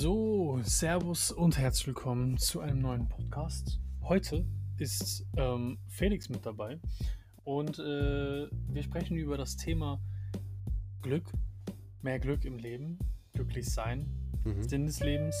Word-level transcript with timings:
So, 0.00 0.60
Servus 0.62 1.32
und 1.32 1.58
herzlich 1.58 1.88
willkommen 1.88 2.36
zu 2.38 2.60
einem 2.60 2.78
neuen 2.78 3.08
Podcast. 3.08 3.80
Heute 4.04 4.46
ist 4.78 5.26
ähm, 5.36 5.76
Felix 5.88 6.28
mit 6.28 6.46
dabei 6.46 6.78
und 7.42 7.80
äh, 7.80 8.46
wir 8.68 8.82
sprechen 8.84 9.16
über 9.16 9.36
das 9.36 9.56
Thema 9.56 10.00
Glück, 11.02 11.24
mehr 12.02 12.20
Glück 12.20 12.44
im 12.44 12.58
Leben, 12.58 12.96
glücklich 13.32 13.68
sein, 13.68 14.06
Mhm. 14.44 14.62
Sinn 14.62 14.86
des 14.86 15.00
Lebens, 15.00 15.34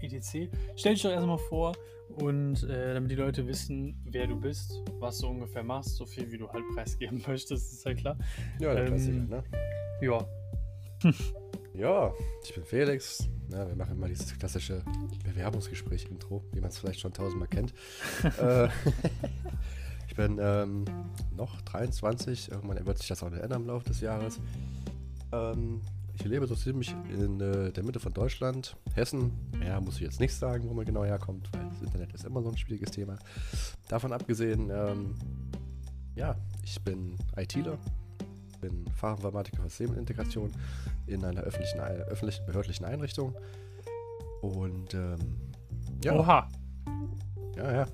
etc. 0.00 0.48
Stell 0.76 0.94
dich 0.94 1.02
doch 1.02 1.10
erstmal 1.10 1.36
vor 1.36 1.74
und 2.08 2.62
äh, 2.62 2.94
damit 2.94 3.10
die 3.10 3.16
Leute 3.16 3.46
wissen, 3.46 4.02
wer 4.06 4.26
du 4.26 4.40
bist, 4.40 4.80
was 4.98 5.18
du 5.18 5.28
ungefähr 5.28 5.62
machst, 5.62 5.96
so 5.96 6.06
viel 6.06 6.32
wie 6.32 6.38
du 6.38 6.48
halt 6.48 6.64
preisgeben 6.74 7.22
möchtest, 7.28 7.70
ist 7.70 7.84
ja 7.84 7.92
klar. 7.92 8.16
Ja, 8.60 8.72
der 8.72 8.84
Ähm, 8.84 8.88
Klassiker, 8.88 9.18
ne? 9.26 9.44
Ja, 10.00 10.26
Ja, 11.74 12.14
ich 12.42 12.54
bin 12.54 12.64
Felix. 12.64 13.28
Ja, 13.50 13.68
wir 13.68 13.76
machen 13.76 13.96
immer 13.96 14.08
dieses 14.08 14.36
klassische 14.38 14.82
Bewerbungsgespräch-Intro, 15.24 16.42
wie 16.52 16.60
man 16.60 16.70
es 16.70 16.78
vielleicht 16.78 17.00
schon 17.00 17.12
tausendmal 17.12 17.48
kennt. 17.48 17.72
äh, 18.40 18.68
ich 20.08 20.16
bin 20.16 20.38
ähm, 20.40 20.84
noch 21.36 21.60
23, 21.62 22.50
irgendwann 22.50 22.84
wird 22.86 22.98
sich 22.98 23.08
das 23.08 23.22
auch 23.22 23.30
noch 23.30 23.38
ändern 23.38 23.62
im 23.62 23.68
Laufe 23.68 23.84
des 23.84 24.00
Jahres. 24.00 24.40
Ähm, 25.32 25.82
ich 26.14 26.24
lebe 26.24 26.46
so 26.46 26.54
ziemlich 26.54 26.94
in 27.10 27.40
äh, 27.40 27.72
der 27.72 27.82
Mitte 27.82 27.98
von 27.98 28.12
Deutschland, 28.12 28.76
Hessen. 28.94 29.32
Ja, 29.64 29.80
muss 29.80 29.96
ich 29.96 30.02
jetzt 30.02 30.20
nicht 30.20 30.34
sagen, 30.34 30.68
wo 30.68 30.74
man 30.74 30.84
genau 30.84 31.04
herkommt, 31.04 31.50
weil 31.52 31.68
das 31.68 31.82
Internet 31.82 32.12
ist 32.14 32.24
immer 32.24 32.42
so 32.42 32.50
ein 32.50 32.56
schwieriges 32.56 32.92
Thema. 32.92 33.18
Davon 33.88 34.12
abgesehen, 34.12 34.70
ähm, 34.70 35.14
ja, 36.14 36.36
ich 36.62 36.80
bin 36.82 37.16
ITler, 37.36 37.78
bin 38.68 38.86
Fachinformatiker 38.94 39.62
für 39.62 39.68
Systemintegration 39.68 40.50
in 41.06 41.24
einer 41.24 41.42
öffentlichen, 41.42 41.80
öffentlichen 41.80 42.46
behördlichen 42.46 42.84
Einrichtung. 42.84 43.34
Und 44.40 44.94
ähm, 44.94 45.18
ja, 46.02 46.14
oha. 46.14 46.48
ja, 47.56 47.72
ja. 47.72 47.86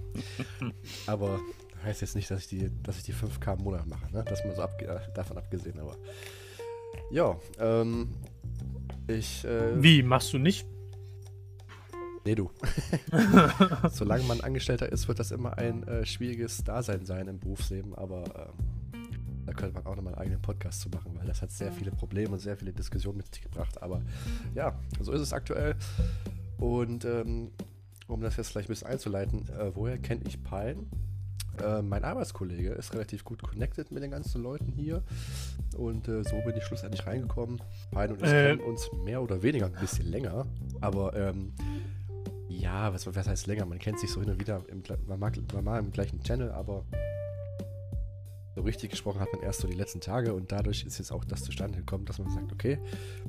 aber 1.06 1.40
heißt 1.84 2.00
jetzt 2.00 2.16
nicht, 2.16 2.30
dass 2.30 2.42
ich 2.42 2.48
die, 2.48 2.70
dass 2.82 2.98
ich 2.98 3.04
die 3.04 3.14
5K 3.14 3.58
im 3.58 3.64
Monat 3.64 3.86
mache, 3.86 4.12
ne? 4.12 4.24
Das 4.24 4.44
mal 4.44 4.54
so 4.54 4.62
abge 4.62 4.86
äh, 4.86 5.00
davon 5.14 5.38
abgesehen, 5.38 5.78
aber. 5.78 5.96
Ja, 7.10 7.36
ähm, 7.58 8.14
ich. 9.06 9.44
Äh, 9.44 9.82
Wie, 9.82 10.02
machst 10.02 10.32
du 10.32 10.38
nicht? 10.38 10.66
Nee, 12.24 12.34
du. 12.34 12.50
Solange 13.90 14.24
man 14.24 14.40
Angestellter 14.40 14.90
ist, 14.90 15.08
wird 15.08 15.18
das 15.18 15.30
immer 15.30 15.56
ein 15.58 15.82
äh, 15.84 16.04
schwieriges 16.04 16.62
Dasein 16.62 17.06
sein 17.06 17.28
im 17.28 17.38
Berufsleben, 17.38 17.94
aber 17.94 18.52
ähm, 18.58 18.79
da 19.50 19.56
könnte 19.56 19.74
man 19.74 19.86
auch 19.86 19.96
nochmal 19.96 20.14
einen 20.14 20.22
eigenen 20.22 20.42
Podcast 20.42 20.80
zu 20.80 20.88
machen, 20.90 21.10
weil 21.18 21.26
das 21.26 21.42
hat 21.42 21.50
sehr 21.50 21.72
viele 21.72 21.90
Probleme 21.90 22.30
und 22.30 22.38
sehr 22.38 22.56
viele 22.56 22.72
Diskussionen 22.72 23.16
mit 23.16 23.34
sich 23.34 23.42
gebracht. 23.42 23.82
Aber 23.82 24.00
ja, 24.54 24.78
so 25.00 25.10
ist 25.12 25.20
es 25.20 25.32
aktuell. 25.32 25.74
Und 26.58 27.04
ähm, 27.04 27.50
um 28.06 28.20
das 28.20 28.36
jetzt 28.36 28.50
vielleicht 28.50 28.68
ein 28.68 28.72
bisschen 28.74 28.86
einzuleiten, 28.88 29.48
äh, 29.48 29.74
woher 29.74 29.98
kenne 29.98 30.20
ich 30.24 30.40
Pine? 30.44 30.86
Äh, 31.64 31.82
mein 31.82 32.04
Arbeitskollege 32.04 32.70
ist 32.70 32.92
relativ 32.94 33.24
gut 33.24 33.42
connected 33.42 33.90
mit 33.90 34.02
den 34.04 34.12
ganzen 34.12 34.40
Leuten 34.40 34.70
hier 34.70 35.02
und 35.76 36.06
äh, 36.06 36.22
so 36.22 36.40
bin 36.42 36.56
ich 36.56 36.62
schlussendlich 36.64 37.04
reingekommen. 37.04 37.60
Pine 37.90 38.10
und 38.14 38.22
ich 38.22 38.28
Äh. 38.28 38.48
kennen 38.56 38.60
uns 38.60 38.88
mehr 39.04 39.20
oder 39.20 39.42
weniger 39.42 39.66
ein 39.66 39.72
bisschen 39.80 40.06
länger, 40.06 40.46
aber 40.80 41.14
ähm, 41.16 41.52
ja, 42.48 42.92
was, 42.94 43.04
was 43.12 43.26
heißt 43.28 43.46
länger? 43.48 43.66
Man 43.66 43.78
kennt 43.80 43.98
sich 43.98 44.10
so 44.10 44.20
hin 44.20 44.30
und 44.30 44.38
wieder, 44.40 44.62
im, 44.68 44.82
man, 45.08 45.18
mag, 45.18 45.36
man 45.52 45.64
mag 45.64 45.80
im 45.82 45.90
gleichen 45.90 46.22
Channel, 46.22 46.50
aber 46.52 46.84
so 48.54 48.62
richtig 48.62 48.90
gesprochen 48.90 49.20
hat 49.20 49.32
man 49.32 49.42
erst 49.42 49.60
so 49.60 49.68
die 49.68 49.76
letzten 49.76 50.00
Tage 50.00 50.34
und 50.34 50.50
dadurch 50.52 50.84
ist 50.84 50.98
jetzt 50.98 51.12
auch 51.12 51.24
das 51.24 51.42
zustande 51.42 51.78
gekommen, 51.78 52.04
dass 52.04 52.18
man 52.18 52.30
sagt, 52.30 52.52
okay, 52.52 52.78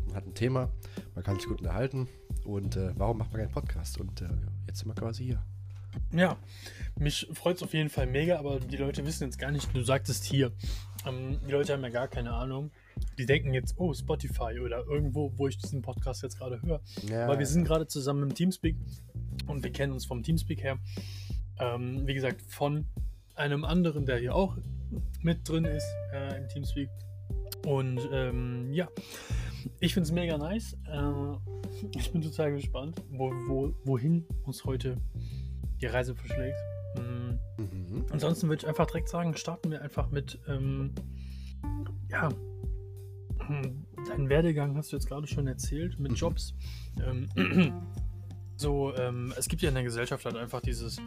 man 0.08 0.16
hat 0.16 0.26
ein 0.26 0.34
Thema, 0.34 0.72
man 1.16 1.24
kann 1.24 1.36
sich 1.36 1.48
gut 1.48 1.60
unterhalten 1.60 2.08
und 2.46 2.76
äh, 2.76 2.92
warum 2.98 3.18
macht 3.18 3.32
man 3.32 3.42
keinen 3.42 3.52
Podcast? 3.52 4.00
Und 4.00 4.22
äh, 4.22 4.30
jetzt 4.68 4.80
sind 4.80 4.88
wir 4.88 4.96
quasi 4.96 5.24
hier. 5.24 5.44
Ja, 6.14 6.38
mich 6.98 7.28
freut 7.34 7.58
es 7.58 7.64
auf 7.64 7.74
jeden 7.74 7.90
Fall 7.90 8.08
mega, 8.08 8.40
aber 8.40 8.60
die 8.60 8.78
Leute 8.78 9.06
wissen 9.06 9.26
jetzt 9.26 9.38
gar 9.38 9.52
nicht, 9.52 9.74
du 9.76 9.84
sagtest 9.84 10.24
hier. 10.24 10.52
Ähm, 11.06 11.40
die 11.46 11.52
Leute 11.52 11.74
haben 11.74 11.84
ja 11.84 11.90
gar 11.90 12.08
keine 12.08 12.34
Ahnung. 12.34 12.72
Die 13.18 13.26
denken 13.26 13.54
jetzt, 13.54 13.76
oh, 13.78 13.94
Spotify 13.94 14.60
oder 14.60 14.86
irgendwo, 14.86 15.34
wo 15.38 15.48
ich 15.48 15.58
diesen 15.58 15.82
Podcast 15.82 16.24
jetzt 16.24 16.38
gerade 16.38 16.62
höre. 16.62 16.82
Ja, 17.10 17.28
Weil 17.28 17.40
wir 17.40 17.46
sind 17.46 17.66
gerade 17.66 17.88
zusammen 17.88 18.24
im 18.24 18.34
Teamspeak 18.34 18.78
und 19.48 19.64
wir 19.64 19.72
kennen 19.72 19.94
uns 19.94 20.06
vom 20.06 20.24
Teamspeak 20.24 20.64
her. 20.64 20.78
Ähm, 21.60 22.08
wie 22.08 22.14
gesagt, 22.14 22.42
von 22.48 22.86
einem 23.36 23.64
anderen, 23.66 24.06
der 24.06 24.18
hier 24.18 24.36
auch 24.36 24.58
mit 25.22 25.48
drin 25.48 25.66
ist 25.66 25.88
äh, 26.14 26.38
im 26.38 26.48
Teamspeak. 26.50 26.90
Und 27.66 28.00
ähm, 28.12 28.74
ja, 28.74 28.88
ich 29.80 29.94
finde 29.94 30.06
es 30.06 30.12
mega 30.12 30.38
nice. 30.38 30.78
Äh, 30.88 31.88
ich 31.96 32.12
bin 32.12 32.22
total 32.22 32.54
gespannt, 32.54 33.02
wo, 33.10 33.32
wo, 33.48 33.74
wohin 33.86 34.26
uns 34.44 34.66
heute 34.66 34.98
die 35.82 35.86
Reise 35.86 36.16
verschlägt. 36.16 36.58
Mm. 36.98 37.62
Mhm. 37.62 38.06
Ansonsten 38.12 38.50
würde 38.50 38.64
ich 38.64 38.68
einfach 38.68 38.88
direkt 38.88 39.10
sagen, 39.10 39.36
starten 39.36 39.72
wir 39.72 39.82
einfach 39.82 40.10
mit, 40.10 40.40
ähm, 40.48 40.94
ja, 42.10 42.30
hm, 43.48 43.86
deinen 44.08 44.30
Werdegang 44.30 44.76
hast 44.76 44.92
du 44.92 44.96
jetzt 44.96 45.08
gerade 45.08 45.28
schon 45.28 45.48
erzählt, 45.48 46.00
mit 46.00 46.12
Mhm. 46.12 46.18
Jobs. 46.18 46.54
Ähm, 47.06 47.30
so, 48.58 48.96
ähm, 48.96 49.34
es 49.38 49.48
gibt 49.48 49.62
ja 49.62 49.70
in 49.70 49.76
der 49.76 49.84
Gesellschaft 49.84 50.26
halt 50.26 50.36
einfach 50.36 50.62
dieses, 50.62 50.98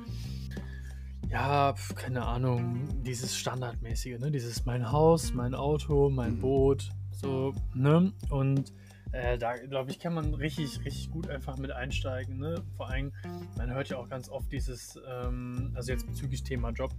ja, 1.34 1.74
keine 1.96 2.24
Ahnung, 2.24 2.86
dieses 3.02 3.36
Standardmäßige, 3.36 4.20
ne? 4.20 4.30
Dieses 4.30 4.64
mein 4.66 4.92
Haus, 4.92 5.34
mein 5.34 5.52
Auto, 5.52 6.08
mein 6.08 6.36
Mhm. 6.36 6.40
Boot, 6.40 6.88
so, 7.10 7.52
ne? 7.74 8.12
Und 8.30 8.72
äh, 9.10 9.36
da, 9.36 9.56
glaube 9.56 9.90
ich, 9.90 9.98
kann 9.98 10.14
man 10.14 10.34
richtig, 10.34 10.84
richtig 10.84 11.10
gut 11.10 11.28
einfach 11.28 11.56
mit 11.58 11.72
einsteigen, 11.72 12.38
ne? 12.38 12.62
Vor 12.76 12.88
allem, 12.88 13.12
man 13.56 13.74
hört 13.74 13.88
ja 13.88 13.96
auch 13.96 14.08
ganz 14.08 14.28
oft 14.28 14.52
dieses, 14.52 14.96
ähm, 15.08 15.72
also 15.74 15.90
jetzt 15.90 16.06
bezüglich 16.06 16.44
Thema 16.44 16.70
Job, 16.70 16.92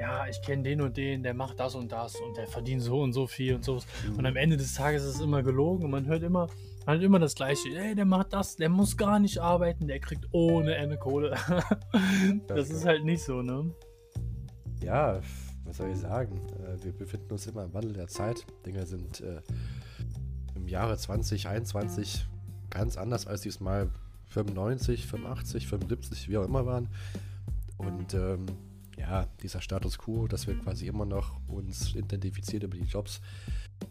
ja, 0.00 0.26
ich 0.26 0.40
kenne 0.40 0.62
den 0.62 0.80
und 0.80 0.96
den, 0.96 1.22
der 1.22 1.34
macht 1.34 1.60
das 1.60 1.74
und 1.74 1.92
das 1.92 2.16
und 2.16 2.34
der 2.38 2.46
verdient 2.46 2.80
so 2.80 3.02
und 3.02 3.12
so 3.12 3.26
viel 3.26 3.56
und 3.56 3.64
so. 3.64 3.78
Und 4.16 4.24
am 4.24 4.36
Ende 4.36 4.56
des 4.56 4.72
Tages 4.72 5.04
ist 5.04 5.16
es 5.16 5.20
immer 5.20 5.42
gelogen 5.42 5.84
und 5.84 5.90
man 5.90 6.06
hört 6.06 6.22
immer, 6.22 6.48
hört 6.86 7.02
immer 7.02 7.18
das 7.18 7.34
Gleiche. 7.34 7.68
Ey, 7.70 7.94
der 7.94 8.04
macht 8.04 8.32
das, 8.32 8.56
der 8.56 8.68
muss 8.68 8.96
gar 8.96 9.18
nicht 9.18 9.38
arbeiten, 9.38 9.86
der 9.86 10.00
kriegt 10.00 10.28
ohne 10.32 10.74
Ende 10.74 10.96
Kohle. 10.96 11.36
das 12.46 12.70
ist 12.70 12.84
halt 12.84 13.04
nicht 13.04 13.22
so, 13.22 13.42
ne? 13.42 13.72
Ja, 14.80 15.20
was 15.64 15.76
soll 15.76 15.90
ich 15.90 15.98
sagen? 15.98 16.40
Äh, 16.64 16.84
wir 16.84 16.92
befinden 16.92 17.30
uns 17.30 17.46
immer 17.46 17.64
im 17.64 17.74
Wandel 17.74 17.92
der 17.92 18.08
Zeit. 18.08 18.46
Dinge 18.66 18.84
sind 18.86 19.20
äh, 19.20 19.40
im 20.54 20.68
Jahre 20.68 20.96
2021 20.96 22.26
ganz 22.70 22.96
anders, 22.96 23.26
als 23.26 23.42
dies 23.42 23.60
mal 23.60 23.90
95, 24.26 25.06
85, 25.06 25.68
75, 25.68 26.28
wie 26.28 26.38
auch 26.38 26.44
immer 26.44 26.66
waren. 26.66 26.88
Und 27.76 28.14
ähm, 28.14 28.46
ja, 28.98 29.26
dieser 29.42 29.60
Status 29.60 29.98
quo, 29.98 30.26
dass 30.26 30.46
wir 30.46 30.58
quasi 30.58 30.86
immer 30.86 31.04
noch 31.04 31.40
uns 31.48 31.94
identifizieren 31.94 32.64
über 32.64 32.76
die 32.76 32.84
Jobs. 32.84 33.20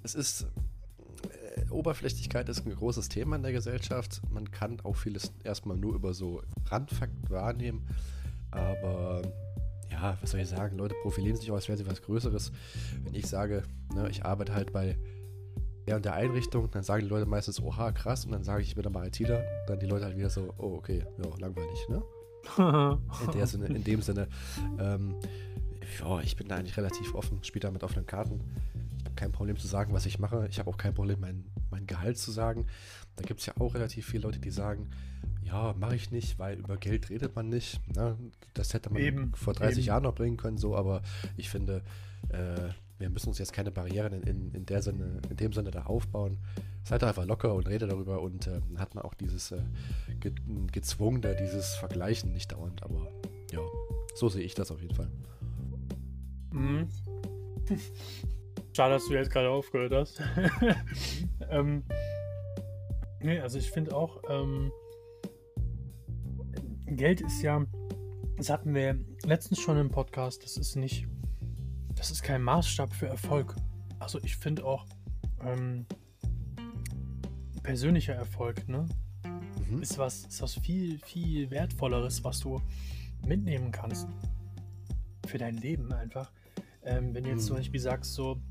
Es 0.03 0.15
ist 0.15 0.47
Oberflächlichkeit 1.69 2.49
ist 2.49 2.65
ein 2.65 2.75
großes 2.75 3.09
Thema 3.09 3.35
in 3.35 3.43
der 3.43 3.51
Gesellschaft. 3.51 4.21
Man 4.29 4.51
kann 4.51 4.79
auch 4.81 4.95
vieles 4.95 5.33
erstmal 5.43 5.77
nur 5.77 5.95
über 5.95 6.13
so 6.13 6.41
Randfakten 6.65 7.29
wahrnehmen. 7.29 7.87
Aber 8.51 9.21
ja, 9.89 10.17
was 10.21 10.31
soll 10.31 10.39
ich 10.39 10.49
sagen? 10.49 10.77
Leute 10.77 10.95
profilieren 11.01 11.37
sich 11.37 11.51
auch, 11.51 11.55
als 11.55 11.67
wären 11.67 11.77
sie 11.77 11.87
was 11.87 12.01
Größeres. 12.01 12.51
Wenn 13.03 13.15
ich 13.15 13.27
sage, 13.27 13.63
ne, 13.93 14.09
ich 14.09 14.25
arbeite 14.25 14.53
halt 14.53 14.71
bei 14.71 14.97
der 15.87 15.95
und 15.95 16.05
der 16.05 16.13
Einrichtung, 16.13 16.69
dann 16.71 16.83
sagen 16.83 17.03
die 17.03 17.09
Leute 17.09 17.25
meistens, 17.25 17.61
oha, 17.61 17.91
krass. 17.91 18.25
Und 18.25 18.31
dann 18.31 18.43
sage 18.43 18.61
ich, 18.61 18.69
ich 18.69 18.75
bin 18.75 18.85
aber 18.85 19.05
ITler. 19.05 19.43
Dann 19.67 19.79
die 19.79 19.87
Leute 19.87 20.05
halt 20.05 20.17
wieder 20.17 20.29
so, 20.29 20.53
oh, 20.57 20.75
okay, 20.75 21.05
ja, 21.17 21.29
langweilig, 21.39 21.87
ne? 21.89 22.01
In, 23.33 23.45
Sinne, 23.45 23.67
in 23.67 23.83
dem 23.83 24.01
Sinne, 24.01 24.27
ähm, 24.79 25.13
ja, 25.99 26.21
ich 26.21 26.35
bin 26.35 26.47
da 26.47 26.55
eigentlich 26.55 26.75
relativ 26.75 27.13
offen, 27.13 27.43
spiele 27.43 27.61
da 27.61 27.71
mit 27.71 27.83
offenen 27.83 28.07
Karten. 28.07 28.41
Kein 29.15 29.31
Problem 29.31 29.57
zu 29.57 29.67
sagen, 29.67 29.93
was 29.93 30.05
ich 30.05 30.19
mache. 30.19 30.47
Ich 30.49 30.59
habe 30.59 30.69
auch 30.69 30.77
kein 30.77 30.93
Problem, 30.93 31.19
mein, 31.19 31.45
mein 31.69 31.87
Gehalt 31.87 32.17
zu 32.17 32.31
sagen. 32.31 32.65
Da 33.15 33.23
gibt 33.23 33.39
es 33.39 33.45
ja 33.45 33.53
auch 33.59 33.73
relativ 33.73 34.05
viele 34.05 34.23
Leute, 34.23 34.39
die 34.39 34.51
sagen, 34.51 34.89
ja, 35.43 35.73
mache 35.77 35.95
ich 35.95 36.11
nicht, 36.11 36.39
weil 36.39 36.59
über 36.59 36.77
Geld 36.77 37.09
redet 37.09 37.35
man 37.35 37.49
nicht. 37.49 37.79
Ne? 37.95 38.17
Das 38.53 38.73
hätte 38.73 38.91
man 38.91 39.01
Eben, 39.01 39.33
vor 39.35 39.53
30 39.53 39.79
eben. 39.79 39.87
Jahren 39.87 40.03
noch 40.03 40.15
bringen 40.15 40.37
können, 40.37 40.57
so, 40.57 40.75
aber 40.75 41.01
ich 41.35 41.49
finde, 41.49 41.83
äh, 42.29 42.69
wir 42.99 43.09
müssen 43.09 43.29
uns 43.29 43.39
jetzt 43.39 43.51
keine 43.51 43.71
Barrieren 43.71 44.13
in, 44.13 44.23
in, 44.23 44.51
in, 44.53 44.65
der 44.65 44.81
Sinne, 44.81 45.21
in 45.29 45.37
dem 45.37 45.53
Sinne 45.53 45.71
da 45.71 45.83
aufbauen. 45.83 46.37
Seid 46.83 47.01
doch 47.01 47.07
einfach 47.07 47.25
locker 47.25 47.53
und 47.53 47.67
redet 47.67 47.91
darüber 47.91 48.21
und 48.21 48.47
äh, 48.47 48.61
dann 48.69 48.79
hat 48.79 48.95
man 48.95 49.03
auch 49.03 49.13
dieses 49.13 49.51
äh, 49.51 49.61
ge 50.19 50.31
gezwungene, 50.71 51.35
dieses 51.35 51.75
Vergleichen 51.75 52.31
nicht 52.31 52.51
dauernd, 52.51 52.81
aber 52.83 53.11
ja, 53.51 53.59
so 54.15 54.29
sehe 54.29 54.43
ich 54.43 54.53
das 54.55 54.71
auf 54.71 54.81
jeden 54.81 54.95
Fall. 54.95 55.09
Mhm. 56.51 56.87
Schade, 58.73 58.93
dass 58.93 59.07
du 59.07 59.13
jetzt 59.13 59.31
gerade 59.31 59.49
aufgehört 59.49 59.93
hast. 59.93 60.21
ähm, 61.49 61.83
nee, 63.19 63.39
also 63.39 63.57
ich 63.57 63.69
finde 63.69 63.95
auch, 63.95 64.21
ähm, 64.29 64.71
Geld 66.85 67.21
ist 67.21 67.41
ja, 67.41 67.65
das 68.37 68.49
hatten 68.49 68.73
wir 68.73 68.99
letztens 69.25 69.59
schon 69.59 69.77
im 69.77 69.89
Podcast, 69.89 70.43
das 70.43 70.57
ist 70.57 70.75
nicht, 70.75 71.07
das 71.95 72.11
ist 72.11 72.23
kein 72.23 72.41
Maßstab 72.41 72.93
für 72.93 73.07
Erfolg. 73.07 73.55
Also 73.99 74.19
ich 74.23 74.37
finde 74.37 74.65
auch 74.65 74.85
ähm, 75.43 75.85
persönlicher 77.63 78.13
Erfolg, 78.13 78.67
ne? 78.67 78.85
mhm. 79.71 79.81
ist, 79.81 79.97
was, 79.97 80.25
ist 80.25 80.41
was 80.41 80.55
viel, 80.55 80.99
viel 80.99 81.49
wertvolleres, 81.49 82.23
was 82.23 82.39
du 82.39 82.61
mitnehmen 83.25 83.71
kannst 83.71 84.07
für 85.27 85.37
dein 85.37 85.57
Leben 85.57 85.91
einfach. 85.93 86.31
Ähm, 86.83 87.13
wenn 87.13 87.23
du 87.23 87.29
jetzt 87.29 87.45
zum 87.45 87.57
Beispiel 87.57 87.79
sagst, 87.79 88.13
so, 88.13 88.41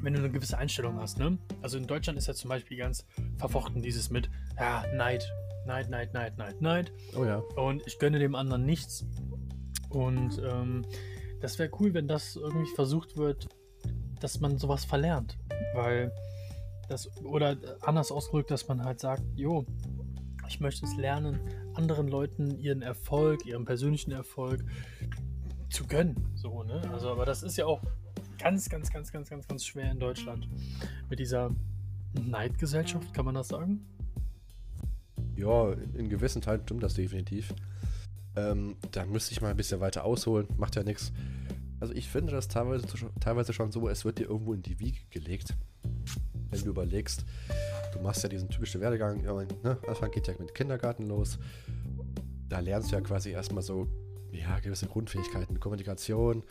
wenn 0.00 0.12
du 0.12 0.20
eine 0.20 0.30
gewisse 0.30 0.58
Einstellung 0.58 1.00
hast, 1.00 1.18
ne? 1.18 1.38
Also 1.62 1.78
in 1.78 1.86
Deutschland 1.86 2.18
ist 2.18 2.26
ja 2.26 2.34
zum 2.34 2.48
Beispiel 2.48 2.76
ganz 2.76 3.06
verfochten 3.36 3.82
dieses 3.82 4.10
mit, 4.10 4.30
ja, 4.58 4.84
Neid, 4.94 5.28
Neid, 5.66 5.90
Neid, 5.90 6.12
Neid, 6.12 6.36
Neid, 6.38 6.60
Neid. 6.60 6.92
Oh 7.16 7.24
ja. 7.24 7.38
Und 7.56 7.82
ich 7.86 7.98
gönne 7.98 8.18
dem 8.18 8.34
anderen 8.34 8.64
nichts. 8.64 9.04
Und 9.88 10.40
ähm, 10.44 10.82
das 11.40 11.58
wäre 11.58 11.70
cool, 11.80 11.94
wenn 11.94 12.08
das 12.08 12.36
irgendwie 12.36 12.70
versucht 12.74 13.16
wird, 13.16 13.48
dass 14.20 14.40
man 14.40 14.58
sowas 14.58 14.84
verlernt. 14.84 15.38
Weil 15.74 16.12
das, 16.88 17.10
oder 17.22 17.56
anders 17.82 18.10
ausgedrückt, 18.10 18.50
dass 18.50 18.68
man 18.68 18.84
halt 18.84 19.00
sagt, 19.00 19.22
jo, 19.36 19.64
ich 20.48 20.60
möchte 20.60 20.84
es 20.84 20.96
lernen, 20.96 21.40
anderen 21.74 22.08
Leuten 22.08 22.58
ihren 22.58 22.82
Erfolg, 22.82 23.46
ihren 23.46 23.64
persönlichen 23.64 24.12
Erfolg 24.12 24.64
zu 25.74 25.86
gönnen. 25.86 26.16
So, 26.36 26.62
ne? 26.62 26.80
Also, 26.92 27.10
aber 27.10 27.26
das 27.26 27.42
ist 27.42 27.56
ja 27.56 27.66
auch 27.66 27.82
ganz, 28.38 28.68
ganz, 28.68 28.90
ganz, 28.90 29.10
ganz, 29.12 29.28
ganz, 29.28 29.48
ganz 29.48 29.64
schwer 29.64 29.90
in 29.90 29.98
Deutschland. 29.98 30.48
Mit 31.10 31.18
dieser 31.18 31.50
Neidgesellschaft, 32.12 33.12
kann 33.12 33.24
man 33.24 33.34
das 33.34 33.48
sagen? 33.48 33.84
Ja, 35.36 35.72
in 35.72 36.08
gewissen 36.08 36.40
Teilen 36.40 36.62
stimmt 36.62 36.84
das 36.84 36.94
definitiv. 36.94 37.52
Ähm, 38.36 38.76
da 38.92 39.04
müsste 39.04 39.32
ich 39.32 39.40
mal 39.40 39.50
ein 39.50 39.56
bisschen 39.56 39.80
weiter 39.80 40.04
ausholen, 40.04 40.46
macht 40.56 40.76
ja 40.76 40.84
nichts. 40.84 41.12
Also 41.80 41.92
ich 41.92 42.08
finde 42.08 42.32
das 42.32 42.46
teilweise, 42.46 42.86
teilweise 43.20 43.52
schon 43.52 43.72
so, 43.72 43.88
es 43.88 44.04
wird 44.04 44.18
dir 44.18 44.28
irgendwo 44.28 44.54
in 44.54 44.62
die 44.62 44.78
Wiege 44.78 45.00
gelegt. 45.10 45.56
Wenn 46.50 46.62
du 46.62 46.70
überlegst, 46.70 47.24
du 47.92 48.00
machst 48.00 48.22
ja 48.22 48.28
diesen 48.28 48.48
typischen 48.48 48.80
Werdegang, 48.80 49.22
ne? 49.22 49.78
Anfang 49.88 50.10
geht 50.12 50.28
ja 50.28 50.34
mit 50.38 50.54
Kindergarten 50.54 51.06
los. 51.08 51.38
Da 52.48 52.60
lernst 52.60 52.92
du 52.92 52.96
ja 52.96 53.00
quasi 53.00 53.30
erstmal 53.30 53.64
so, 53.64 53.88
ja, 54.34 54.58
gewisse 54.60 54.86
Grundfähigkeiten, 54.86 55.60
Kommunikation, 55.60 56.42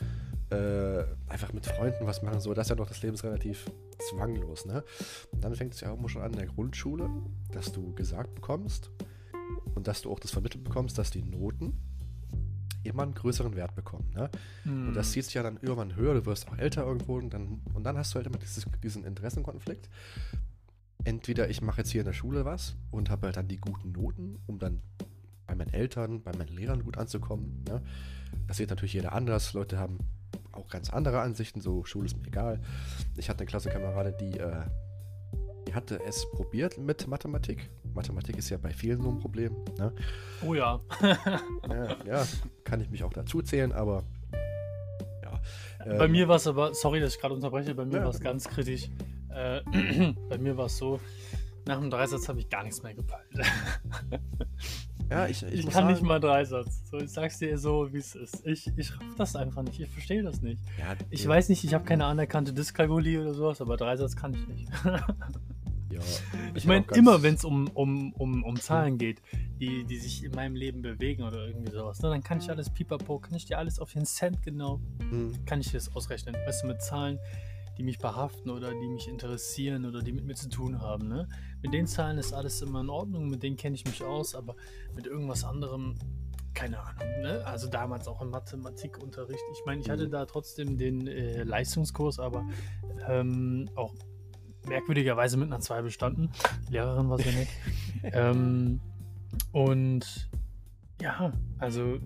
äh, 0.50 1.04
einfach 1.28 1.52
mit 1.52 1.66
Freunden 1.66 2.06
was 2.06 2.22
machen, 2.22 2.40
so, 2.40 2.54
das 2.54 2.66
ist 2.66 2.70
ja 2.70 2.76
noch 2.76 2.88
das 2.88 3.02
Leben 3.02 3.14
ist 3.14 3.24
relativ 3.24 3.70
zwanglos, 4.10 4.66
ne? 4.66 4.84
Und 5.32 5.44
dann 5.44 5.54
fängt 5.54 5.74
es 5.74 5.80
ja 5.80 5.92
auch 5.92 6.08
schon 6.08 6.22
an 6.22 6.32
in 6.32 6.38
der 6.38 6.46
Grundschule, 6.46 7.08
dass 7.52 7.72
du 7.72 7.94
gesagt 7.94 8.34
bekommst 8.34 8.90
und 9.74 9.86
dass 9.86 10.02
du 10.02 10.10
auch 10.10 10.18
das 10.18 10.30
vermittelt 10.30 10.64
bekommst, 10.64 10.98
dass 10.98 11.10
die 11.10 11.22
Noten 11.22 11.74
immer 12.82 13.02
einen 13.02 13.14
größeren 13.14 13.56
Wert 13.56 13.74
bekommen. 13.74 14.10
Ne? 14.14 14.30
Mm. 14.64 14.88
Und 14.88 14.94
das 14.94 15.06
hm. 15.06 15.12
zieht 15.12 15.24
sich 15.24 15.34
ja 15.34 15.42
dann 15.42 15.58
irgendwann 15.60 15.96
höher, 15.96 16.14
du 16.14 16.26
wirst 16.26 16.48
auch 16.48 16.58
älter 16.58 16.84
irgendwo 16.84 17.16
und 17.16 17.32
dann, 17.32 17.62
und 17.72 17.84
dann 17.84 17.96
hast 17.96 18.12
du 18.12 18.16
halt 18.16 18.26
immer 18.26 18.38
dieses, 18.38 18.66
diesen 18.82 19.04
Interessenkonflikt. 19.04 19.88
Entweder 21.04 21.48
ich 21.48 21.60
mache 21.60 21.78
jetzt 21.78 21.90
hier 21.90 22.02
in 22.02 22.06
der 22.06 22.12
Schule 22.12 22.44
was 22.44 22.76
und 22.90 23.10
habe 23.10 23.26
halt 23.26 23.36
dann 23.36 23.48
die 23.48 23.58
guten 23.58 23.92
Noten, 23.92 24.38
um 24.46 24.58
dann 24.58 24.82
bei 25.46 25.54
meinen 25.54 25.72
Eltern, 25.72 26.22
bei 26.22 26.32
meinen 26.36 26.54
Lehrern 26.54 26.84
gut 26.84 26.98
anzukommen. 26.98 27.64
Ne? 27.68 27.82
Das 28.46 28.56
sieht 28.56 28.70
natürlich 28.70 28.94
jeder 28.94 29.12
anders. 29.12 29.52
Leute 29.52 29.78
haben 29.78 29.98
auch 30.52 30.68
ganz 30.68 30.90
andere 30.90 31.20
Ansichten, 31.20 31.60
so 31.60 31.84
Schule 31.84 32.06
ist 32.06 32.16
mir 32.16 32.26
egal. 32.26 32.60
Ich 33.16 33.28
hatte 33.28 33.40
eine 33.40 33.46
Klassenkamerade, 33.46 34.12
die, 34.12 34.38
äh, 34.38 34.62
die 35.66 35.74
hatte 35.74 36.00
es 36.06 36.26
probiert 36.30 36.78
mit 36.78 37.06
Mathematik. 37.06 37.70
Mathematik 37.94 38.36
ist 38.38 38.50
ja 38.50 38.58
bei 38.58 38.72
vielen 38.72 39.00
so 39.02 39.10
ein 39.10 39.18
Problem. 39.18 39.52
Ne? 39.78 39.92
Oh 40.46 40.54
ja. 40.54 40.80
ja. 41.68 41.96
ja. 42.04 42.26
kann 42.64 42.80
ich 42.80 42.90
mich 42.90 43.04
auch 43.04 43.12
dazu 43.12 43.42
zählen, 43.42 43.72
aber 43.72 44.04
ja. 45.22 45.40
Bei 45.98 46.04
ähm, 46.06 46.12
mir 46.12 46.28
war 46.28 46.36
es 46.36 46.46
aber, 46.46 46.74
sorry, 46.74 47.00
dass 47.00 47.14
ich 47.14 47.20
gerade 47.20 47.34
unterbreche, 47.34 47.74
bei 47.74 47.84
mir 47.84 47.98
ja, 47.98 48.04
war 48.04 48.10
es 48.10 48.20
ganz 48.20 48.48
kritisch. 48.48 48.90
Äh, 49.30 49.60
bei 50.28 50.38
mir 50.38 50.56
war 50.56 50.66
es 50.66 50.76
so, 50.76 51.00
nach 51.66 51.80
dem 51.80 51.90
Dreisatz 51.90 52.28
habe 52.28 52.40
ich 52.40 52.48
gar 52.48 52.62
nichts 52.62 52.82
mehr 52.82 52.94
gepeilt. 52.94 53.30
Ja, 55.10 55.26
ich, 55.26 55.42
ich, 55.42 55.52
ich 55.52 55.62
kann 55.64 55.72
sagen, 55.72 55.88
nicht 55.88 56.02
mal 56.02 56.18
Dreisatz. 56.18 56.88
So, 56.90 56.98
ich 56.98 57.10
sag's 57.10 57.38
dir 57.38 57.58
so, 57.58 57.92
wie 57.92 57.98
es 57.98 58.14
ist. 58.14 58.44
Ich, 58.46 58.70
ich 58.76 58.92
raff 58.94 59.14
das 59.16 59.36
einfach 59.36 59.62
nicht. 59.62 59.78
Ich 59.78 59.88
verstehe 59.88 60.22
das 60.22 60.40
nicht. 60.40 60.60
Ja, 60.78 60.96
ich 61.10 61.24
ja. 61.24 61.28
weiß 61.28 61.50
nicht, 61.50 61.62
ich 61.62 61.74
habe 61.74 61.84
keine 61.84 62.06
anerkannte 62.06 62.52
Dyskalkulie 62.52 63.20
oder 63.20 63.34
sowas, 63.34 63.60
aber 63.60 63.76
Dreisatz 63.76 64.16
kann 64.16 64.34
ich 64.34 64.46
nicht. 64.48 64.68
ja, 64.84 66.00
ich, 66.00 66.54
ich 66.54 66.66
meine, 66.66 66.86
immer 66.94 67.22
wenn 67.22 67.34
es 67.34 67.44
um, 67.44 67.68
um, 67.68 68.12
um, 68.14 68.42
um 68.42 68.56
Zahlen 68.56 68.96
geht, 68.96 69.20
die, 69.60 69.84
die 69.84 69.98
sich 69.98 70.24
in 70.24 70.32
meinem 70.32 70.56
Leben 70.56 70.80
bewegen 70.80 71.22
oder 71.22 71.46
irgendwie 71.46 71.70
sowas, 71.70 72.00
ne, 72.00 72.08
dann 72.08 72.22
kann 72.22 72.38
ich 72.38 72.50
alles 72.50 72.70
pipapo, 72.70 73.18
kann 73.18 73.34
ich 73.34 73.44
dir 73.44 73.58
alles 73.58 73.78
auf 73.78 73.92
den 73.92 74.06
Cent 74.06 74.42
genau, 74.42 74.80
hm. 75.10 75.44
kann 75.44 75.60
ich 75.60 75.66
dir 75.66 75.78
das 75.78 75.94
ausrechnen. 75.94 76.34
Weißt 76.46 76.62
du, 76.62 76.68
mit 76.68 76.80
Zahlen, 76.80 77.18
die 77.76 77.82
mich 77.82 77.98
behaften 77.98 78.50
oder 78.50 78.70
die 78.70 78.88
mich 78.88 79.08
interessieren 79.08 79.84
oder 79.84 80.00
die 80.00 80.12
mit 80.12 80.24
mir 80.24 80.34
zu 80.34 80.48
tun 80.48 80.80
haben. 80.80 81.08
Ne? 81.08 81.28
Mit 81.64 81.72
den 81.72 81.86
Zahlen 81.86 82.18
ist 82.18 82.34
alles 82.34 82.60
immer 82.60 82.82
in 82.82 82.90
Ordnung, 82.90 83.30
mit 83.30 83.42
denen 83.42 83.56
kenne 83.56 83.74
ich 83.74 83.86
mich 83.86 84.04
aus, 84.04 84.34
aber 84.34 84.54
mit 84.94 85.06
irgendwas 85.06 85.44
anderem, 85.44 85.94
keine 86.52 86.78
Ahnung. 86.78 87.22
Ne? 87.22 87.42
Also 87.46 87.68
damals 87.68 88.06
auch 88.06 88.20
im 88.20 88.28
Mathematikunterricht. 88.28 89.40
Ich 89.50 89.62
meine, 89.64 89.80
ich 89.80 89.88
hatte 89.88 90.10
da 90.10 90.26
trotzdem 90.26 90.76
den 90.76 91.06
äh, 91.06 91.42
Leistungskurs, 91.42 92.18
aber 92.18 92.46
ähm, 93.08 93.70
auch 93.76 93.94
merkwürdigerweise 94.68 95.38
mit 95.38 95.46
einer 95.46 95.60
2 95.60 95.80
bestanden. 95.80 96.30
Lehrerin 96.68 97.08
war 97.08 97.16
sehr 97.16 97.32
nett. 97.32 97.48
ähm, 98.02 98.80
und 99.52 100.28
ja, 101.00 101.32
also 101.56 101.98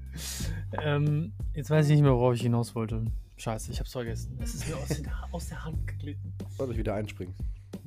ähm, 0.82 1.34
jetzt 1.52 1.68
weiß 1.68 1.84
ich 1.88 1.92
nicht 1.92 2.04
mehr, 2.04 2.14
worauf 2.14 2.36
ich 2.36 2.42
hinaus 2.42 2.74
wollte. 2.74 3.04
Scheiße, 3.36 3.70
ich 3.70 3.80
hab's 3.80 3.92
vergessen. 3.92 4.38
Es 4.40 4.54
ist 4.54 4.66
mir 4.66 4.78
aus, 4.78 4.88
den, 4.88 5.10
aus 5.30 5.48
der 5.50 5.62
Hand 5.62 5.86
geglitten. 5.86 6.32
Soll 6.56 6.70
ich 6.70 6.78
wieder 6.78 6.94
einspringen? 6.94 7.34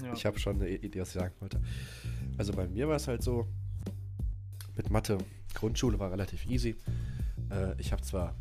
Ja. 0.02 0.14
Ich 0.14 0.26
habe 0.26 0.40
schon 0.40 0.58
eine 0.58 0.70
Idee, 0.70 1.02
was 1.02 1.10
ich 1.10 1.16
sagen 1.16 1.34
wollte. 1.40 1.62
Also 2.38 2.54
bei 2.54 2.68
mir 2.68 2.88
war 2.88 2.96
es 2.96 3.08
halt 3.08 3.24
so, 3.24 3.48
mit 4.76 4.90
Mathe, 4.90 5.18
Grundschule 5.54 6.00
war 6.00 6.12
relativ 6.12 6.46
easy. 6.46 6.76
Äh, 7.50 7.80
ich 7.80 7.92
habe 7.92 8.02
zwar 8.04 8.36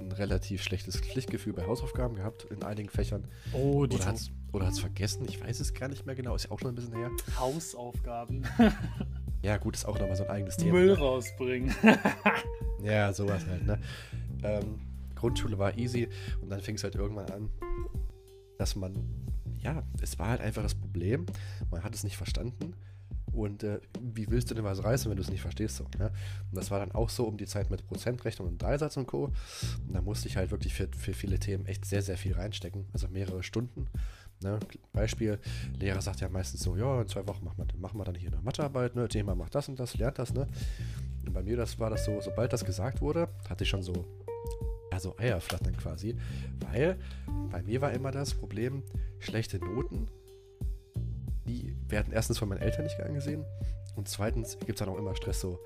ein 0.00 0.12
relativ 0.12 0.62
schlechtes 0.62 0.96
Pflichtgefühl 0.96 1.52
bei 1.52 1.66
Hausaufgaben 1.66 2.16
gehabt 2.16 2.44
in 2.44 2.62
einigen 2.62 2.88
Fächern. 2.88 3.28
Oh, 3.52 3.86
die 3.86 3.96
oder 3.96 4.06
hat's, 4.06 4.30
oder 4.52 4.66
hat's 4.66 4.80
vergessen, 4.80 5.24
ich 5.28 5.42
weiß 5.42 5.60
es 5.60 5.74
gar 5.74 5.88
nicht 5.88 6.06
mehr 6.06 6.14
genau, 6.14 6.34
ist 6.34 6.44
ja 6.44 6.50
auch 6.50 6.58
schon 6.58 6.70
ein 6.70 6.74
bisschen 6.74 6.94
her. 6.94 7.10
Hausaufgaben. 7.38 8.44
ja, 9.42 9.56
gut, 9.58 9.76
ist 9.76 9.84
auch 9.84 9.98
nochmal 9.98 10.16
so 10.16 10.24
ein 10.24 10.30
eigenes 10.30 10.56
Thema. 10.56 10.72
Müll 10.72 10.92
rausbringen. 10.94 11.74
ja, 12.82 13.12
sowas 13.12 13.46
halt, 13.46 13.66
ne? 13.66 13.78
Ähm, 14.42 14.80
Grundschule 15.14 15.58
war 15.58 15.76
easy 15.78 16.08
und 16.40 16.50
dann 16.50 16.60
fing 16.60 16.74
es 16.74 16.84
halt 16.84 16.94
irgendwann 16.94 17.30
an, 17.30 17.50
dass 18.58 18.74
man, 18.74 18.94
ja, 19.62 19.82
es 20.00 20.18
war 20.18 20.28
halt 20.28 20.40
einfach 20.40 20.62
das 20.62 20.74
Problem, 20.74 21.26
man 21.70 21.82
hat 21.82 21.94
es 21.94 22.04
nicht 22.04 22.16
verstanden. 22.16 22.74
Und 23.32 23.62
äh, 23.62 23.80
wie 23.98 24.28
willst 24.28 24.50
du 24.50 24.54
denn 24.54 24.64
was 24.64 24.84
reißen, 24.84 25.10
wenn 25.10 25.16
du 25.16 25.22
es 25.22 25.30
nicht 25.30 25.40
verstehst? 25.40 25.76
So, 25.76 25.84
ne? 25.98 26.12
Und 26.50 26.56
das 26.56 26.70
war 26.70 26.80
dann 26.80 26.92
auch 26.92 27.08
so 27.08 27.24
um 27.24 27.38
die 27.38 27.46
Zeit 27.46 27.70
mit 27.70 27.86
Prozentrechnung 27.86 28.46
und 28.48 28.60
Dreisatz 28.60 28.96
und 28.98 29.06
Co. 29.06 29.32
Und 29.88 29.94
da 29.94 30.02
musste 30.02 30.28
ich 30.28 30.36
halt 30.36 30.50
wirklich 30.50 30.74
für, 30.74 30.88
für 30.96 31.14
viele 31.14 31.38
Themen 31.38 31.64
echt 31.64 31.86
sehr, 31.86 32.02
sehr 32.02 32.18
viel 32.18 32.34
reinstecken. 32.34 32.84
Also 32.92 33.08
mehrere 33.08 33.42
Stunden. 33.42 33.86
Ne? 34.42 34.58
Beispiel, 34.92 35.38
Lehrer 35.78 36.02
sagt 36.02 36.20
ja 36.20 36.28
meistens 36.28 36.62
so, 36.62 36.76
ja, 36.76 37.00
in 37.00 37.08
zwei 37.08 37.26
Wochen 37.26 37.44
machen 37.44 37.56
wir, 37.58 37.78
machen 37.78 37.98
wir 37.98 38.04
dann 38.04 38.16
hier 38.16 38.32
eine 38.32 38.42
Mathearbeit, 38.42 38.94
ne? 38.96 39.08
Thema 39.08 39.34
macht 39.34 39.54
das 39.54 39.68
und 39.68 39.78
das, 39.80 39.96
lernt 39.96 40.18
das, 40.18 40.34
ne? 40.34 40.46
Und 41.24 41.32
bei 41.32 41.42
mir 41.42 41.56
das 41.56 41.78
war 41.78 41.90
das 41.90 42.04
so, 42.04 42.20
sobald 42.20 42.52
das 42.52 42.64
gesagt 42.64 43.00
wurde, 43.00 43.28
hatte 43.48 43.64
ich 43.64 43.70
schon 43.70 43.82
so 43.82 44.04
ja, 44.92 45.00
so 45.00 45.16
Eierflattern 45.18 45.76
quasi. 45.76 46.16
Weil 46.60 46.98
bei 47.50 47.62
mir 47.62 47.80
war 47.80 47.92
immer 47.92 48.10
das 48.10 48.34
Problem, 48.34 48.82
schlechte 49.18 49.58
Noten, 49.58 50.08
die 51.46 51.74
werden 51.88 52.12
erstens 52.12 52.38
von 52.38 52.48
meinen 52.48 52.60
Eltern 52.60 52.84
nicht 52.84 53.00
angesehen 53.00 53.44
und 53.96 54.08
zweitens 54.08 54.58
gibt 54.58 54.72
es 54.72 54.76
dann 54.76 54.88
auch 54.88 54.98
immer 54.98 55.14
Stress 55.16 55.40
so 55.40 55.58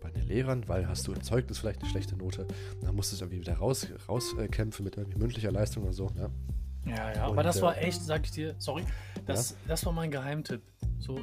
bei 0.00 0.10
den 0.10 0.26
Lehrern, 0.26 0.66
weil 0.68 0.88
hast 0.88 1.06
du 1.06 1.12
im 1.12 1.22
Zeugnis 1.22 1.58
vielleicht 1.58 1.80
eine 1.80 1.90
schlechte 1.90 2.16
Note, 2.16 2.46
dann 2.82 2.94
musst 2.96 3.12
du 3.12 3.16
es 3.16 3.22
irgendwie 3.22 3.40
wieder 3.40 3.54
raus, 3.54 3.86
rauskämpfen 4.08 4.84
mit 4.84 4.96
irgendwie 4.96 5.18
mündlicher 5.18 5.52
Leistung 5.52 5.84
oder 5.84 5.92
so. 5.92 6.06
Ne? 6.10 6.30
Ja, 6.86 7.12
ja, 7.12 7.26
und, 7.26 7.32
aber 7.32 7.42
das 7.42 7.58
äh, 7.58 7.62
war 7.62 7.78
echt, 7.78 8.02
sag 8.02 8.24
ich 8.24 8.32
dir, 8.32 8.54
sorry, 8.58 8.84
das, 9.26 9.50
ja? 9.50 9.56
das 9.68 9.84
war 9.84 9.92
mein 9.92 10.10
Geheimtipp. 10.10 10.62
So 10.98 11.18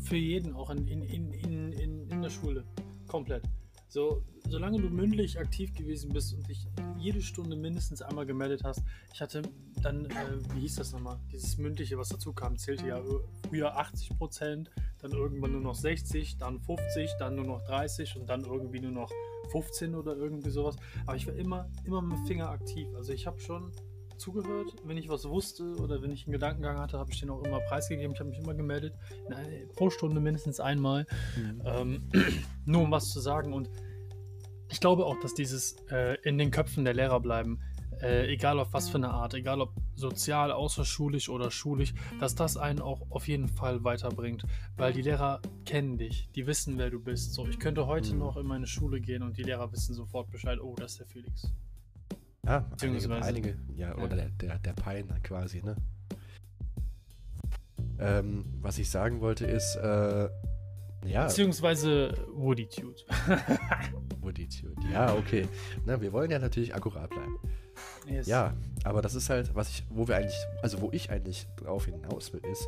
für 0.00 0.16
jeden, 0.16 0.54
auch 0.54 0.70
in, 0.70 0.86
in, 0.86 1.02
in, 1.02 1.72
in, 1.72 2.10
in 2.10 2.22
der 2.22 2.30
Schule. 2.30 2.64
Komplett. 3.06 3.42
So, 3.88 4.22
solange 4.48 4.80
du 4.80 4.90
mündlich 4.90 5.38
aktiv 5.38 5.74
gewesen 5.74 6.12
bist 6.12 6.34
und 6.34 6.46
dich 6.46 6.66
jede 6.98 7.22
Stunde 7.22 7.56
mindestens 7.56 8.02
einmal 8.02 8.26
gemeldet 8.26 8.62
hast, 8.62 8.82
ich 9.14 9.20
hatte 9.20 9.42
dann, 9.82 10.04
äh, 10.06 10.54
wie 10.54 10.60
hieß 10.60 10.76
das 10.76 10.92
nochmal, 10.92 11.18
dieses 11.32 11.56
mündliche, 11.56 11.96
was 11.96 12.10
dazu 12.10 12.34
kam, 12.34 12.58
zählte 12.58 12.86
ja 12.86 13.02
früher 13.48 13.78
80 13.78 14.18
Prozent, 14.18 14.70
dann 14.98 15.12
irgendwann 15.12 15.52
nur 15.52 15.62
noch 15.62 15.74
60, 15.74 16.36
dann 16.36 16.60
50, 16.60 17.12
dann 17.18 17.36
nur 17.36 17.46
noch 17.46 17.62
30 17.64 18.16
und 18.16 18.28
dann 18.28 18.44
irgendwie 18.44 18.80
nur 18.80 18.92
noch 18.92 19.10
15 19.52 19.94
oder 19.94 20.16
irgendwie 20.16 20.50
sowas. 20.50 20.76
Aber 21.06 21.16
ich 21.16 21.26
war 21.26 21.34
immer, 21.34 21.70
immer 21.84 22.02
mit 22.02 22.18
dem 22.18 22.26
Finger 22.26 22.50
aktiv. 22.50 22.88
Also 22.94 23.14
ich 23.14 23.26
habe 23.26 23.40
schon 23.40 23.72
zugehört, 24.18 24.74
wenn 24.84 24.96
ich 24.96 25.08
was 25.08 25.28
wusste 25.28 25.76
oder 25.76 26.02
wenn 26.02 26.10
ich 26.10 26.26
einen 26.26 26.32
Gedankengang 26.32 26.78
hatte, 26.78 26.98
habe 26.98 27.10
ich 27.12 27.20
den 27.20 27.30
auch 27.30 27.42
immer 27.44 27.60
preisgegeben. 27.60 28.12
Ich 28.12 28.20
habe 28.20 28.30
mich 28.30 28.38
immer 28.38 28.54
gemeldet, 28.54 28.94
eine, 29.26 29.66
pro 29.74 29.90
Stunde 29.90 30.20
mindestens 30.20 30.60
einmal, 30.60 31.06
mhm. 31.36 31.62
ähm, 31.64 32.08
nur 32.64 32.82
um 32.82 32.90
was 32.90 33.10
zu 33.10 33.20
sagen. 33.20 33.52
Und 33.52 33.70
ich 34.68 34.80
glaube 34.80 35.06
auch, 35.06 35.18
dass 35.20 35.34
dieses 35.34 35.76
äh, 35.90 36.16
in 36.22 36.38
den 36.38 36.50
Köpfen 36.50 36.84
der 36.84 36.94
Lehrer 36.94 37.20
bleiben 37.20 37.60
äh, 38.02 38.32
egal 38.32 38.58
auf 38.60 38.72
was 38.72 38.88
für 38.88 38.98
eine 38.98 39.10
Art, 39.10 39.34
egal 39.34 39.60
ob 39.60 39.72
sozial, 39.94 40.52
außerschulisch 40.52 41.28
oder 41.28 41.50
schulisch, 41.50 41.94
dass 42.20 42.34
das 42.34 42.56
einen 42.56 42.80
auch 42.80 43.02
auf 43.10 43.28
jeden 43.28 43.48
Fall 43.48 43.82
weiterbringt, 43.84 44.44
weil 44.76 44.92
die 44.92 45.02
Lehrer 45.02 45.40
kennen 45.64 45.98
dich, 45.98 46.30
die 46.34 46.46
wissen, 46.46 46.78
wer 46.78 46.90
du 46.90 47.00
bist. 47.00 47.34
So, 47.34 47.46
ich 47.46 47.58
könnte 47.58 47.86
heute 47.86 48.12
Mhm. 48.12 48.18
noch 48.18 48.36
in 48.36 48.46
meine 48.46 48.66
Schule 48.66 49.00
gehen 49.00 49.22
und 49.22 49.36
die 49.36 49.42
Lehrer 49.42 49.72
wissen 49.72 49.94
sofort 49.94 50.30
Bescheid, 50.30 50.60
oh, 50.60 50.74
das 50.76 50.92
ist 50.92 51.00
der 51.00 51.06
Felix. 51.06 51.52
Ja, 52.46 52.60
Beziehungsweise- 52.60 53.26
einige 53.28 53.56
ja, 53.74 53.88
Ja. 53.90 53.96
oder 53.96 54.16
der, 54.16 54.28
der, 54.30 54.58
der 54.58 54.72
Pein 54.72 55.06
quasi, 55.22 55.62
ne? 55.62 55.76
Ähm, 58.00 58.44
was 58.60 58.78
ich 58.78 58.90
sagen 58.90 59.20
wollte 59.20 59.44
ist, 59.46 59.76
äh, 59.76 60.28
ja, 61.06 61.24
Beziehungsweise 61.26 62.12
Wooditude. 62.32 63.00
Moditude. 64.20 64.74
Ja, 64.92 65.14
okay. 65.14 65.46
Na, 65.84 66.00
wir 66.00 66.12
wollen 66.12 66.30
ja 66.30 66.38
natürlich 66.38 66.74
akkurat 66.74 67.10
bleiben. 67.10 67.38
Yes. 68.06 68.26
Ja, 68.26 68.54
aber 68.84 69.02
das 69.02 69.14
ist 69.14 69.30
halt, 69.30 69.54
was 69.54 69.68
ich, 69.70 69.84
wo 69.90 70.08
wir 70.08 70.16
eigentlich, 70.16 70.38
also 70.62 70.80
wo 70.80 70.90
ich 70.92 71.10
eigentlich 71.10 71.46
drauf 71.56 71.84
hinaus 71.86 72.32
will, 72.32 72.40
ist, 72.50 72.66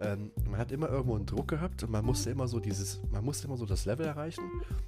ähm, 0.00 0.30
man 0.48 0.58
hat 0.58 0.70
immer 0.72 0.88
irgendwo 0.88 1.16
einen 1.16 1.26
Druck 1.26 1.48
gehabt 1.48 1.82
und 1.82 1.90
man 1.90 2.04
musste 2.04 2.30
immer 2.30 2.46
so 2.48 2.60
dieses, 2.60 3.00
man 3.10 3.24
musste 3.24 3.46
immer 3.46 3.56
so 3.56 3.66
das 3.66 3.84
Level 3.84 4.06
erreichen, 4.06 4.44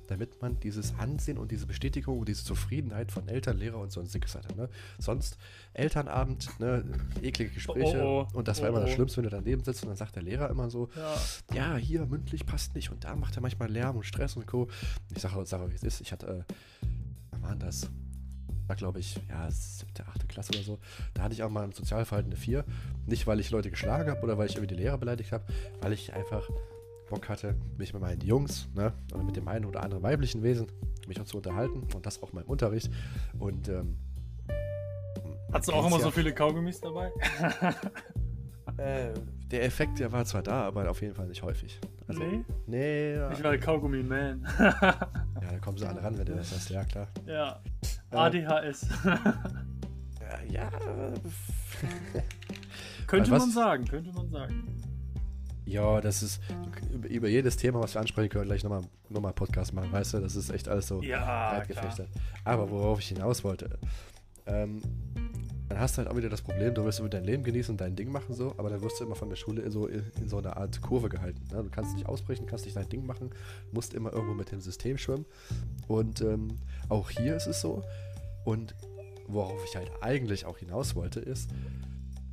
damit 0.06 0.40
man 0.40 0.58
dieses 0.60 0.94
Ansehen 0.98 1.38
und 1.38 1.50
diese 1.50 1.66
Bestätigung 1.66 2.18
und 2.18 2.28
diese 2.28 2.44
Zufriedenheit 2.44 3.10
von 3.10 3.28
Eltern, 3.28 3.58
Lehrer 3.58 3.78
und 3.78 3.90
sonstiges 3.92 4.34
hatte. 4.34 4.54
Ne? 4.56 4.68
Sonst 4.98 5.36
Elternabend, 5.74 6.48
ne, 6.60 6.84
eklige 7.22 7.50
Gespräche 7.50 8.02
Oh, 8.02 8.26
oh. 8.32 8.36
und 8.36 8.48
das 8.48 8.60
war 8.60 8.68
Oh, 8.68 8.72
immer 8.72 8.80
das 8.80 8.90
oh. 8.90 8.94
Schlimmste, 8.94 9.16
wenn 9.18 9.24
du 9.24 9.30
daneben 9.30 9.64
sitzt 9.64 9.82
und 9.82 9.88
dann 9.88 9.96
sagt 9.96 10.16
der 10.16 10.22
Lehrer 10.22 10.50
immer 10.50 10.70
so, 10.70 10.88
Ja. 10.96 11.16
ja, 11.54 11.76
hier 11.76 12.06
mündlich 12.06 12.46
passt 12.46 12.74
nicht 12.74 12.90
und 12.90 13.04
da 13.04 13.16
macht 13.16 13.36
er 13.36 13.42
manchmal 13.42 13.70
Lärm 13.70 13.96
und 13.96 14.04
Stress 14.04 14.36
und 14.36 14.46
Co. 14.46 14.68
Ich 15.14 15.22
sage 15.22 15.44
sag, 15.44 15.68
wie 15.70 15.74
es 15.74 15.82
ist. 15.82 16.00
Ich 16.00 16.12
hatte, 16.12 16.26
äh, 16.26 16.54
wann 17.30 17.42
war 17.42 17.56
das? 17.56 17.90
War 18.70 18.76
glaube 18.76 19.00
ich, 19.00 19.16
ja, 19.28 19.50
siebte, 19.50 20.06
achte 20.06 20.28
Klasse 20.28 20.52
oder 20.54 20.62
so. 20.62 20.78
Da 21.12 21.24
hatte 21.24 21.34
ich 21.34 21.42
auch 21.42 21.50
mal 21.50 21.64
im 21.64 21.72
Sozialverhalten 21.72 22.30
eine 22.30 22.40
4. 22.40 22.64
Nicht, 23.04 23.26
weil 23.26 23.40
ich 23.40 23.50
Leute 23.50 23.68
geschlagen 23.68 24.08
habe 24.08 24.22
oder 24.22 24.38
weil 24.38 24.46
ich 24.46 24.54
irgendwie 24.54 24.76
die 24.76 24.80
Lehrer 24.80 24.96
beleidigt 24.96 25.32
habe, 25.32 25.42
weil 25.80 25.92
ich 25.92 26.12
einfach 26.14 26.48
Bock 27.08 27.28
hatte, 27.28 27.56
mich 27.78 27.92
mit 27.92 28.00
meinen 28.00 28.20
Jungs, 28.20 28.68
ne, 28.76 28.92
oder 29.12 29.24
mit 29.24 29.34
dem 29.34 29.48
einen 29.48 29.64
oder 29.64 29.82
anderen 29.82 30.04
weiblichen 30.04 30.44
Wesen, 30.44 30.68
mich 31.08 31.20
auch 31.20 31.24
zu 31.24 31.38
unterhalten 31.38 31.82
und 31.92 32.06
das 32.06 32.22
auch 32.22 32.32
mal 32.32 32.42
im 32.42 32.46
Unterricht. 32.46 32.92
Und, 33.40 33.68
ähm, 33.68 33.96
Hast 35.52 35.66
du 35.66 35.72
auch 35.72 35.80
immer 35.80 35.96
kennt's 35.96 36.04
so 36.04 36.10
viele 36.12 36.32
Kaugummis 36.32 36.80
dabei? 36.80 37.10
Äh, 38.76 39.12
der 39.50 39.64
Effekt, 39.64 39.98
der 39.98 40.12
war 40.12 40.24
zwar 40.24 40.42
da, 40.42 40.62
aber 40.62 40.88
auf 40.88 41.02
jeden 41.02 41.14
Fall 41.14 41.26
nicht 41.26 41.42
häufig. 41.42 41.78
Also, 42.06 42.22
Nee? 42.22 42.44
Nee, 42.66 43.14
ja, 43.16 43.32
Ich 43.32 43.42
war 43.42 43.50
der 43.50 43.60
Kaugummi-Man. 43.60 44.46
ja, 44.58 45.10
da 45.50 45.58
kommen 45.60 45.76
sie 45.76 45.86
alle 45.86 46.02
ran, 46.02 46.16
wenn 46.16 46.24
du 46.24 46.36
das 46.36 46.52
hast, 46.52 46.70
ja 46.70 46.84
klar. 46.84 47.08
ja. 47.26 47.60
Äh, 48.12 48.16
ADHS. 48.16 48.86
Ja, 49.04 49.20
ja. 50.48 50.70
könnte 53.06 53.30
was- 53.30 53.40
man 53.42 53.50
sagen, 53.50 53.84
könnte 53.84 54.12
man 54.12 54.28
sagen. 54.30 54.66
Ja, 55.64 56.00
das 56.00 56.22
ist 56.24 56.40
über, 57.08 57.28
jedes 57.28 57.56
Thema, 57.56 57.80
was 57.80 57.94
wir 57.94 58.00
ansprechen 58.00 58.28
können, 58.28 58.46
gleich 58.46 58.64
nochmal 58.64 58.82
noch 59.08 59.20
mal 59.20 59.28
einen 59.28 59.34
Podcast 59.36 59.72
machen, 59.72 59.92
weißt 59.92 60.14
du? 60.14 60.18
Das 60.20 60.34
ist 60.34 60.50
echt 60.50 60.68
alles 60.68 60.88
so 60.88 61.00
Ja, 61.02 61.50
breit 61.50 61.68
gefächert. 61.68 62.08
Aber 62.44 62.68
worauf 62.70 62.98
ich 62.98 63.08
hinaus 63.08 63.44
wollte, 63.44 63.78
ähm, 64.46 64.82
dann 65.70 65.78
hast 65.78 65.96
du 65.96 65.98
halt 65.98 66.08
auch 66.08 66.16
wieder 66.16 66.28
das 66.28 66.42
Problem, 66.42 66.74
du 66.74 66.84
willst 66.84 66.98
über 66.98 67.08
dein 67.08 67.22
Leben 67.22 67.44
genießen 67.44 67.72
und 67.72 67.80
dein 67.80 67.94
Ding 67.94 68.10
machen 68.10 68.34
so, 68.34 68.52
aber 68.58 68.70
dann 68.70 68.82
wirst 68.82 68.98
du 68.98 69.04
immer 69.04 69.14
von 69.14 69.28
der 69.28 69.36
Schule 69.36 69.70
so 69.70 69.86
in, 69.86 70.04
in 70.20 70.28
so 70.28 70.38
einer 70.38 70.56
Art 70.56 70.82
Kurve 70.82 71.08
gehalten. 71.08 71.40
Ne? 71.52 71.62
Du 71.62 71.70
kannst 71.70 71.94
nicht 71.94 72.06
ausbrechen, 72.06 72.44
kannst 72.46 72.64
nicht 72.64 72.76
dein 72.76 72.88
Ding 72.88 73.06
machen, 73.06 73.30
musst 73.70 73.94
immer 73.94 74.12
irgendwo 74.12 74.34
mit 74.34 74.50
dem 74.50 74.60
System 74.60 74.98
schwimmen. 74.98 75.26
Und 75.86 76.22
ähm, 76.22 76.56
auch 76.88 77.08
hier 77.10 77.36
ist 77.36 77.46
es 77.46 77.60
so. 77.60 77.84
Und 78.44 78.74
worauf 79.28 79.64
ich 79.64 79.76
halt 79.76 79.92
eigentlich 80.00 80.44
auch 80.44 80.58
hinaus 80.58 80.96
wollte, 80.96 81.20
ist, 81.20 81.50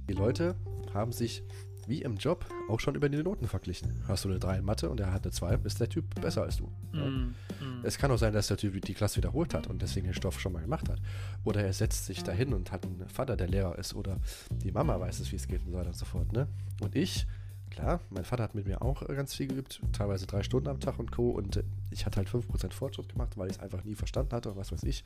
die 0.09 0.13
Leute 0.13 0.55
haben 0.95 1.11
sich 1.11 1.43
wie 1.87 2.01
im 2.01 2.17
Job 2.17 2.45
auch 2.69 2.79
schon 2.79 2.95
über 2.95 3.09
die 3.09 3.21
Noten 3.23 3.47
verglichen. 3.47 4.03
Hast 4.07 4.25
du 4.25 4.29
eine 4.29 4.39
3 4.39 4.57
in 4.57 4.65
Mathe 4.65 4.89
und 4.89 4.99
er 4.99 5.11
hat 5.11 5.23
eine 5.23 5.31
2, 5.31 5.59
ist 5.63 5.79
der 5.79 5.89
Typ 5.89 6.19
besser 6.21 6.43
als 6.43 6.57
du. 6.57 6.69
Ja? 6.93 7.05
Mm, 7.05 7.35
mm. 7.59 7.83
Es 7.83 7.97
kann 7.97 8.11
auch 8.11 8.17
sein, 8.17 8.33
dass 8.33 8.47
der 8.47 8.57
Typ 8.57 8.79
die 8.81 8.93
Klasse 8.93 9.17
wiederholt 9.17 9.53
hat 9.53 9.67
und 9.67 9.81
deswegen 9.81 10.07
den 10.07 10.13
Stoff 10.13 10.39
schon 10.39 10.53
mal 10.53 10.61
gemacht 10.61 10.89
hat. 10.89 10.99
Oder 11.43 11.63
er 11.63 11.73
setzt 11.73 12.05
sich 12.05 12.23
dahin 12.23 12.53
und 12.53 12.71
hat 12.71 12.85
einen 12.85 13.07
Vater, 13.07 13.37
der 13.37 13.47
Lehrer 13.47 13.77
ist. 13.77 13.93
Oder 13.93 14.17
die 14.51 14.71
Mama 14.71 14.99
weiß 14.99 15.19
es, 15.19 15.31
wie 15.31 15.37
es 15.37 15.47
geht 15.47 15.61
und 15.63 15.71
so 15.71 15.77
weiter 15.77 15.89
und 15.89 15.95
so 15.97 16.05
fort. 16.05 16.31
Ne? 16.33 16.47
Und 16.81 16.95
ich, 16.95 17.25
klar, 17.69 18.01
mein 18.09 18.25
Vater 18.25 18.43
hat 18.43 18.55
mit 18.55 18.67
mir 18.67 18.81
auch 18.81 19.07
ganz 19.07 19.33
viel 19.33 19.47
geübt, 19.47 19.81
teilweise 19.93 20.27
drei 20.27 20.43
Stunden 20.43 20.67
am 20.67 20.79
Tag 20.79 20.99
und 20.99 21.11
Co. 21.11 21.31
Und 21.31 21.63
ich 21.91 22.05
hatte 22.05 22.17
halt 22.17 22.29
5% 22.29 22.73
Fortschritt 22.73 23.09
gemacht, 23.09 23.37
weil 23.37 23.49
ich 23.49 23.57
es 23.57 23.59
einfach 23.61 23.83
nie 23.83 23.95
verstanden 23.95 24.33
hatte 24.35 24.49
oder 24.49 24.59
was 24.59 24.71
weiß 24.71 24.83
ich. 24.83 25.03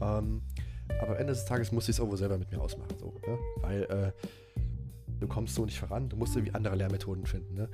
Ähm, 0.00 0.42
aber 1.00 1.12
am 1.12 1.16
Ende 1.16 1.32
des 1.32 1.44
Tages 1.44 1.72
musste 1.72 1.90
ich 1.90 1.96
es 1.96 1.98
irgendwo 1.98 2.16
selber 2.16 2.36
mit 2.36 2.50
mir 2.50 2.60
ausmachen. 2.60 2.96
So, 2.98 3.20
ne? 3.26 3.38
Weil 3.60 3.82
äh, 3.84 4.12
du 5.20 5.26
kommst 5.26 5.54
so 5.54 5.64
nicht 5.64 5.78
voran, 5.78 6.08
du 6.08 6.16
musst 6.16 6.36
irgendwie 6.36 6.54
andere 6.54 6.76
Lehrmethoden 6.76 7.26
finden. 7.26 7.54
Ne? 7.54 7.68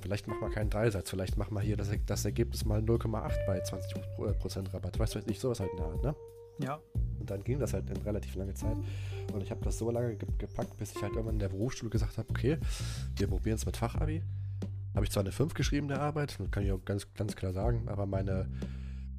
Vielleicht 0.00 0.26
mach 0.28 0.40
mal 0.40 0.50
keinen 0.50 0.70
Dreisatz, 0.70 1.10
vielleicht 1.10 1.36
mach 1.36 1.50
mal 1.50 1.62
hier 1.62 1.76
das, 1.76 1.90
das 2.06 2.24
Ergebnis 2.24 2.64
mal 2.64 2.80
0,8 2.80 3.46
bei 3.46 3.62
20% 3.62 4.74
Rabatt. 4.74 4.98
Weißt 4.98 5.14
du, 5.14 5.20
ich, 5.26 5.40
sowas 5.40 5.60
halt 5.60 5.70
in 5.72 5.76
der 5.78 5.86
Art, 5.86 6.02
ne? 6.02 6.14
Ja. 6.58 6.80
Und 7.20 7.30
dann 7.30 7.44
ging 7.44 7.58
das 7.58 7.72
halt 7.72 7.88
in 7.90 7.96
relativ 7.98 8.34
lange 8.34 8.54
Zeit. 8.54 8.76
Und 9.32 9.42
ich 9.42 9.50
habe 9.50 9.60
das 9.62 9.78
so 9.78 9.90
lange 9.90 10.16
ge 10.16 10.28
gepackt, 10.38 10.76
bis 10.76 10.94
ich 10.94 11.02
halt 11.02 11.12
irgendwann 11.12 11.34
in 11.34 11.40
der 11.40 11.48
Berufsschule 11.48 11.90
gesagt 11.90 12.18
habe, 12.18 12.28
okay, 12.30 12.58
wir 13.16 13.26
probieren 13.26 13.56
es 13.56 13.66
mit 13.66 13.76
Fachabi. 13.76 14.22
Habe 14.94 15.04
ich 15.04 15.10
zwar 15.10 15.22
eine 15.22 15.32
5 15.32 15.52
geschrieben 15.54 15.88
der 15.88 16.00
Arbeit, 16.00 16.38
das 16.38 16.50
kann 16.50 16.64
ich 16.64 16.72
auch 16.72 16.82
ganz, 16.84 17.12
ganz 17.14 17.36
klar 17.36 17.52
sagen, 17.52 17.88
aber 17.88 18.06
meine 18.06 18.48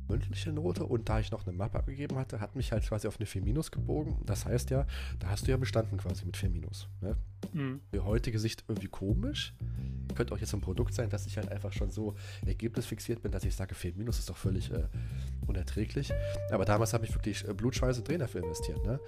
mündliche 0.08 0.52
Note 0.52 0.86
und 0.86 1.08
da 1.08 1.20
ich 1.20 1.32
noch 1.32 1.46
eine 1.46 1.56
Mappe 1.56 1.78
abgegeben 1.78 2.18
hatte, 2.18 2.40
hat 2.40 2.56
mich 2.56 2.72
halt 2.72 2.84
quasi 2.84 3.08
auf 3.08 3.18
eine 3.18 3.26
4 3.26 3.42
Minus 3.44 3.72
gebogen. 3.72 4.18
Das 4.26 4.46
heißt 4.46 4.70
ja, 4.70 4.88
da 5.20 5.30
hast 5.30 5.48
du 5.48 5.52
ja 5.52 5.58
bestanden 5.58 5.98
quasi 5.98 6.26
mit 6.26 6.38
4 6.38 6.50
Minus. 6.50 6.88
Ne? 7.02 7.16
Mm. 7.54 7.76
für 7.92 8.06
heutige 8.06 8.40
Sicht 8.40 8.64
irgendwie 8.68 8.88
komisch. 8.88 9.54
Könnte 10.16 10.34
auch 10.34 10.40
jetzt 10.40 10.54
ein 10.54 10.62
Produkt 10.62 10.94
sein, 10.94 11.10
dass 11.10 11.28
ich 11.28 11.38
halt 11.38 11.52
einfach 11.52 11.72
schon 11.74 11.92
so 11.92 12.16
ergebnisfixiert 12.46 13.22
bin, 13.22 13.32
dass 13.32 13.44
ich 13.44 13.56
sage, 13.56 13.76
4 13.76 13.94
Minus 13.96 14.20
ist 14.20 14.30
doch 14.30 14.38
völlig 14.38 14.72
äh, 14.72 14.88
unerträglich. 15.46 16.12
Aber 16.52 16.66
damals 16.66 16.94
habe 16.94 17.06
ich 17.06 17.14
wirklich 17.14 17.48
äh, 17.48 17.54
Blutschweiße 17.54 18.04
Tränen 18.04 18.22
dafür 18.22 18.44
investiert. 18.44 18.84
Ne? 18.86 19.00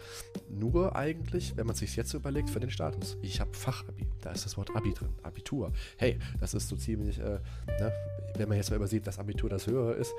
Nur 0.50 0.96
eigentlich, 0.96 1.56
wenn 1.58 1.66
man 1.66 1.76
sich 1.76 1.96
jetzt 1.96 2.10
so 2.12 2.18
überlegt, 2.18 2.50
für 2.50 2.60
den 2.60 2.70
Status. 2.70 3.18
Ich 3.22 3.40
habe 3.40 3.54
Fachabi, 3.54 4.08
da 4.22 4.32
ist 4.32 4.46
das 4.46 4.58
Wort 4.58 4.76
Abi 4.76 4.94
drin, 4.94 5.10
Abitur. 5.24 5.72
Hey, 5.98 6.20
das 6.40 6.54
ist 6.54 6.68
so 6.68 6.76
ziemlich, 6.76 7.20
äh, 7.20 7.40
ne? 7.80 7.94
wenn 8.36 8.48
man 8.48 8.58
jetzt 8.58 8.70
mal 8.70 8.76
übersieht, 8.76 9.08
dass 9.08 9.18
Abitur 9.18 9.50
das 9.50 9.66
höhere 9.68 9.94
ist, 9.94 10.14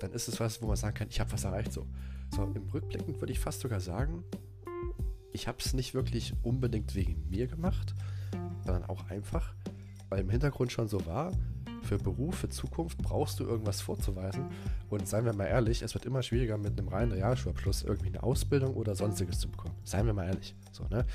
dann 0.00 0.12
ist 0.12 0.28
es 0.28 0.40
was, 0.40 0.62
wo 0.62 0.66
man 0.66 0.76
sagen 0.76 0.94
kann, 0.94 1.08
ich 1.10 1.20
habe 1.20 1.30
was 1.32 1.44
erreicht 1.44 1.72
so. 1.72 1.86
So, 2.34 2.44
im 2.44 2.68
Rückblickend 2.68 3.20
würde 3.20 3.32
ich 3.32 3.40
fast 3.40 3.60
sogar 3.60 3.80
sagen, 3.80 4.24
ich 5.32 5.48
habe 5.48 5.58
es 5.60 5.74
nicht 5.74 5.94
wirklich 5.94 6.34
unbedingt 6.42 6.94
wegen 6.94 7.28
mir 7.28 7.46
gemacht, 7.46 7.94
sondern 8.64 8.84
auch 8.84 9.08
einfach, 9.10 9.54
weil 10.08 10.20
im 10.20 10.30
Hintergrund 10.30 10.72
schon 10.72 10.88
so 10.88 11.04
war, 11.06 11.32
für 11.82 11.98
Beruf, 11.98 12.36
für 12.36 12.48
Zukunft 12.48 12.98
brauchst 12.98 13.40
du 13.40 13.44
irgendwas 13.44 13.80
vorzuweisen. 13.80 14.46
Und 14.90 15.08
seien 15.08 15.24
wir 15.24 15.32
mal 15.32 15.46
ehrlich, 15.46 15.82
es 15.82 15.94
wird 15.94 16.04
immer 16.04 16.22
schwieriger 16.22 16.58
mit 16.58 16.78
einem 16.78 16.88
reinen 16.88 17.12
Realschulabschluss 17.12 17.82
irgendwie 17.82 18.08
eine 18.08 18.22
Ausbildung 18.22 18.74
oder 18.74 18.94
sonstiges 18.94 19.40
zu 19.40 19.48
bekommen. 19.48 19.74
Seien 19.84 20.06
wir 20.06 20.12
mal 20.12 20.26
ehrlich. 20.26 20.54
So, 20.72 20.84
ne? 20.88 21.06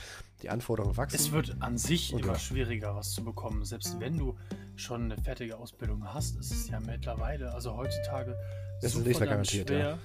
Die 0.42 0.50
Anforderungen 0.50 0.98
wachsen. 0.98 1.16
Es 1.16 1.32
wird 1.32 1.56
an 1.60 1.78
sich 1.78 2.14
immer 2.14 2.28
ja. 2.28 2.40
schwieriger, 2.40 2.96
was 2.96 3.14
zu 3.14 3.24
bekommen. 3.24 3.64
Selbst 3.64 4.00
wenn 4.00 4.18
du 4.18 4.36
schon 4.76 5.12
eine 5.12 5.22
fertige 5.22 5.58
Ausbildung 5.58 6.04
hast, 6.14 6.38
ist 6.38 6.52
es 6.52 6.70
ja 6.70 6.80
mittlerweile, 6.80 7.54
also 7.54 7.76
heutzutage, 7.76 8.36
ist 8.82 8.94
so 8.94 9.00
nicht 9.00 9.08
mehr 9.08 9.16
verdammt 9.16 9.50
garantiert, 9.50 9.70
schwer, 9.70 10.00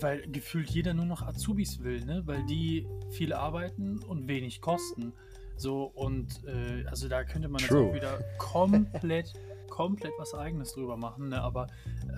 weil 0.00 0.26
gefühlt 0.28 0.70
jeder 0.70 0.94
nur 0.94 1.04
noch 1.04 1.22
Azubis 1.22 1.82
will, 1.82 2.04
ne? 2.04 2.22
Weil 2.26 2.44
die 2.46 2.86
viel 3.10 3.32
arbeiten 3.32 3.98
und 3.98 4.28
wenig 4.28 4.60
kosten. 4.60 5.12
So, 5.56 5.84
und 5.84 6.44
äh, 6.44 6.84
also 6.86 7.08
da 7.08 7.24
könnte 7.24 7.48
man 7.48 7.60
jetzt 7.60 7.70
True. 7.70 7.90
auch 7.90 7.94
wieder 7.94 8.18
komplett, 8.38 9.32
komplett 9.70 10.12
was 10.18 10.34
eigenes 10.34 10.72
drüber 10.72 10.96
machen, 10.96 11.28
ne? 11.28 11.40
Aber 11.42 11.66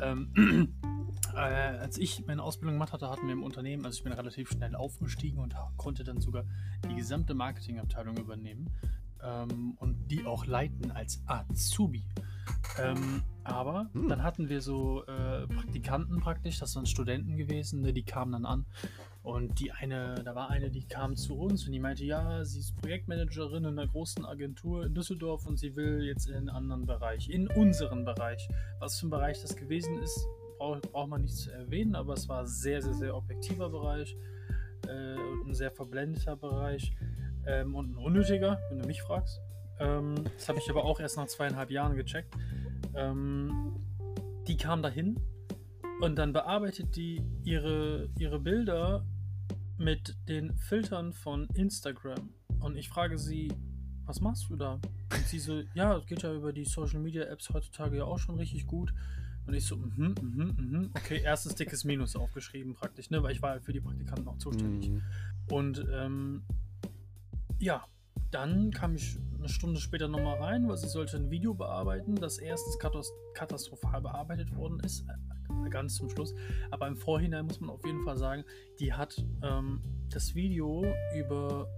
ähm, 0.00 0.74
äh, 1.34 1.38
als 1.38 1.98
ich 1.98 2.24
meine 2.26 2.42
Ausbildung 2.42 2.76
gemacht 2.76 2.92
hatte, 2.92 3.10
hatten 3.10 3.26
wir 3.26 3.32
im 3.32 3.42
Unternehmen, 3.42 3.84
also 3.84 3.98
ich 3.98 4.04
bin 4.04 4.12
relativ 4.12 4.50
schnell 4.50 4.74
aufgestiegen 4.74 5.38
und 5.38 5.54
konnte 5.76 6.04
dann 6.04 6.20
sogar 6.20 6.44
die 6.88 6.94
gesamte 6.94 7.34
Marketingabteilung 7.34 8.16
übernehmen 8.16 8.70
ähm, 9.22 9.74
und 9.78 10.10
die 10.10 10.24
auch 10.24 10.46
leiten 10.46 10.90
als 10.90 11.22
Azubi. 11.26 12.04
Ähm, 12.78 13.22
aber 13.44 13.90
Hm. 13.92 14.08
dann 14.08 14.22
hatten 14.22 14.48
wir 14.48 14.60
so 14.60 15.04
äh, 15.04 15.46
Praktikanten 15.46 16.20
praktisch, 16.20 16.58
das 16.58 16.74
waren 16.76 16.86
Studenten 16.86 17.36
gewesen, 17.36 17.82
ne, 17.82 17.92
die 17.92 18.02
kamen 18.02 18.32
dann 18.32 18.46
an. 18.46 18.66
Und 19.22 19.58
die 19.58 19.72
eine, 19.72 20.22
da 20.22 20.34
war 20.34 20.50
eine, 20.50 20.70
die 20.70 20.86
kam 20.86 21.16
zu 21.16 21.38
uns 21.38 21.64
und 21.64 21.72
die 21.72 21.80
meinte, 21.80 22.04
ja, 22.04 22.44
sie 22.44 22.60
ist 22.60 22.76
Projektmanagerin 22.76 23.64
in 23.64 23.78
einer 23.78 23.86
großen 23.86 24.24
Agentur 24.26 24.84
in 24.84 24.94
Düsseldorf 24.94 25.46
und 25.46 25.58
sie 25.58 25.74
will 25.76 26.02
jetzt 26.04 26.28
in 26.28 26.34
einen 26.34 26.50
anderen 26.50 26.84
Bereich, 26.84 27.30
in 27.30 27.48
unseren 27.48 28.04
Bereich. 28.04 28.46
Was 28.80 29.00
für 29.00 29.06
ein 29.06 29.10
Bereich 29.10 29.40
das 29.40 29.56
gewesen 29.56 29.98
ist, 29.98 30.26
braucht 30.58 30.92
braucht 30.92 31.08
man 31.08 31.22
nicht 31.22 31.36
zu 31.36 31.50
erwähnen, 31.50 31.94
aber 31.94 32.12
es 32.12 32.28
war 32.28 32.40
ein 32.40 32.46
sehr, 32.46 32.82
sehr, 32.82 32.92
sehr 32.92 33.16
objektiver 33.16 33.70
Bereich 33.70 34.14
äh, 34.88 35.14
und 35.14 35.48
ein 35.48 35.54
sehr 35.54 35.70
verblendeter 35.70 36.36
Bereich 36.36 36.92
ähm, 37.46 37.74
und 37.74 37.92
ein 37.92 37.96
unnötiger, 37.96 38.58
wenn 38.68 38.78
du 38.78 38.86
mich 38.86 39.00
fragst. 39.00 39.40
Ähm, 39.78 40.24
das 40.36 40.48
habe 40.48 40.58
ich 40.58 40.70
aber 40.70 40.84
auch 40.84 41.00
erst 41.00 41.16
nach 41.16 41.26
zweieinhalb 41.26 41.70
Jahren 41.70 41.96
gecheckt. 41.96 42.34
Ähm, 42.94 43.76
die 44.46 44.56
kam 44.56 44.82
dahin 44.82 45.18
und 46.00 46.16
dann 46.16 46.32
bearbeitet 46.32 46.96
die 46.96 47.22
ihre, 47.44 48.08
ihre 48.18 48.38
Bilder 48.38 49.04
mit 49.78 50.16
den 50.28 50.56
Filtern 50.56 51.12
von 51.12 51.48
Instagram. 51.54 52.30
Und 52.60 52.76
ich 52.76 52.88
frage 52.88 53.18
sie, 53.18 53.52
was 54.06 54.20
machst 54.20 54.48
du 54.48 54.56
da? 54.56 54.74
Und 54.74 55.26
sie 55.26 55.38
so, 55.38 55.62
ja, 55.74 55.96
es 55.96 56.06
geht 56.06 56.22
ja 56.22 56.32
über 56.32 56.52
die 56.52 56.64
Social 56.64 57.00
Media 57.00 57.24
Apps 57.24 57.50
heutzutage 57.50 57.98
ja 57.98 58.04
auch 58.04 58.18
schon 58.18 58.36
richtig 58.36 58.66
gut. 58.66 58.92
Und 59.46 59.54
ich 59.54 59.66
so, 59.66 59.76
mhm, 59.76 60.14
mhm, 60.20 60.54
mhm. 60.56 60.90
Okay, 60.96 61.20
erstes 61.22 61.54
dickes 61.54 61.84
Minus 61.84 62.16
aufgeschrieben 62.16 62.74
praktisch, 62.74 63.10
ne? 63.10 63.22
Weil 63.22 63.32
ich 63.32 63.42
war 63.42 63.56
ja 63.56 63.60
für 63.60 63.72
die 63.72 63.80
Praktikanten 63.80 64.26
auch 64.26 64.38
zuständig. 64.38 64.90
Mhm. 64.90 65.02
Und 65.50 65.86
ähm, 65.92 66.44
ja, 67.58 67.84
dann 68.30 68.70
kam 68.70 68.96
ich 68.96 69.18
eine 69.38 69.48
Stunde 69.48 69.80
später 69.80 70.08
nochmal 70.08 70.38
rein, 70.38 70.68
weil 70.68 70.76
sie 70.76 70.88
sollte 70.88 71.16
ein 71.16 71.30
Video 71.30 71.54
bearbeiten, 71.54 72.16
das 72.16 72.38
erstes 72.38 72.78
katastrophal 73.34 74.00
bearbeitet 74.00 74.56
worden 74.56 74.80
ist, 74.80 75.04
äh, 75.08 75.68
ganz 75.70 75.96
zum 75.96 76.08
Schluss. 76.08 76.34
Aber 76.70 76.88
im 76.88 76.96
Vorhinein 76.96 77.46
muss 77.46 77.60
man 77.60 77.70
auf 77.70 77.84
jeden 77.84 78.02
Fall 78.02 78.16
sagen, 78.16 78.44
die 78.80 78.92
hat 78.92 79.24
ähm, 79.42 79.80
das 80.10 80.34
Video 80.34 80.84
über 81.16 81.68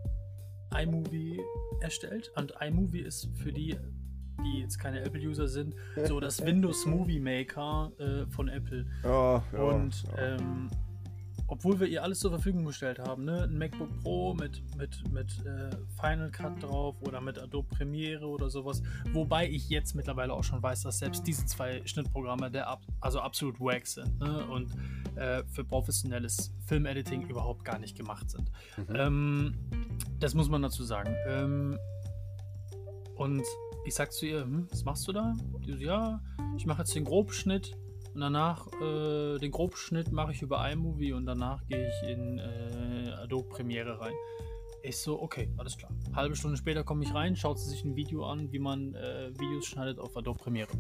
iMovie 0.75 1.41
erstellt. 1.81 2.33
Und 2.37 2.55
iMovie 2.61 3.01
ist 3.01 3.29
für 3.37 3.53
die, 3.53 3.77
die 4.45 4.61
jetzt 4.61 4.79
keine 4.79 5.01
Apple-User 5.01 5.49
sind, 5.49 5.75
so 6.05 6.21
das 6.21 6.43
Windows 6.47 6.87
Movie 6.87 7.21
Maker 7.21 7.93
äh, 7.99 8.27
von 8.31 8.49
Apple. 8.49 8.87
Ja, 9.03 9.43
ja, 9.53 9.59
Und 9.59 10.05
ja. 10.05 10.37
ähm, 10.37 10.71
obwohl 11.49 11.79
wir 11.81 11.87
ihr 11.87 12.03
alles 12.03 12.21
zur 12.21 12.31
Verfügung 12.31 12.65
gestellt 12.65 12.99
haben, 12.99 13.25
ne? 13.25 13.45
ein 13.45 13.57
MacBook 13.57 14.03
Pro 14.03 14.35
mit, 14.35 14.63
mit, 14.77 15.13
mit 15.13 15.45
äh, 15.47 15.71
Final 16.01 16.31
Cut 16.31 16.63
drauf 16.63 16.97
oder 17.03 17.21
mit 17.21 17.39
Adobe 17.39 17.69
Premiere 17.69 18.27
oder 18.27 18.51
sowas. 18.51 18.83
Wobei 19.13 19.49
ich 19.49 19.69
jetzt 19.69 19.95
mittlerweile 19.95 20.33
auch 20.33 20.45
schon 20.45 20.63
weiß, 20.63 20.83
dass 20.83 20.99
selbst 20.99 21.27
diese 21.27 21.47
zwei 21.47 21.83
Schnittprogramme 21.87 22.51
der 22.51 22.69
ab, 22.69 22.83
also 23.01 23.21
absolut 23.21 23.61
wack 23.61 23.87
sind 23.87 24.19
ne? 24.19 24.47
und 24.47 24.73
äh, 25.17 25.45
für 25.53 25.65
professionelles 25.65 26.53
Filmediting 26.67 27.29
überhaupt 27.29 27.65
gar 27.65 27.79
nicht 27.79 27.97
gemacht 27.97 28.31
sind. 28.31 28.51
Mhm. 28.77 28.97
Ähm, 28.97 29.55
das 30.19 30.35
muss 30.35 30.49
man 30.49 30.63
dazu 30.63 30.83
sagen. 30.83 31.15
Ähm, 31.29 31.79
und 33.17 33.45
ich 33.87 33.95
sag 33.95 34.13
zu 34.13 34.27
ihr, 34.27 34.43
hm, 34.43 34.67
was 34.71 34.85
machst 34.85 35.07
du 35.07 35.13
da? 35.13 35.35
Die 35.65 35.73
so, 35.73 35.79
ja, 35.79 36.21
ich 36.57 36.67
mache 36.67 36.83
jetzt 36.83 36.95
den 36.95 37.05
Grobschnitt 37.05 37.77
und 38.17 38.23
danach 38.23 38.67
äh, 38.81 39.39
den 39.39 39.51
Grobschnitt 39.51 40.11
mache 40.11 40.33
ich 40.33 40.41
über 40.41 40.67
iMovie 40.73 41.13
und 41.13 41.27
danach 41.27 41.67
gehe 41.67 41.87
ich 41.87 42.09
in 42.09 42.39
äh, 42.39 43.13
Adobe 43.23 43.47
Premiere 43.51 44.01
rein. 44.01 44.15
Ich 44.83 44.97
so, 44.97 45.21
okay, 45.21 45.51
alles 45.59 45.77
klar. 45.77 45.91
Halbe 46.15 46.35
Stunde 46.35 46.57
später 46.57 46.83
komme 46.83 47.05
ich 47.05 47.13
rein, 47.13 47.37
schaut 47.37 47.59
sie 47.59 47.69
sich 47.69 47.85
ein 47.85 47.95
Video 47.95 48.25
an, 48.25 48.51
wie 48.51 48.59
man 48.59 48.95
äh, 48.95 49.39
Videos 49.39 49.67
schneidet 49.67 49.99
auf 49.99 50.17
Adobe 50.17 50.39
Premiere. 50.39 50.71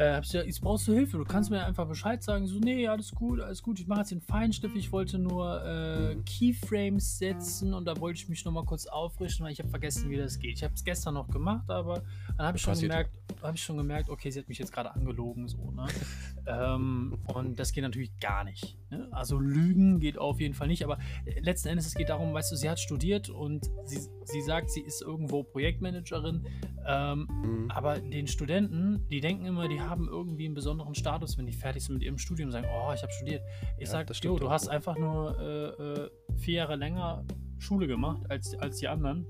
Äh, 0.00 0.14
hab 0.14 0.24
sie 0.24 0.32
gesagt, 0.32 0.46
jetzt 0.46 0.60
brauchst 0.62 0.88
du 0.88 0.94
Hilfe, 0.94 1.18
du 1.18 1.24
kannst 1.24 1.50
mir 1.50 1.62
einfach 1.62 1.86
Bescheid 1.86 2.22
sagen. 2.22 2.46
So, 2.46 2.58
nee, 2.58 2.88
alles 2.88 3.14
gut, 3.14 3.38
alles 3.38 3.62
gut, 3.62 3.78
ich 3.80 3.86
mache 3.86 4.00
jetzt 4.00 4.10
den 4.10 4.22
Feinschliff, 4.22 4.74
ich 4.74 4.90
wollte 4.92 5.18
nur 5.18 5.62
äh. 5.62 6.16
Keyframes 6.24 7.18
setzen 7.18 7.74
und 7.74 7.84
da 7.84 7.98
wollte 8.00 8.18
ich 8.18 8.28
mich 8.30 8.42
nochmal 8.46 8.64
kurz 8.64 8.86
aufrichten, 8.86 9.44
weil 9.44 9.52
ich 9.52 9.58
habe 9.58 9.68
vergessen, 9.68 10.08
wie 10.08 10.16
das 10.16 10.38
geht. 10.38 10.56
Ich 10.56 10.64
habe 10.64 10.72
es 10.72 10.84
gestern 10.84 11.12
noch 11.14 11.28
gemacht, 11.28 11.68
aber 11.68 12.02
dann 12.38 12.46
habe 12.46 12.56
ich 12.56 12.62
schon 12.62 12.72
Passiert. 12.72 12.92
gemerkt, 12.92 13.10
habe 13.42 13.56
ich 13.56 13.62
schon 13.62 13.76
gemerkt, 13.76 14.08
okay, 14.08 14.30
sie 14.30 14.38
hat 14.38 14.48
mich 14.48 14.58
jetzt 14.58 14.72
gerade 14.72 14.90
angelogen, 14.94 15.48
so, 15.48 15.70
ne? 15.70 15.86
ähm, 16.46 17.18
und 17.34 17.60
das 17.60 17.72
geht 17.72 17.84
natürlich 17.84 18.18
gar 18.20 18.44
nicht. 18.44 18.78
Ne? 18.88 19.06
Also 19.10 19.38
Lügen 19.38 20.00
geht 20.00 20.16
auf 20.16 20.40
jeden 20.40 20.54
Fall 20.54 20.68
nicht, 20.68 20.82
aber 20.82 20.96
äh, 21.26 21.40
letzten 21.40 21.68
Endes, 21.68 21.86
es 21.86 21.94
geht 21.94 22.08
darum, 22.08 22.32
weißt 22.32 22.50
du, 22.50 22.56
sie 22.56 22.70
hat 22.70 22.80
studiert 22.80 23.28
und 23.28 23.70
sie, 23.84 24.00
sie 24.24 24.40
sagt, 24.40 24.70
sie 24.70 24.80
ist 24.80 25.02
irgendwo 25.02 25.42
Projektmanagerin, 25.42 26.46
ähm, 26.86 27.28
Mhm. 27.42 27.70
aber 27.70 27.98
den 27.98 28.26
Studenten, 28.26 29.06
die 29.10 29.20
denken 29.20 29.44
immer, 29.44 29.68
die 29.68 29.80
haben 29.80 29.89
irgendwie 29.98 30.44
einen 30.46 30.54
besonderen 30.54 30.94
Status, 30.94 31.36
wenn 31.38 31.46
die 31.46 31.52
fertig 31.52 31.84
sind 31.84 31.94
mit 31.94 32.02
ihrem 32.02 32.18
Studium 32.18 32.48
und 32.48 32.52
sagen, 32.52 32.66
oh, 32.70 32.92
ich 32.92 33.02
habe 33.02 33.12
studiert. 33.12 33.42
Ich 33.78 33.86
Ja, 33.86 33.92
sag, 33.92 34.06
das 34.06 34.18
stimmt 34.18 34.34
jo, 34.34 34.38
du 34.38 34.50
hast 34.50 34.68
einfach 34.68 34.96
nur 34.96 35.38
äh, 35.38 36.04
äh, 36.04 36.10
vier 36.36 36.54
Jahre 36.54 36.76
länger 36.76 37.24
Schule 37.58 37.86
gemacht 37.86 38.22
als, 38.30 38.54
als 38.58 38.78
die 38.78 38.88
anderen. 38.88 39.26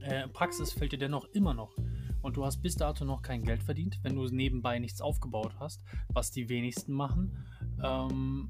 Äh, 0.00 0.28
Praxis 0.28 0.72
fällt 0.72 0.92
dir 0.92 0.98
dennoch 0.98 1.24
immer 1.32 1.54
noch. 1.54 1.76
Und 2.22 2.36
du 2.36 2.44
hast 2.44 2.62
bis 2.62 2.76
dato 2.76 3.04
noch 3.04 3.20
kein 3.20 3.42
Geld 3.42 3.62
verdient, 3.62 3.98
wenn 4.02 4.14
du 4.14 4.24
nebenbei 4.26 4.78
nichts 4.78 5.02
aufgebaut 5.02 5.52
hast, 5.58 5.82
was 6.08 6.30
die 6.30 6.48
wenigsten 6.48 6.92
machen. 6.92 7.36
Ähm, 7.82 8.48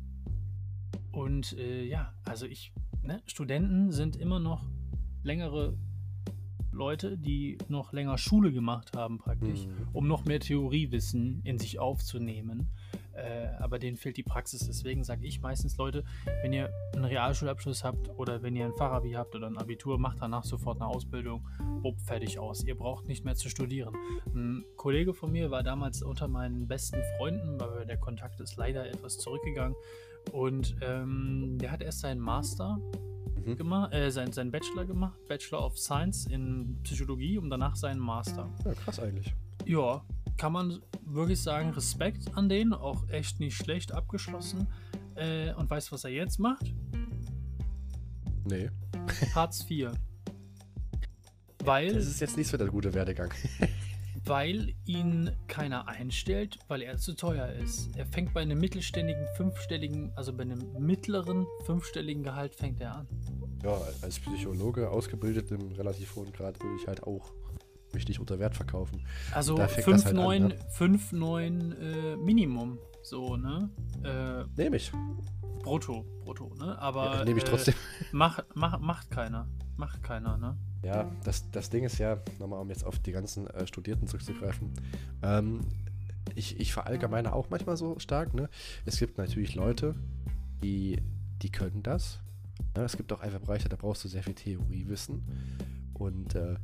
und 1.10 1.56
äh, 1.58 1.84
ja, 1.84 2.14
also 2.24 2.46
ich, 2.46 2.72
ne, 3.02 3.22
Studenten 3.26 3.90
sind 3.90 4.16
immer 4.16 4.38
noch 4.38 4.64
längere 5.24 5.76
Leute, 6.74 7.16
die 7.16 7.58
noch 7.68 7.92
länger 7.92 8.18
Schule 8.18 8.52
gemacht 8.52 8.96
haben 8.96 9.18
praktisch, 9.18 9.66
Mhm. 9.66 9.88
um 9.92 10.08
noch 10.08 10.24
mehr 10.24 10.40
Theoriewissen 10.40 11.40
in 11.44 11.58
sich 11.58 11.78
aufzunehmen. 11.78 12.68
Äh, 13.12 13.46
aber 13.60 13.78
denen 13.78 13.96
fehlt 13.96 14.16
die 14.16 14.24
Praxis. 14.24 14.66
Deswegen 14.66 15.04
sage 15.04 15.24
ich 15.24 15.40
meistens, 15.40 15.76
Leute, 15.76 16.02
wenn 16.42 16.52
ihr 16.52 16.70
einen 16.94 17.04
Realschulabschluss 17.04 17.84
habt 17.84 18.10
oder 18.16 18.42
wenn 18.42 18.56
ihr 18.56 18.64
ein 18.66 18.72
Fachabi 18.74 19.12
habt 19.12 19.36
oder 19.36 19.46
ein 19.46 19.56
Abitur, 19.56 19.98
macht 19.98 20.20
danach 20.20 20.42
sofort 20.42 20.80
eine 20.80 20.88
Ausbildung, 20.88 21.46
bupp, 21.82 22.00
fertig 22.00 22.38
aus. 22.40 22.64
Ihr 22.64 22.74
braucht 22.76 23.06
nicht 23.06 23.24
mehr 23.24 23.36
zu 23.36 23.48
studieren. 23.48 23.94
Ein 24.34 24.64
Kollege 24.76 25.14
von 25.14 25.30
mir 25.30 25.52
war 25.52 25.62
damals 25.62 26.02
unter 26.02 26.26
meinen 26.26 26.66
besten 26.66 27.00
Freunden, 27.16 27.60
aber 27.62 27.84
der 27.84 27.98
Kontakt 27.98 28.40
ist 28.40 28.56
leider 28.56 28.84
etwas 28.88 29.18
zurückgegangen. 29.18 29.76
Und 30.32 30.76
ähm, 30.80 31.58
der 31.58 31.70
hat 31.70 31.82
erst 31.82 32.00
seinen 32.00 32.20
Master 32.20 32.78
Mhm. 33.44 33.56
gemacht, 33.56 33.92
äh, 33.92 34.10
sein, 34.10 34.32
seinen 34.32 34.50
Bachelor 34.50 34.84
gemacht, 34.86 35.18
Bachelor 35.28 35.64
of 35.64 35.78
Science 35.78 36.26
in 36.26 36.78
Psychologie 36.82 37.38
und 37.38 37.50
danach 37.50 37.76
seinen 37.76 38.00
Master. 38.00 38.50
Ja, 38.64 38.72
krass 38.72 38.98
eigentlich. 39.00 39.34
Ja, 39.66 40.02
kann 40.36 40.52
man 40.52 40.80
wirklich 41.04 41.40
sagen, 41.40 41.70
Respekt 41.70 42.36
an 42.36 42.48
den, 42.48 42.72
auch 42.72 43.08
echt 43.08 43.40
nicht 43.40 43.56
schlecht 43.56 43.92
abgeschlossen. 43.92 44.66
Äh, 45.14 45.52
und 45.54 45.70
weißt 45.70 45.88
du, 45.88 45.92
was 45.92 46.04
er 46.04 46.10
jetzt 46.10 46.38
macht? 46.38 46.74
Nee. 48.44 48.70
Hartz 49.34 49.64
IV. 49.70 49.90
Weil, 51.64 51.94
Das 51.94 52.06
ist 52.06 52.20
jetzt 52.20 52.36
nicht 52.36 52.48
so 52.48 52.56
der 52.56 52.66
gute 52.68 52.92
Werdegang. 52.92 53.32
weil 54.26 54.74
ihn 54.84 55.30
keiner 55.48 55.88
einstellt, 55.88 56.58
weil 56.68 56.82
er 56.82 56.96
zu 56.96 57.14
teuer 57.14 57.48
ist. 57.48 57.94
Er 57.96 58.06
fängt 58.06 58.32
bei 58.32 58.40
einem 58.40 58.58
mittelständigen, 58.58 59.26
fünfstelligen, 59.36 60.12
also 60.16 60.32
bei 60.32 60.42
einem 60.42 60.72
mittleren, 60.78 61.46
fünfstelligen 61.64 62.22
Gehalt 62.22 62.54
fängt 62.54 62.80
er 62.80 62.96
an. 62.96 63.08
Ja, 63.62 63.78
als 64.02 64.18
Psychologe 64.20 64.90
ausgebildet 64.90 65.50
im 65.50 65.72
relativ 65.72 66.14
hohen 66.16 66.32
Grad 66.32 66.62
würde 66.62 66.76
ich 66.80 66.86
halt 66.86 67.02
auch 67.02 67.32
mich 67.92 68.08
nicht 68.08 68.20
unter 68.20 68.38
Wert 68.38 68.56
verkaufen. 68.56 69.06
Also 69.32 69.56
Da 69.56 69.68
fängt 69.68 69.86
das 69.88 70.06
halt 70.06 70.18
an, 70.18 70.52
5,9 70.52 71.10
ne? 71.10 71.72
5,9 71.72 71.78
äh, 71.78 72.16
Minimum. 72.16 72.78
So, 73.02 73.36
ne? 73.36 73.70
Äh, 74.02 74.60
Nehme 74.60 74.76
ich. 74.76 74.90
brutto, 75.62 76.04
brutto, 76.24 76.52
ne? 76.58 76.78
Aber. 76.78 77.16
ja, 77.16 77.24
Nehme 77.24 77.38
ich 77.38 77.44
äh, 77.44 77.48
trotzdem. 77.48 77.74
Macht, 78.12 78.44
macht, 78.54 78.80
macht 78.80 79.10
keiner. 79.10 79.48
Macht 79.76 80.02
keiner, 80.02 80.36
ne? 80.36 80.56
Ja, 80.82 81.10
das, 81.24 81.50
das 81.50 81.70
Ding 81.70 81.84
ist 81.84 81.98
ja, 81.98 82.18
nochmal 82.38 82.60
um 82.60 82.68
jetzt 82.68 82.84
auf 82.84 82.98
die 82.98 83.12
ganzen 83.12 83.46
äh, 83.48 83.66
Studierten 83.66 84.06
zurückzugreifen, 84.06 84.72
ähm, 85.22 85.60
ich, 86.34 86.58
ich 86.58 86.72
verallgemeine 86.72 87.32
auch 87.32 87.50
manchmal 87.50 87.76
so 87.76 87.98
stark, 87.98 88.34
ne? 88.34 88.48
Es 88.84 88.98
gibt 88.98 89.18
natürlich 89.18 89.54
Leute, 89.54 89.94
die, 90.62 91.02
die 91.42 91.50
können 91.50 91.82
das. 91.82 92.20
Ne? 92.76 92.84
Es 92.84 92.96
gibt 92.96 93.12
auch 93.12 93.20
einfach 93.20 93.40
Bereiche, 93.40 93.68
da 93.68 93.76
brauchst 93.76 94.04
du 94.04 94.08
sehr 94.08 94.22
viel 94.22 94.34
Theoriewissen. 94.34 95.22
Und 95.94 96.34
äh, 96.34 96.56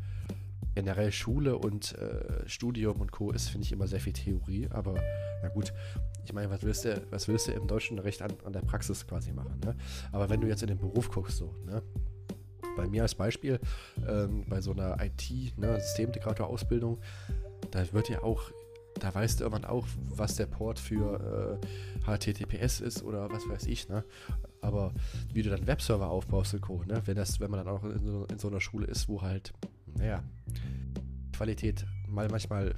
generell 0.75 1.13
Schule 1.13 1.57
und 1.59 1.97
äh, 1.99 2.49
Studium 2.49 3.01
und 3.01 3.13
Co. 3.13 3.31
ist, 3.33 3.49
finde 3.49 3.67
ich, 3.67 3.73
immer 3.73 3.87
sehr 3.87 4.01
viel 4.01 4.13
Theorie. 4.13 4.69
Aber 4.71 4.95
na 5.43 5.49
gut, 5.49 5.73
ich 6.25 6.33
meine, 6.33 6.51
was 6.51 6.63
willst 6.63 6.85
du, 6.85 7.03
was 7.11 7.29
willst 7.29 7.49
du 7.49 7.53
im 7.53 7.67
deutschen 7.67 7.99
Recht 7.99 8.23
an, 8.23 8.33
an 8.45 8.53
der 8.53 8.61
Praxis 8.61 9.07
quasi 9.07 9.33
machen? 9.33 9.61
Ne? 9.65 9.77
Aber 10.13 10.29
wenn 10.31 10.41
du 10.41 10.49
jetzt 10.49 10.63
in 10.63 10.69
den 10.69 10.79
Beruf 10.79 11.11
guckst, 11.11 11.39
so, 11.39 11.55
ne? 11.65 11.83
Bei 12.77 12.87
mir 12.87 13.03
als 13.03 13.15
Beispiel, 13.15 13.59
ähm, 14.09 14.45
bei 14.49 14.61
so 14.61 14.73
einer 14.73 14.97
IT-Systemintegrator-Ausbildung, 15.03 16.99
da 17.71 17.93
wird 17.93 18.09
ja 18.09 18.23
auch, 18.23 18.51
da 18.99 19.15
weißt 19.15 19.41
du 19.41 19.45
irgendwann 19.45 19.65
auch, 19.71 19.87
was 20.09 20.37
der 20.37 20.47
Port 20.47 20.79
für 20.79 21.59
äh, 21.61 22.17
HTTPS 22.19 22.81
ist 22.81 23.03
oder 23.03 23.31
was 23.31 23.49
weiß 23.49 23.67
ich, 23.67 23.89
ne? 23.89 24.05
Aber 24.63 24.93
wie 25.33 25.43
du 25.43 25.51
dann 25.51 25.67
Webserver 25.67 26.09
aufbaust 26.11 26.55
und 26.55 26.61
Co., 26.61 26.83
ne? 26.85 27.03
Wenn 27.07 27.17
das, 27.17 27.41
wenn 27.41 27.51
man 27.51 27.65
dann 27.65 27.75
auch 27.75 27.83
in 27.85 27.99
so, 28.07 28.25
in 28.27 28.39
so 28.39 28.49
einer 28.49 28.61
Schule 28.61 28.87
ist, 28.87 29.09
wo 29.09 29.23
halt, 29.23 29.53
naja, 29.97 30.23
Qualität 31.37 31.87
mal 32.09 32.29
manchmal 32.29 32.75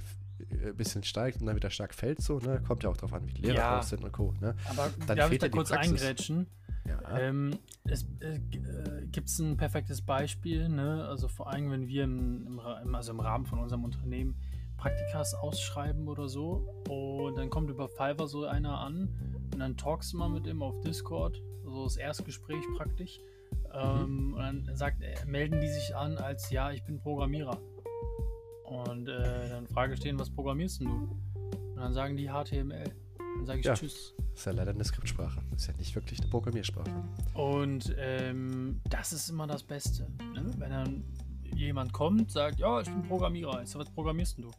äh, 0.61 0.69
ein 0.69 0.75
bisschen 0.75 1.03
steigt 1.03 1.39
und 1.41 1.47
dann 1.47 1.55
wieder 1.55 1.69
stark 1.69 1.93
fällt, 1.93 2.21
so, 2.21 2.39
ne? 2.39 2.61
Kommt 2.65 2.83
ja 2.83 2.89
auch 2.89 2.97
drauf 2.97 3.13
an, 3.13 3.27
wie 3.27 3.33
die 3.33 3.41
Lehrer 3.43 3.57
Ja. 3.57 3.75
drauf 3.75 3.83
sind 3.83 4.03
und 4.03 4.11
Co., 4.11 4.33
ne? 4.41 4.55
Aber 4.69 4.91
Dann 5.07 5.17
darf 5.17 5.25
ich 5.25 5.29
fehlt 5.29 5.43
da 5.43 5.47
dir 5.47 5.51
die 5.51 5.57
kurz 5.57 5.71
eingrätschen? 5.71 6.47
Ja. 6.87 7.17
Ähm, 7.17 7.51
es 7.85 8.05
äh, 8.19 8.35
äh, 8.35 9.05
gibt 9.07 9.29
ein 9.39 9.55
perfektes 9.57 10.01
Beispiel, 10.01 10.67
ne? 10.69 11.05
Also 11.07 11.27
vor 11.27 11.47
allem, 11.47 11.71
wenn 11.71 11.87
wir 11.87 12.03
im, 12.03 12.59
im, 12.83 12.95
also 12.95 13.11
im 13.13 13.19
Rahmen 13.19 13.45
von 13.45 13.59
unserem 13.59 13.83
Unternehmen 13.85 14.35
Praktikas 14.77 15.33
ausschreiben 15.33 16.09
oder 16.09 16.27
so 16.27 16.67
und 16.89 17.37
dann 17.37 17.49
kommt 17.49 17.69
über 17.69 17.87
Fiverr 17.87 18.27
so 18.27 18.45
einer 18.45 18.79
an 18.79 19.07
und 19.53 19.59
dann 19.59 19.77
talkst 19.77 20.11
du 20.11 20.17
mal 20.17 20.27
mit 20.29 20.45
ihm 20.45 20.61
auf 20.61 20.81
Discord, 20.81 21.41
so 21.63 21.85
das 21.85 21.95
Erstgespräch 21.95 22.63
praktisch. 22.75 23.19
Ähm, 23.73 24.33
Und 24.33 24.39
dann 24.67 24.75
sagt, 24.75 25.01
er- 25.01 25.25
melden 25.25 25.61
die 25.61 25.69
sich 25.69 25.95
an 25.95 26.17
als 26.17 26.49
ja, 26.51 26.71
ich 26.71 26.83
bin 26.83 26.99
Programmierer. 26.99 27.57
Und 28.65 29.07
äh, 29.07 29.49
dann 29.49 29.67
Frage 29.67 29.95
stehen, 29.95 30.19
was 30.19 30.29
programmierst 30.29 30.81
denn 30.81 30.87
du? 30.87 31.17
Und 31.73 31.77
dann 31.77 31.93
sagen 31.93 32.17
die 32.17 32.27
HTML. 32.29 32.83
Dann 33.43 33.47
sage 33.47 33.59
ich 33.59 33.65
Ja. 33.65 33.73
Tschüss. 33.73 34.13
Ist 34.33 34.45
ja 34.45 34.51
leider 34.53 34.71
eine 34.71 34.83
Skriptsprache. 34.85 35.41
Ist 35.55 35.67
ja 35.67 35.73
nicht 35.77 35.93
wirklich 35.95 36.19
eine 36.21 36.29
Programmiersprache. 36.29 36.89
Und 37.33 37.93
ähm, 37.97 38.79
das 38.89 39.11
ist 39.11 39.29
immer 39.29 39.47
das 39.47 39.63
Beste. 39.63 40.03
Ne? 40.33 40.49
Wenn 40.57 40.69
dann 40.71 41.03
jemand 41.53 41.91
kommt, 41.91 42.31
sagt, 42.31 42.59
ja, 42.59 42.79
ich 42.79 42.87
bin 42.87 43.03
Programmierer. 43.03 43.61
Ich 43.61 43.69
sag, 43.69 43.79
was 43.81 43.89
programmierst 43.89 44.37
denn 44.37 44.45
du? 44.45 44.51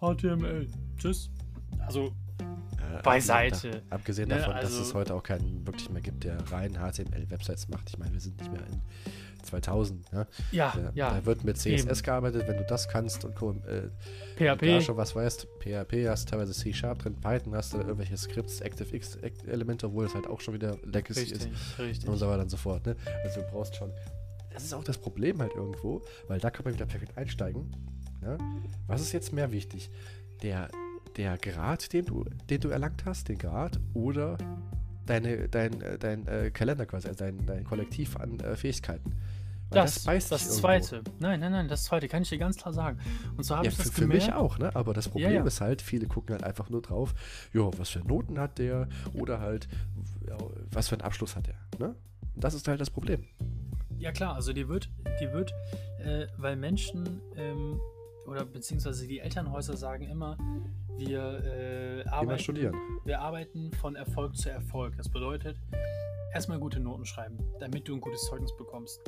HTML. 0.00 0.68
Tschüss. 0.96 1.28
Also, 1.80 2.12
Äh, 2.78 3.02
Beiseite. 3.02 3.82
Abgesehen 3.90 4.28
Ne, 4.28 4.36
davon, 4.36 4.54
dass 4.54 4.64
also- 4.66 4.82
es 4.82 4.94
heute 4.94 5.14
auch 5.14 5.22
keinen 5.22 5.66
wirklich 5.66 5.90
mehr 5.90 6.00
gibt, 6.02 6.24
der 6.24 6.38
rein 6.50 6.72
HTML-Websites 6.74 7.68
macht. 7.68 7.88
Ich 7.90 7.98
meine, 7.98 8.12
wir 8.12 8.20
sind 8.20 8.38
nicht 8.38 8.50
mehr 8.52 8.64
in 8.66 8.80
2000. 9.42 10.12
Ne? 10.12 10.26
ja, 10.52 10.72
Da, 10.74 10.92
ja. 10.94 11.10
da 11.14 11.26
wird 11.26 11.44
mit 11.44 11.56
CSS 11.56 11.84
eben. 11.84 12.02
gearbeitet, 12.02 12.46
wenn 12.48 12.56
du 12.56 12.64
das 12.64 12.88
kannst 12.88 13.24
und. 13.24 13.36
Äh, 13.66 13.88
PHP. 14.36 14.66
da 14.66 14.80
schon 14.80 14.96
was 14.96 15.14
weißt. 15.14 15.46
PHP 15.60 16.08
hast 16.08 16.28
teilweise 16.28 16.52
C-Sharp 16.52 17.00
drin, 17.00 17.16
Python 17.16 17.54
hast 17.54 17.74
du 17.74 17.78
irgendwelche 17.78 18.16
Skripts, 18.16 18.62
ActiveX-Elemente, 18.62 19.86
obwohl 19.86 20.06
es 20.06 20.14
halt 20.14 20.26
auch 20.26 20.40
schon 20.40 20.54
wieder 20.54 20.76
Legacy 20.84 21.22
ist. 21.22 21.32
Richtig, 21.32 21.78
richtig. 21.78 22.08
und 22.08 22.16
so 22.16 22.28
weiter 22.28 22.42
und 22.42 22.50
so 22.50 22.56
fort. 22.56 22.86
Ne? 22.86 22.96
Also 23.24 23.40
du 23.40 23.46
brauchst 23.48 23.76
schon. 23.76 23.90
Das 24.52 24.64
ist 24.64 24.74
auch 24.74 24.84
das 24.84 24.98
Problem 24.98 25.40
halt 25.40 25.54
irgendwo, 25.54 26.02
weil 26.28 26.40
da 26.40 26.50
kann 26.50 26.64
man 26.64 26.74
wieder 26.74 26.86
perfekt 26.86 27.16
einsteigen. 27.16 27.70
Ne? 28.20 28.36
Was 28.86 29.00
ist 29.00 29.12
jetzt 29.12 29.32
mehr 29.32 29.52
wichtig? 29.52 29.90
Der, 30.42 30.68
der 31.16 31.38
Grad, 31.38 31.92
den 31.92 32.04
du, 32.04 32.24
den 32.48 32.60
du 32.60 32.68
erlangt 32.68 33.04
hast, 33.04 33.28
den 33.28 33.38
Grad, 33.38 33.78
oder 33.94 34.36
deine, 35.10 35.48
dein, 35.48 35.80
äh, 35.82 35.98
dein 35.98 36.26
äh, 36.26 36.50
Kalender 36.50 36.86
quasi, 36.86 37.08
also 37.08 37.24
dein, 37.24 37.44
dein 37.46 37.64
Kollektiv 37.64 38.16
an 38.16 38.38
äh, 38.40 38.56
Fähigkeiten. 38.56 39.12
Weil 39.72 39.82
Das, 39.84 40.02
das, 40.04 40.30
irgendwo. 40.42 40.60
zweite. 40.60 41.02
Nein, 41.20 41.40
nein, 41.40 41.52
nein, 41.52 41.68
das 41.68 41.84
zweite 41.84 42.08
kann 42.08 42.22
ich 42.22 42.28
dir 42.28 42.38
ganz 42.38 42.56
klar 42.56 42.72
sagen. 42.72 42.98
Und 43.36 43.44
zwar 43.44 43.58
habe 43.58 43.66
Ja, 43.66 43.70
ich 43.72 43.76
für, 43.76 43.82
das 43.84 43.92
für 43.92 44.06
mich 44.06 44.24
gemerkt. 44.26 44.36
auch, 44.40 44.58
ne? 44.58 44.74
Aber 44.74 44.94
das 44.94 45.08
Problem 45.08 45.32
ja. 45.34 45.44
ist 45.44 45.60
halt, 45.60 45.80
viele 45.82 46.06
gucken 46.06 46.32
halt 46.34 46.42
einfach 46.44 46.70
nur 46.70 46.82
drauf, 46.82 47.14
jo, 47.52 47.70
was 47.76 47.90
für 47.90 48.00
Noten 48.00 48.38
hat 48.40 48.58
der 48.58 48.88
oder 49.14 49.38
halt, 49.40 49.68
ja, 50.26 50.36
was 50.72 50.88
für 50.88 50.96
einen 50.96 51.02
Abschluss 51.02 51.36
hat 51.36 51.46
der, 51.46 51.54
ne? 51.78 51.94
Und 52.34 52.42
das 52.44 52.54
ist 52.54 52.66
halt 52.66 52.80
das 52.80 52.90
Problem. 52.90 53.24
Ja 53.98 54.10
klar, 54.12 54.34
also 54.34 54.52
die 54.52 54.66
wird, 54.68 54.88
die 55.20 55.30
wird, 55.32 55.52
äh, 56.04 56.26
weil 56.36 56.56
Menschen 56.56 57.20
ähm, 57.36 57.78
oder 58.30 58.44
beziehungsweise 58.44 59.06
die 59.06 59.18
Elternhäuser 59.18 59.76
sagen 59.76 60.08
immer, 60.08 60.38
wir 60.96 61.44
äh, 61.44 62.08
arbeiten, 62.08 62.42
studieren. 62.42 62.76
wir 63.04 63.20
arbeiten 63.20 63.72
von 63.72 63.96
Erfolg 63.96 64.36
zu 64.36 64.50
Erfolg. 64.50 64.96
Das 64.96 65.08
bedeutet, 65.08 65.56
erstmal 66.32 66.60
gute 66.60 66.78
Noten 66.78 67.04
schreiben, 67.04 67.38
damit 67.58 67.88
du 67.88 67.94
ein 67.94 68.00
gutes 68.00 68.22
Zeugnis 68.26 68.56
bekommst. 68.56 69.00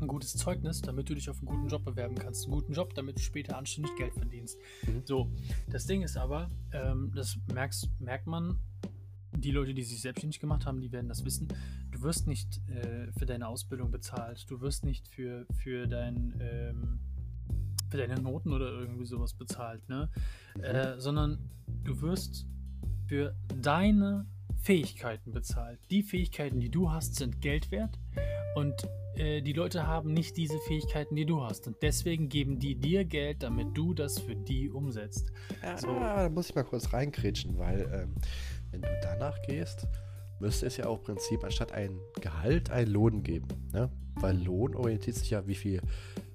Ein 0.00 0.08
gutes 0.08 0.34
Zeugnis, 0.34 0.82
damit 0.82 1.08
du 1.08 1.14
dich 1.14 1.30
auf 1.30 1.38
einen 1.38 1.46
guten 1.46 1.68
Job 1.68 1.84
bewerben 1.84 2.16
kannst. 2.16 2.44
Einen 2.44 2.54
guten 2.54 2.72
Job, 2.72 2.94
damit 2.94 3.16
du 3.16 3.22
später 3.22 3.56
anständig 3.56 3.94
Geld 3.96 4.12
verdienst. 4.12 4.58
Mhm. 4.86 5.02
So, 5.04 5.30
das 5.70 5.86
Ding 5.86 6.02
ist 6.02 6.16
aber, 6.16 6.50
ähm, 6.72 7.12
das 7.14 7.38
merkst, 7.52 7.88
merkt 8.00 8.26
man, 8.26 8.58
die 9.36 9.50
Leute, 9.50 9.74
die 9.74 9.82
sich 9.82 10.00
selbstständig 10.00 10.40
gemacht 10.40 10.66
haben, 10.66 10.80
die 10.80 10.90
werden 10.90 11.08
das 11.08 11.24
wissen. 11.24 11.48
Du 11.90 12.02
wirst 12.02 12.26
nicht 12.26 12.60
äh, 12.68 13.12
für 13.16 13.26
deine 13.26 13.48
Ausbildung 13.48 13.90
bezahlt. 13.90 14.46
Du 14.48 14.60
wirst 14.60 14.84
nicht 14.84 15.06
für, 15.08 15.46
für, 15.62 15.86
dein, 15.86 16.34
ähm, 16.40 17.00
für 17.94 17.98
deine 18.08 18.20
Noten 18.20 18.52
oder 18.52 18.72
irgendwie 18.72 19.06
sowas 19.06 19.34
bezahlt, 19.34 19.88
ne? 19.88 20.10
Mhm. 20.56 20.64
Äh, 20.64 21.00
sondern 21.00 21.38
du 21.84 22.00
wirst 22.00 22.44
für 23.06 23.36
deine 23.60 24.26
Fähigkeiten 24.62 25.32
bezahlt. 25.32 25.78
Die 25.92 26.02
Fähigkeiten, 26.02 26.58
die 26.58 26.70
du 26.70 26.90
hast, 26.90 27.14
sind 27.14 27.40
Geld 27.40 27.70
wert 27.70 27.96
und 28.56 28.74
äh, 29.14 29.42
die 29.42 29.52
Leute 29.52 29.86
haben 29.86 30.12
nicht 30.12 30.36
diese 30.36 30.58
Fähigkeiten, 30.66 31.14
die 31.14 31.24
du 31.24 31.42
hast. 31.42 31.68
Und 31.68 31.76
deswegen 31.82 32.28
geben 32.28 32.58
die 32.58 32.74
dir 32.74 33.04
Geld, 33.04 33.44
damit 33.44 33.76
du 33.76 33.94
das 33.94 34.18
für 34.18 34.34
die 34.34 34.70
umsetzt. 34.70 35.30
Ja, 35.62 35.78
So. 35.78 35.86
da 35.86 36.28
muss 36.28 36.48
ich 36.48 36.54
mal 36.56 36.64
kurz 36.64 36.92
reinkrätschen, 36.92 37.58
weil 37.58 37.82
ähm, 37.92 38.14
wenn 38.72 38.82
du 38.82 38.88
danach 39.02 39.40
gehst, 39.42 39.86
müsste 40.40 40.66
es 40.66 40.78
ja 40.78 40.86
auch 40.86 40.98
im 40.98 41.04
Prinzip 41.04 41.44
anstatt 41.44 41.70
ein 41.70 42.00
Gehalt 42.20 42.70
ein 42.70 42.88
Lohn 42.88 43.22
geben. 43.22 43.46
Ne? 43.72 43.88
Weil 44.16 44.36
Lohn 44.42 44.74
orientiert 44.74 45.14
sich 45.14 45.30
ja, 45.30 45.46
wie 45.46 45.54
viel, 45.54 45.80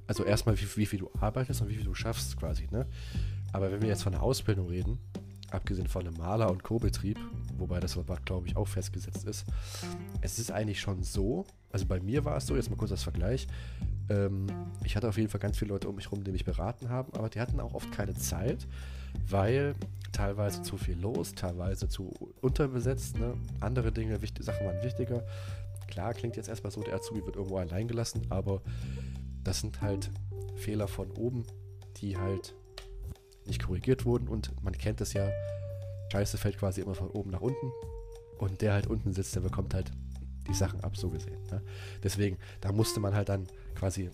also 0.10 0.24
erstmal 0.24 0.60
wie, 0.60 0.66
wie 0.76 0.86
viel 0.88 1.00
du 1.00 1.12
arbeitest 1.22 1.62
und 1.62 1.70
wie 1.70 1.76
viel 1.76 1.86
du 1.86 1.94
schaffst 1.94 2.36
quasi. 2.36 2.68
Ne? 2.72 2.88
Aber 3.54 3.72
wenn 3.72 3.80
wir 3.84 3.90
jetzt 3.90 4.02
von 4.02 4.12
der 4.12 4.24
Ausbildung 4.24 4.68
reden, 4.68 4.98
abgesehen 5.52 5.88
von 5.88 6.06
einem 6.06 6.18
Maler- 6.18 6.50
und 6.50 6.64
Co-Betrieb, 6.64 7.20
wobei 7.58 7.80
das 7.80 7.96
aber, 7.96 8.18
glaube 8.26 8.48
ich, 8.48 8.58
auch 8.58 8.68
festgesetzt 8.68 9.26
ist, 9.26 9.46
es 10.22 10.40
ist 10.40 10.52
eigentlich 10.52 10.80
schon 10.80 11.04
so, 11.04 11.46
also 11.72 11.86
bei 11.86 12.00
mir 12.00 12.26
war 12.26 12.38
es 12.38 12.48
so, 12.48 12.56
jetzt 12.56 12.72
mal 12.72 12.76
kurz 12.76 12.90
als 12.90 13.04
Vergleich, 13.04 13.48
ähm, 14.10 14.48
ich 14.84 14.96
hatte 14.96 15.08
auf 15.08 15.18
jeden 15.18 15.30
Fall 15.30 15.40
ganz 15.40 15.60
viele 15.60 15.70
Leute 15.70 15.88
um 15.88 15.96
mich 15.96 16.06
herum, 16.06 16.24
die 16.24 16.32
mich 16.32 16.44
beraten 16.44 16.90
haben, 16.90 17.14
aber 17.14 17.30
die 17.30 17.40
hatten 17.40 17.60
auch 17.60 17.76
oft 17.76 17.92
keine 17.92 18.16
Zeit, 18.16 18.68
weil 19.28 19.76
teilweise 20.12 20.64
zu 20.64 20.78
viel 20.78 21.00
los, 21.00 21.36
teilweise 21.36 21.88
zu 21.88 22.12
unterbesetzt, 22.42 23.20
ne? 23.20 23.36
andere 23.60 23.92
Dinge, 23.92 24.24
wichtig, 24.24 24.44
Sachen 24.44 24.66
waren 24.66 24.84
wichtiger. 24.84 25.24
Klar, 25.88 26.16
klingt 26.16 26.36
jetzt 26.36 26.50
erstmal 26.50 26.72
so, 26.72 26.82
der 26.82 26.96
Azubi 26.96 27.24
wird 27.24 27.36
irgendwo 27.36 27.58
allein 27.58 27.88
gelassen, 27.88 28.26
aber 28.30 28.62
das 29.50 29.62
sind 29.62 29.82
halt 29.82 30.12
Fehler 30.58 30.88
von 30.88 31.10
oben, 31.10 31.44
die 31.98 32.16
halt 32.16 32.54
nicht 33.48 33.64
korrigiert 33.64 34.06
wurden 34.06 34.28
und 34.28 34.52
man 34.64 34.78
kennt 34.78 35.02
es 35.02 35.14
ja, 35.14 35.28
Scheiße 36.12 36.38
fällt 36.38 36.60
quasi 36.60 36.82
immer 36.82 36.94
von 36.94 37.10
oben 37.10 37.32
nach 37.32 37.42
unten 37.42 37.72
und 38.38 38.62
der 38.62 38.74
halt 38.74 38.86
unten 38.86 39.12
sitzt, 39.12 39.36
der 39.36 39.42
bekommt 39.42 39.74
halt 39.74 39.92
die 40.48 40.54
Sachen 40.54 40.84
ab, 40.84 40.96
so 40.96 41.10
gesehen. 41.10 41.42
Ne? 41.50 41.64
Deswegen, 42.04 42.38
da 42.62 42.72
musste 42.72 43.00
man 43.00 43.16
halt 43.16 43.30
dann 43.30 43.48
quasi, 43.74 44.12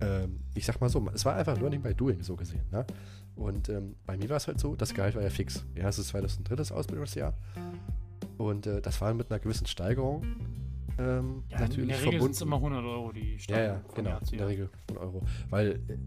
ähm, 0.00 0.40
ich 0.54 0.64
sag 0.64 0.80
mal 0.80 0.88
so, 0.88 1.06
es 1.12 1.26
war 1.26 1.36
einfach 1.36 1.60
Learning 1.60 1.82
by 1.82 1.94
Doing, 1.94 2.22
so 2.22 2.34
gesehen. 2.34 2.64
Ne? 2.70 2.86
Und 3.34 3.68
ähm, 3.68 3.96
bei 4.06 4.16
mir 4.16 4.30
war 4.30 4.38
es 4.38 4.46
halt 4.46 4.58
so, 4.58 4.74
das 4.74 4.94
Gehalt 4.94 5.14
war 5.16 5.22
ja 5.22 5.28
fix. 5.28 5.66
Ja, 5.74 5.90
es 5.90 5.98
ist 5.98 6.08
2003 6.08 6.74
Ausbildungsjahr 6.74 7.34
und 8.38 8.66
äh, 8.66 8.80
das 8.80 9.02
war 9.02 9.12
mit 9.12 9.30
einer 9.30 9.38
gewissen 9.38 9.66
Steigerung 9.66 10.24
ähm, 10.98 11.44
Ja, 11.48 11.60
natürlich 11.60 11.78
in 11.82 11.88
der 11.88 12.02
Regel 12.02 12.22
sind 12.22 12.30
es 12.32 12.40
immer 12.40 12.56
100 12.56 12.84
Euro, 12.84 13.12
die 13.12 13.32
Ja, 13.34 13.38
steigen 13.38 13.64
ja, 13.64 13.80
von 13.86 13.94
genau, 13.94 14.10
Jahr 14.10 14.22
in 14.32 14.38
der. 14.38 14.48
Regel 14.48 14.70
von 14.88 14.98
Euro. 14.98 15.22
Weil 15.50 15.70
äh, 15.88 15.98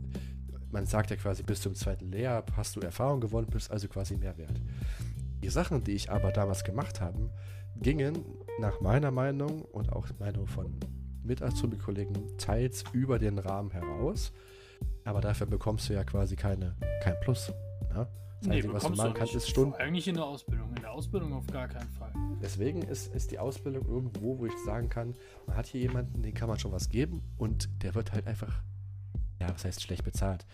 man 0.71 0.86
sagt 0.86 1.10
ja 1.10 1.15
quasi, 1.15 1.43
bis 1.43 1.62
zum 1.62 1.75
zweiten 1.75 2.12
Lehrjahr 2.12 2.43
hast 2.56 2.75
du 2.75 2.82
Erfahrung 2.82 3.21
gewonnen, 3.21 3.47
bist 3.49 3.71
also 3.71 3.88
quasi 3.88 4.15
mehr 4.17 4.38
wert. 4.38 4.62
Die 5.41 5.49
Sachen, 5.49 5.84
die 5.84 5.93
ich 5.93 6.12
aber 6.12 6.32
damals 6.32 6.63
gemacht 6.63 7.02
habe, 7.02 7.32
gingen 7.82 8.23
nach 8.60 8.82
meiner 8.82 9.12
Meinung 9.12 9.62
und 9.62 9.91
auch 9.93 10.08
Meinung 10.19 10.47
von 10.47 10.78
Mit-Azubi-Kollegen 11.23 12.38
teils 12.38 12.84
über 12.91 13.19
den 13.19 13.39
Rahmen 13.39 13.71
heraus. 13.71 14.34
Aber 15.06 15.21
dafür 15.21 15.47
bekommst 15.47 15.89
du 15.89 15.93
ja 15.93 16.04
quasi 16.04 16.36
keine, 16.36 16.75
kein 17.02 17.19
Plus. 17.21 17.52
Ne? 17.93 18.08
Das 18.39 18.47
Nee, 18.47 18.56
Einzige, 18.56 18.73
was 18.73 18.84
du 18.84 18.89
machen 18.91 19.13
kannst, 19.13 19.36
ist 19.36 19.49
Stunden. 19.49 19.73
Eigentlich 19.75 20.08
in 20.08 20.15
der 20.15 20.23
Ausbildung. 20.23 20.69
In 20.69 20.82
der 20.82 20.91
Ausbildung 20.91 21.34
auf 21.34 21.45
gar 21.47 21.67
keinen 21.67 21.89
Fall. 21.89 22.13
Deswegen 22.41 22.84
ist, 22.84 23.13
ist 23.13 23.32
die 23.32 23.39
Ausbildung 23.39 23.86
irgendwo, 23.86 24.38
wo 24.39 24.45
ich 24.45 24.58
sagen 24.65 24.88
kann, 24.88 25.15
man 25.45 25.58
hat 25.58 25.67
hier 25.67 25.82
jemanden, 25.82 26.21
den 26.21 26.34
kann 26.34 26.47
man 26.47 26.58
schon 26.58 26.71
was 26.71 26.88
geben 26.89 27.21
und 27.38 27.69
der 27.84 27.95
wird 27.95 28.13
halt 28.13 28.28
einfach, 28.28 28.62
ja, 29.39 29.54
was 29.54 29.65
heißt 29.65 29.82
schlecht 29.82 30.04
bezahlt. 30.04 30.45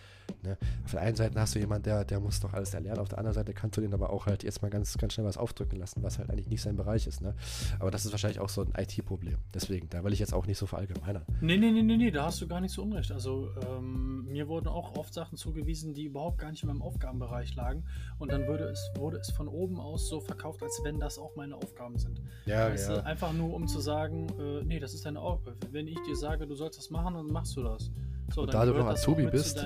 Ne? 0.42 0.56
Auf 0.84 0.92
der 0.92 1.00
einen 1.00 1.16
Seite 1.16 1.38
hast 1.40 1.54
du 1.54 1.58
jemanden, 1.58 1.84
der, 1.84 2.04
der 2.04 2.20
muss 2.20 2.40
doch 2.40 2.52
alles 2.52 2.74
erlernen, 2.74 3.00
auf 3.00 3.08
der 3.08 3.18
anderen 3.18 3.34
Seite 3.34 3.52
kannst 3.52 3.76
du 3.76 3.80
den 3.80 3.92
aber 3.94 4.10
auch 4.10 4.26
halt 4.26 4.42
jetzt 4.44 4.62
mal 4.62 4.70
ganz, 4.70 4.96
ganz 4.98 5.12
schnell 5.12 5.26
was 5.26 5.36
aufdrücken 5.36 5.78
lassen, 5.78 6.02
was 6.02 6.18
halt 6.18 6.30
eigentlich 6.30 6.48
nicht 6.48 6.62
sein 6.62 6.76
Bereich 6.76 7.06
ist. 7.06 7.20
Ne? 7.20 7.34
Aber 7.78 7.90
das 7.90 8.04
ist 8.04 8.12
wahrscheinlich 8.12 8.40
auch 8.40 8.48
so 8.48 8.62
ein 8.62 8.72
IT-Problem. 8.76 9.38
Deswegen, 9.54 9.88
da 9.90 10.04
will 10.04 10.12
ich 10.12 10.18
jetzt 10.18 10.34
auch 10.34 10.46
nicht 10.46 10.58
so 10.58 10.66
verallgemeinern. 10.66 11.24
Nee, 11.40 11.56
nee, 11.56 11.70
nee, 11.70 11.82
nee, 11.82 11.96
nee, 11.96 12.10
da 12.10 12.26
hast 12.26 12.40
du 12.40 12.46
gar 12.46 12.60
nicht 12.60 12.72
so 12.72 12.82
unrecht. 12.82 13.10
Also, 13.12 13.50
ähm, 13.66 14.26
mir 14.26 14.48
wurden 14.48 14.68
auch 14.68 14.96
oft 14.96 15.14
Sachen 15.14 15.36
zugewiesen, 15.36 15.94
die 15.94 16.04
überhaupt 16.04 16.38
gar 16.38 16.50
nicht 16.50 16.62
in 16.62 16.68
meinem 16.68 16.82
Aufgabenbereich 16.82 17.54
lagen. 17.54 17.84
Und 18.18 18.30
dann 18.32 18.46
wurde 18.46 18.64
es, 18.64 18.90
wurde 18.96 19.18
es 19.18 19.30
von 19.30 19.48
oben 19.48 19.80
aus 19.80 20.08
so 20.08 20.20
verkauft, 20.20 20.62
als 20.62 20.80
wenn 20.84 21.00
das 21.00 21.18
auch 21.18 21.34
meine 21.36 21.56
Aufgaben 21.56 21.98
sind. 21.98 22.20
Ja, 22.44 22.68
weißt 22.68 22.90
du, 22.90 23.04
einfach 23.04 23.32
nur 23.32 23.54
um 23.54 23.66
zu 23.66 23.80
sagen, 23.80 24.28
äh, 24.38 24.64
nee, 24.64 24.78
das 24.78 24.94
ist 24.94 25.06
deine 25.06 25.20
Aufgabe. 25.20 25.56
Wenn 25.70 25.88
ich 25.88 25.98
dir 26.06 26.16
sage, 26.16 26.46
du 26.46 26.54
sollst 26.54 26.78
das 26.78 26.90
machen, 26.90 27.14
dann 27.14 27.26
machst 27.26 27.56
du 27.56 27.62
das. 27.62 27.90
So, 28.34 28.42
Und 28.42 28.52
da 28.52 28.64
du 28.64 28.72
noch 28.72 28.86
Azubi 28.86 29.26
auch 29.26 29.30
bist-. 29.30 29.64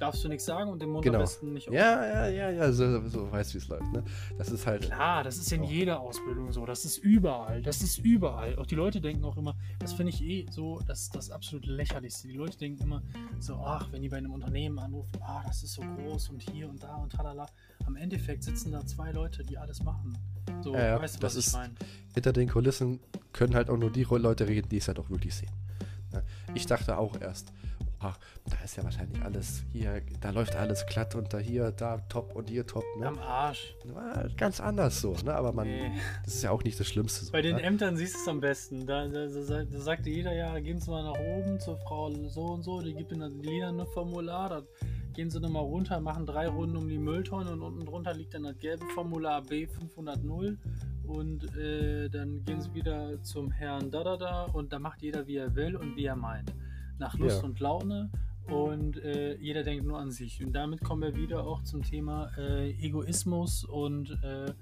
Darfst 0.00 0.22
du 0.24 0.28
nichts 0.28 0.44
sagen 0.44 0.70
und 0.70 0.80
den 0.80 0.90
Mund 0.90 1.04
Genau. 1.04 1.18
am 1.18 1.22
besten 1.22 1.52
nicht 1.52 1.66
Ja, 1.70 2.04
ja, 2.06 2.28
ja, 2.28 2.50
ja, 2.50 2.72
so, 2.72 3.06
so 3.08 3.30
weißt 3.32 3.54
wie 3.54 3.58
es 3.58 3.68
läuft. 3.68 3.92
Ne? 3.92 4.04
Das 4.36 4.48
ist 4.50 4.66
halt. 4.66 4.82
Klar, 4.82 5.24
das 5.24 5.36
ist 5.38 5.50
in 5.52 5.62
So. 5.64 5.68
jeder 5.70 6.00
Ausbildung 6.00 6.52
so. 6.52 6.66
Das 6.66 6.84
ist 6.84 6.98
überall. 6.98 7.62
Das 7.62 7.82
ist 7.82 7.98
überall. 7.98 8.56
Auch 8.56 8.66
die 8.66 8.74
Leute 8.76 9.00
denken 9.00 9.24
auch 9.24 9.36
immer, 9.36 9.56
das 9.80 9.92
finde 9.92 10.10
ich 10.12 10.22
eh 10.22 10.46
so, 10.50 10.80
das 10.86 11.02
ist 11.02 11.14
das 11.16 11.30
absolut 11.30 11.66
lächerlichste. 11.66 12.28
Die 12.28 12.34
Leute 12.34 12.58
denken 12.58 12.82
immer 12.82 13.02
so, 13.40 13.54
ach, 13.56 13.88
wenn 13.92 14.02
die 14.02 14.08
bei 14.08 14.18
einem 14.18 14.32
Unternehmen 14.32 14.78
anrufen, 14.78 15.10
ah, 15.20 15.42
das 15.46 15.62
ist 15.62 15.74
so 15.74 15.82
groß 15.82 16.28
und 16.30 16.42
hier 16.42 16.68
und 16.68 16.82
da 16.82 16.94
und 16.96 17.10
tralala. 17.12 17.46
Am 17.86 17.96
Endeffekt 17.96 18.44
sitzen 18.44 18.70
da 18.72 18.84
zwei 18.86 19.10
Leute, 19.12 19.44
die 19.44 19.56
alles 19.58 19.82
machen. 19.82 20.16
So, 20.62 20.74
Ja, 20.74 20.80
ja, 20.86 21.00
weißt 21.00 21.16
du, 21.16 21.20
das 21.20 21.34
was 21.36 21.40
ich 21.40 21.46
ist- 21.48 21.52
meine? 21.54 21.74
hinter 22.14 22.32
den 22.32 22.48
Kulissen 22.48 23.00
können 23.32 23.54
halt 23.54 23.70
auch 23.70 23.76
nur 23.76 23.90
die 23.90 24.02
Leute 24.04 24.46
reden, 24.48 24.68
die 24.68 24.78
es 24.78 24.88
halt 24.88 24.98
auch 24.98 25.10
wirklich 25.10 25.34
sehen. 25.34 25.50
Ne? 26.12 26.22
Ich 26.54 26.66
dachte 26.66 26.96
auch 26.98 27.20
erst, 27.20 27.52
ach, 28.00 28.18
da 28.48 28.56
ist 28.64 28.76
ja 28.76 28.84
wahrscheinlich 28.84 29.22
alles 29.22 29.64
hier, 29.72 30.02
da 30.20 30.30
läuft 30.30 30.54
alles 30.56 30.86
glatt 30.86 31.14
und 31.14 31.32
da 31.32 31.38
hier, 31.38 31.70
da 31.72 31.98
top 32.08 32.34
und 32.34 32.48
hier 32.48 32.66
top. 32.66 32.84
Ne? 32.98 33.06
Am 33.06 33.18
Arsch. 33.18 33.74
War 33.84 34.28
ganz 34.36 34.60
anders 34.60 35.00
so, 35.00 35.14
ne? 35.24 35.34
aber 35.34 35.52
man, 35.52 35.66
Nee. 35.66 35.90
das 36.24 36.34
ist 36.34 36.42
ja 36.42 36.50
auch 36.50 36.62
nicht 36.62 36.78
das 36.78 36.86
Schlimmste. 36.86 37.24
So, 37.24 37.32
Bei 37.32 37.42
den 37.42 37.56
ne? 37.56 37.62
Ämtern 37.62 37.96
siehst 37.96 38.14
du 38.14 38.18
es 38.20 38.28
am 38.28 38.40
besten. 38.40 38.86
Da, 38.86 39.06
da, 39.08 39.26
da, 39.26 39.64
da 39.64 39.80
sagte 39.80 40.10
jeder, 40.10 40.32
ja, 40.32 40.58
gehen 40.60 40.80
Sie 40.80 40.90
mal 40.90 41.02
nach 41.02 41.18
oben 41.18 41.58
zur 41.60 41.76
Frau 41.78 42.10
so 42.28 42.42
und 42.46 42.62
so, 42.62 42.80
die 42.80 42.94
gibt 42.94 43.12
Ihnen 43.12 43.42
Lieder 43.42 43.68
ein 43.68 43.86
Formular, 43.94 44.48
das 44.48 44.64
gehen 45.18 45.30
sie 45.30 45.40
nochmal 45.40 45.64
runter, 45.64 45.98
machen 46.00 46.26
drei 46.26 46.46
Runden 46.46 46.76
um 46.76 46.88
die 46.88 46.96
Mülltonne 46.96 47.50
und 47.50 47.60
unten 47.60 47.84
drunter 47.84 48.14
liegt 48.14 48.34
dann 48.34 48.44
das 48.44 48.56
gelbe 48.60 48.86
Formular 48.94 49.42
B500 49.42 50.56
und 51.08 51.56
äh, 51.56 52.08
dann 52.08 52.44
gehen 52.44 52.60
sie 52.60 52.72
wieder 52.72 53.20
zum 53.24 53.50
Herrn 53.50 53.90
da 53.90 54.04
da 54.04 54.16
da 54.16 54.44
und 54.44 54.72
da 54.72 54.78
macht 54.78 55.02
jeder 55.02 55.26
wie 55.26 55.38
er 55.38 55.56
will 55.56 55.74
und 55.74 55.96
wie 55.96 56.04
er 56.04 56.14
meint. 56.14 56.52
Nach 56.98 57.16
Lust 57.16 57.38
Ja. 57.38 57.44
und 57.44 57.60
Laune 57.60 58.10
und 58.46 58.96
äh, 59.04 59.36
jeder 59.36 59.62
denkt 59.62 59.84
nur 59.86 59.98
an 59.98 60.10
sich. 60.10 60.42
Und 60.42 60.52
damit 60.52 60.82
kommen 60.82 61.02
wir 61.02 61.14
wieder 61.14 61.44
auch 61.46 61.62
zum 61.64 61.82
Thema 61.82 62.30
äh, 62.38 62.70
Egoismus 62.70 63.64
und 63.64 64.10
äh, 64.22 64.52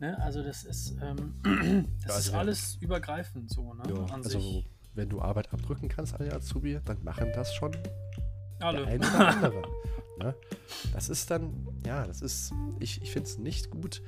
ne, 0.00 0.18
also 0.22 0.42
das 0.42 0.64
ist, 0.64 0.96
ähm, 1.02 1.34
das 1.42 2.08
Ja, 2.08 2.14
also 2.14 2.30
ist 2.30 2.34
alles 2.34 2.78
übergreifend 2.80 3.50
so, 3.50 3.74
ne? 3.74 3.82
Ja, 3.88 4.04
also 4.14 4.38
sich. 4.40 4.66
wenn 4.94 5.08
du 5.08 5.20
Arbeit 5.20 5.52
abdrücken 5.52 5.88
kannst 5.88 6.14
an 6.14 6.24
den 6.26 6.32
Azubi, 6.34 6.78
dann 6.84 7.02
machen 7.02 7.30
das 7.34 7.54
schon 7.54 7.72
Alle. 8.60 8.78
der 8.80 8.86
eine 8.88 9.06
oder 9.08 9.28
andere. 9.28 9.62
ne? 10.18 10.34
Das 10.92 11.08
ist 11.08 11.30
dann, 11.30 11.66
ja, 11.86 12.06
das 12.06 12.20
ist, 12.20 12.52
ich, 12.80 13.00
ich 13.02 13.10
finde 13.12 13.28
es 13.28 13.38
nicht 13.38 13.70
gut. 13.70 14.02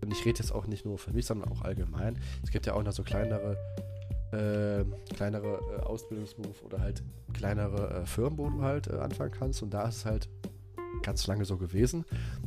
Und 0.00 0.12
ich 0.12 0.24
rede 0.24 0.38
jetzt 0.38 0.52
auch 0.52 0.66
nicht 0.66 0.84
nur 0.84 0.96
für 0.98 1.12
mich, 1.12 1.26
sondern 1.26 1.50
auch 1.50 1.62
allgemein. 1.62 2.18
Es 2.42 2.50
gibt 2.50 2.66
ja 2.66 2.74
auch 2.74 2.82
noch 2.82 2.92
so 2.92 3.02
kleinere, 3.02 3.56
äh, 4.32 4.84
kleinere 5.14 5.60
äh, 5.78 5.82
Ausbildungsberuf 5.82 6.62
oder 6.62 6.80
halt 6.80 7.02
kleinere 7.32 8.02
äh, 8.02 8.06
Firmen, 8.06 8.38
wo 8.38 8.48
du 8.48 8.62
halt 8.62 8.88
äh, 8.88 8.96
anfangen 8.96 9.32
kannst. 9.32 9.62
Und 9.62 9.70
da 9.70 9.88
ist 9.88 9.96
es 9.96 10.04
halt 10.04 10.28
ganz 11.02 11.26
lange 11.26 11.44
so 11.44 11.56
gewesen. 11.56 12.04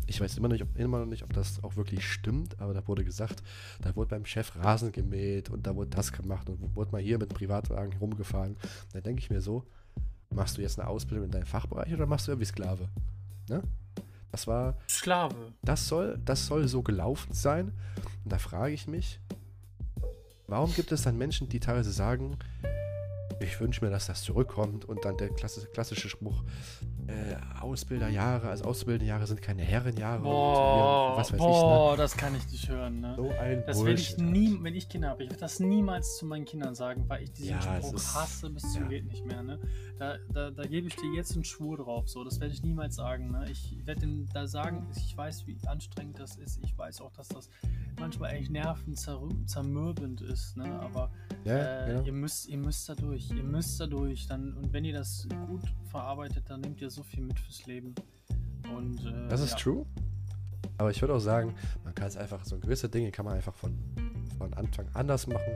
Ich 0.07 0.19
weiß 0.19 0.37
immer 0.37 0.47
noch, 0.47 0.53
nicht, 0.53 0.63
ob, 0.63 0.77
immer 0.77 0.99
noch 0.99 1.05
nicht, 1.05 1.23
ob 1.23 1.33
das 1.33 1.63
auch 1.63 1.75
wirklich 1.75 2.05
stimmt, 2.05 2.59
aber 2.59 2.73
da 2.73 2.87
wurde 2.87 3.03
gesagt, 3.03 3.41
da 3.81 3.95
wurde 3.95 4.09
beim 4.09 4.25
Chef 4.25 4.55
Rasen 4.57 4.91
gemäht 4.91 5.49
und 5.49 5.65
da 5.65 5.75
wurde 5.75 5.89
das 5.89 6.11
gemacht 6.11 6.49
und 6.49 6.75
wurde 6.75 6.91
mal 6.91 7.01
hier 7.01 7.17
mit 7.17 7.33
Privatwagen 7.33 7.93
rumgefahren. 7.99 8.57
Da 8.93 9.01
denke 9.01 9.21
ich 9.21 9.29
mir 9.29 9.41
so, 9.41 9.65
machst 10.29 10.57
du 10.57 10.61
jetzt 10.61 10.79
eine 10.79 10.89
Ausbildung 10.89 11.25
in 11.25 11.31
deinem 11.31 11.45
Fachbereich 11.45 11.93
oder 11.93 12.05
machst 12.05 12.27
du 12.27 12.31
irgendwie 12.31 12.45
Sklave? 12.45 12.89
Ne? 13.49 13.61
Das 14.31 14.47
war, 14.47 14.77
Sklave. 14.87 15.35
das 15.61 15.87
soll, 15.87 16.19
das 16.23 16.45
soll 16.45 16.67
so 16.67 16.81
gelaufen 16.81 17.33
sein. 17.33 17.73
Und 18.23 18.31
da 18.31 18.37
frage 18.37 18.73
ich 18.73 18.87
mich, 18.87 19.19
warum 20.51 20.73
gibt 20.75 20.91
es 20.91 21.03
dann 21.03 21.17
Menschen, 21.17 21.47
die 21.47 21.61
teilweise 21.61 21.91
sagen, 21.91 22.37
ich 23.39 23.59
wünsche 23.61 23.83
mir, 23.83 23.89
dass 23.89 24.07
das 24.07 24.21
zurückkommt 24.21 24.83
und 24.83 25.05
dann 25.05 25.15
der 25.17 25.29
klassische, 25.29 26.09
Spruch, 26.09 26.43
äh, 27.11 27.61
Ausbilderjahre, 27.61 28.49
also 28.49 28.65
Ausbilderjahre 28.65 29.27
sind 29.27 29.41
keine 29.41 29.63
Herrenjahre 29.63 30.21
Boah, 30.21 31.17
was 31.17 31.31
weiß 31.31 31.37
boah 31.39 31.97
das 31.97 32.15
kann 32.17 32.35
ich 32.35 32.49
nicht 32.51 32.69
hören, 32.69 33.01
ne? 33.01 33.15
ich, 33.15 33.21
ne? 33.21 33.29
So 33.29 33.39
ein 33.39 33.63
Das 33.65 33.77
werde 33.85 33.99
ich 34.01 34.15
Bullshit, 34.15 34.31
nie, 34.31 34.57
wenn 34.61 34.75
ich 34.75 34.89
Kinder 34.89 35.09
habe, 35.09 35.23
ich 35.23 35.29
werde 35.29 35.41
das 35.41 35.59
niemals 35.59 36.17
zu 36.17 36.25
meinen 36.25 36.45
Kindern 36.45 36.75
sagen, 36.75 37.05
weil 37.07 37.23
ich 37.23 37.31
diesen 37.33 37.51
Ja, 37.51 37.61
Spruch 37.61 37.93
hasse 38.15 38.49
bis 38.49 38.63
zum 38.73 38.83
ja. 38.83 38.87
geht 38.89 39.05
nicht 39.05 39.25
mehr. 39.25 39.43
Ne? 39.43 39.59
Da, 39.99 40.17
da, 40.33 40.49
da 40.49 40.63
gebe 40.65 40.87
ich 40.87 40.95
dir 40.95 41.13
jetzt 41.13 41.33
einen 41.33 41.43
Schwur 41.43 41.77
drauf. 41.77 42.09
So, 42.09 42.23
das 42.23 42.39
werde 42.39 42.53
ich 42.53 42.63
niemals 42.63 42.95
sagen. 42.95 43.31
Ne? 43.31 43.45
Ich 43.51 43.77
werde 43.85 44.01
denen 44.01 44.27
da 44.33 44.47
sagen, 44.47 44.87
ich 44.95 45.15
weiß, 45.15 45.45
wie 45.45 45.57
anstrengend 45.67 46.19
das 46.19 46.37
ist. 46.37 46.59
Ich 46.63 46.75
weiß 46.75 47.01
auch, 47.01 47.11
dass 47.13 47.27
das 47.27 47.49
manchmal 47.99 48.31
echt 48.33 48.49
nervenzermürbend 48.49 50.21
ist. 50.21 50.57
Ne? 50.57 50.79
Aber 50.79 51.11
Ja, 51.43 51.85
äh, 51.85 51.87
genau. 51.87 52.03
ihr 52.03 52.13
müsst, 52.13 52.47
ihr 52.47 52.57
müsst 52.57 52.89
da 52.89 52.95
durch. 52.95 53.29
Ihr 53.29 53.43
müsst 53.43 53.79
da 53.79 53.85
durch. 53.85 54.25
Dann, 54.27 54.53
und 54.57 54.73
wenn 54.73 54.85
ihr 54.85 54.93
das 54.93 55.27
gut 55.47 55.61
verarbeitet, 55.89 56.45
dann 56.49 56.61
nehmt 56.61 56.81
ihr 56.81 56.89
so 56.89 57.00
viel 57.03 57.23
mit 57.23 57.39
fürs 57.39 57.65
Leben. 57.65 57.95
Und, 58.75 59.05
äh, 59.05 59.29
Das 59.29 59.41
ist 59.41 59.51
ja. 59.51 59.57
true. 59.57 59.85
Aber 60.77 60.89
ich 60.91 61.01
würde 61.01 61.13
auch 61.13 61.19
sagen, 61.19 61.55
man 61.83 61.93
kann 61.93 62.07
es 62.07 62.17
einfach, 62.17 62.43
so 62.45 62.57
gewisse 62.57 62.89
Dinge 62.89 63.11
kann 63.11 63.25
man 63.25 63.35
einfach 63.35 63.55
von, 63.55 63.77
von 64.37 64.53
Anfang 64.53 64.87
anders 64.93 65.27
machen. 65.27 65.53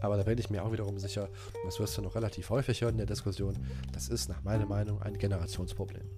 Aber 0.00 0.16
da 0.16 0.22
bin 0.22 0.38
ich 0.38 0.50
mir 0.50 0.64
auch 0.64 0.72
wiederum 0.72 0.98
sicher, 0.98 1.28
und 1.28 1.66
das 1.66 1.78
wirst 1.78 1.96
du 1.98 2.02
noch 2.02 2.14
relativ 2.14 2.48
häufig 2.50 2.80
hören 2.80 2.92
in 2.92 2.98
der 2.98 3.06
Diskussion, 3.06 3.56
das 3.92 4.08
ist 4.08 4.28
nach 4.28 4.42
meiner 4.42 4.66
Meinung 4.66 5.02
ein 5.02 5.18
Generationsproblem. 5.18 6.08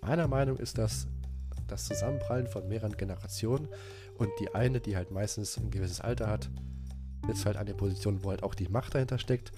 Meiner 0.00 0.28
Meinung 0.28 0.58
ist 0.58 0.76
das 0.78 1.06
das 1.66 1.86
Zusammenprallen 1.86 2.46
von 2.46 2.68
mehreren 2.68 2.96
Generationen 2.96 3.68
und 4.18 4.30
die 4.40 4.54
eine, 4.54 4.80
die 4.80 4.96
halt 4.96 5.10
meistens 5.10 5.56
ein 5.56 5.70
gewisses 5.70 6.00
Alter 6.00 6.28
hat, 6.28 6.50
sitzt 7.26 7.46
halt 7.46 7.56
an 7.56 7.66
der 7.66 7.74
Position, 7.74 8.22
wo 8.22 8.30
halt 8.30 8.42
auch 8.42 8.54
die 8.54 8.68
Macht 8.68 8.94
dahinter 8.94 9.18
steckt. 9.18 9.52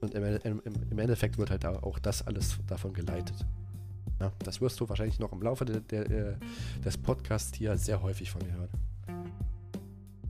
Und 0.00 0.14
im, 0.14 0.60
im, 0.90 0.98
Endeffekt 0.98 1.38
wird 1.38 1.50
halt 1.50 1.64
auch 1.64 1.98
das 1.98 2.26
alles 2.26 2.58
davon 2.66 2.92
geleitet. 2.92 3.44
Ja, 4.20 4.32
das 4.40 4.60
wirst 4.60 4.80
du 4.80 4.88
wahrscheinlich 4.88 5.18
noch 5.18 5.32
im 5.32 5.42
Laufe 5.42 5.64
der, 5.64 5.80
der, 5.80 6.10
äh, 6.10 6.36
des 6.84 6.98
Podcasts 6.98 7.56
hier 7.56 7.76
sehr 7.76 8.02
häufig 8.02 8.30
von 8.30 8.42
mir 8.42 8.52
hören. 8.52 8.68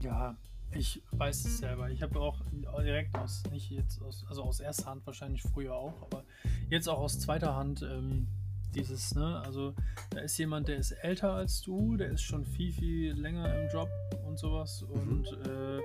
Ja, 0.01 0.35
ich 0.71 1.01
weiß 1.11 1.45
es 1.45 1.57
selber. 1.59 1.89
Ich 1.89 2.01
habe 2.01 2.19
auch 2.19 2.41
direkt 2.83 3.15
aus, 3.17 3.43
nicht 3.51 3.71
jetzt 3.71 4.01
aus, 4.01 4.25
also 4.27 4.43
aus 4.43 4.59
erster 4.59 4.85
Hand 4.85 5.05
wahrscheinlich 5.05 5.41
früher 5.41 5.73
auch, 5.73 6.01
aber 6.03 6.23
jetzt 6.69 6.87
auch 6.87 6.99
aus 6.99 7.19
zweiter 7.19 7.55
Hand 7.55 7.81
ähm, 7.81 8.27
dieses, 8.75 9.15
ne, 9.15 9.41
also 9.45 9.73
da 10.11 10.19
ist 10.19 10.37
jemand, 10.37 10.67
der 10.67 10.77
ist 10.77 10.91
älter 10.91 11.33
als 11.33 11.61
du, 11.61 11.97
der 11.97 12.11
ist 12.11 12.21
schon 12.21 12.45
viel, 12.45 12.71
viel 12.71 13.13
länger 13.13 13.53
im 13.59 13.69
Job 13.69 13.89
und 14.27 14.37
sowas 14.37 14.83
und 14.83 15.27
äh, 15.45 15.79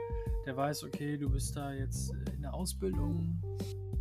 der 0.46 0.56
weiß, 0.56 0.84
okay, 0.84 1.16
du 1.16 1.30
bist 1.30 1.56
da 1.56 1.72
jetzt 1.72 2.12
in 2.34 2.42
der 2.42 2.54
Ausbildung 2.54 3.42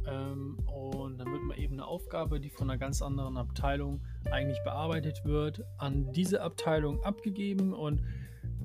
ähm, 0.08 0.58
und 0.68 1.18
dann 1.18 1.32
wird 1.32 1.44
mal 1.44 1.58
eben 1.58 1.74
eine 1.74 1.86
Aufgabe, 1.86 2.40
die 2.40 2.50
von 2.50 2.70
einer 2.70 2.78
ganz 2.78 3.02
anderen 3.02 3.38
Abteilung 3.38 4.02
eigentlich 4.32 4.62
bearbeitet 4.64 5.24
wird, 5.24 5.64
an 5.78 6.12
diese 6.12 6.42
Abteilung 6.42 7.04
abgegeben 7.04 7.74
und 7.74 8.02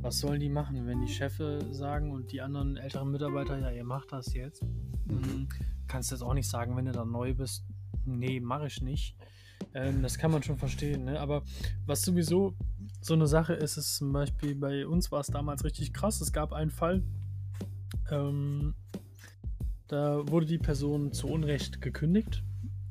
was 0.01 0.21
sollen 0.21 0.41
die 0.41 0.49
machen, 0.49 0.87
wenn 0.87 1.01
die 1.01 1.13
Chefe 1.13 1.61
sagen 1.71 2.13
und 2.13 2.31
die 2.33 2.41
anderen 2.41 2.77
älteren 2.77 3.11
Mitarbeiter, 3.11 3.59
ja, 3.59 3.71
ihr 3.71 3.85
macht 3.85 4.13
das 4.13 4.33
jetzt? 4.35 4.63
Mhm. 5.07 5.49
Kannst 5.89 6.11
du 6.11 6.15
jetzt 6.15 6.23
auch 6.23 6.35
nicht 6.35 6.49
sagen, 6.49 6.77
wenn 6.77 6.85
du 6.85 6.93
da 6.93 7.05
neu 7.05 7.35
bist, 7.35 7.65
nee, 8.05 8.41
mache 8.41 8.67
ich 8.67 8.83
nicht. 8.83 9.17
Ähm, 9.75 10.03
das 10.03 10.19
kann 10.19 10.31
man 10.31 10.43
schon 10.43 10.57
verstehen, 10.59 11.05
ne? 11.05 11.21
Aber 11.21 11.43
was 11.87 12.03
sowieso 12.03 12.55
so 13.01 13.15
eine 13.15 13.27
Sache 13.27 13.55
ist, 13.55 13.77
ist 13.77 13.97
zum 13.97 14.13
Beispiel 14.13 14.55
bei 14.55 14.87
uns 14.87 15.11
war 15.13 15.21
es 15.21 15.29
damals 15.29 15.65
richtig 15.65 15.93
krass. 15.93 16.21
Es 16.21 16.33
gab 16.33 16.53
einen 16.53 16.71
Fall, 16.71 17.03
ähm, 18.11 18.75
da 19.89 20.23
wurde 20.29 20.47
die 20.47 20.59
Person 20.59 21.13
zu 21.13 21.29
Unrecht 21.29 21.81
gekündigt 21.81 22.43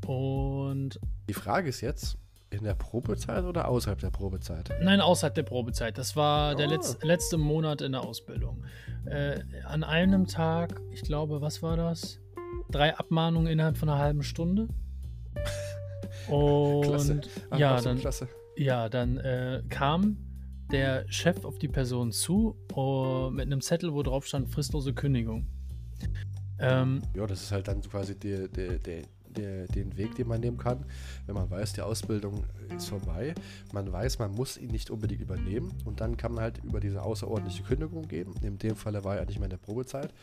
und 0.06 0.99
Die 1.30 1.34
Frage 1.34 1.69
ist 1.69 1.82
jetzt, 1.82 2.17
in 2.49 2.63
der 2.63 2.75
Probezeit 2.75 3.43
oder 3.43 3.67
außerhalb 3.67 3.99
der 3.99 4.10
Probezeit? 4.10 4.71
Nein, 4.82 5.01
außerhalb 5.01 5.36
der 5.36 5.43
Probezeit. 5.43 5.97
Das 5.97 6.15
war 6.15 6.56
der 6.56 6.67
Oh. 6.67 6.71
letz 6.71 6.97
letzte 7.03 7.38
Monat 7.38 7.82
in 7.82 7.91
der 7.91 8.01
Ausbildung. 8.06 8.63
Äh, 9.06 9.41
an 9.65 9.84
einem 9.84 10.27
Tag, 10.27 10.80
ich 10.91 11.01
glaube, 11.01 11.41
was 11.41 11.62
war 11.62 11.75
das? 11.75 12.19
Drei 12.71 12.95
Abmahnungen 12.95 13.51
innerhalb 13.51 13.77
von 13.77 13.89
einer 13.89 13.99
halben 13.99 14.23
Stunde. 14.23 14.67
Und 16.30 16.82
Klasse. 16.84 17.22
Ach, 17.50 17.60
ja, 17.60 17.82
dann, 17.82 18.00
Klasse. 18.00 18.28
ja, 18.56 18.90
dann 18.90 19.18
äh, 19.18 19.63
kam 19.70 20.18
der 20.72 21.06
Chef 21.12 21.46
auf 21.46 21.58
die 21.60 21.68
Person 21.68 22.12
zu 22.12 22.56
oh, 22.74 23.30
mit 23.32 23.46
einem 23.46 23.62
Zettel, 23.62 23.94
wo 23.94 24.04
drauf 24.04 24.26
stand 24.26 24.50
fristlose 24.50 24.94
Kündigung. 24.94 25.48
Ähm, 26.60 27.02
Ja, 27.16 27.26
das 27.28 27.44
ist 27.44 27.52
halt 27.52 27.68
dann 27.68 27.82
quasi 27.82 28.18
der, 28.18 28.48
der, 28.48 28.80
der, 28.80 29.04
der, 29.30 29.68
den 29.68 29.96
Weg, 29.96 30.16
den 30.16 30.28
man 30.28 30.42
nehmen 30.42 30.58
kann, 30.58 30.84
wenn 31.26 31.36
man 31.36 31.50
weiß, 31.50 31.74
die 31.74 31.82
Ausbildung 31.82 32.44
ist 32.76 32.90
vorbei. 32.90 33.36
Man 33.72 33.92
weiß, 33.92 34.20
man 34.20 34.32
muss 34.32 34.58
ihn 34.58 34.72
nicht 34.72 34.90
unbedingt 34.90 35.22
übernehmen 35.22 35.72
und 35.86 36.02
dann 36.02 36.18
kann 36.18 36.34
man 36.34 36.44
halt 36.44 36.63
über 36.63 36.80
diese 36.80 37.02
außerordentliche 37.02 37.63
Kündigung 37.63 38.08
geben. 38.08 38.34
In 38.42 38.58
dem 38.58 38.76
Falle 38.76 39.04
war 39.04 39.18
er 39.18 39.26
nicht 39.26 39.38
mehr 39.38 39.46
in 39.46 39.52
der 39.52 39.58
Probezeit 39.58 40.13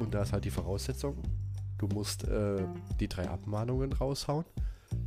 und 0.00 0.12
da 0.14 0.22
ist 0.22 0.32
halt 0.32 0.44
die 0.44 0.50
Voraussetzung, 0.50 1.16
du 1.78 1.86
musst 1.86 2.24
äh, 2.24 2.58
die 3.00 3.08
drei 3.08 3.28
Abmahnungen 3.28 3.92
raushauen. 3.92 4.44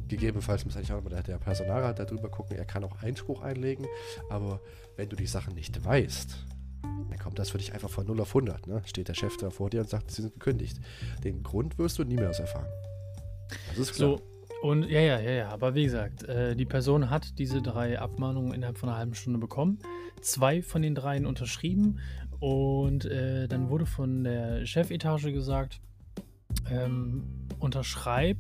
Gegebenenfalls 0.08 0.66
muss 0.66 0.76
eigentlich 0.76 0.92
auch 0.92 1.02
der, 1.08 1.24
der 1.24 1.38
Personalrat 1.38 2.00
darüber 2.00 2.30
gucken, 2.30 2.58
er 2.58 2.66
kann 2.66 2.84
auch 2.84 3.02
Einspruch 3.02 3.42
einlegen, 3.42 3.86
aber 4.30 4.60
wenn 4.98 5.08
du 5.10 5.16
die 5.16 5.28
Sachen 5.28 5.56
nicht 5.56 5.84
weißt, 5.84 6.46
dann 6.82 7.20
kommt 7.20 7.40
das 7.40 7.52
für 7.52 7.58
dich 7.58 7.74
einfach 7.74 7.90
von 7.90 8.06
0 8.06 8.22
auf 8.22 8.30
100. 8.30 8.68
Ne? 8.68 8.82
Steht 8.86 9.08
der 9.08 9.14
Chef 9.14 9.38
da 9.38 9.50
vor 9.50 9.70
dir 9.70 9.82
und 9.82 9.90
sagt, 9.90 10.12
sie 10.12 10.22
sind 10.22 10.34
gekündigt. 10.34 10.78
Den 11.24 11.44
Grund 11.44 11.78
wirst 11.78 11.98
du 12.00 12.04
nie 12.04 12.16
mehr 12.16 12.30
erfahren. 12.30 12.68
Das 13.70 13.78
ist 13.78 13.94
klar. 13.94 14.18
So, 14.18 14.22
und 14.62 14.84
ja, 14.90 15.00
ja, 15.00 15.20
ja, 15.20 15.32
ja, 15.32 15.50
aber 15.50 15.74
wie 15.74 15.86
gesagt, 15.86 16.24
äh, 16.24 16.56
die 16.56 16.66
Person 16.66 17.10
hat 17.10 17.40
diese 17.40 17.62
drei 17.62 18.00
Abmahnungen 18.00 18.54
innerhalb 18.54 18.78
von 18.78 18.90
einer 18.90 18.98
halben 18.98 19.16
Stunde 19.16 19.40
bekommen, 19.40 19.80
zwei 20.22 20.62
von 20.62 20.84
den 20.84 20.94
dreien 20.94 21.26
unterschrieben 21.26 22.00
und 22.40 23.06
äh, 23.06 23.48
dann 23.48 23.70
wurde 23.70 23.88
von 23.88 24.24
der 24.24 24.66
Chefetage 24.66 25.32
gesagt, 25.32 25.82
ähm, 26.70 27.48
unterschreib 27.60 28.38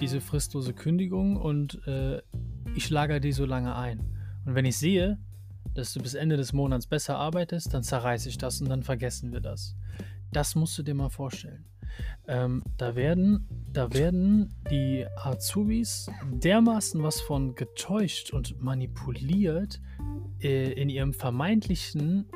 diese 0.00 0.20
fristlose 0.20 0.72
Kündigung 0.72 1.36
und 1.36 1.86
äh, 1.86 2.20
ich 2.74 2.90
lager 2.90 3.20
die 3.20 3.32
so 3.32 3.44
lange 3.44 3.74
ein. 3.74 4.00
Und 4.46 4.54
wenn 4.54 4.64
ich 4.64 4.78
sehe, 4.78 5.18
dass 5.74 5.92
du 5.92 6.00
bis 6.00 6.14
Ende 6.14 6.36
des 6.36 6.52
Monats 6.52 6.86
besser 6.86 7.16
arbeitest, 7.16 7.72
dann 7.72 7.82
zerreiße 7.82 8.28
ich 8.28 8.38
das 8.38 8.60
und 8.60 8.68
dann 8.68 8.82
vergessen 8.82 9.32
wir 9.32 9.40
das. 9.40 9.76
Das 10.32 10.54
musst 10.54 10.76
du 10.78 10.82
dir 10.82 10.94
mal 10.94 11.10
vorstellen. 11.10 11.64
Ähm, 12.28 12.62
da, 12.76 12.94
werden, 12.94 13.48
da 13.72 13.92
werden 13.92 14.54
die 14.70 15.06
Azubis 15.16 16.08
dermaßen 16.32 17.02
was 17.02 17.20
von 17.20 17.54
getäuscht 17.54 18.32
und 18.32 18.60
manipuliert 18.60 19.80
äh, 20.40 20.72
in 20.72 20.88
ihrem 20.88 21.12
vermeintlichen 21.12 22.26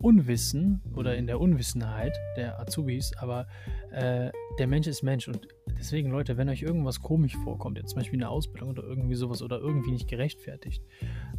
Unwissen 0.00 0.80
oder 0.94 1.16
in 1.16 1.26
der 1.26 1.40
Unwissenheit 1.40 2.16
der 2.36 2.60
Azubis, 2.60 3.12
aber 3.18 3.46
äh, 3.90 4.30
der 4.58 4.66
Mensch 4.66 4.86
ist 4.86 5.02
Mensch 5.02 5.28
und 5.28 5.48
deswegen, 5.78 6.10
Leute, 6.10 6.36
wenn 6.36 6.48
euch 6.48 6.62
irgendwas 6.62 7.00
komisch 7.00 7.36
vorkommt, 7.36 7.78
jetzt 7.78 7.90
zum 7.90 7.98
Beispiel 7.98 8.18
eine 8.18 8.28
Ausbildung 8.28 8.70
oder 8.70 8.82
irgendwie 8.82 9.14
sowas 9.14 9.42
oder 9.42 9.58
irgendwie 9.58 9.92
nicht 9.92 10.08
gerechtfertigt, 10.08 10.82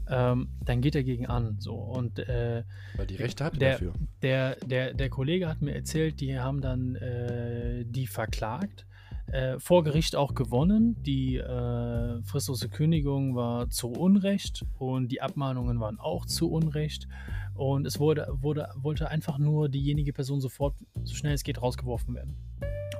ähm, 0.09 0.49
dann 0.65 0.81
geht 0.81 0.95
dagegen 0.95 1.27
an. 1.27 1.57
So. 1.59 1.75
Und 1.75 2.19
äh, 2.19 2.63
Weil 2.95 3.07
die 3.07 3.15
Rechte 3.15 3.43
hat 3.43 3.59
der, 3.61 3.71
dafür. 3.73 3.93
Der, 4.21 4.55
der, 4.65 4.93
der 4.93 5.09
Kollege 5.09 5.47
hat 5.47 5.61
mir 5.61 5.75
erzählt, 5.75 6.19
die 6.19 6.39
haben 6.39 6.61
dann 6.61 6.95
äh, 6.95 7.85
die 7.85 8.07
verklagt. 8.07 8.85
Äh, 9.31 9.59
vor 9.59 9.83
Gericht 9.83 10.15
auch 10.15 10.33
gewonnen. 10.33 10.95
Die 11.03 11.37
äh, 11.37 12.23
fristlose 12.23 12.67
Kündigung 12.67 13.35
war 13.35 13.69
zu 13.69 13.89
Unrecht 13.91 14.65
und 14.79 15.11
die 15.11 15.21
Abmahnungen 15.21 15.79
waren 15.79 15.99
auch 15.99 16.25
zu 16.25 16.49
Unrecht. 16.49 17.07
Und 17.53 17.85
es 17.85 17.99
wurde, 17.99 18.27
wurde, 18.31 18.69
wollte 18.75 19.09
einfach 19.09 19.37
nur 19.37 19.69
diejenige 19.69 20.13
Person 20.13 20.41
sofort, 20.41 20.75
so 21.03 21.13
schnell 21.13 21.33
es 21.33 21.43
geht, 21.43 21.61
rausgeworfen 21.61 22.15
werden. 22.15 22.37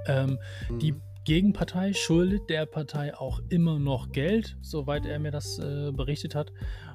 Ähm, 0.06 0.38
Mhm. 0.70 0.80
Die 0.80 0.94
Gegenpartei 1.26 1.94
schuldet 1.94 2.50
der 2.50 2.66
Partei 2.66 3.16
auch 3.16 3.42
immer 3.50 3.78
noch 3.78 4.12
Geld, 4.12 4.58
soweit 4.62 5.06
er 5.06 5.20
mir 5.20 5.32
das 5.32 5.60
äh, 5.60 5.92
berichtet 5.92 6.34
hat. 6.34 6.52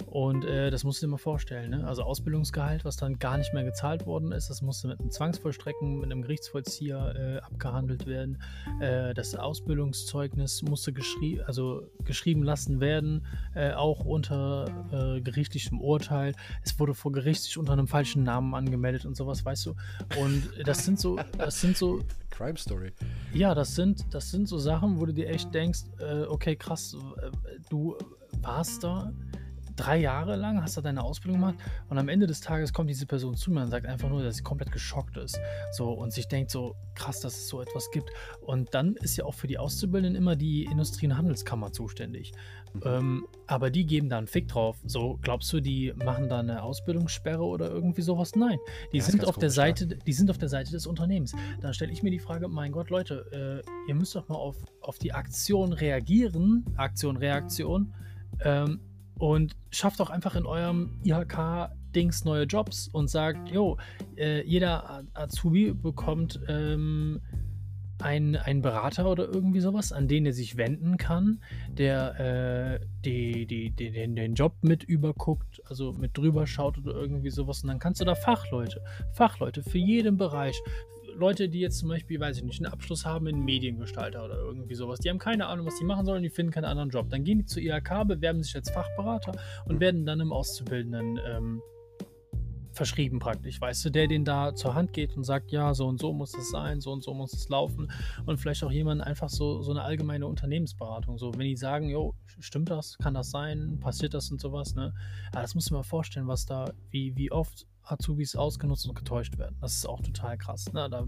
Und 0.07 0.45
äh, 0.45 0.71
das 0.71 0.85
musst 0.85 1.03
du 1.03 1.07
dir 1.07 1.11
mal 1.13 1.19
vorstellen. 1.19 1.71
Ne? 1.71 1.87
Also 1.87 2.03
Ausbildungsgehalt, 2.03 2.85
was 2.85 2.97
dann 2.97 3.19
gar 3.19 3.39
nicht 3.39 3.53
mehr 3.55 3.65
gezahlt 3.65 4.07
worden 4.07 4.33
ist, 4.33 4.51
das 4.51 4.63
musste 4.63 4.89
mit 4.89 5.01
einem 5.01 5.11
Zwangsvollstrecken, 5.11 6.01
mit 6.01 6.11
einem 6.11 6.23
Gerichtsvollzieher 6.23 7.15
äh, 7.17 7.39
abgehandelt 7.45 8.07
werden. 8.07 8.43
Äh, 8.81 9.15
das 9.15 9.35
Ausbildungszeugnis 9.35 10.63
musste 10.63 10.93
geschrie 10.93 11.41
also 11.47 11.91
geschrieben 12.05 12.43
lassen 12.43 12.81
werden, 12.81 13.27
äh, 13.55 13.73
auch 13.73 14.05
unter 14.05 14.67
äh, 14.93 15.21
gerichtlichem 15.21 15.81
Urteil. 15.81 16.35
Es 16.63 16.79
wurde 16.79 16.95
vor 16.95 17.13
Gericht 17.13 17.43
sich 17.43 17.59
unter 17.59 17.73
einem 17.73 17.89
falschen 17.89 18.23
Namen 18.23 18.55
angemeldet 18.55 19.05
und 19.05 19.17
sowas, 19.17 19.45
weißt 19.45 19.67
du. 19.67 19.75
Und 20.21 20.43
das 20.65 20.85
sind 20.85 20.99
so, 20.99 21.19
das 21.39 21.61
sind 21.61 21.77
so 21.77 22.01
Crime 22.35 22.57
Story. 22.57 22.93
ja, 23.33 23.55
das 23.55 23.75
sind, 23.75 24.05
das 24.13 24.31
sind 24.31 24.49
so 24.49 24.59
Sachen, 24.59 24.99
wo 24.99 25.07
du 25.07 25.13
dir 25.13 25.29
echt 25.29 25.55
denkst, 25.55 25.83
äh, 26.01 26.23
okay, 26.23 26.57
krass, 26.57 26.97
äh, 27.23 27.31
du 27.71 27.97
warst 28.43 28.85
da 28.85 29.13
drei 29.77 29.99
Jahre 29.99 30.37
lang, 30.37 30.63
hast 30.63 30.77
da 30.77 30.81
deine 30.81 31.03
Ausbildung 31.03 31.41
gemacht 31.41 31.57
und 31.89 31.99
am 31.99 32.09
Ende 32.09 32.27
des 32.27 32.41
Tages 32.41 32.73
kommt 32.73 32.91
diese 32.91 33.07
Person 33.07 33.37
zu 33.37 33.51
mir 33.51 33.63
und 33.63 33.71
sagt 33.71 33.87
einfach 33.87 34.09
nur, 34.09 34.23
dass 34.23 34.37
sie 34.37 34.43
komplett 34.43 34.71
geschockt 34.73 35.17
ist. 35.17 35.39
So 35.73 35.91
und 35.93 36.13
sich 36.13 36.29
denkt 36.29 36.51
so, 36.51 36.77
krass, 36.95 37.21
dass 37.21 37.35
es 37.35 37.49
so 37.49 37.61
etwas 37.61 37.91
gibt. 37.91 38.11
Und 38.41 38.75
dann 38.75 38.95
ist 38.97 39.17
ja 39.17 39.25
auch 39.25 39.35
für 39.35 39.47
die 39.47 39.59
Auszubildenden 39.59 40.15
immer 40.15 40.37
die 40.37 40.65
Industrie- 40.65 41.07
und 41.07 41.17
Handelskammer 41.17 41.73
zuständig. 41.73 42.33
Mhm. 42.75 42.81
Ähm, 42.85 43.27
aber 43.47 43.71
die 43.71 43.87
geben 43.87 44.09
da 44.09 44.19
einen 44.19 44.27
Fick 44.27 44.49
drauf. 44.49 44.77
So, 44.85 45.19
glaubst 45.23 45.53
du, 45.53 45.61
die 45.61 45.93
machen 46.05 46.29
da 46.29 46.41
eine 46.41 46.63
Ausbildungssperre 46.63 47.43
oder 47.45 47.71
irgendwie 47.71 48.03
sowas? 48.03 48.35
Nein. 48.35 48.59
Die 48.93 48.99
Ja, 48.99 49.05
sind 49.05 49.25
auf 49.27 49.39
der. 49.39 49.51
Seite, 49.51 49.87
die 49.87 50.13
sind 50.13 50.31
auf 50.31 50.39
der 50.39 50.49
Seite 50.49 50.73
des 50.73 50.87
Unternehmens. 50.87 51.33
Dann 51.61 51.73
stelle 51.75 51.93
ich 51.93 52.03
mir 52.03 52.11
die 52.11 52.19
Frage, 52.19 52.49
mein 52.49 52.73
Gott, 52.73 52.91
Leute, 52.91 53.63
äh, 53.65 53.89
ihr 53.89 53.95
müsst 53.95 54.17
doch 54.17 54.29
mal 54.29 54.37
auf, 54.37 54.57
auf 54.81 54.99
die 54.99 55.13
Aktion 55.13 55.73
reagieren, 55.73 56.65
Aktion, 56.77 57.17
Reaktion, 57.17 57.95
ähm, 58.45 58.81
und 59.19 59.57
schafft 59.71 60.01
doch 60.01 60.11
einfach 60.11 60.35
in 60.35 60.45
eurem 60.45 60.99
IHK-Dings 61.05 62.25
neue 62.25 62.45
Jobs 62.45 62.89
und 62.89 63.09
sagt, 63.09 63.51
jo, 63.51 63.77
äh, 64.17 64.43
jeder 64.45 65.05
Azubi 65.15 65.73
bekommt 65.73 66.41
ähm, 66.49 67.21
einen, 68.03 68.37
einen 68.37 68.63
Berater 68.63 69.11
oder 69.11 69.27
irgendwie 69.27 69.61
sowas, 69.61 69.93
an 69.93 70.09
den 70.09 70.27
er 70.27 70.33
sich 70.33 70.57
wenden 70.57 70.97
kann, 70.97 71.43
der 71.69 72.81
äh, 72.81 72.87
die, 73.05 73.47
die, 73.47 73.71
die, 73.71 73.91
den, 73.91 74.17
den 74.17 74.35
Job 74.35 74.55
mit 74.63 74.85
überguckt, 74.85 75.63
also 75.67 75.93
mit 75.93 76.17
drüber 76.17 76.47
schaut 76.47 76.79
oder 76.79 76.95
irgendwie 76.95 77.31
sowas. 77.31 77.63
Und 77.63 77.69
dann 77.69 77.79
kannst 77.79 78.01
du 78.01 78.05
da 78.05 78.15
Fachleute, 78.15 78.83
Fachleute 79.13 79.63
für 79.63 79.79
jeden 79.79 80.17
Bereich. 80.17 80.61
Leute, 81.17 81.49
die 81.49 81.61
jetzt 81.61 81.79
zum 81.79 81.91
Beispiel, 81.91 82.19
weiß 82.19 82.39
ich 82.39 82.45
nicht, 82.45 82.61
einen 82.65 82.73
Abschluss 82.73 83.07
haben 83.07 83.29
in 83.29 83.45
Mediengestalter 83.45 84.25
oder 84.25 84.37
irgendwie 84.37 84.75
sowas, 84.75 84.99
die 84.99 85.11
haben 85.11 85.19
keine 85.19 85.47
Ahnung, 85.47 85.65
was 85.67 85.79
die 85.79 85.85
machen 85.85 86.07
sollen, 86.07 86.25
die 86.25 86.31
finden 86.31 86.51
keinen 86.51 86.65
anderen 86.65 86.91
Job. 86.91 87.09
Dann 87.09 87.23
gehen 87.23 87.39
die 87.39 87.45
zur 87.45 87.63
IHK, 87.63 88.09
bewerben 88.09 88.43
sich 88.43 88.55
als 88.57 88.71
Fachberater 88.71 89.33
und 89.67 89.79
werden 89.79 90.05
dann 90.07 90.19
im 90.19 90.33
Auszubildenden 90.33 91.21
ähm, 91.25 91.63
verschrieben 92.75 93.19
praktisch, 93.19 93.61
weißt 93.61 93.85
du, 93.85 93.91
der 93.91 94.07
den 94.09 94.25
da 94.25 94.55
zur 94.55 94.75
Hand 94.75 94.93
geht 94.93 95.17
und 95.17 95.25
sagt, 95.25 95.53
ja, 95.53 95.75
so 95.75 95.87
und 95.87 96.01
so 96.01 96.13
muss 96.13 96.35
es 96.35 96.51
sein, 96.51 96.81
so 96.81 96.93
und 96.93 97.03
so 97.03 97.15
muss 97.15 97.33
es 97.33 97.49
laufen. 97.49 97.91
Und 98.27 98.39
vielleicht 98.39 98.65
auch 98.65 98.73
jemand 98.73 99.01
einfach 99.03 99.29
so, 99.29 99.63
so 99.63 99.71
eine 99.71 99.83
allgemeine 99.83 100.27
Unternehmensberatung, 100.27 101.19
so 101.19 101.33
wenn 101.35 101.47
die 101.47 101.57
sagen, 101.57 101.89
jo, 101.89 102.15
stimmt 102.41 102.71
das, 102.71 102.99
kann 102.99 103.15
das 103.15 103.31
sein, 103.31 103.79
passiert 103.81 104.15
das 104.15 104.31
und 104.31 104.41
sowas, 104.41 104.75
ne, 104.75 104.93
aber 105.33 105.43
das 105.43 105.55
muss 105.55 105.71
man 105.71 105.79
mal 105.79 105.85
vorstellen, 105.85 106.27
was 106.27 106.47
da, 106.47 106.73
wie, 106.91 107.17
wie 107.17 107.31
oft 107.31 107.67
Azubis 107.83 108.35
ausgenutzt 108.35 108.89
und 108.89 108.95
getäuscht 108.95 109.39
werden, 109.39 109.57
das 109.61 109.77
ist 109.77 109.87
auch 109.87 110.01
total 110.01 110.37
krass, 110.37 110.73
ne, 110.73 110.89
da, 110.91 111.07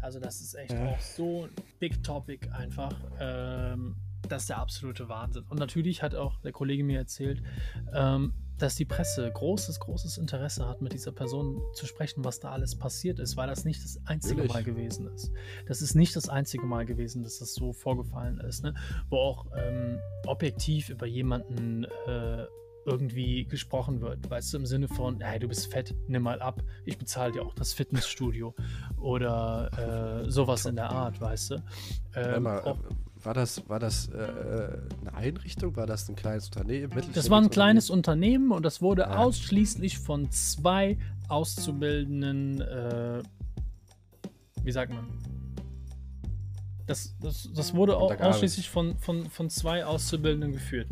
also 0.00 0.18
das 0.18 0.40
ist 0.40 0.54
echt 0.54 0.72
Ja. 0.72 0.86
auch 0.86 1.00
so 1.00 1.44
ein 1.44 1.50
Big 1.78 2.02
Topic 2.02 2.48
einfach, 2.50 2.94
ähm, 3.20 3.96
das 4.28 4.42
ist 4.42 4.48
der 4.50 4.58
absolute 4.58 5.08
Wahnsinn. 5.08 5.44
Und 5.48 5.58
natürlich 5.60 6.02
hat 6.02 6.14
auch 6.14 6.40
der 6.40 6.52
Kollege 6.52 6.82
mir 6.82 6.98
erzählt, 6.98 7.40
ähm, 7.94 8.34
dass 8.58 8.74
die 8.74 8.84
Presse 8.84 9.30
großes, 9.30 9.80
großes 9.80 10.18
Interesse 10.18 10.66
hat, 10.68 10.80
mit 10.82 10.92
dieser 10.92 11.12
Person 11.12 11.60
zu 11.74 11.86
sprechen, 11.86 12.24
was 12.24 12.40
da 12.40 12.50
alles 12.50 12.76
passiert 12.76 13.18
ist, 13.18 13.36
weil 13.36 13.48
das 13.48 13.64
nicht 13.64 13.82
das 13.82 13.98
einzige 14.06 14.42
Natürlich. 14.42 14.52
Mal 14.54 14.64
gewesen 14.64 15.08
ist. 15.14 15.32
Das 15.66 15.80
ist 15.82 15.94
nicht 15.94 16.14
das 16.16 16.28
einzige 16.28 16.66
Mal 16.66 16.84
gewesen, 16.84 17.22
dass 17.22 17.38
das 17.38 17.54
so 17.54 17.72
vorgefallen 17.72 18.38
ist, 18.40 18.64
ne? 18.64 18.74
wo 19.08 19.16
auch 19.16 19.46
ähm, 19.56 19.98
objektiv 20.26 20.90
über 20.90 21.06
jemanden 21.06 21.84
äh, 22.06 22.46
irgendwie 22.84 23.44
gesprochen 23.44 24.00
wird, 24.00 24.28
weißt 24.30 24.54
du, 24.54 24.58
im 24.58 24.66
Sinne 24.66 24.88
von, 24.88 25.20
hey, 25.20 25.38
du 25.38 25.48
bist 25.48 25.70
fett, 25.70 25.94
nimm 26.06 26.22
mal 26.22 26.40
ab, 26.40 26.62
ich 26.84 26.96
bezahle 26.96 27.32
dir 27.32 27.42
auch 27.42 27.54
das 27.54 27.74
Fitnessstudio 27.74 28.54
oder 28.96 30.24
äh, 30.24 30.30
sowas 30.30 30.64
in 30.64 30.76
der 30.76 30.90
Art, 30.90 31.20
weißt 31.20 31.50
du. 31.50 31.62
Ähm, 32.14 32.44
mal, 32.44 32.76
war 33.24 33.34
das, 33.34 33.68
war 33.68 33.78
das 33.78 34.08
äh, 34.08 34.78
eine 35.00 35.14
Einrichtung? 35.14 35.76
War 35.76 35.86
das 35.86 36.08
ein 36.08 36.16
kleines 36.16 36.46
Unternehmen? 36.46 36.92
Das 37.14 37.30
war 37.30 37.40
ein 37.40 37.50
kleines 37.50 37.90
Unternehmen 37.90 38.52
und 38.52 38.62
das 38.64 38.80
wurde 38.82 39.02
Ja. 39.02 39.16
ausschließlich 39.18 39.98
von 39.98 40.30
zwei 40.30 40.96
Auszubildenden, 41.28 42.60
äh, 42.60 43.22
wie 44.62 44.72
sagt 44.72 44.92
man? 44.92 45.06
Das, 46.86 47.14
das, 47.20 47.48
das 47.54 47.74
wurde 47.74 47.96
Untergearbeitet. 47.96 48.34
ausschließlich 48.34 48.70
von, 48.70 48.96
von, 48.98 49.26
von 49.28 49.50
zwei 49.50 49.84
Auszubildenden 49.84 50.52
geführt. 50.52 50.88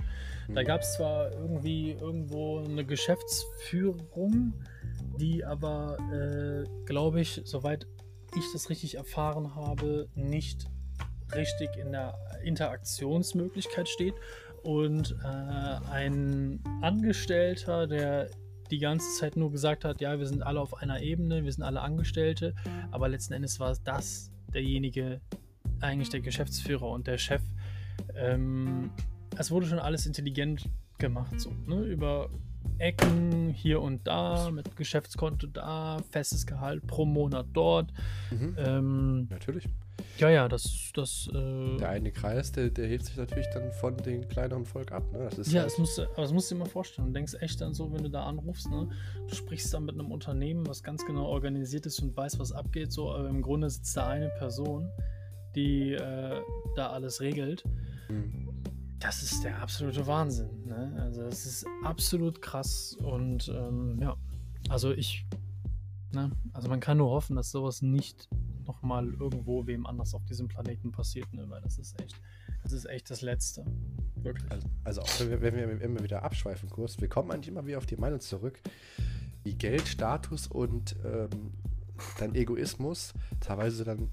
Da 0.54 0.60
Mhm. 0.62 0.66
gab 0.66 0.82
es 0.82 0.92
zwar 0.94 1.32
irgendwie 1.32 1.92
irgendwo 1.92 2.58
eine 2.58 2.84
Geschäftsführung, 2.84 4.52
die 5.18 5.44
aber, 5.44 5.96
äh, 6.12 6.64
glaube 6.84 7.20
ich, 7.22 7.40
soweit 7.44 7.86
ich 8.36 8.44
das 8.52 8.68
richtig 8.68 8.96
erfahren 8.96 9.54
habe, 9.54 10.08
nicht 10.14 10.66
richtig 11.34 11.70
in 11.76 11.92
der 11.92 12.14
Interaktionsmöglichkeit 12.42 13.88
steht. 13.88 14.14
Und 14.62 15.16
äh, 15.22 15.90
ein 15.90 16.60
Angestellter, 16.82 17.86
der 17.86 18.30
die 18.70 18.78
ganze 18.78 19.18
Zeit 19.18 19.36
nur 19.36 19.52
gesagt 19.52 19.84
hat, 19.84 20.00
ja, 20.00 20.18
wir 20.18 20.26
sind 20.26 20.42
alle 20.42 20.60
auf 20.60 20.74
einer 20.74 21.00
Ebene, 21.00 21.44
wir 21.44 21.52
sind 21.52 21.62
alle 21.62 21.80
Angestellte, 21.80 22.54
aber 22.90 23.08
letzten 23.08 23.34
Endes 23.34 23.60
war 23.60 23.76
das 23.84 24.32
derjenige, 24.52 25.20
eigentlich 25.80 26.08
der 26.08 26.20
Geschäftsführer 26.20 26.88
und 26.88 27.06
der 27.06 27.18
Chef. 27.18 27.42
Ähm, 28.14 28.90
es 29.38 29.50
wurde 29.50 29.66
schon 29.66 29.78
alles 29.78 30.06
intelligent 30.06 30.68
gemacht, 30.98 31.40
so, 31.40 31.52
ne? 31.66 31.82
Über 31.82 32.30
Ecken 32.78 33.50
hier 33.50 33.80
und 33.80 34.06
da, 34.06 34.50
mit 34.50 34.76
Geschäftskonto 34.76 35.46
da, 35.46 35.98
festes 36.10 36.46
Gehalt 36.46 36.86
pro 36.86 37.04
Monat 37.04 37.46
dort. 37.52 37.92
Mhm. 38.30 38.56
Ähm, 38.58 39.26
Natürlich. 39.30 39.68
Ja, 40.18 40.30
ja, 40.30 40.48
das, 40.48 40.90
das, 40.94 41.28
äh, 41.32 41.76
Der 41.76 41.90
eine 41.90 42.10
Kreis, 42.10 42.52
der, 42.52 42.70
der 42.70 42.86
hebt 42.86 43.04
sich 43.04 43.16
natürlich 43.16 43.48
dann 43.52 43.70
von 43.72 43.96
dem 43.98 44.26
kleineren 44.28 44.64
Volk 44.64 44.92
ab. 44.92 45.04
Ne? 45.12 45.28
Das 45.30 45.38
ist 45.38 45.52
Ja, 45.52 45.60
halt, 45.62 45.70
das 45.70 45.78
musst 45.78 45.98
du, 45.98 46.02
aber 46.02 46.22
das 46.22 46.32
musst 46.32 46.50
du 46.50 46.54
dir 46.54 46.60
mal 46.60 46.68
vorstellen. 46.68 47.08
Du 47.08 47.12
denkst 47.14 47.34
echt 47.40 47.60
dann 47.60 47.74
so, 47.74 47.92
wenn 47.92 48.02
du 48.02 48.10
da 48.10 48.24
anrufst, 48.24 48.70
ne? 48.70 48.88
Du 49.28 49.34
sprichst 49.34 49.72
dann 49.74 49.84
mit 49.84 49.94
einem 49.98 50.10
Unternehmen, 50.10 50.66
was 50.66 50.82
ganz 50.82 51.04
genau 51.06 51.26
organisiert 51.26 51.86
ist 51.86 52.00
und 52.00 52.16
weiß, 52.16 52.38
was 52.38 52.52
abgeht, 52.52 52.92
so, 52.92 53.10
aber 53.12 53.28
im 53.28 53.42
Grunde 53.42 53.68
sitzt 53.70 53.96
da 53.96 54.08
eine 54.08 54.28
Person, 54.38 54.88
die 55.54 55.92
äh, 55.92 56.40
da 56.76 56.90
alles 56.90 57.20
regelt. 57.20 57.64
Mhm. 58.08 58.48
Das 58.98 59.22
ist 59.22 59.44
der 59.44 59.60
absolute 59.60 60.06
Wahnsinn, 60.06 60.64
ne? 60.64 60.96
Also 60.98 61.22
das 61.22 61.44
ist 61.44 61.66
absolut 61.84 62.40
krass 62.40 62.96
und 63.02 63.48
ähm, 63.48 63.98
ja, 64.00 64.16
also 64.70 64.92
ich, 64.92 65.26
ne? 66.12 66.30
Also 66.54 66.68
man 66.68 66.80
kann 66.80 66.96
nur 66.96 67.10
hoffen, 67.10 67.36
dass 67.36 67.50
sowas 67.50 67.82
nicht 67.82 68.28
nochmal 68.66 69.12
irgendwo 69.14 69.66
wem 69.66 69.86
anders 69.86 70.14
auf 70.14 70.24
diesem 70.24 70.48
Planeten 70.48 70.92
passiert, 70.92 71.32
ne? 71.32 71.48
Weil 71.48 71.60
das 71.62 71.78
ist 71.78 72.00
echt, 72.00 72.14
das 72.62 72.72
ist 72.72 72.84
echt 72.86 73.10
das 73.10 73.22
Letzte. 73.22 73.64
Wirklich. 74.16 74.50
Also, 74.50 74.68
also 74.84 75.00
auch 75.02 75.20
wenn 75.20 75.30
wir, 75.30 75.42
wenn 75.42 75.54
wir 75.56 75.80
immer 75.80 76.02
wieder 76.02 76.22
abschweifen 76.22 76.68
kurz, 76.68 77.00
wir 77.00 77.08
kommen 77.08 77.30
eigentlich 77.30 77.48
immer 77.48 77.66
wieder 77.66 77.78
auf 77.78 77.86
die 77.86 77.96
Meinung 77.96 78.20
zurück, 78.20 78.60
wie 79.44 79.54
Geld, 79.54 79.86
Status 79.86 80.46
und 80.48 80.96
ähm, 81.04 81.52
dein 82.18 82.34
Egoismus 82.34 83.14
teilweise 83.40 83.84
dann 83.84 84.10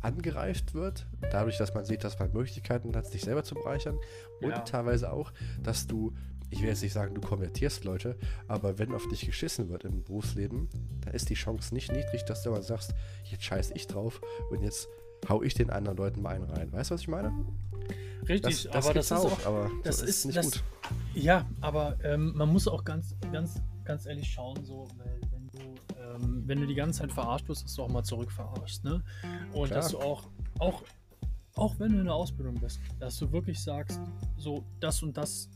angereift 0.00 0.72
wird, 0.74 1.06
dadurch, 1.30 1.58
dass 1.58 1.74
man 1.74 1.84
sieht, 1.84 2.04
dass 2.04 2.18
man 2.18 2.32
Möglichkeiten 2.32 2.94
hat, 2.96 3.06
sich 3.06 3.22
selber 3.22 3.44
zu 3.44 3.54
bereichern 3.54 3.98
und 4.40 4.50
Ja. 4.50 4.60
teilweise 4.60 5.12
auch, 5.12 5.32
dass 5.62 5.86
du, 5.86 6.14
ich 6.50 6.60
will 6.60 6.68
jetzt 6.68 6.82
nicht 6.82 6.92
sagen, 6.92 7.14
du 7.14 7.20
konvertierst 7.20 7.84
Leute, 7.84 8.16
aber 8.48 8.78
wenn 8.78 8.92
auf 8.92 9.06
dich 9.08 9.24
geschissen 9.24 9.68
wird 9.68 9.84
im 9.84 10.02
Berufsleben, 10.02 10.68
dann 11.04 11.14
ist 11.14 11.30
die 11.30 11.34
Chance 11.34 11.72
nicht 11.74 11.92
niedrig, 11.92 12.24
dass 12.24 12.42
du 12.42 12.50
mal 12.50 12.62
sagst, 12.62 12.94
jetzt 13.24 13.44
scheiß 13.44 13.70
ich 13.74 13.86
drauf 13.86 14.20
und 14.50 14.62
jetzt 14.62 14.88
hau 15.28 15.42
ich 15.42 15.54
den 15.54 15.70
anderen 15.70 15.96
Leuten 15.96 16.22
mal 16.22 16.34
einen 16.34 16.44
rein. 16.44 16.72
Weißt 16.72 16.90
du, 16.90 16.94
was 16.94 17.02
ich 17.02 17.08
meine? 17.08 17.32
Richtig, 18.28 18.64
das, 18.64 18.72
das 18.72 18.84
aber 18.84 18.94
das 18.94 19.06
ist 19.06 19.12
auch, 19.12 19.46
aber 19.46 19.70
das 19.82 19.98
so 19.98 20.06
ist 20.06 20.24
nicht 20.26 20.36
das, 20.36 20.44
gut. 20.46 20.64
Ja, 21.14 21.46
aber 21.60 21.96
ähm, 22.04 22.32
man 22.36 22.48
muss 22.50 22.68
auch 22.68 22.84
ganz, 22.84 23.16
ganz, 23.32 23.60
ganz 23.84 24.06
ehrlich 24.06 24.28
schauen, 24.28 24.62
so, 24.64 24.88
weil 24.96 25.20
wenn 25.32 25.48
du, 25.48 25.74
ähm, 25.98 26.42
wenn 26.46 26.60
du 26.60 26.66
die 26.66 26.74
ganze 26.74 27.00
Zeit 27.00 27.12
verarscht 27.12 27.48
wirst, 27.48 27.64
dass 27.64 27.74
du 27.74 27.82
auch 27.82 27.88
mal 27.88 28.02
zurück 28.02 28.30
verarschst, 28.30 28.84
ne? 28.84 29.02
Und 29.52 29.68
Klar. 29.68 29.80
dass 29.80 29.92
du 29.92 29.98
auch, 29.98 30.28
auch, 30.58 30.82
auch 31.54 31.78
wenn 31.78 31.92
du 31.92 31.98
in 32.00 32.04
der 32.04 32.14
Ausbildung 32.14 32.54
bist, 32.56 32.80
dass 32.98 33.16
du 33.18 33.30
wirklich 33.32 33.60
sagst, 33.60 34.00
so, 34.36 34.64
das 34.80 35.02
und 35.02 35.16
das 35.16 35.48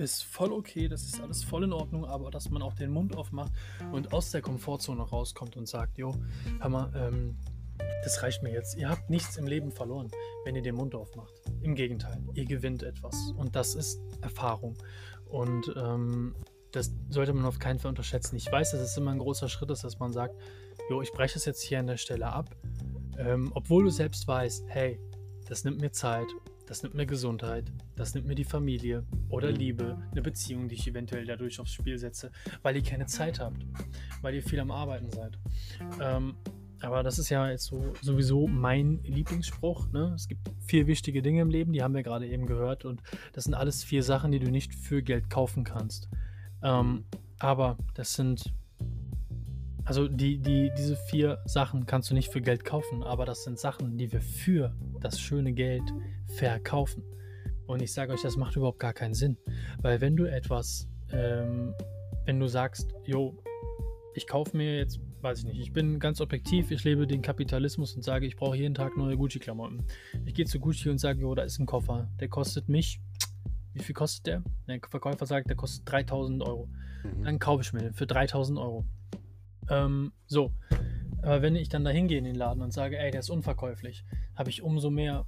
ist 0.00 0.24
voll 0.24 0.52
okay, 0.52 0.88
das 0.88 1.02
ist 1.04 1.20
alles 1.20 1.44
voll 1.44 1.64
in 1.64 1.72
Ordnung, 1.72 2.04
aber 2.04 2.30
dass 2.30 2.50
man 2.50 2.62
auch 2.62 2.74
den 2.74 2.90
Mund 2.90 3.16
aufmacht 3.16 3.52
und 3.92 4.12
aus 4.12 4.30
der 4.30 4.40
Komfortzone 4.40 5.02
rauskommt 5.02 5.56
und 5.56 5.68
sagt, 5.68 5.98
jo, 5.98 6.14
hör 6.58 6.68
mal, 6.68 6.92
ähm, 6.94 7.36
das 8.02 8.22
reicht 8.22 8.42
mir 8.42 8.52
jetzt. 8.52 8.76
Ihr 8.76 8.88
habt 8.88 9.10
nichts 9.10 9.36
im 9.36 9.46
Leben 9.46 9.70
verloren, 9.70 10.10
wenn 10.44 10.56
ihr 10.56 10.62
den 10.62 10.74
Mund 10.74 10.94
aufmacht. 10.94 11.32
Im 11.60 11.74
Gegenteil, 11.74 12.22
ihr 12.34 12.46
gewinnt 12.46 12.82
etwas. 12.82 13.14
Und 13.36 13.54
das 13.56 13.74
ist 13.74 14.00
Erfahrung. 14.22 14.76
Und 15.26 15.72
ähm, 15.76 16.34
das 16.72 16.92
sollte 17.08 17.32
man 17.32 17.44
auf 17.44 17.58
keinen 17.58 17.78
Fall 17.78 17.90
unterschätzen. 17.90 18.36
Ich 18.36 18.50
weiß, 18.50 18.72
dass 18.72 18.80
es 18.80 18.96
immer 18.96 19.10
ein 19.10 19.18
großer 19.18 19.48
Schritt 19.48 19.70
ist, 19.70 19.84
dass 19.84 19.98
man 19.98 20.12
sagt, 20.12 20.34
jo, 20.88 21.02
ich 21.02 21.12
breche 21.12 21.38
es 21.38 21.44
jetzt 21.44 21.62
hier 21.62 21.78
an 21.78 21.86
der 21.86 21.96
Stelle 21.96 22.26
ab. 22.26 22.56
Ähm, 23.18 23.50
obwohl 23.54 23.84
du 23.84 23.90
selbst 23.90 24.26
weißt, 24.26 24.64
hey, 24.68 24.98
das 25.48 25.64
nimmt 25.64 25.80
mir 25.80 25.92
Zeit, 25.92 26.28
das 26.70 26.84
nimmt 26.84 26.94
mir 26.94 27.04
Gesundheit, 27.04 27.64
das 27.96 28.14
nimmt 28.14 28.28
mir 28.28 28.36
die 28.36 28.44
Familie 28.44 29.04
oder. 29.28 29.50
Liebe, 29.50 30.00
eine 30.12 30.22
Beziehung, 30.22 30.68
die 30.68 30.76
ich 30.76 30.86
eventuell 30.86 31.24
dadurch 31.24 31.58
aufs 31.58 31.72
Spiel 31.72 31.98
setze, 31.98 32.30
weil 32.62 32.76
ihr 32.76 32.82
keine 32.84 33.06
Zeit 33.06 33.40
habt, 33.40 33.66
weil 34.22 34.36
ihr 34.36 34.42
viel 34.44 34.60
am 34.60 34.70
Arbeiten 34.70 35.10
seid. 35.10 35.36
Ähm, 36.00 36.36
aber 36.80 37.02
das 37.02 37.18
ist 37.18 37.28
ja 37.28 37.50
jetzt 37.50 37.64
so 37.64 37.92
sowieso 38.00 38.46
mein 38.46 39.02
Lieblingsspruch. 39.02 39.90
Ne? 39.90 40.12
Es 40.14 40.28
gibt 40.28 40.48
vier 40.60 40.86
wichtige 40.86 41.22
Dinge 41.22 41.42
im 41.42 41.50
Leben, 41.50 41.72
die 41.72 41.82
haben 41.82 41.92
wir 41.92 42.04
gerade 42.04 42.28
eben 42.28 42.46
gehört. 42.46 42.84
Und 42.84 43.02
das 43.32 43.44
sind 43.44 43.54
alles 43.54 43.82
vier 43.82 44.04
Sachen, 44.04 44.30
die 44.30 44.38
du 44.38 44.48
nicht 44.48 44.72
für 44.72 45.02
Geld 45.02 45.28
kaufen 45.28 45.64
kannst. 45.64 46.08
Ähm, 46.62 47.04
aber 47.40 47.78
das 47.94 48.14
sind. 48.14 48.44
Also 49.90 50.06
die, 50.06 50.38
die, 50.38 50.70
diese 50.78 50.94
vier 50.94 51.42
Sachen 51.46 51.84
kannst 51.84 52.10
du 52.10 52.14
nicht 52.14 52.30
für 52.30 52.40
Geld 52.40 52.64
kaufen, 52.64 53.02
aber 53.02 53.26
das 53.26 53.42
sind 53.42 53.58
Sachen, 53.58 53.98
die 53.98 54.12
wir 54.12 54.20
für 54.20 54.72
das 55.00 55.20
schöne 55.20 55.52
Geld 55.52 55.82
verkaufen. 56.36 57.02
Und 57.66 57.82
ich 57.82 57.92
sage 57.92 58.12
euch, 58.12 58.22
das 58.22 58.36
macht 58.36 58.54
überhaupt 58.54 58.78
gar 58.78 58.92
keinen 58.92 59.14
Sinn. 59.14 59.36
Weil 59.82 60.00
wenn 60.00 60.14
du 60.14 60.26
etwas, 60.26 60.86
ähm, 61.10 61.74
wenn 62.24 62.38
du 62.38 62.46
sagst, 62.46 62.94
jo, 63.04 63.42
ich 64.14 64.28
kaufe 64.28 64.56
mir 64.56 64.76
jetzt, 64.76 65.00
weiß 65.22 65.40
ich 65.40 65.44
nicht, 65.46 65.58
ich 65.58 65.72
bin 65.72 65.98
ganz 65.98 66.20
objektiv, 66.20 66.70
ich 66.70 66.84
lebe 66.84 67.08
den 67.08 67.20
Kapitalismus 67.20 67.96
und 67.96 68.04
sage, 68.04 68.26
ich 68.26 68.36
brauche 68.36 68.56
jeden 68.56 68.76
Tag 68.76 68.96
neue 68.96 69.16
Gucci-Klamotten. 69.16 69.84
Ich 70.24 70.34
gehe 70.34 70.44
zu 70.44 70.60
Gucci 70.60 70.88
und 70.88 70.98
sage, 70.98 71.22
jo, 71.22 71.34
da 71.34 71.42
ist 71.42 71.58
ein 71.58 71.66
Koffer, 71.66 72.08
der 72.20 72.28
kostet 72.28 72.68
mich, 72.68 73.00
wie 73.72 73.82
viel 73.82 73.96
kostet 73.96 74.28
der? 74.28 74.44
Der 74.68 74.78
Verkäufer 74.88 75.26
sagt, 75.26 75.48
der 75.48 75.56
kostet 75.56 75.90
3000 75.90 76.44
Euro. 76.44 76.68
Mhm. 77.02 77.24
Dann 77.24 77.38
kaufe 77.40 77.62
ich 77.62 77.72
mir 77.72 77.80
den 77.80 77.92
für 77.92 78.06
3000 78.06 78.56
Euro. 78.56 78.86
Ähm, 79.70 80.12
so. 80.26 80.52
Aber 81.22 81.42
wenn 81.42 81.56
ich 81.56 81.68
dann 81.68 81.84
da 81.84 81.90
hingehe 81.90 82.18
in 82.18 82.24
den 82.24 82.34
Laden 82.34 82.62
und 82.62 82.72
sage, 82.72 82.98
ey, 82.98 83.10
der 83.10 83.20
ist 83.20 83.30
unverkäuflich, 83.30 84.04
habe 84.34 84.50
ich 84.50 84.62
umso 84.62 84.90
mehr, 84.90 85.26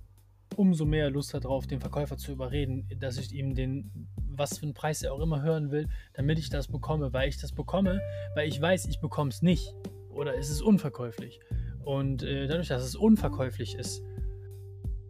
umso 0.56 0.84
mehr 0.84 1.10
Lust 1.10 1.34
darauf, 1.34 1.66
den 1.66 1.80
Verkäufer 1.80 2.16
zu 2.16 2.32
überreden, 2.32 2.88
dass 2.98 3.18
ich 3.18 3.32
ihm 3.32 3.54
den, 3.54 4.08
was 4.16 4.58
für 4.58 4.64
einen 4.64 4.74
Preis 4.74 5.02
er 5.02 5.12
auch 5.12 5.20
immer 5.20 5.42
hören 5.42 5.70
will, 5.70 5.88
damit 6.14 6.38
ich 6.38 6.48
das 6.48 6.68
bekomme, 6.68 7.12
weil 7.12 7.28
ich 7.28 7.38
das 7.38 7.52
bekomme, 7.52 8.00
weil 8.34 8.48
ich 8.48 8.60
weiß, 8.60 8.86
ich 8.86 9.00
bekomme 9.00 9.30
es 9.30 9.42
nicht. 9.42 9.74
Oder 10.08 10.36
es 10.36 10.50
ist 10.50 10.62
unverkäuflich. 10.62 11.40
Und 11.84 12.22
äh, 12.22 12.46
dadurch, 12.46 12.68
dass 12.68 12.82
es 12.82 12.96
unverkäuflich 12.96 13.74
ist, 13.74 14.02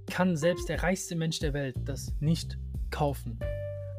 kann 0.06 0.36
selbst 0.36 0.68
der 0.68 0.82
reichste 0.82 1.16
Mensch 1.16 1.38
der 1.38 1.54
Welt 1.54 1.76
das 1.84 2.14
nicht 2.20 2.58
kaufen. 2.90 3.38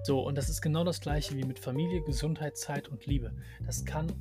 So, 0.04 0.20
und 0.20 0.38
das 0.38 0.50
ist 0.50 0.62
genau 0.62 0.84
das 0.84 1.00
gleiche 1.00 1.36
wie 1.36 1.44
mit 1.44 1.60
Familie, 1.60 2.02
Gesundheit, 2.04 2.58
Zeit 2.58 2.90
und 2.90 3.06
Liebe. 3.06 3.34
Das 3.66 3.86
kann, 3.86 4.12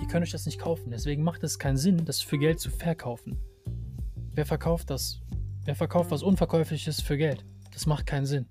ihr 0.00 0.06
könnt 0.06 0.22
euch 0.24 0.30
das 0.32 0.46
nicht 0.46 0.58
kaufen. 0.58 0.90
Deswegen 0.90 1.22
macht 1.22 1.42
es 1.44 1.58
keinen 1.58 1.76
Sinn, 1.76 2.04
das 2.04 2.20
für 2.20 2.38
Geld 2.38 2.60
zu 2.60 2.70
verkaufen. 2.70 3.38
Wer 4.34 4.46
verkauft 4.46 4.90
das? 4.90 5.20
Wer 5.64 5.74
verkauft 5.74 6.10
was 6.10 6.22
Unverkäufliches 6.22 7.00
für 7.00 7.16
Geld? 7.16 7.44
Das 7.72 7.86
macht 7.86 8.06
keinen 8.06 8.26
Sinn. 8.26 8.46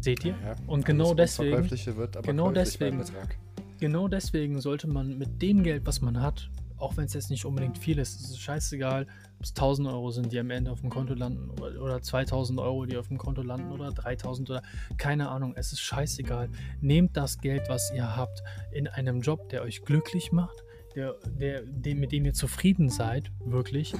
Seht 0.00 0.24
ihr? 0.24 0.34
Ja, 0.44 0.54
Und 0.66 0.84
genau 0.84 1.14
deswegen- 1.14 1.70
wird 1.70 2.16
aber 2.16 2.26
genau 2.26 2.50
deswegen- 2.52 2.98
Betrag. 2.98 3.36
Genau 3.80 4.08
deswegen 4.08 4.60
sollte 4.60 4.88
man 4.88 5.18
mit 5.18 5.40
dem 5.40 5.62
Geld, 5.62 5.86
was 5.86 6.00
man 6.00 6.20
hat, 6.20 6.50
auch 6.78 6.96
wenn 6.96 7.04
es 7.04 7.14
jetzt 7.14 7.30
nicht 7.30 7.44
unbedingt 7.44 7.78
viel 7.78 7.98
ist, 7.98 8.20
es 8.20 8.30
ist 8.30 8.38
scheißegal, 8.40 9.06
ob 9.38 9.44
es 9.44 9.52
1000 9.54 9.88
Euro 9.88 10.10
sind, 10.10 10.32
die 10.32 10.38
am 10.38 10.50
Ende 10.50 10.70
auf 10.70 10.80
dem 10.80 10.90
Konto 10.90 11.14
landen 11.14 11.50
oder, 11.50 11.80
oder 11.82 12.02
2000 12.02 12.58
Euro, 12.60 12.86
die 12.86 12.96
auf 12.96 13.08
dem 13.08 13.18
Konto 13.18 13.42
landen 13.42 13.70
oder 13.72 13.90
3000 13.92 14.50
oder 14.50 14.62
keine 14.96 15.28
Ahnung, 15.28 15.54
es 15.56 15.72
ist 15.72 15.80
scheißegal. 15.80 16.48
Nehmt 16.80 17.16
das 17.16 17.38
Geld, 17.40 17.68
was 17.68 17.92
ihr 17.94 18.16
habt, 18.16 18.42
in 18.72 18.86
einem 18.88 19.20
Job, 19.20 19.48
der 19.48 19.62
euch 19.62 19.82
glücklich 19.82 20.32
macht, 20.32 20.64
der, 20.98 21.14
der, 21.40 21.62
dem, 21.62 22.00
mit 22.00 22.10
dem 22.10 22.24
ihr 22.24 22.34
zufrieden 22.34 22.88
seid, 22.88 23.30
wirklich, 23.44 23.94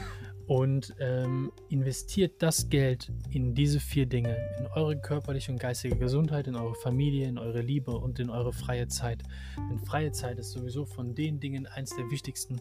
und 0.48 0.94
ähm, 0.98 1.52
investiert 1.68 2.42
das 2.42 2.68
Geld 2.70 3.12
in 3.30 3.54
diese 3.54 3.78
vier 3.78 4.06
Dinge, 4.06 4.36
in 4.58 4.66
eure 4.66 4.98
körperliche 4.98 5.52
und 5.52 5.60
geistige 5.60 5.94
Gesundheit, 5.96 6.48
in 6.48 6.56
eure 6.56 6.74
Familie, 6.74 7.28
in 7.28 7.38
eure 7.38 7.60
Liebe 7.60 7.92
und 7.92 8.18
in 8.18 8.30
eure 8.30 8.52
freie 8.52 8.88
Zeit. 8.88 9.22
Denn 9.70 9.78
freie 9.78 10.10
Zeit 10.10 10.38
ist 10.38 10.52
sowieso 10.52 10.86
von 10.86 11.14
den 11.14 11.38
Dingen 11.38 11.66
eins 11.66 11.94
der 11.94 12.10
wichtigsten, 12.10 12.60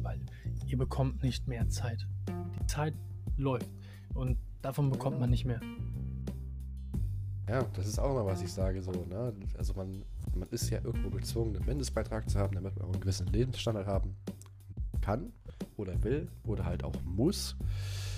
weil 0.00 0.20
ihr 0.66 0.78
bekommt 0.78 1.22
nicht 1.22 1.46
mehr 1.48 1.68
Zeit. 1.68 2.06
Die 2.60 2.66
Zeit 2.66 2.94
läuft 3.36 3.68
und 4.14 4.38
davon 4.62 4.88
bekommt 4.88 5.18
man 5.20 5.28
nicht 5.28 5.44
mehr. 5.44 5.60
Ja, 7.48 7.64
das 7.74 7.86
ist 7.88 7.98
auch 7.98 8.12
immer, 8.12 8.26
was 8.26 8.42
ich 8.42 8.52
sage. 8.52 8.80
So, 8.80 8.92
ne? 8.92 9.34
Also 9.56 9.74
man, 9.74 10.04
man 10.38 10.48
ist 10.50 10.70
ja 10.70 10.80
irgendwo 10.82 11.10
gezwungen, 11.10 11.56
einen 11.56 11.66
Mindestbeitrag 11.66 12.28
zu 12.28 12.38
haben, 12.38 12.54
damit 12.54 12.76
man 12.76 12.86
auch 12.88 12.92
einen 12.92 13.00
gewissen 13.00 13.26
Lebensstandard 13.28 13.86
haben 13.86 14.16
kann 15.00 15.32
oder 15.76 16.02
will 16.04 16.28
oder 16.46 16.64
halt 16.64 16.84
auch 16.84 16.94
muss. 17.04 17.56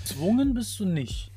Zwungen 0.05 0.53
bist 0.53 0.79
du 0.79 0.85
nicht. 0.85 1.31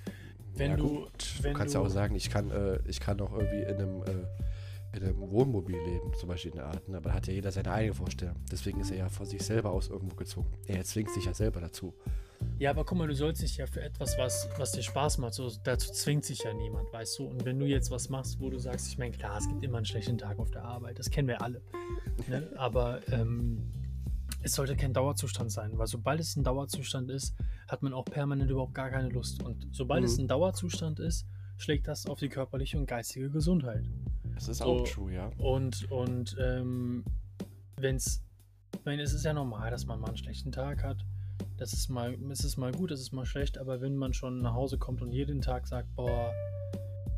Wenn 0.57 0.70
ja, 0.72 0.76
du- 0.76 0.89
gut, 0.89 1.35
wenn 1.43 1.53
du 1.53 1.59
kannst 1.59 1.74
du- 1.74 1.78
ja 1.80 1.85
auch 1.85 1.91
sagen, 1.91 2.14
ich 2.14 2.30
kann, 2.30 2.51
äh, 2.51 2.78
ich 2.87 3.01
kann 3.01 3.20
auch 3.20 3.32
irgendwie 3.32 3.62
in 3.62 3.76
einem, 3.76 4.03
äh, 4.03 4.97
in 4.97 5.03
einem 5.03 5.18
Wohnmobil 5.18 5.76
leben, 5.76 6.12
zum 6.18 6.28
Beispiel 6.28 6.53
in 6.53 6.59
der 6.59 6.66
Art. 6.66 6.89
Ne? 6.89 6.97
Aber 6.99 7.11
da 7.11 7.16
hat 7.16 7.26
ja 7.26 7.32
jeder 7.32 7.51
seine 7.51 7.72
eigene 7.72 7.95
Vorstellung. 7.95 8.37
Deswegen 8.51 8.80
ist 8.80 8.93
er 8.93 8.99
ja 8.99 9.09
von 9.09 9.26
sich 9.26 9.43
selber 9.43 9.70
aus 9.72 9.89
irgendwo 9.89 10.14
gezwungen. 10.14 10.53
Er 10.66 10.85
zwingt 10.85 11.11
sich 11.11 11.24
ja 11.24 11.35
selber 11.35 11.61
dazu. 11.61 11.93
Ja, 12.59 12.70
aber 12.70 12.84
guck 12.84 12.99
mal, 12.99 13.09
du 13.09 13.14
sollst 13.14 13.42
dich 13.42 13.57
ja 13.57 13.66
für 13.66 13.82
etwas, 13.82 14.16
was, 14.16 14.49
was 14.59 14.72
dir 14.72 14.82
Spaß 14.82 15.18
macht, 15.18 15.34
so, 15.34 15.51
dazu 15.64 15.92
zwingt 15.92 16.24
sich 16.24 16.45
ja 16.45 16.53
niemand, 16.55 16.92
weißt 16.92 17.18
du? 17.18 17.24
Und 17.26 17.45
wenn 17.45 17.59
du 17.59 17.66
jetzt 17.66 17.90
was 17.90 18.09
machst, 18.09 18.38
wo 18.40 18.49
du 18.49 18.59
sagst, 18.59 18.88
ich 18.88 18.97
meine, 18.99 19.11
klar, 19.11 19.38
es 19.38 19.49
gibt 19.49 19.62
immer 19.64 19.78
einen 19.78 19.86
schlechten 19.86 20.16
Tag 20.18 20.38
auf 20.38 20.51
der 20.51 20.64
Arbeit, 20.64 20.99
das 20.99 21.11
kennen 21.11 21.28
wir 21.28 21.42
alle. 21.42 21.61
Ne? 22.28 22.49
Aber 22.57 23.01
ähm, 23.12 23.72
es 24.42 24.55
sollte 24.55 24.76
kein 24.76 24.92
Dauerzustand 24.92 25.51
sein, 25.51 25.76
weil 25.78 25.86
sobald 25.88 26.20
es 26.20 26.36
ein 26.36 26.45
Dauerzustand 26.45 27.11
ist, 27.11 27.34
hat 27.68 27.82
man 27.82 27.92
auch 27.92 28.05
permanent 28.05 28.51
überhaupt 28.51 28.74
gar 28.74 28.90
keine 28.90 29.09
Lust. 29.09 29.42
Und 29.42 29.66
sobald 29.72 30.05
es 30.05 30.16
Mhm. 30.16 30.24
ein 30.24 30.28
Dauerzustand 30.28 31.01
ist, 31.01 31.26
schlägt 31.57 31.88
das 31.88 32.07
auf 32.07 32.18
die 32.20 32.28
körperliche 32.28 32.78
und 32.78 32.86
geistige 32.86 33.30
Gesundheit. 33.30 33.84
Das 34.34 34.49
ist 34.49 34.59
So. 34.59 34.64
auch 34.64 34.88
true, 34.88 35.12
ja. 35.12 35.30
Und, 35.38 35.90
und 35.90 36.36
ähm, 36.40 37.05
wenn 37.76 37.97
es, 37.97 38.22
ich 38.74 38.84
meine, 38.84 39.03
es 39.03 39.12
ist 39.12 39.24
ja 39.24 39.32
normal, 39.32 39.70
dass 39.70 39.86
man 39.86 39.99
mal 40.01 40.09
einen 40.09 40.16
schlechten 40.16 40.53
Tag 40.53 40.82
hat. 40.84 41.05
Das 41.57 41.72
ist 41.72 41.89
mal, 41.89 42.16
es 42.30 42.45
ist 42.45 42.57
mal 42.57 42.72
gut, 42.72 42.91
es 42.91 43.01
ist 43.01 43.12
mal 43.12 43.24
schlecht, 43.24 43.59
aber 43.59 43.80
wenn 43.80 43.97
man 43.97 44.12
schon 44.12 44.41
nach 44.41 44.55
Hause 44.55 44.76
kommt 44.78 45.03
und 45.03 45.12
jeden 45.12 45.41
Tag 45.41 45.66
sagt, 45.68 45.95
boah, 45.95 46.32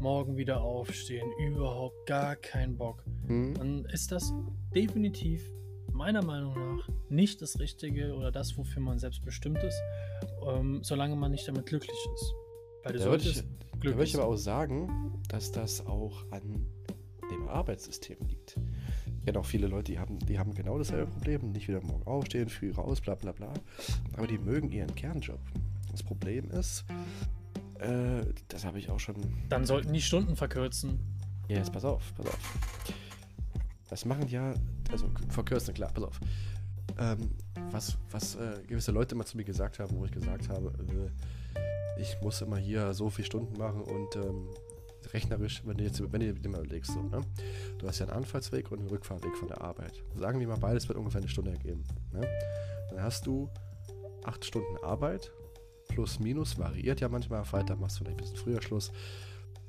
morgen 0.00 0.36
wieder 0.36 0.60
aufstehen, 0.60 1.26
überhaupt 1.38 2.06
gar 2.06 2.36
keinen 2.36 2.76
Bock, 2.76 3.02
Hm? 3.26 3.54
dann 3.54 3.84
ist 3.86 4.12
das 4.12 4.32
definitiv 4.74 5.42
meiner 5.92 6.22
Meinung 6.22 6.54
nach 6.54 6.88
nicht 7.08 7.40
das 7.40 7.58
Richtige 7.58 8.14
oder 8.14 8.30
das, 8.30 8.58
wofür 8.58 8.82
man 8.82 8.98
selbst 8.98 9.24
bestimmt 9.24 9.62
ist, 9.62 9.80
ähm, 10.46 10.80
solange 10.82 11.16
man 11.16 11.30
nicht 11.30 11.48
damit 11.48 11.64
glücklich 11.66 11.96
ist. 12.14 12.34
Weil 12.84 12.92
du 12.92 12.98
Da 12.98 13.04
würde 13.06 13.24
ich, 13.24 13.42
da 13.42 13.96
würd 13.96 14.06
ich 14.08 14.14
aber 14.16 14.26
auch 14.26 14.36
sagen, 14.36 15.22
dass 15.28 15.50
das 15.50 15.86
auch 15.86 16.30
an 16.30 16.66
dem 17.30 17.48
Arbeitssystem 17.48 18.18
liegt. 18.28 18.56
Kenne 19.26 19.40
auch 19.40 19.44
viele 19.44 19.66
Leute, 19.66 19.90
die 19.90 19.98
haben, 19.98 20.20
die 20.20 20.38
haben 20.38 20.54
genau 20.54 20.78
dasselbe 20.78 21.10
Problem. 21.10 21.50
Nicht 21.50 21.66
wieder 21.66 21.82
morgen 21.82 22.06
aufstehen, 22.06 22.48
früh 22.48 22.70
raus, 22.70 23.00
bla 23.00 23.16
bla 23.16 23.32
bla. 23.32 23.52
Aber 24.16 24.28
die 24.28 24.38
mögen 24.38 24.70
ihren 24.70 24.94
Kernjob. 24.94 25.40
Das 25.90 26.00
Problem 26.00 26.48
ist, 26.52 26.84
äh, 27.80 28.24
das 28.46 28.64
habe 28.64 28.78
ich 28.78 28.88
auch 28.88 29.00
schon. 29.00 29.16
dann 29.48 29.64
sollten 29.64 29.92
die 29.92 30.00
Stunden 30.00 30.36
verkürzen. 30.36 31.00
Ja, 31.48 31.56
jetzt 31.56 31.72
pass 31.72 31.84
auf, 31.84 32.14
pass 32.14 32.26
auf. 32.26 32.58
Das 33.90 34.04
machen 34.04 34.28
ja, 34.28 34.54
also 34.92 35.10
verkürzen, 35.28 35.74
klar, 35.74 35.90
pass 35.92 36.04
auf. 36.04 36.20
Ähm, 36.96 37.30
was 37.72 37.98
was 38.12 38.36
äh, 38.36 38.62
gewisse 38.68 38.92
Leute 38.92 39.16
immer 39.16 39.24
zu 39.24 39.36
mir 39.36 39.44
gesagt 39.44 39.80
haben, 39.80 39.96
wo 39.96 40.04
ich 40.04 40.12
gesagt 40.12 40.48
habe, 40.50 40.72
äh, 40.78 42.00
ich 42.00 42.16
muss 42.22 42.42
immer 42.42 42.58
hier 42.58 42.94
so 42.94 43.10
viele 43.10 43.26
Stunden 43.26 43.58
machen 43.58 43.80
und 43.80 44.14
ähm, 44.14 44.46
rechnerisch, 45.12 45.62
wenn 45.64 45.76
du 45.76 45.84
jetzt 45.84 46.00
wenn 46.00 46.20
du 46.20 46.34
dir 46.34 46.48
mal 46.48 46.60
überlegst, 46.60 46.92
so, 46.92 47.02
ne? 47.02 47.20
du 47.78 47.86
hast 47.86 47.98
ja 47.98 48.06
einen 48.06 48.16
Anfahrtsweg 48.16 48.70
und 48.70 48.80
einen 48.80 48.88
Rückfahrweg 48.88 49.36
von 49.36 49.48
der 49.48 49.60
Arbeit. 49.60 50.02
Sagen 50.14 50.40
wir 50.40 50.48
mal, 50.48 50.58
beides 50.58 50.88
wird 50.88 50.98
ungefähr 50.98 51.20
eine 51.20 51.28
Stunde 51.28 51.52
ergeben. 51.52 51.84
Ne? 52.12 52.26
Dann 52.90 53.02
hast 53.02 53.26
du 53.26 53.48
acht 54.24 54.44
Stunden 54.44 54.76
Arbeit 54.82 55.30
plus 55.88 56.18
minus, 56.18 56.58
variiert 56.58 57.00
ja 57.00 57.08
manchmal. 57.08 57.44
Freitag 57.44 57.80
machst 57.80 58.00
du 58.00 58.04
vielleicht 58.04 58.18
ein 58.18 58.22
bisschen 58.22 58.36
früher 58.36 58.62
Schluss. 58.62 58.92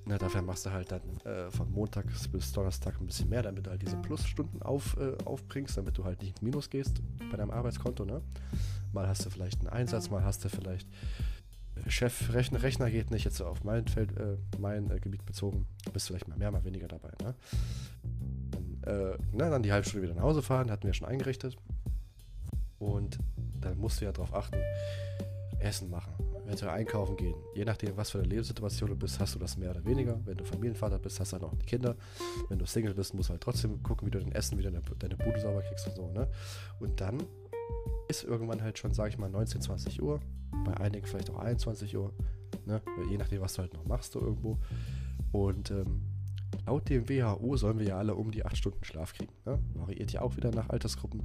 Na, 0.09 0.17
dafür 0.17 0.41
machst 0.41 0.65
du 0.65 0.71
halt 0.71 0.89
dann 0.89 1.01
äh, 1.25 1.51
von 1.51 1.69
Montag 1.69 2.05
bis 2.31 2.53
Donnerstag 2.53 2.99
ein 3.01 3.05
bisschen 3.05 3.27
mehr, 3.27 3.43
damit 3.43 3.65
du 3.65 3.69
halt 3.69 3.81
diese 3.81 3.97
Plusstunden 3.97 4.61
auf, 4.61 4.95
äh, 4.97 5.17
aufbringst, 5.25 5.77
damit 5.77 5.97
du 5.97 6.05
halt 6.05 6.21
nicht 6.21 6.39
in 6.39 6.45
Minus 6.45 6.69
gehst 6.69 7.01
bei 7.29 7.35
deinem 7.35 7.51
Arbeitskonto. 7.51 8.05
Ne? 8.05 8.21
Mal 8.93 9.05
hast 9.05 9.25
du 9.25 9.29
vielleicht 9.29 9.59
einen 9.59 9.69
Einsatz, 9.69 10.09
mal 10.09 10.23
hast 10.23 10.45
du 10.45 10.49
vielleicht 10.49 10.87
Chef, 11.87 12.33
Rechner, 12.33 12.61
Rechner 12.61 12.89
geht 12.89 13.11
nicht, 13.11 13.25
jetzt 13.25 13.41
auf 13.41 13.63
mein 13.63 13.87
Feld, 13.87 14.17
äh, 14.17 14.37
mein 14.59 14.89
äh, 14.91 14.99
Gebiet 14.99 15.25
bezogen, 15.25 15.65
bist 15.93 16.07
du 16.07 16.13
vielleicht 16.13 16.27
mal 16.27 16.37
mehr, 16.37 16.51
mal 16.51 16.63
weniger 16.63 16.87
dabei. 16.87 17.11
Ne? 17.23 17.35
Dann, 18.51 18.83
äh, 18.85 19.17
na, 19.31 19.49
dann 19.49 19.63
die 19.63 19.71
halbe 19.71 19.87
Stunde 19.87 20.07
wieder 20.07 20.15
nach 20.15 20.23
Hause 20.23 20.41
fahren, 20.41 20.71
hatten 20.71 20.85
wir 20.85 20.93
schon 20.93 21.07
eingerichtet. 21.07 21.57
Und 22.79 23.17
dann 23.59 23.77
musst 23.77 24.01
du 24.01 24.05
ja 24.05 24.11
darauf 24.11 24.33
achten, 24.33 24.57
Essen 25.59 25.89
machen, 25.89 26.13
eventuell 26.45 26.71
einkaufen 26.71 27.17
gehen. 27.17 27.35
Je 27.55 27.65
nachdem, 27.65 27.97
was 27.97 28.11
für 28.11 28.19
eine 28.19 28.27
Lebenssituation 28.27 28.89
du 28.89 28.95
bist, 28.95 29.19
hast 29.19 29.35
du 29.35 29.39
das 29.39 29.57
mehr 29.57 29.71
oder 29.71 29.83
weniger. 29.85 30.19
Wenn 30.25 30.37
du 30.37 30.45
Familienvater 30.45 30.99
bist, 30.99 31.19
hast 31.19 31.31
du 31.31 31.33
halt 31.33 31.43
noch 31.43 31.57
die 31.57 31.65
Kinder. 31.65 31.95
Wenn 32.49 32.59
du 32.59 32.65
Single 32.65 32.93
bist, 32.93 33.13
musst 33.13 33.29
du 33.29 33.31
halt 33.31 33.41
trotzdem 33.41 33.81
gucken, 33.81 34.07
wie 34.07 34.11
du 34.11 34.19
dein 34.19 34.31
Essen 34.33 34.57
wieder 34.57 34.69
deine, 34.69 34.83
deine 34.99 35.17
Bude 35.17 35.39
sauber 35.39 35.61
kriegst 35.61 35.87
und 35.87 35.95
so, 35.95 36.11
ne? 36.11 36.27
Und 36.79 37.01
dann 37.01 37.23
ist 38.07 38.23
irgendwann 38.23 38.61
halt 38.61 38.77
schon, 38.77 38.93
sag 38.93 39.09
ich 39.09 39.17
mal, 39.17 39.29
19, 39.29 39.61
20 39.61 40.01
Uhr. 40.01 40.19
Bei 40.63 40.77
einigen 40.77 41.05
vielleicht 41.05 41.29
auch 41.29 41.39
21 41.39 41.95
Uhr. 41.97 42.13
Ne? 42.65 42.81
Je 43.09 43.17
nachdem, 43.17 43.41
was 43.41 43.53
du 43.53 43.61
halt 43.61 43.73
noch 43.73 43.85
machst 43.85 44.13
so 44.13 44.21
irgendwo. 44.21 44.57
Und 45.31 45.71
ähm, 45.71 46.01
laut 46.65 46.89
dem 46.89 47.07
WHO 47.09 47.57
sollen 47.57 47.79
wir 47.79 47.87
ja 47.87 47.97
alle 47.97 48.15
um 48.15 48.31
die 48.31 48.45
8 48.45 48.57
Stunden 48.57 48.83
Schlaf 48.83 49.13
kriegen. 49.13 49.33
Ne? 49.45 49.59
Variiert 49.73 50.11
ja 50.11 50.21
auch 50.21 50.35
wieder 50.37 50.51
nach 50.51 50.69
Altersgruppen. 50.69 51.21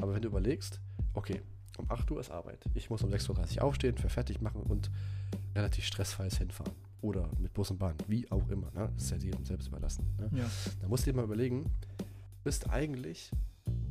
Aber 0.00 0.14
wenn 0.14 0.22
du 0.22 0.28
überlegst, 0.28 0.80
okay, 1.14 1.40
um 1.78 1.90
8 1.90 2.10
Uhr 2.10 2.20
ist 2.20 2.30
Arbeit. 2.30 2.64
Ich 2.74 2.90
muss 2.90 3.02
um 3.02 3.10
6.30 3.10 3.56
Uhr 3.56 3.64
aufstehen, 3.64 3.96
für 3.96 4.08
fertig 4.08 4.40
machen 4.40 4.62
und 4.62 4.90
relativ 5.54 5.84
stressfreies 5.84 6.38
hinfahren. 6.38 6.74
Oder 7.02 7.30
mit 7.38 7.54
Bus 7.54 7.70
und 7.70 7.78
Bahn, 7.78 7.94
wie 8.08 8.30
auch 8.30 8.46
immer. 8.50 8.70
Ne? 8.72 8.90
Das 8.94 9.04
ist 9.04 9.10
ja 9.10 9.16
jedem 9.16 9.44
selbst 9.46 9.68
überlassen. 9.68 10.04
Ne? 10.18 10.30
Ja. 10.38 10.50
Da 10.80 10.88
musst 10.88 11.06
du 11.06 11.10
dir 11.10 11.16
mal 11.16 11.24
überlegen, 11.24 11.64
bist 12.44 12.68
eigentlich 12.68 13.30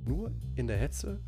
nur 0.06 0.32
in 0.56 0.68
der 0.68 0.78
Hetze, 0.78 1.20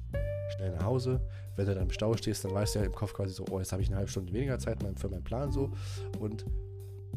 schnell 0.55 0.71
nach 0.71 0.83
Hause. 0.83 1.21
Wenn 1.55 1.65
du 1.65 1.75
dann 1.75 1.83
im 1.83 1.91
Stau 1.91 2.15
stehst, 2.15 2.45
dann 2.45 2.53
weißt 2.53 2.75
du 2.75 2.79
ja 2.79 2.85
im 2.85 2.93
Kopf 2.93 3.13
quasi 3.13 3.33
so, 3.33 3.45
oh, 3.51 3.59
jetzt 3.59 3.71
habe 3.71 3.81
ich 3.81 3.89
eine 3.89 3.97
halbe 3.97 4.09
Stunde 4.09 4.33
weniger 4.33 4.57
Zeit 4.59 4.79
für 4.97 5.09
meinen 5.09 5.23
Plan 5.23 5.51
so. 5.51 5.71
Und 6.19 6.45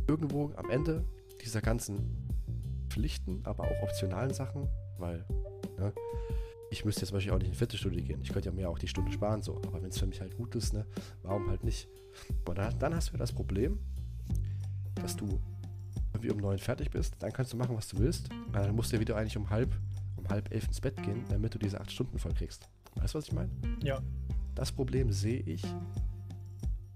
irgendwo 0.07 0.53
am 0.57 0.70
Ende 0.70 1.05
dieser 1.43 1.61
ganzen 1.61 2.28
Pflichten, 2.89 3.41
aber 3.45 3.64
auch 3.64 3.82
optionalen 3.82 4.32
Sachen, 4.32 4.68
weil 4.99 5.24
ne, 5.78 5.93
ich 6.70 6.85
müsste 6.85 7.03
jetzt 7.03 7.09
zum 7.09 7.16
Beispiel 7.16 7.32
auch 7.32 7.39
nicht 7.39 7.47
in 7.47 7.53
eine 7.53 7.59
Fitnessstudio 7.59 8.03
gehen. 8.03 8.20
Ich 8.22 8.32
könnte 8.32 8.49
ja 8.49 8.55
mir 8.55 8.68
auch 8.68 8.78
die 8.78 8.89
Stunde 8.89 9.12
sparen, 9.12 9.43
so. 9.43 9.57
Aber 9.66 9.82
wenn 9.82 9.91
es 9.91 9.99
für 9.99 10.07
mich 10.07 10.20
halt 10.20 10.37
gut 10.37 10.55
ist, 10.55 10.72
ne, 10.72 10.87
warum 11.22 11.49
halt 11.49 11.64
nicht? 11.64 11.89
Und 12.49 12.59
dann, 12.59 12.78
dann 12.78 12.95
hast 12.95 13.09
du 13.09 13.12
ja 13.12 13.18
das 13.18 13.32
Problem, 13.32 13.78
dass 14.97 15.16
du 15.16 15.41
irgendwie 16.12 16.30
um 16.30 16.39
neun 16.39 16.59
fertig 16.59 16.91
bist, 16.91 17.14
dann 17.18 17.32
kannst 17.32 17.53
du 17.53 17.57
machen, 17.57 17.76
was 17.76 17.89
du 17.89 17.99
willst. 17.99 18.28
Aber 18.53 18.66
dann 18.66 18.74
musst 18.74 18.93
du 18.93 18.97
ja 18.97 19.01
wieder 19.01 19.16
eigentlich 19.16 19.37
um 19.37 19.51
halb, 19.51 19.72
um 20.25 20.31
halb 20.31 20.53
elf 20.53 20.66
ins 20.66 20.81
Bett 20.81 20.97
gehen, 21.03 21.25
damit 21.29 21.55
du 21.55 21.59
diese 21.59 21.81
acht 21.81 21.91
Stunden 21.91 22.18
voll 22.18 22.33
kriegst. 22.35 22.68
Weißt 22.97 23.14
du, 23.14 23.18
was 23.18 23.27
ich 23.27 23.33
meine? 23.33 23.51
Ja. 23.83 24.01
Das 24.55 24.72
Problem 24.72 25.12
sehe 25.12 25.41
ich 25.41 25.64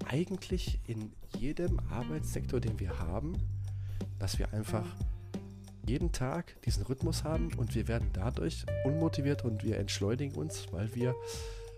eigentlich 0.06 0.80
in 0.86 1.12
jedem 1.38 1.80
Arbeitssektor, 1.90 2.60
den 2.60 2.78
wir 2.78 2.98
haben, 2.98 3.34
dass 4.18 4.38
wir 4.38 4.52
einfach 4.52 4.86
jeden 5.86 6.12
Tag 6.12 6.60
diesen 6.62 6.84
Rhythmus 6.84 7.24
haben 7.24 7.50
und 7.56 7.74
wir 7.74 7.88
werden 7.88 8.10
dadurch 8.12 8.64
unmotiviert 8.84 9.44
und 9.44 9.64
wir 9.64 9.78
entschleunigen 9.78 10.36
uns, 10.36 10.66
weil 10.72 10.94
wir 10.94 11.14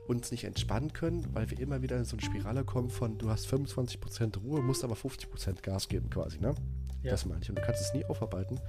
uns 0.09 0.33
nicht 0.33 0.45
entspannen 0.45 0.93
können, 0.93 1.25
weil 1.33 1.51
wir 1.51 1.61
immer 1.61 1.83
wieder 1.83 1.97
in 1.97 2.05
so 2.05 2.17
eine 2.17 2.23
Spirale 2.23 2.65
kommen 2.65 2.91
von 2.91 3.17
du 3.19 3.31
hast 3.31 3.47
25% 3.47 4.39
Ruhe, 4.41 4.61
musst 4.61 4.83
aber 4.83 4.95
50% 4.95 5.63
Gas 5.63 5.89
geben 5.89 6.11
quasi, 6.11 6.41
ne? 6.41 6.55
Ja. 7.03 7.13
Das 7.13 7.25
meine 7.25 7.41
ich. 7.43 7.49
Und 7.49 7.59
du 7.59 7.63
kannst 7.63 7.81
es 7.81 7.95
nie 7.95 8.05
aufarbeiten. 8.05 8.61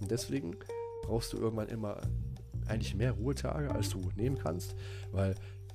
Und 0.00 0.10
deswegen 0.10 0.56
brauchst 1.02 1.32
du 1.32 1.38
irgendwann 1.38 1.68
immer 1.68 2.00
eigentlich 2.66 2.94
mehr 2.94 3.12
Ruhetage, 3.12 3.70
als 3.70 3.90
du 3.90 4.10
nehmen 4.16 4.38
kannst, 4.38 4.74
weil 5.12 5.34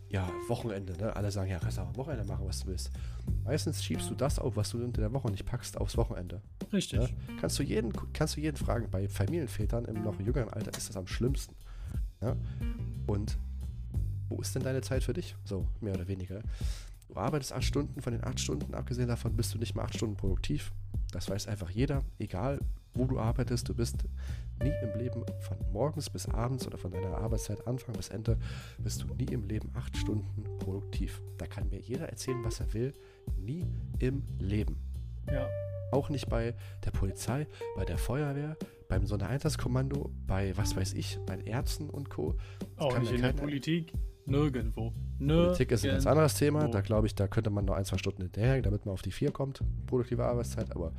ja, 0.09 0.29
Wochenende, 0.47 0.93
ne? 0.97 1.15
Alle 1.15 1.31
sagen, 1.31 1.49
ja, 1.49 1.59
kannst 1.59 1.77
du 1.77 1.81
auch 1.81 1.87
am 1.87 1.97
Wochenende 1.97 2.25
machen, 2.25 2.45
was 2.47 2.61
du 2.61 2.67
willst. 2.67 2.91
Meistens 3.43 3.83
schiebst 3.83 4.09
du 4.09 4.15
das 4.15 4.39
auf, 4.39 4.55
was 4.55 4.69
du 4.69 4.83
unter 4.83 5.01
der 5.01 5.11
Woche 5.11 5.29
nicht 5.29 5.45
packst, 5.45 5.77
aufs 5.77 5.97
Wochenende. 5.97 6.41
Richtig. 6.71 6.99
Ne? 6.99 7.09
Kannst, 7.39 7.57
du 7.59 7.63
jeden, 7.63 7.91
kannst 8.13 8.37
du 8.37 8.41
jeden 8.41 8.55
fragen. 8.55 8.89
Bei 8.91 9.07
Familienvätern 9.07 9.85
im 9.85 10.03
noch 10.03 10.19
jüngeren 10.19 10.49
Alter 10.49 10.71
ist 10.77 10.89
das 10.89 10.95
am 10.95 11.07
schlimmsten. 11.07 11.55
Ja? 12.21 12.35
Und 13.07 13.37
wo 14.29 14.39
ist 14.41 14.55
denn 14.55 14.63
deine 14.63 14.81
Zeit 14.81 15.03
für 15.03 15.13
dich? 15.13 15.35
So, 15.43 15.67
mehr 15.81 15.95
oder 15.95 16.07
weniger. 16.07 16.41
Du 17.07 17.15
arbeitest 17.15 17.53
acht 17.53 17.63
Stunden, 17.63 18.01
von 18.01 18.13
den 18.13 18.23
acht 18.23 18.39
Stunden, 18.39 18.73
abgesehen 18.73 19.07
davon, 19.07 19.35
bist 19.35 19.53
du 19.53 19.57
nicht 19.57 19.75
mal 19.75 19.83
acht 19.83 19.95
Stunden 19.95 20.15
produktiv. 20.15 20.71
Das 21.11 21.29
weiß 21.29 21.47
einfach 21.47 21.69
jeder, 21.69 22.03
egal 22.19 22.59
wo 22.93 23.05
du 23.05 23.19
arbeitest, 23.19 23.67
du 23.67 23.75
bist 23.75 24.05
nie 24.61 24.73
im 24.81 24.97
Leben 24.97 25.23
von 25.41 25.57
morgens 25.71 26.09
bis 26.09 26.27
abends 26.29 26.65
oder 26.65 26.77
von 26.77 26.91
deiner 26.91 27.17
Arbeitszeit 27.17 27.67
Anfang 27.67 27.95
bis 27.95 28.09
Ende, 28.09 28.37
bist 28.77 29.03
du 29.03 29.13
nie 29.15 29.31
im 29.33 29.43
Leben 29.43 29.69
acht 29.75 29.95
Stunden 29.97 30.43
produktiv. 30.59 31.21
Da 31.37 31.45
kann 31.45 31.69
mir 31.69 31.79
jeder 31.79 32.09
erzählen, 32.09 32.43
was 32.43 32.59
er 32.59 32.73
will. 32.73 32.93
Nie 33.37 33.65
im 33.99 34.23
Leben. 34.39 34.77
Ja. 35.29 35.47
Auch 35.91 36.09
nicht 36.09 36.29
bei 36.29 36.55
der 36.83 36.91
Polizei, 36.91 37.47
bei 37.75 37.85
der 37.85 37.97
Feuerwehr, 37.97 38.57
beim 38.87 39.05
Sondereinsatzkommando, 39.05 40.11
bei 40.25 40.55
was 40.57 40.75
weiß 40.75 40.93
ich, 40.93 41.19
bei 41.25 41.37
Ärzten 41.39 41.89
und 41.89 42.09
Co. 42.09 42.35
Das 42.59 42.85
Auch 42.85 42.99
nicht 42.99 43.11
in 43.11 43.21
der 43.21 43.33
Politik. 43.33 43.93
Nirgendwo. 44.25 44.93
Nirgendwo. 45.19 45.45
Politik 45.45 45.71
ist 45.71 45.85
ein 45.85 45.91
ganz 45.91 46.07
anderes 46.07 46.33
Thema. 46.35 46.67
Da 46.67 46.81
glaube 46.81 47.07
ich, 47.07 47.15
da 47.15 47.27
könnte 47.27 47.49
man 47.49 47.65
noch 47.65 47.75
ein, 47.75 47.85
zwei 47.85 47.97
Stunden 47.97 48.23
hinterher, 48.23 48.61
damit 48.61 48.85
man 48.85 48.93
auf 48.93 49.01
die 49.01 49.11
vier 49.11 49.31
kommt. 49.31 49.61
Produktive 49.87 50.25
Arbeitszeit. 50.25 50.71
Aber 50.71 50.91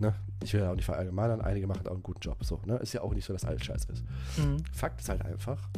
ne, 0.00 0.14
ich 0.42 0.52
will 0.54 0.60
ja 0.60 0.70
auch 0.70 0.76
nicht 0.76 0.86
verallgemeinern. 0.86 1.40
Einige 1.40 1.66
machen 1.66 1.86
auch 1.86 1.92
einen 1.92 2.02
guten 2.02 2.20
Job. 2.20 2.36
So, 2.44 2.60
ne? 2.66 2.76
Ist 2.76 2.92
ja 2.92 3.02
auch 3.02 3.14
nicht 3.14 3.24
so, 3.24 3.32
dass 3.32 3.44
alles 3.44 3.64
scheiße 3.64 3.92
ist. 3.92 4.04
Mhm. 4.38 4.58
Fakt 4.72 5.00
ist 5.00 5.08
halt 5.08 5.22
einfach, 5.24 5.68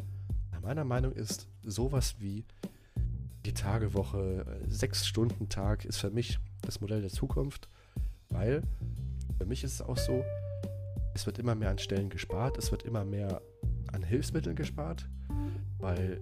meiner 0.64 0.84
Meinung 0.84 1.12
ist 1.12 1.46
sowas 1.62 2.16
wie 2.18 2.44
die 3.44 3.52
Tagewoche, 3.52 4.46
sechs 4.66 5.06
Stunden 5.06 5.48
Tag 5.50 5.84
ist 5.84 5.98
für 5.98 6.10
mich 6.10 6.38
das 6.62 6.80
Modell 6.80 7.02
der 7.02 7.10
Zukunft, 7.10 7.68
weil 8.30 8.62
für 9.36 9.44
mich 9.44 9.62
ist 9.62 9.74
es 9.74 9.82
auch 9.82 9.98
so, 9.98 10.24
es 11.14 11.26
wird 11.26 11.38
immer 11.38 11.54
mehr 11.54 11.70
an 11.70 11.78
Stellen 11.78 12.08
gespart, 12.08 12.56
es 12.56 12.70
wird 12.70 12.84
immer 12.84 13.04
mehr 13.04 13.42
an 13.92 14.02
Hilfsmitteln 14.02 14.56
gespart, 14.56 15.06
weil 15.78 16.20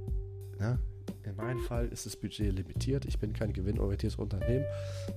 ne, 0.62 0.78
in 1.24 1.36
meinem 1.36 1.60
Fall 1.60 1.88
ist 1.88 2.06
das 2.06 2.16
Budget 2.16 2.52
limitiert. 2.54 3.04
Ich 3.04 3.18
bin 3.18 3.32
kein 3.32 3.52
gewinnorientiertes 3.52 4.18
Unternehmen. 4.18 4.64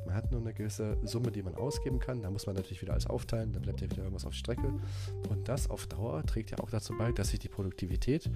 Man 0.06 0.16
hat 0.16 0.32
nur 0.32 0.42
eine 0.42 0.54
gewisse 0.54 0.98
Summe, 1.04 1.32
die 1.32 1.44
man 1.44 1.56
ausgeben 1.56 2.00
kann. 2.00 2.22
Da 2.22 2.30
muss 2.30 2.46
man 2.46 2.56
natürlich 2.56 2.82
wieder 2.82 2.94
alles 2.94 3.08
aufteilen. 3.08 3.54
Dann 3.54 3.62
bleibt 3.62 3.82
ja 3.82 3.90
wieder 3.90 4.04
irgendwas 4.04 4.26
auf 4.26 4.34
Strecke. 4.34 4.74
Und 5.30 5.48
das 5.48 5.70
auf 5.70 5.88
Dauer 5.88 6.24
trägt 6.26 6.52
ja 6.52 6.60
auch 6.60 6.70
dazu 6.70 6.98
bei, 6.98 7.12
dass 7.12 7.30
sich 7.30 7.40
die 7.40 7.50
Produktivität 7.50 8.30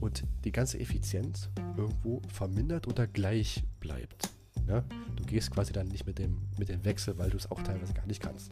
und 0.00 0.24
die 0.44 0.52
ganze 0.52 0.78
Effizienz 0.78 1.50
irgendwo 1.76 2.20
vermindert 2.28 2.86
oder 2.86 3.06
gleich 3.06 3.64
bleibt. 3.80 4.30
Ja? 4.68 4.84
Du 5.16 5.24
gehst 5.24 5.50
quasi 5.50 5.72
dann 5.72 5.88
nicht 5.88 6.06
mit 6.06 6.18
dem, 6.18 6.42
mit 6.58 6.68
dem 6.68 6.84
Wechsel, 6.84 7.18
weil 7.18 7.30
du 7.30 7.36
es 7.36 7.50
auch 7.50 7.62
teilweise 7.62 7.94
gar 7.94 8.06
nicht 8.06 8.22
kannst. 8.22 8.50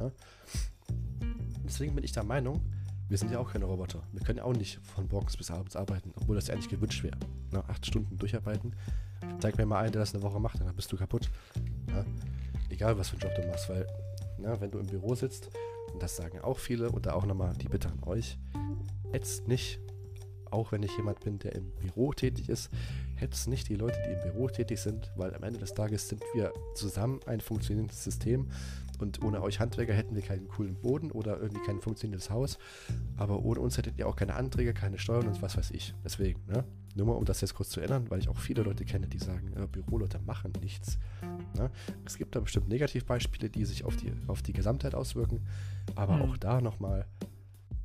Ja? 0.00 0.10
Deswegen 1.64 1.94
bin 1.94 2.04
ich 2.04 2.12
der 2.12 2.24
Meinung, 2.24 2.60
wir 3.12 3.18
sind 3.18 3.30
ja 3.30 3.38
auch 3.38 3.52
keine 3.52 3.66
Roboter. 3.66 4.02
Wir 4.12 4.22
können 4.22 4.38
ja 4.38 4.44
auch 4.44 4.54
nicht 4.54 4.80
von 4.82 5.06
morgens 5.10 5.36
bis 5.36 5.50
abends 5.50 5.76
arbeiten, 5.76 6.14
obwohl 6.16 6.34
das 6.34 6.46
ja 6.46 6.54
eigentlich 6.54 6.70
gewünscht 6.70 7.04
wäre. 7.04 7.18
Ne? 7.50 7.62
Acht 7.68 7.84
Stunden 7.84 8.16
durcharbeiten. 8.16 8.74
Zeig 9.38 9.58
mir 9.58 9.66
mal 9.66 9.80
einen, 9.80 9.92
der 9.92 10.00
das 10.00 10.14
eine 10.14 10.22
Woche 10.22 10.40
macht, 10.40 10.58
dann 10.60 10.74
bist 10.74 10.90
du 10.90 10.96
kaputt. 10.96 11.30
Ja? 11.88 12.06
Egal, 12.70 12.96
was 12.96 13.10
für 13.10 13.20
einen 13.20 13.24
Job 13.24 13.34
du 13.34 13.46
machst, 13.48 13.68
weil 13.68 13.86
na, 14.38 14.58
wenn 14.62 14.70
du 14.70 14.78
im 14.78 14.86
Büro 14.86 15.14
sitzt, 15.14 15.50
und 15.92 16.02
das 16.02 16.16
sagen 16.16 16.40
auch 16.40 16.56
viele, 16.56 16.90
und 16.90 17.04
da 17.04 17.12
auch 17.12 17.26
nochmal 17.26 17.52
die 17.54 17.68
Bitte 17.68 17.88
an 17.88 18.02
euch, 18.06 18.38
jetzt 19.12 19.46
nicht, 19.46 19.78
auch 20.52 20.72
wenn 20.72 20.82
ich 20.82 20.96
jemand 20.96 21.20
bin, 21.20 21.38
der 21.38 21.54
im 21.54 21.70
Büro 21.72 22.12
tätig 22.12 22.48
ist, 22.48 22.70
hetzt 23.16 23.48
nicht 23.48 23.68
die 23.68 23.76
Leute, 23.76 23.98
die 24.06 24.12
im 24.12 24.20
Büro 24.20 24.48
tätig 24.48 24.80
sind, 24.80 25.10
weil 25.16 25.34
am 25.34 25.42
Ende 25.42 25.58
des 25.58 25.74
Tages 25.74 26.08
sind 26.08 26.22
wir 26.34 26.52
zusammen 26.74 27.20
ein 27.26 27.40
funktionierendes 27.40 28.02
System 28.02 28.48
und 29.02 29.22
ohne 29.22 29.42
euch 29.42 29.60
Handwerker 29.60 29.92
hätten 29.92 30.14
wir 30.14 30.22
keinen 30.22 30.48
coolen 30.48 30.76
Boden 30.76 31.10
oder 31.10 31.40
irgendwie 31.40 31.62
kein 31.62 31.80
funktionierendes 31.80 32.30
Haus. 32.30 32.58
Aber 33.16 33.44
ohne 33.44 33.60
uns 33.60 33.76
hättet 33.76 33.98
ihr 33.98 34.06
auch 34.06 34.16
keine 34.16 34.34
Anträge, 34.34 34.72
keine 34.72 34.98
Steuern 34.98 35.26
und 35.26 35.42
was 35.42 35.56
weiß 35.56 35.72
ich. 35.72 35.92
Deswegen, 36.04 36.40
ne? 36.46 36.64
Nur 36.94 37.06
mal, 37.06 37.14
um 37.14 37.24
das 37.24 37.40
jetzt 37.40 37.54
kurz 37.54 37.70
zu 37.70 37.80
erinnern, 37.80 38.10
weil 38.10 38.20
ich 38.20 38.28
auch 38.28 38.36
viele 38.36 38.62
Leute 38.62 38.84
kenne, 38.84 39.08
die 39.08 39.18
sagen, 39.18 39.52
äh, 39.56 39.66
Büroleute 39.66 40.20
machen 40.20 40.52
nichts. 40.60 40.98
Ne? 41.56 41.70
Es 42.04 42.18
gibt 42.18 42.36
da 42.36 42.40
bestimmt 42.40 42.68
Negativbeispiele, 42.68 43.48
die 43.48 43.64
sich 43.64 43.84
auf 43.84 43.96
die, 43.96 44.12
auf 44.26 44.42
die 44.42 44.52
Gesamtheit 44.52 44.94
auswirken. 44.94 45.40
Aber 45.94 46.16
mhm. 46.16 46.22
auch 46.22 46.36
da 46.36 46.60
nochmal, 46.60 47.06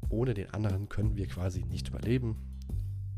ohne 0.09 0.33
den 0.33 0.53
anderen 0.53 0.89
können 0.89 1.15
wir 1.15 1.27
quasi 1.27 1.63
nicht 1.63 1.87
überleben 1.87 2.56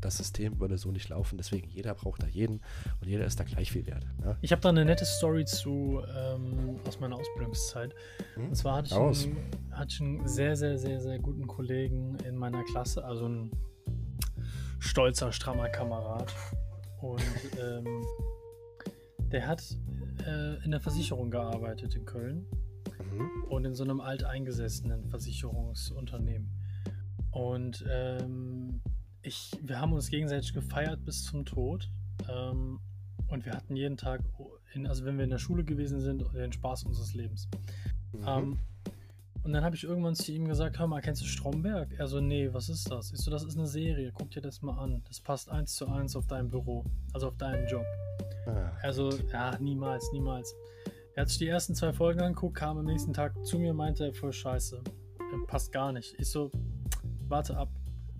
das 0.00 0.16
System 0.16 0.60
würde 0.60 0.78
so 0.78 0.90
nicht 0.90 1.08
laufen. 1.08 1.36
Deswegen, 1.36 1.68
jeder 1.68 1.94
braucht 1.94 2.22
da 2.22 2.26
jeden 2.26 2.60
und 3.00 3.08
jeder 3.08 3.24
ist 3.24 3.38
da 3.38 3.44
gleich 3.44 3.72
viel 3.72 3.86
wert. 3.86 4.06
Ja? 4.22 4.36
Ich 4.40 4.52
habe 4.52 4.60
da 4.62 4.68
eine 4.68 4.84
nette 4.84 5.04
Story 5.04 5.44
zu 5.44 6.02
ähm, 6.16 6.76
aus 6.86 7.00
meiner 7.00 7.16
Ausbildungszeit. 7.16 7.94
Hm? 8.34 8.48
Und 8.48 8.54
zwar 8.54 8.76
hatte 8.76 8.88
ich, 8.88 9.26
einen, 9.26 9.36
hatte 9.72 9.88
ich 9.94 10.00
einen 10.00 10.28
sehr, 10.28 10.56
sehr, 10.56 10.78
sehr, 10.78 11.00
sehr 11.00 11.18
guten 11.18 11.46
Kollegen 11.46 12.16
in 12.26 12.36
meiner 12.36 12.64
Klasse, 12.64 13.04
also 13.04 13.26
ein 13.28 13.50
stolzer, 14.78 15.32
strammer 15.32 15.68
Kamerad. 15.68 16.32
Und 17.00 17.22
ähm, 17.60 18.04
der 19.32 19.46
hat 19.46 19.62
äh, 20.26 20.62
in 20.64 20.70
der 20.70 20.80
Versicherung 20.80 21.30
gearbeitet 21.30 21.94
in 21.94 22.04
Köln 22.04 22.46
Mhm. 23.10 23.44
und 23.48 23.64
in 23.64 23.74
so 23.74 23.84
einem 23.84 24.00
alteingesessenen 24.00 25.06
Versicherungsunternehmen. 25.08 26.50
Und 27.30 27.84
ähm, 27.88 28.80
ich, 29.22 29.50
wir 29.62 29.80
haben 29.80 29.92
uns 29.92 30.08
gegenseitig 30.08 30.52
gefeiert 30.52 31.04
bis 31.04 31.24
zum 31.24 31.44
Tod. 31.44 31.88
Ähm, 32.28 32.80
und 33.28 33.44
wir 33.44 33.52
hatten 33.52 33.76
jeden 33.76 33.96
Tag, 33.96 34.22
in, 34.74 34.86
also 34.86 35.04
wenn 35.04 35.16
wir 35.16 35.24
in 35.24 35.30
der 35.30 35.38
Schule 35.38 35.64
gewesen 35.64 36.00
sind, 36.00 36.24
den 36.34 36.52
Spaß 36.52 36.84
unseres 36.84 37.14
Lebens. 37.14 37.48
Mhm. 38.12 38.24
Ähm, 38.26 38.58
und 39.42 39.52
dann 39.52 39.64
habe 39.64 39.74
ich 39.74 39.84
irgendwann 39.84 40.14
zu 40.14 40.32
ihm 40.32 40.46
gesagt, 40.46 40.78
hör 40.78 40.86
mal, 40.86 41.00
kennst 41.00 41.22
du 41.22 41.26
Stromberg? 41.26 41.88
Er 41.96 42.08
so, 42.08 42.20
nee, 42.20 42.52
was 42.52 42.68
ist 42.68 42.90
das? 42.90 43.12
Ich 43.12 43.20
so, 43.20 43.30
das 43.30 43.42
ist 43.42 43.56
eine 43.56 43.66
Serie, 43.66 44.12
guck 44.12 44.30
dir 44.30 44.42
das 44.42 44.60
mal 44.60 44.76
an. 44.76 45.02
Das 45.08 45.20
passt 45.20 45.48
eins 45.48 45.74
zu 45.76 45.86
eins 45.88 46.14
auf 46.14 46.26
dein 46.26 46.48
Büro, 46.50 46.84
also 47.14 47.28
auf 47.28 47.36
deinen 47.38 47.66
Job. 47.66 47.84
ah, 48.46 48.72
Also, 48.82 49.10
ja, 49.32 49.56
niemals, 49.58 50.10
niemals. 50.12 50.54
Er 51.14 51.22
hat 51.22 51.28
sich 51.30 51.38
die 51.38 51.48
ersten 51.48 51.74
zwei 51.74 51.92
Folgen 51.92 52.20
angeguckt, 52.20 52.56
kam 52.56 52.76
am 52.78 52.84
nächsten 52.84 53.14
Tag 53.14 53.32
zu 53.44 53.58
mir, 53.58 53.72
meinte, 53.72 54.12
voll 54.12 54.32
scheiße. 54.32 54.82
Äh, 55.18 55.46
Passt 55.46 55.72
gar 55.72 55.92
nicht. 55.92 56.14
Ich 56.18 56.30
so, 56.30 56.50
warte 57.28 57.56
ab. 57.56 57.70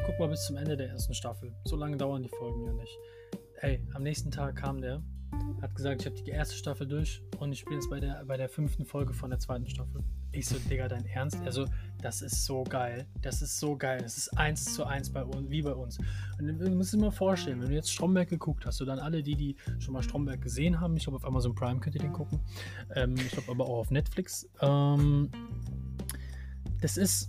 Guck 0.07 0.19
mal 0.19 0.29
bis 0.29 0.45
zum 0.47 0.57
Ende 0.57 0.77
der 0.77 0.89
ersten 0.89 1.15
Staffel. 1.15 1.53
So 1.65 1.77
lange 1.77 1.97
dauern 1.97 2.23
die 2.23 2.29
Folgen 2.29 2.65
ja 2.65 2.73
nicht. 2.73 2.99
Ey, 3.61 3.87
am 3.95 4.03
nächsten 4.03 4.31
Tag 4.31 4.57
kam 4.57 4.81
der, 4.81 5.03
hat 5.61 5.75
gesagt, 5.75 6.01
ich 6.01 6.07
habe 6.07 6.17
die 6.17 6.31
erste 6.31 6.55
Staffel 6.55 6.87
durch 6.87 7.23
und 7.39 7.53
ich 7.53 7.65
bin 7.65 7.75
jetzt 7.75 7.91
bei 7.91 8.01
der, 8.01 8.25
bei 8.25 8.37
der 8.37 8.49
fünften 8.49 8.85
Folge 8.85 9.13
von 9.13 9.31
der 9.31 9.39
zweiten 9.39 9.69
Staffel. 9.69 10.03
Ich 10.33 10.47
so, 10.47 10.57
Digga, 10.59 10.89
dein 10.89 11.05
Ernst? 11.07 11.41
Also, 11.45 11.67
das 12.01 12.23
ist 12.23 12.45
so 12.45 12.63
geil. 12.63 13.07
Das 13.21 13.43
ist 13.43 13.59
so 13.59 13.77
geil. 13.77 14.01
Das 14.01 14.17
ist 14.17 14.29
eins 14.39 14.75
zu 14.75 14.85
eins 14.85 15.13
bei 15.13 15.25
uns, 15.25 15.51
wie 15.51 15.63
bei 15.63 15.75
uns. 15.75 15.99
Und 16.39 16.47
du 16.47 16.71
musst 16.71 16.93
dir 16.93 16.99
mal 16.99 17.11
vorstellen, 17.11 17.61
wenn 17.61 17.69
du 17.69 17.75
jetzt 17.75 17.93
Stromberg 17.93 18.29
geguckt 18.29 18.65
hast, 18.65 18.79
so 18.79 18.85
dann 18.85 19.01
alle 19.01 19.23
die, 19.23 19.35
die 19.35 19.57
schon 19.81 19.93
mal 19.93 20.03
Stromberg 20.03 20.41
gesehen 20.41 20.81
haben, 20.81 20.97
ich 20.97 21.03
glaube 21.03 21.17
auf 21.17 21.25
Amazon 21.25 21.55
Prime 21.55 21.81
könnt 21.81 21.97
ihr 21.97 22.01
den 22.01 22.13
gucken, 22.13 22.41
ähm, 22.95 23.17
ich 23.17 23.31
glaube 23.31 23.51
aber 23.51 23.65
auch 23.65 23.79
auf 23.79 23.91
Netflix. 23.91 24.49
Ähm, 24.61 25.31
das 26.81 26.97
ist 26.97 27.29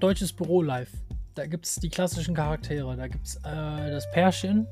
deutsches 0.00 0.32
Büro 0.32 0.62
live. 0.62 0.90
Da 1.38 1.46
gibt 1.46 1.66
es 1.66 1.76
die 1.76 1.88
klassischen 1.88 2.34
Charaktere. 2.34 2.96
Da 2.96 3.06
gibt 3.06 3.24
es 3.24 3.36
äh, 3.36 3.90
das 3.92 4.10
Pärchen 4.10 4.66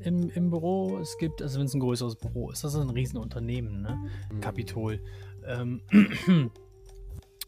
im, 0.00 0.30
im 0.30 0.48
Büro. 0.48 0.98
Es 0.98 1.18
gibt, 1.18 1.42
also 1.42 1.58
wenn 1.58 1.66
es 1.66 1.74
ein 1.74 1.80
größeres 1.80 2.16
Büro 2.16 2.50
ist, 2.50 2.64
das 2.64 2.72
ist 2.72 2.80
ein 2.80 2.88
Riesenunternehmen, 2.88 3.82
ne? 3.82 3.98
mhm. 4.32 4.40
Kapitol. 4.40 4.98
Ähm, 5.46 5.82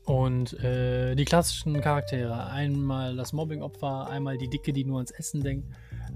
und 0.04 0.52
äh, 0.62 1.14
die 1.14 1.24
klassischen 1.24 1.80
Charaktere. 1.80 2.48
Einmal 2.48 3.16
das 3.16 3.32
Mobbing-Opfer, 3.32 4.10
einmal 4.10 4.36
die 4.36 4.50
Dicke, 4.50 4.74
die 4.74 4.84
nur 4.84 4.98
ans 4.98 5.12
Essen 5.12 5.42
denkt 5.42 5.66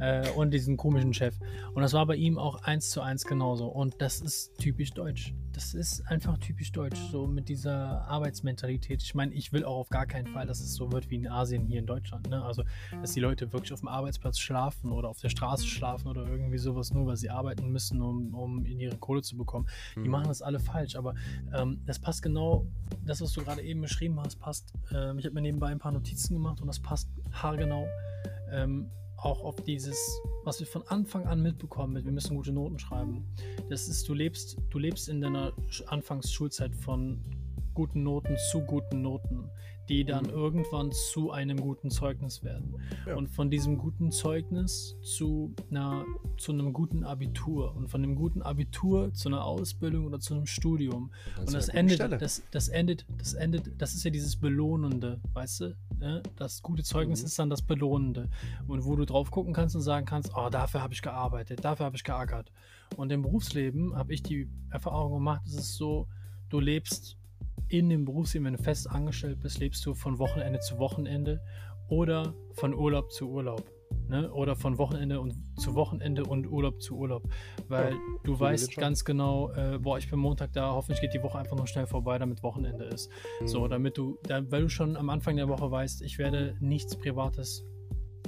äh, 0.00 0.28
und 0.30 0.52
diesen 0.52 0.76
komischen 0.76 1.14
Chef. 1.14 1.36
Und 1.74 1.82
das 1.82 1.92
war 1.92 2.06
bei 2.06 2.16
ihm 2.16 2.38
auch 2.38 2.62
eins 2.62 2.90
zu 2.90 3.00
eins 3.00 3.24
genauso. 3.24 3.66
Und 3.66 4.00
das 4.00 4.20
ist 4.20 4.56
typisch 4.58 4.92
deutsch. 4.92 5.34
Das 5.52 5.74
ist 5.74 6.00
einfach 6.08 6.38
typisch 6.38 6.72
deutsch, 6.72 6.98
so 7.10 7.26
mit 7.26 7.48
dieser 7.48 8.06
Arbeitsmentalität. 8.08 9.02
Ich 9.02 9.14
meine, 9.14 9.34
ich 9.34 9.52
will 9.52 9.64
auch 9.64 9.76
auf 9.76 9.88
gar 9.90 10.06
keinen 10.06 10.26
Fall, 10.26 10.46
dass 10.46 10.60
es 10.60 10.74
so 10.74 10.90
wird 10.92 11.10
wie 11.10 11.16
in 11.16 11.28
Asien 11.28 11.66
hier 11.66 11.78
in 11.80 11.86
Deutschland. 11.86 12.28
Ne? 12.30 12.42
Also, 12.42 12.62
dass 13.00 13.12
die 13.12 13.20
Leute 13.20 13.52
wirklich 13.52 13.72
auf 13.72 13.80
dem 13.80 13.88
Arbeitsplatz 13.88 14.38
schlafen 14.38 14.90
oder 14.92 15.08
auf 15.10 15.20
der 15.20 15.28
Straße 15.28 15.66
schlafen 15.66 16.08
oder 16.08 16.26
irgendwie 16.26 16.58
sowas, 16.58 16.92
nur 16.92 17.06
weil 17.06 17.16
sie 17.16 17.28
arbeiten 17.28 17.70
müssen, 17.70 18.00
um, 18.00 18.34
um 18.34 18.64
in 18.64 18.80
ihre 18.80 18.96
Kohle 18.96 19.20
zu 19.22 19.36
bekommen. 19.36 19.66
Die 19.94 20.00
Mhm. 20.00 20.10
machen 20.10 20.28
das 20.28 20.40
alle 20.40 20.58
falsch, 20.58 20.96
aber 20.96 21.14
ähm, 21.54 21.80
das 21.84 21.98
passt 21.98 22.22
genau, 22.22 22.66
das, 23.04 23.20
was 23.20 23.32
du 23.32 23.42
gerade 23.42 23.62
eben 23.62 23.82
beschrieben 23.82 24.18
hast, 24.20 24.36
passt. 24.40 24.72
Ähm, 24.94 25.18
ich 25.18 25.24
habe 25.26 25.34
mir 25.34 25.42
nebenbei 25.42 25.68
ein 25.68 25.78
paar 25.78 25.92
Notizen 25.92 26.34
gemacht 26.34 26.60
und 26.60 26.66
das 26.66 26.80
passt 26.80 27.08
haargenau 27.32 27.86
ähm, 28.50 28.86
auch 29.22 29.44
auf 29.44 29.56
dieses, 29.64 29.96
was 30.44 30.58
wir 30.60 30.66
von 30.66 30.82
Anfang 30.88 31.26
an 31.26 31.40
mitbekommen 31.42 31.92
mit, 31.94 32.04
wir 32.04 32.12
müssen 32.12 32.36
gute 32.36 32.52
Noten 32.52 32.78
schreiben. 32.78 33.24
Das 33.70 33.88
ist, 33.88 34.08
du 34.08 34.14
lebst, 34.14 34.56
du 34.70 34.78
lebst 34.78 35.08
in 35.08 35.20
deiner 35.20 35.52
Sch- 35.70 35.84
Anfangsschulzeit 35.86 36.74
von 36.74 37.20
guten 37.74 38.02
Noten 38.02 38.36
zu 38.50 38.60
guten 38.60 39.00
Noten, 39.00 39.48
die 39.88 40.04
dann 40.04 40.24
Mhm. 40.24 40.30
irgendwann 40.30 40.92
zu 40.92 41.30
einem 41.30 41.58
guten 41.58 41.90
Zeugnis 41.90 42.42
werden. 42.44 42.74
Ja. 43.06 43.16
Und 43.16 43.28
von 43.28 43.50
diesem 43.50 43.78
guten 43.78 44.10
Zeugnis 44.12 44.94
zu, 45.02 45.54
einer, 45.70 46.04
zu 46.36 46.52
einem 46.52 46.72
guten 46.72 47.02
Abitur 47.04 47.74
und 47.74 47.88
von 47.88 48.02
dem 48.02 48.14
guten 48.14 48.42
Abitur 48.42 49.12
zu 49.14 49.28
einer 49.28 49.44
Ausbildung 49.44 50.04
oder 50.06 50.20
zu 50.20 50.34
einem 50.34 50.46
Studium. 50.46 51.10
dann 51.36 51.46
Und 51.46 51.54
das 51.54 51.68
endet, 51.68 52.00
das, 52.20 52.42
das 52.50 52.68
endet, 52.68 53.06
das 53.18 53.34
endet, 53.34 53.70
das 53.80 53.94
ist 53.94 54.04
ja 54.04 54.10
dieses 54.10 54.36
Belohnende, 54.36 55.20
weißt 55.32 55.60
du? 55.60 55.76
Ne? 56.02 56.20
Das 56.34 56.62
gute 56.62 56.82
Zeugnis 56.82 57.20
Mhm. 57.20 57.26
ist 57.26 57.38
dann 57.38 57.48
das 57.48 57.62
Belohnende. 57.62 58.28
Und 58.66 58.84
wo 58.84 58.96
du 58.96 59.04
drauf 59.04 59.30
gucken 59.30 59.54
kannst 59.54 59.76
und 59.76 59.82
sagen 59.82 60.04
kannst, 60.04 60.32
oh, 60.36 60.48
dafür 60.50 60.82
habe 60.82 60.92
ich 60.92 61.00
gearbeitet, 61.00 61.64
dafür 61.64 61.86
habe 61.86 61.94
ich 61.94 62.02
geackert. 62.02 62.50
Und 62.96 63.12
im 63.12 63.22
Berufsleben 63.22 63.94
habe 63.94 64.12
ich 64.12 64.22
die 64.24 64.50
Erfahrung 64.70 65.12
gemacht, 65.14 65.42
es 65.46 65.54
ist 65.54 65.76
so, 65.76 66.08
du 66.48 66.58
lebst 66.58 67.16
in 67.68 67.88
dem 67.88 68.04
Berufsleben, 68.04 68.46
wenn 68.46 68.56
du 68.56 68.62
fest 68.62 68.90
angestellt 68.90 69.38
bist, 69.38 69.60
lebst 69.60 69.86
du 69.86 69.94
von 69.94 70.18
Wochenende 70.18 70.58
zu 70.58 70.78
Wochenende 70.78 71.40
oder 71.88 72.34
von 72.54 72.74
Urlaub 72.74 73.12
zu 73.12 73.30
Urlaub. 73.30 73.62
Ne? 74.12 74.30
Oder 74.30 74.56
von 74.56 74.76
Wochenende 74.76 75.20
und 75.22 75.34
zu 75.58 75.74
Wochenende 75.74 76.24
und 76.24 76.46
Urlaub 76.46 76.82
zu 76.82 76.96
Urlaub. 76.98 77.22
Weil 77.68 77.92
Ja, 77.92 77.98
du 78.24 78.34
so 78.34 78.40
weißt 78.40 78.76
ganz 78.76 79.06
genau, 79.06 79.50
äh, 79.52 79.78
boah, 79.78 79.96
ich 79.96 80.10
bin 80.10 80.18
Montag 80.18 80.52
da, 80.52 80.70
hoffentlich 80.72 81.00
geht 81.00 81.14
die 81.14 81.22
Woche 81.22 81.38
einfach 81.38 81.56
nur 81.56 81.66
schnell 81.66 81.86
vorbei, 81.86 82.18
damit 82.18 82.42
Wochenende 82.42 82.84
ist. 82.84 83.08
So, 83.46 83.64
Mhm. 83.64 83.70
damit 83.70 83.96
du, 83.96 84.18
da, 84.24 84.42
weil 84.52 84.60
du 84.62 84.68
schon 84.68 84.98
am 84.98 85.08
Anfang 85.08 85.36
der 85.36 85.48
Woche 85.48 85.70
weißt, 85.70 86.02
ich 86.02 86.18
werde 86.18 86.54
nichts 86.60 86.94
Privates 86.94 87.64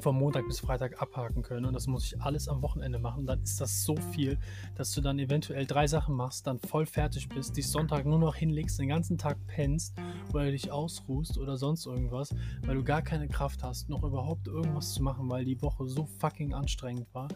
vom 0.04 0.18
Montag 0.18 0.46
bis 0.46 0.60
Freitag 0.60 1.00
abhaken 1.00 1.42
können 1.42 1.64
und 1.64 1.72
das 1.72 1.86
muss 1.86 2.04
ich 2.04 2.20
alles 2.20 2.46
am 2.46 2.60
Wochenende 2.60 2.98
machen, 2.98 3.24
dann 3.24 3.42
ist 3.42 3.58
das 3.58 3.84
so 3.84 3.96
viel, 4.12 4.38
dass 4.74 4.92
du 4.92 5.00
dann 5.00 5.18
eventuell 5.18 5.64
drei 5.64 5.86
Sachen 5.86 6.14
machst, 6.14 6.46
dann 6.46 6.58
voll 6.58 6.84
fertig 6.84 7.30
bist, 7.30 7.56
dich 7.56 7.70
Sonntag 7.70 8.04
nur 8.04 8.18
noch 8.18 8.36
hinlegst, 8.36 8.78
den 8.78 8.88
ganzen 8.88 9.16
Tag 9.16 9.38
pennst 9.46 9.96
oder 10.28 10.50
dich 10.50 10.70
ausruhst 10.70 11.38
oder 11.38 11.56
sonst 11.56 11.86
irgendwas, 11.86 12.34
weil 12.66 12.74
du 12.76 12.84
gar 12.84 13.00
keine 13.00 13.28
Kraft 13.28 13.62
hast, 13.62 13.88
noch 13.88 14.04
überhaupt 14.04 14.46
irgendwas 14.46 14.92
zu 14.92 15.02
machen, 15.02 15.30
weil 15.30 15.46
die 15.46 15.62
Woche 15.62 15.88
so 15.88 16.04
fucking 16.04 16.52
anstrengend 16.52 17.06
war 17.14 17.28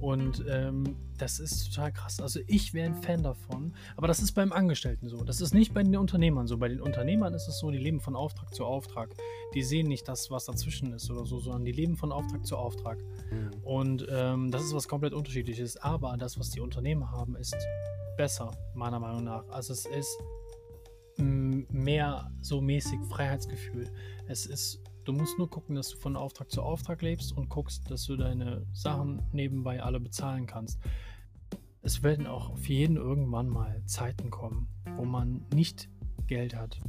und 0.00 0.44
ähm, 0.48 0.96
das 1.16 1.38
ist 1.38 1.72
total 1.72 1.92
krass. 1.92 2.20
Also 2.20 2.40
ich 2.46 2.74
wäre 2.74 2.86
ein 2.86 3.02
Fan 3.02 3.22
davon, 3.22 3.72
aber 3.96 4.06
das 4.06 4.18
ist 4.18 4.32
beim 4.32 4.52
Angestellten 4.52 5.08
so. 5.08 5.24
Das 5.24 5.40
ist 5.40 5.54
nicht 5.54 5.72
bei 5.72 5.82
den 5.82 5.96
Unternehmern 5.96 6.46
so. 6.46 6.58
Bei 6.58 6.68
den 6.68 6.82
Unternehmern 6.82 7.32
ist 7.34 7.48
es 7.48 7.58
so, 7.58 7.70
die 7.70 7.78
leben 7.78 8.00
von 8.00 8.14
Auftrag 8.14 8.54
zu 8.54 8.64
Auftrag. 8.64 9.14
Die 9.54 9.62
sehen 9.62 9.88
nicht 9.88 10.06
das, 10.08 10.30
was 10.30 10.44
dazwischen 10.44 10.92
ist 10.92 11.10
oder 11.10 11.24
so, 11.24 11.38
sondern 11.38 11.64
die 11.64 11.72
leben 11.72 11.96
von 11.96 12.12
Auftrag 12.16 12.46
zu 12.46 12.56
Auftrag. 12.56 12.98
Mhm. 13.30 13.50
Und 13.62 14.06
ähm, 14.10 14.50
das 14.50 14.64
ist 14.64 14.74
was 14.74 14.88
komplett 14.88 15.12
unterschiedliches. 15.12 15.76
Aber 15.76 16.16
das, 16.16 16.38
was 16.38 16.50
die 16.50 16.60
Unternehmen 16.60 17.10
haben, 17.10 17.36
ist 17.36 17.56
besser, 18.16 18.50
meiner 18.74 18.98
Meinung 18.98 19.24
nach. 19.24 19.46
Also 19.48 19.72
es 19.72 19.86
ist 19.86 20.18
mehr 21.18 22.30
so 22.40 22.60
mäßig 22.60 23.00
Freiheitsgefühl. 23.08 23.90
Es 24.26 24.46
ist, 24.46 24.82
du 25.04 25.12
musst 25.12 25.38
nur 25.38 25.48
gucken, 25.48 25.74
dass 25.74 25.90
du 25.90 25.96
von 25.96 26.16
Auftrag 26.16 26.50
zu 26.50 26.62
Auftrag 26.62 27.02
lebst 27.02 27.32
und 27.36 27.48
guckst, 27.48 27.90
dass 27.90 28.04
du 28.04 28.16
deine 28.16 28.66
Sachen 28.72 29.22
nebenbei 29.32 29.82
alle 29.82 30.00
bezahlen 30.00 30.46
kannst. 30.46 30.78
Es 31.82 32.02
werden 32.02 32.26
auch 32.26 32.56
für 32.58 32.72
jeden 32.72 32.96
irgendwann 32.96 33.48
mal 33.48 33.82
Zeiten 33.86 34.30
kommen, 34.30 34.68
wo 34.96 35.04
man 35.04 35.46
nicht 35.54 35.88
Geld 36.26 36.56
hat, 36.56 36.80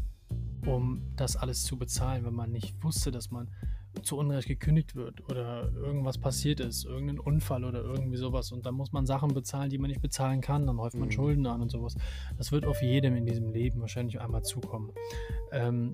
um 0.65 1.13
das 1.15 1.35
alles 1.35 1.63
zu 1.63 1.77
bezahlen, 1.77 2.25
wenn 2.25 2.33
man 2.33 2.51
nicht 2.51 2.83
wusste, 2.83 3.11
dass 3.11 3.29
man 3.29 3.49
zu 4.03 4.17
Unrecht 4.17 4.47
gekündigt 4.47 4.95
wird 4.95 5.29
oder 5.29 5.71
irgendwas 5.73 6.17
passiert 6.17 6.59
ist, 6.59 6.85
irgendein 6.85 7.19
Unfall 7.19 7.63
oder 7.65 7.81
irgendwie 7.83 8.17
sowas 8.17 8.51
und 8.51 8.65
dann 8.65 8.75
muss 8.75 8.91
man 8.91 9.05
Sachen 9.05 9.33
bezahlen, 9.33 9.69
die 9.69 9.77
man 9.77 9.89
nicht 9.89 10.01
bezahlen 10.01 10.41
kann, 10.41 10.65
dann 10.67 10.79
häuft 10.79 10.95
man 10.95 11.09
Mhm. 11.09 11.11
Schulden 11.13 11.45
an 11.47 11.61
und 11.61 11.69
sowas. 11.71 11.95
Das 12.37 12.51
wird 12.51 12.65
auf 12.65 12.81
jedem 12.81 13.15
in 13.15 13.25
diesem 13.25 13.51
Leben 13.51 13.81
wahrscheinlich 13.81 14.19
einmal 14.19 14.43
zukommen. 14.43 14.91
Ähm, 15.51 15.93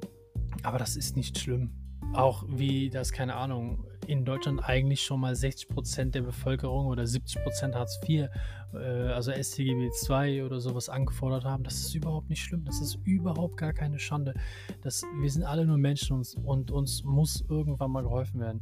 aber 0.63 0.77
das 0.77 0.95
ist 0.95 1.15
nicht 1.15 1.37
schlimm. 1.39 1.71
Auch 2.13 2.43
wie 2.47 2.89
das, 2.89 3.11
keine 3.11 3.35
Ahnung, 3.35 3.85
in 4.07 4.25
Deutschland 4.25 4.63
eigentlich 4.63 5.01
schon 5.01 5.19
mal 5.19 5.33
60% 5.33 6.11
der 6.11 6.21
Bevölkerung 6.21 6.87
oder 6.87 7.03
70% 7.03 7.73
Hartz 7.73 7.99
IV, 8.07 8.29
äh, 8.73 8.77
also 8.77 9.31
StGB 9.31 9.89
II 10.09 10.43
oder 10.43 10.59
sowas 10.59 10.89
angefordert 10.89 11.45
haben, 11.45 11.63
das 11.63 11.75
ist 11.75 11.95
überhaupt 11.95 12.29
nicht 12.29 12.41
schlimm. 12.41 12.65
Das 12.65 12.81
ist 12.81 12.99
überhaupt 13.05 13.57
gar 13.57 13.73
keine 13.73 13.99
Schande. 13.99 14.33
Das, 14.81 15.03
wir 15.21 15.29
sind 15.29 15.43
alle 15.43 15.65
nur 15.65 15.77
Menschen 15.77 16.17
und, 16.17 16.35
und 16.43 16.71
uns 16.71 17.03
muss 17.03 17.43
irgendwann 17.49 17.91
mal 17.91 18.03
geholfen 18.03 18.39
werden. 18.39 18.61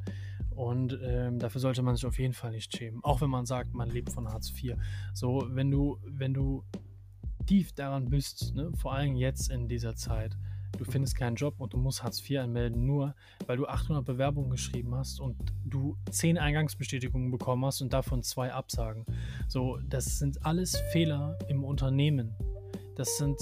Und 0.52 1.00
ähm, 1.02 1.40
dafür 1.40 1.62
sollte 1.62 1.82
man 1.82 1.96
sich 1.96 2.06
auf 2.06 2.20
jeden 2.20 2.34
Fall 2.34 2.52
nicht 2.52 2.76
schämen. 2.76 3.04
Auch 3.04 3.22
wenn 3.22 3.30
man 3.30 3.46
sagt, 3.46 3.74
man 3.74 3.90
lebt 3.90 4.12
von 4.12 4.28
Hartz 4.28 4.52
IV. 4.52 4.76
So, 5.14 5.48
wenn 5.50 5.72
du, 5.72 5.98
wenn 6.06 6.34
du 6.34 6.64
tief 7.48 7.74
daran 7.74 8.10
bist, 8.10 8.54
ne, 8.56 8.72
vor 8.76 8.94
allem 8.94 9.16
jetzt 9.16 9.50
in 9.50 9.68
dieser 9.68 9.96
Zeit, 9.96 10.38
du 10.78 10.86
findest 10.86 11.16
keinen 11.16 11.36
Job 11.36 11.56
und 11.60 11.74
du 11.74 11.78
musst 11.78 12.04
Hartz 12.04 12.22
IV 12.28 12.40
anmelden, 12.40 12.86
nur 12.86 13.16
weil 13.48 13.58
du 13.58 13.68
800 13.68 14.06
Bewerbungen 14.06 14.50
geschrieben 14.50 14.96
hast 14.96 15.20
und 15.20 15.36
du 15.66 15.98
10 16.10 16.38
Eingangsbestätigungen 16.38 17.32
bekommen 17.32 17.66
hast 17.66 17.82
und 17.82 17.94
davon 17.94 18.24
zwei 18.24 18.54
Absagen. 18.54 19.06
So, 19.48 19.80
das 19.90 20.20
sind 20.20 20.46
alles 20.46 20.78
Fehler 20.92 21.38
im 21.48 21.64
Unternehmen. 21.64 22.36
Das 22.96 23.18
sind, 23.18 23.40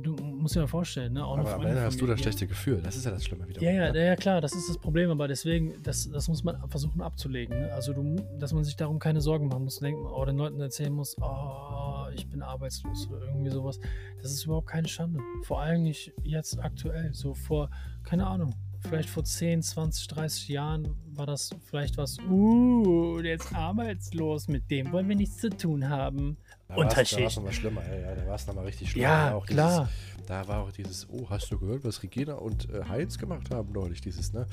du 0.00 0.14
musst 0.14 0.54
dir 0.54 0.60
mal 0.60 0.68
vorstellen, 0.68 1.14
ne? 1.14 1.26
Auch 1.26 1.36
Aber 1.36 1.54
am 1.54 1.66
Ende 1.66 1.82
hast 1.82 2.00
du 2.00 2.06
das 2.06 2.20
schlechte 2.20 2.46
Gefühl. 2.46 2.80
Das 2.82 2.96
ist 2.96 3.04
ja 3.04 3.10
das 3.10 3.24
Schlimme 3.24 3.48
wieder. 3.48 3.60
ja, 3.60 3.70
ja, 3.70 3.94
ja, 3.94 4.16
klar, 4.16 4.40
das 4.40 4.54
ist 4.54 4.68
das 4.68 4.78
Problem, 4.78 5.10
aber 5.10 5.26
deswegen, 5.26 5.82
das, 5.82 6.08
das 6.08 6.28
muss 6.28 6.44
man 6.44 6.68
versuchen 6.68 7.02
abzulegen. 7.02 7.58
Ne? 7.58 7.72
Also, 7.72 7.92
du, 7.92 8.16
dass 8.38 8.52
man 8.52 8.62
sich 8.62 8.76
darum 8.76 9.00
keine 9.00 9.20
Sorgen 9.20 9.48
machen 9.48 9.64
muss, 9.64 9.80
denken, 9.80 10.06
oder 10.06 10.32
den 10.32 10.38
Leuten 10.38 10.60
erzählen 10.60 10.92
muss, 10.92 11.16
oh, 11.20 11.81
ich 12.14 12.28
bin 12.28 12.42
arbeitslos 12.42 13.08
oder 13.10 13.26
irgendwie 13.26 13.50
sowas. 13.50 13.80
Das 14.22 14.32
ist 14.32 14.44
überhaupt 14.44 14.68
keine 14.68 14.88
Schande. 14.88 15.20
Vor 15.44 15.60
allem 15.60 15.82
nicht 15.82 16.12
jetzt 16.22 16.58
aktuell. 16.58 17.12
So 17.12 17.34
vor, 17.34 17.70
keine 18.04 18.26
Ahnung, 18.26 18.54
vielleicht 18.82 19.08
vor 19.08 19.24
10, 19.24 19.62
20, 19.62 20.08
30 20.08 20.48
Jahren 20.48 20.96
war 21.14 21.26
das 21.26 21.50
vielleicht 21.64 21.96
was, 21.96 22.18
uh, 22.28 23.20
der 23.20 23.36
ist 23.36 23.54
arbeitslos, 23.54 24.48
mit 24.48 24.70
dem 24.70 24.92
wollen 24.92 25.08
wir 25.08 25.16
nichts 25.16 25.38
zu 25.38 25.50
tun 25.50 25.88
haben. 25.88 26.36
Da 26.68 26.76
Unterschied. 26.76 27.18
Da 27.18 27.22
war 27.22 27.28
es 27.28 27.36
nochmal 27.36 27.52
schlimmer, 27.52 27.82
ja, 27.86 28.00
ja 28.00 28.14
da 28.14 28.26
war 28.26 28.34
es 28.34 28.46
nochmal 28.46 28.64
richtig 28.64 28.90
schlimm. 28.90 29.02
Ja, 29.02 29.40
klar. 29.46 29.88
Dieses, 29.88 30.26
da 30.26 30.48
war 30.48 30.62
auch 30.62 30.72
dieses, 30.72 31.08
oh, 31.10 31.28
hast 31.28 31.50
du 31.50 31.58
gehört, 31.58 31.84
was 31.84 32.02
Regina 32.02 32.34
und 32.34 32.68
äh, 32.70 32.84
Heinz 32.88 33.18
gemacht 33.18 33.50
haben 33.50 33.72
neulich, 33.72 34.00
dieses, 34.00 34.32
ne? 34.32 34.46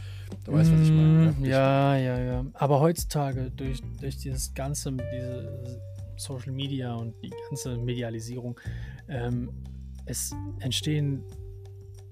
Du 0.46 0.54
weißt, 0.54 0.72
was 0.72 0.82
ich 0.82 0.92
meine. 0.92 1.34
Ne? 1.40 1.48
Ja, 1.48 1.96
ja, 1.96 2.20
ja. 2.20 2.46
Aber 2.54 2.80
heutzutage, 2.80 3.52
durch, 3.52 3.82
durch 4.00 4.18
dieses 4.18 4.54
ganze, 4.54 4.92
diese 4.92 5.82
Social 6.20 6.52
Media 6.52 6.94
und 6.94 7.16
die 7.24 7.32
ganze 7.48 7.78
Medialisierung, 7.78 8.60
ähm, 9.08 9.52
es 10.06 10.36
entstehen 10.60 11.24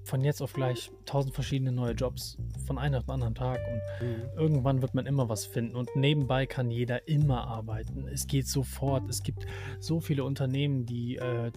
von 0.04 0.24
jetzt 0.24 0.40
auf 0.40 0.54
gleich 0.54 0.90
tausend 1.04 1.34
verschiedene 1.34 1.70
neue 1.70 1.92
Jobs 1.92 2.38
von 2.66 2.78
einem 2.78 2.94
auf 2.94 3.04
den 3.04 3.12
anderen 3.12 3.34
Tag 3.34 3.60
und 3.70 4.06
mhm. 4.08 4.22
irgendwann 4.36 4.80
wird 4.80 4.94
man 4.94 5.04
immer 5.04 5.28
was 5.28 5.44
finden 5.44 5.76
und 5.76 5.94
nebenbei 5.96 6.46
kann 6.46 6.70
jeder 6.70 7.06
immer 7.06 7.46
arbeiten. 7.46 8.08
Es 8.08 8.26
geht 8.26 8.48
sofort. 8.48 9.08
Es 9.10 9.22
gibt 9.22 9.46
so 9.80 10.00
viele 10.00 10.24
Unternehmen, 10.24 10.86
die 10.86 11.16
äh, 11.16 11.52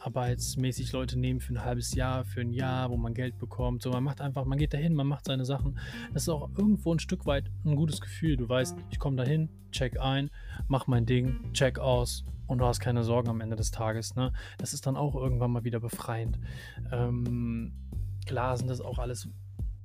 zeitarbeitsmäßig 0.00 0.92
Leute 0.92 1.18
nehmen 1.18 1.40
für 1.40 1.54
ein 1.54 1.64
halbes 1.64 1.94
Jahr, 1.94 2.24
für 2.24 2.40
ein 2.40 2.52
Jahr, 2.52 2.90
wo 2.90 2.96
man 2.96 3.14
Geld 3.14 3.38
bekommt. 3.38 3.82
So, 3.82 3.90
man 3.90 4.02
macht 4.02 4.20
einfach, 4.20 4.44
man 4.44 4.58
geht 4.58 4.72
dahin, 4.72 4.94
man 4.94 5.06
macht 5.06 5.26
seine 5.26 5.44
Sachen. 5.44 5.78
Das 6.12 6.22
ist 6.22 6.28
auch 6.28 6.50
irgendwo 6.56 6.92
ein 6.94 6.98
Stück 6.98 7.26
weit 7.26 7.50
ein 7.64 7.76
gutes 7.76 8.00
Gefühl. 8.00 8.36
Du 8.36 8.48
weißt, 8.48 8.76
ich 8.90 8.98
komme 8.98 9.16
dahin, 9.16 9.48
check 9.72 10.00
ein, 10.00 10.30
mach 10.68 10.86
mein 10.86 11.06
Ding, 11.06 11.52
check 11.52 11.78
aus 11.78 12.24
und 12.46 12.58
du 12.58 12.64
hast 12.64 12.80
keine 12.80 13.04
Sorgen 13.04 13.28
am 13.28 13.40
Ende 13.40 13.56
des 13.56 13.70
Tages. 13.70 14.16
Ne? 14.16 14.32
Das 14.58 14.72
ist 14.72 14.86
dann 14.86 14.96
auch 14.96 15.14
irgendwann 15.14 15.50
mal 15.50 15.64
wieder 15.64 15.80
befreiend. 15.80 16.38
Ähm, 16.90 17.72
klar 18.26 18.56
sind 18.56 18.70
das 18.70 18.80
auch 18.80 18.98
alles 18.98 19.28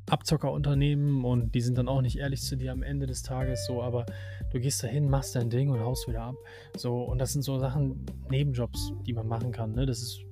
Abzockerunternehmen 0.07 1.25
und 1.25 1.55
die 1.55 1.61
sind 1.61 1.77
dann 1.77 1.87
auch 1.87 2.01
nicht 2.01 2.19
ehrlich 2.19 2.41
zu 2.41 2.55
dir 2.55 2.71
am 2.71 2.83
Ende 2.83 3.07
des 3.07 3.23
Tages 3.23 3.65
so, 3.65 3.81
aber 3.81 4.05
du 4.51 4.59
gehst 4.59 4.83
dahin, 4.83 5.09
machst 5.09 5.35
dein 5.35 5.49
Ding 5.49 5.69
und 5.69 5.79
haust 5.79 6.07
wieder 6.07 6.21
ab. 6.21 6.35
So, 6.77 7.03
und 7.03 7.19
das 7.19 7.33
sind 7.33 7.43
so 7.43 7.59
Sachen, 7.59 8.05
Nebenjobs, 8.29 8.93
die 9.05 9.13
man 9.13 9.27
machen 9.27 9.51
kann. 9.51 9.73
Ne? 9.73 9.85
Das 9.85 9.99
ist 9.99 10.23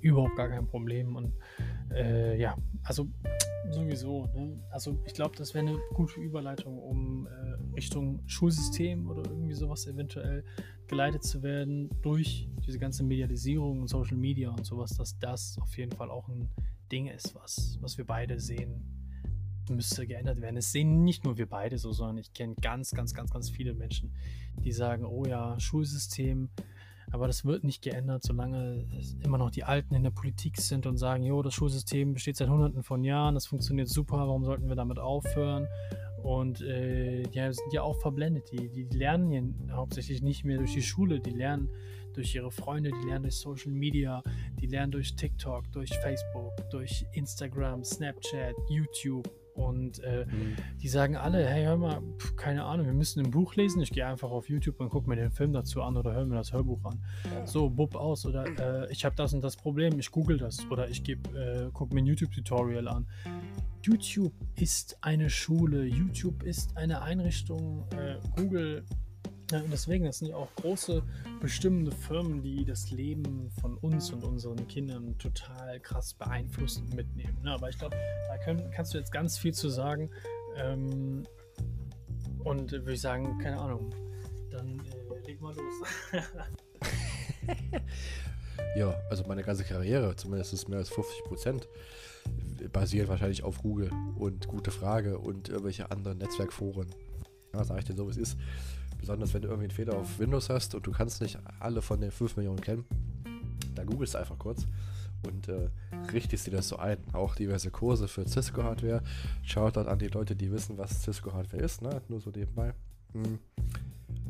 überhaupt 0.00 0.36
gar 0.36 0.48
kein 0.48 0.66
Problem. 0.66 1.16
Und 1.16 1.32
äh, 1.92 2.38
ja, 2.38 2.56
also 2.84 3.08
sowieso. 3.70 4.26
Ne? 4.34 4.58
Also 4.70 4.98
ich 5.06 5.14
glaube, 5.14 5.36
das 5.36 5.54
wäre 5.54 5.66
eine 5.66 5.78
gute 5.94 6.20
Überleitung, 6.20 6.78
um 6.78 7.26
äh, 7.26 7.74
Richtung 7.74 8.22
Schulsystem 8.26 9.08
oder 9.08 9.22
irgendwie 9.30 9.54
sowas 9.54 9.86
eventuell 9.86 10.44
geleitet 10.86 11.24
zu 11.24 11.42
werden 11.42 11.88
durch 12.02 12.48
diese 12.66 12.78
ganze 12.78 13.02
Medialisierung 13.04 13.80
und 13.80 13.88
Social 13.88 14.16
Media 14.16 14.50
und 14.50 14.66
sowas, 14.66 14.96
dass 14.96 15.18
das 15.18 15.56
auf 15.60 15.76
jeden 15.76 15.92
Fall 15.92 16.10
auch 16.10 16.28
ein 16.28 16.50
Ding 16.90 17.06
ist, 17.06 17.34
was, 17.34 17.78
was 17.80 17.96
wir 17.96 18.04
beide 18.04 18.38
sehen, 18.38 19.01
müsste 19.70 20.06
geändert 20.06 20.40
werden. 20.40 20.56
Es 20.56 20.72
sehen 20.72 21.04
nicht 21.04 21.24
nur 21.24 21.38
wir 21.38 21.48
beide 21.48 21.78
so, 21.78 21.92
sondern 21.92 22.18
ich 22.18 22.32
kenne 22.32 22.54
ganz, 22.60 22.90
ganz, 22.90 23.14
ganz, 23.14 23.30
ganz 23.30 23.50
viele 23.50 23.74
Menschen, 23.74 24.14
die 24.64 24.72
sagen, 24.72 25.04
oh 25.04 25.24
ja, 25.24 25.58
Schulsystem, 25.58 26.50
aber 27.10 27.26
das 27.26 27.44
wird 27.44 27.64
nicht 27.64 27.82
geändert, 27.82 28.22
solange 28.22 28.86
immer 29.22 29.38
noch 29.38 29.50
die 29.50 29.64
Alten 29.64 29.94
in 29.94 30.02
der 30.02 30.10
Politik 30.10 30.58
sind 30.58 30.86
und 30.86 30.96
sagen, 30.96 31.24
jo, 31.24 31.42
das 31.42 31.54
Schulsystem 31.54 32.14
besteht 32.14 32.36
seit 32.36 32.48
hunderten 32.48 32.82
von 32.82 33.04
Jahren, 33.04 33.34
das 33.34 33.46
funktioniert 33.46 33.88
super, 33.88 34.16
warum 34.16 34.44
sollten 34.44 34.68
wir 34.68 34.76
damit 34.76 34.98
aufhören? 34.98 35.68
Und 36.22 36.62
äh, 36.62 37.24
die 37.24 37.52
sind 37.52 37.72
ja 37.72 37.82
auch 37.82 38.00
verblendet. 38.00 38.50
Die, 38.52 38.68
die 38.68 38.84
lernen 38.96 39.32
ja 39.32 39.74
hauptsächlich 39.74 40.22
nicht 40.22 40.44
mehr 40.44 40.58
durch 40.58 40.72
die 40.72 40.82
Schule, 40.82 41.20
die 41.20 41.30
lernen 41.30 41.68
durch 42.14 42.34
ihre 42.34 42.50
Freunde, 42.50 42.90
die 42.90 43.08
lernen 43.08 43.24
durch 43.24 43.36
Social 43.36 43.72
Media, 43.72 44.22
die 44.60 44.66
lernen 44.66 44.92
durch 44.92 45.16
TikTok, 45.16 45.70
durch 45.72 45.90
Facebook, 45.98 46.52
durch 46.70 47.04
Instagram, 47.12 47.84
Snapchat, 47.84 48.54
YouTube. 48.68 49.28
Und 49.54 50.02
äh, 50.02 50.24
mhm. 50.24 50.56
die 50.80 50.88
sagen 50.88 51.16
alle, 51.16 51.46
hey, 51.46 51.64
hör 51.64 51.76
mal, 51.76 52.02
pf, 52.18 52.36
keine 52.36 52.64
Ahnung, 52.64 52.86
wir 52.86 52.94
müssen 52.94 53.20
ein 53.20 53.30
Buch 53.30 53.54
lesen. 53.54 53.82
Ich 53.82 53.90
gehe 53.90 54.06
einfach 54.06 54.30
auf 54.30 54.48
YouTube 54.48 54.80
und 54.80 54.88
gucke 54.88 55.08
mir 55.08 55.16
den 55.16 55.30
Film 55.30 55.52
dazu 55.52 55.82
an 55.82 55.96
oder 55.96 56.14
höre 56.14 56.24
mir 56.24 56.36
das 56.36 56.52
Hörbuch 56.52 56.82
an. 56.84 57.02
Ja. 57.24 57.46
So, 57.46 57.68
bub 57.68 57.94
aus. 57.94 58.24
Oder 58.24 58.46
äh, 58.84 58.92
ich 58.92 59.04
habe 59.04 59.14
das 59.14 59.34
und 59.34 59.42
das 59.42 59.56
Problem, 59.56 59.98
ich 59.98 60.10
google 60.10 60.38
das. 60.38 60.64
Oder 60.70 60.88
ich 60.88 61.06
äh, 61.08 61.16
gucke 61.72 61.94
mir 61.94 62.00
ein 62.00 62.06
YouTube-Tutorial 62.06 62.88
an. 62.88 63.06
YouTube 63.82 64.32
ist 64.54 64.96
eine 65.00 65.28
Schule, 65.28 65.84
YouTube 65.84 66.44
ist 66.44 66.76
eine 66.76 67.02
Einrichtung, 67.02 67.84
äh, 67.90 68.16
Google 68.36 68.84
ja, 69.52 69.60
und 69.60 69.70
deswegen, 69.70 70.06
das 70.06 70.18
sind 70.18 70.28
ja 70.28 70.36
auch 70.36 70.48
große 70.56 71.02
bestimmende 71.40 71.92
Firmen, 71.92 72.42
die 72.42 72.64
das 72.64 72.90
Leben 72.90 73.50
von 73.60 73.76
uns 73.78 74.10
und 74.10 74.24
unseren 74.24 74.66
Kindern 74.66 75.16
total 75.18 75.78
krass 75.80 76.14
beeinflussen 76.14 76.84
und 76.84 76.94
mitnehmen. 76.96 77.38
Ja, 77.44 77.54
aber 77.54 77.68
ich 77.68 77.78
glaube, 77.78 77.96
da 78.28 78.38
können, 78.38 78.70
kannst 78.70 78.94
du 78.94 78.98
jetzt 78.98 79.12
ganz 79.12 79.38
viel 79.38 79.52
zu 79.52 79.68
sagen. 79.68 80.10
Ähm, 80.56 81.24
und 82.44 82.72
würde 82.72 82.94
ich 82.94 83.00
sagen, 83.00 83.38
keine 83.38 83.58
Ahnung, 83.58 83.90
dann 84.50 84.80
äh, 84.80 85.26
leg 85.26 85.40
mal 85.40 85.54
los. 85.54 85.74
ja, 88.76 88.94
also 89.10 89.24
meine 89.24 89.42
ganze 89.42 89.64
Karriere, 89.64 90.16
zumindest 90.16 90.52
ist 90.54 90.68
mehr 90.68 90.78
als 90.78 90.88
50 90.88 91.24
Prozent, 91.24 91.68
basiert 92.72 93.08
wahrscheinlich 93.08 93.42
auf 93.42 93.58
Google 93.58 93.90
und 94.16 94.48
gute 94.48 94.70
Frage 94.70 95.18
und 95.18 95.48
irgendwelche 95.48 95.90
anderen 95.90 96.18
Netzwerkforen. 96.18 96.88
Ja, 97.52 97.64
sag 97.64 97.78
ich 97.78 97.84
dir 97.84 97.94
so, 97.94 98.06
wie 98.06 98.12
es 98.12 98.16
ist. 98.16 98.38
Besonders 99.02 99.34
wenn 99.34 99.42
du 99.42 99.48
irgendwie 99.48 99.64
einen 99.64 99.74
Fehler 99.74 99.96
auf 99.96 100.20
Windows 100.20 100.48
hast 100.48 100.76
und 100.76 100.86
du 100.86 100.92
kannst 100.92 101.20
nicht 101.20 101.36
alle 101.58 101.82
von 101.82 102.00
den 102.00 102.12
5 102.12 102.36
Millionen 102.36 102.60
kennen, 102.60 102.84
dann 103.74 103.84
googelst 103.84 104.14
du 104.14 104.18
einfach 104.18 104.38
kurz 104.38 104.64
und 105.26 105.48
äh, 105.48 105.70
richtest 106.12 106.46
dir 106.46 106.52
das 106.52 106.68
so 106.68 106.76
ein. 106.76 106.98
Auch 107.12 107.34
diverse 107.34 107.72
Kurse 107.72 108.06
für 108.06 108.24
Cisco-Hardware. 108.28 109.02
Schaut 109.42 109.76
dort 109.76 109.88
an 109.88 109.98
die 109.98 110.06
Leute, 110.06 110.36
die 110.36 110.52
wissen, 110.52 110.78
was 110.78 111.02
Cisco-Hardware 111.02 111.60
ist, 111.60 111.82
ne? 111.82 112.00
nur 112.06 112.20
so 112.20 112.30
nebenbei. 112.30 112.74
Hm. 113.12 113.40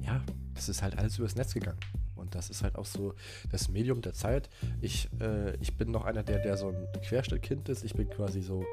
Ja, 0.00 0.22
das 0.54 0.70
ist 0.70 0.82
halt 0.82 0.96
alles 0.96 1.18
übers 1.18 1.36
Netz 1.36 1.52
gegangen. 1.52 1.78
Und 2.16 2.34
das 2.34 2.48
ist 2.48 2.62
halt 2.62 2.76
auch 2.76 2.86
so 2.86 3.14
das 3.50 3.68
Medium 3.68 4.00
der 4.00 4.14
Zeit. 4.14 4.48
Ich, 4.80 5.10
äh, 5.20 5.54
ich 5.56 5.76
bin 5.76 5.90
noch 5.90 6.06
einer, 6.06 6.22
der, 6.22 6.38
der 6.38 6.56
so 6.56 6.68
ein 6.68 7.02
Querstellkind 7.02 7.68
ist. 7.68 7.84
Ich 7.84 7.92
bin 7.92 8.08
quasi 8.08 8.40
so 8.40 8.64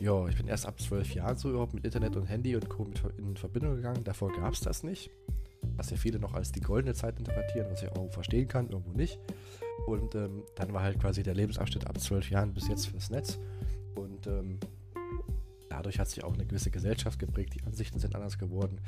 ja, 0.00 0.26
ich 0.28 0.36
bin 0.36 0.48
erst 0.48 0.66
ab 0.66 0.80
zwölf 0.80 1.14
Jahren 1.14 1.36
so 1.36 1.50
überhaupt 1.50 1.74
mit 1.74 1.84
Internet 1.84 2.16
und 2.16 2.26
Handy 2.26 2.54
und 2.54 2.68
Co. 2.68 2.88
In 3.18 3.36
Verbindung 3.36 3.76
gegangen. 3.76 4.04
Davor 4.04 4.32
gab 4.32 4.52
es 4.52 4.60
das 4.60 4.82
nicht. 4.82 5.10
Was 5.76 5.90
ja 5.90 5.96
viele 5.96 6.18
noch 6.18 6.34
als 6.34 6.52
die 6.52 6.60
goldene 6.60 6.94
Zeit 6.94 7.18
interpretieren, 7.18 7.66
was 7.70 7.82
ich 7.82 7.90
auch 7.90 8.10
verstehen 8.10 8.48
kann, 8.48 8.70
irgendwo 8.70 8.92
nicht. 8.92 9.18
Und 9.86 10.14
ähm, 10.14 10.44
dann 10.54 10.72
war 10.72 10.82
halt 10.82 11.00
quasi 11.00 11.22
der 11.22 11.34
Lebensabschnitt 11.34 11.86
ab 11.86 11.98
zwölf 12.00 12.30
Jahren 12.30 12.54
bis 12.54 12.68
jetzt 12.68 12.86
fürs 12.86 13.10
Netz. 13.10 13.38
Und 13.94 14.26
ähm, 14.26 14.58
dadurch 15.68 15.98
hat 15.98 16.08
sich 16.08 16.24
auch 16.24 16.34
eine 16.34 16.46
gewisse 16.46 16.70
Gesellschaft 16.70 17.18
geprägt, 17.18 17.54
die 17.54 17.62
Ansichten 17.64 17.98
sind 17.98 18.14
anders 18.14 18.38
geworden. 18.38 18.80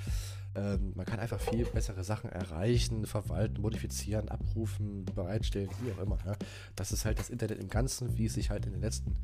Ähm, 0.55 0.93
man 0.95 1.07
kann 1.07 1.21
einfach 1.21 1.41
viel 1.41 1.65
bessere 1.67 2.05
Sachen 2.05 2.31
erreichen, 2.31 3.07
verwalten, 3.07 3.61
modifizieren, 3.61 4.29
abrufen, 4.29 5.05
bereitstellen, 5.05 5.71
wie 5.83 5.93
auch 5.93 6.03
immer. 6.03 6.19
Ja. 6.25 6.37
Das 6.77 6.93
ist 6.93 7.05
halt 7.05 7.19
das 7.19 7.31
Internet 7.31 7.59
im 7.61 7.69
Ganzen, 7.69 8.17
wie 8.17 8.27
es 8.27 8.35
sich 8.35 8.51
halt 8.51 8.67
in 8.67 8.73
den 8.73 8.81
letzten 8.81 9.15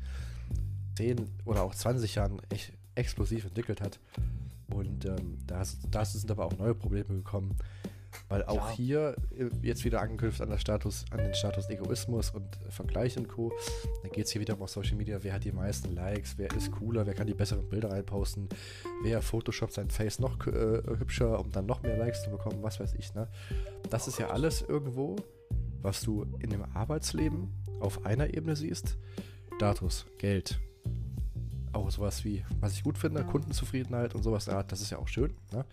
10 0.95 1.29
oder 1.45 1.63
auch 1.63 1.75
20 1.75 2.15
Jahren 2.15 2.41
echt 2.49 2.73
explosiv 2.95 3.45
entwickelt 3.45 3.81
hat. 3.81 3.99
Und 4.67 5.05
ähm, 5.05 5.37
da, 5.45 5.63
da 5.91 6.05
sind 6.05 6.31
aber 6.31 6.45
auch 6.45 6.57
neue 6.57 6.75
Probleme 6.75 7.09
gekommen. 7.09 7.55
Weil 8.29 8.43
auch 8.45 8.69
ja. 8.69 8.75
hier 8.75 9.15
äh, 9.37 9.49
jetzt 9.61 9.85
wieder 9.85 10.01
angeknüpft 10.01 10.41
an, 10.41 10.57
Status, 10.57 11.05
an 11.11 11.19
den 11.19 11.33
Status 11.33 11.69
Egoismus 11.69 12.31
und 12.31 12.47
Vergleich 12.69 13.17
und 13.17 13.27
Co. 13.27 13.51
Dann 14.01 14.11
geht 14.11 14.25
es 14.25 14.31
hier 14.31 14.41
wieder 14.41 14.59
um 14.59 14.67
Social 14.67 14.95
Media, 14.95 15.19
wer 15.21 15.33
hat 15.33 15.43
die 15.43 15.51
meisten 15.51 15.93
Likes, 15.93 16.37
wer 16.37 16.51
ist 16.55 16.71
cooler, 16.71 17.05
wer 17.05 17.13
kann 17.13 17.27
die 17.27 17.33
besseren 17.33 17.67
Bilder 17.67 17.91
reinposten, 17.91 18.49
wer 19.03 19.21
Photoshop 19.21 19.71
sein 19.71 19.89
Face 19.89 20.19
noch 20.19 20.47
äh, 20.47 20.81
hübscher, 20.97 21.39
um 21.39 21.51
dann 21.51 21.65
noch 21.65 21.81
mehr 21.83 21.97
Likes 21.97 22.23
zu 22.23 22.29
bekommen, 22.29 22.61
was 22.61 22.79
weiß 22.79 22.93
ich. 22.95 23.13
Ne? 23.13 23.27
Das 23.89 24.07
ist 24.07 24.19
ja 24.19 24.29
alles 24.29 24.61
irgendwo, 24.61 25.17
was 25.81 26.01
du 26.01 26.25
in 26.39 26.49
dem 26.49 26.63
Arbeitsleben 26.73 27.49
auf 27.79 28.05
einer 28.05 28.33
Ebene 28.33 28.55
siehst. 28.55 28.97
Status, 29.57 30.05
Geld, 30.17 30.59
auch 31.75 31.89
sowas 31.89 32.23
wie, 32.23 32.43
was 32.59 32.73
ich 32.73 32.83
gut 32.83 32.97
finde, 32.97 33.23
Kundenzufriedenheit 33.23 34.15
und 34.15 34.23
sowas, 34.23 34.45
ja, 34.45 34.63
das 34.63 34.81
ist 34.81 34.91
ja 34.91 34.97
auch 34.97 35.07
schön, 35.07 35.33
ne? 35.51 35.65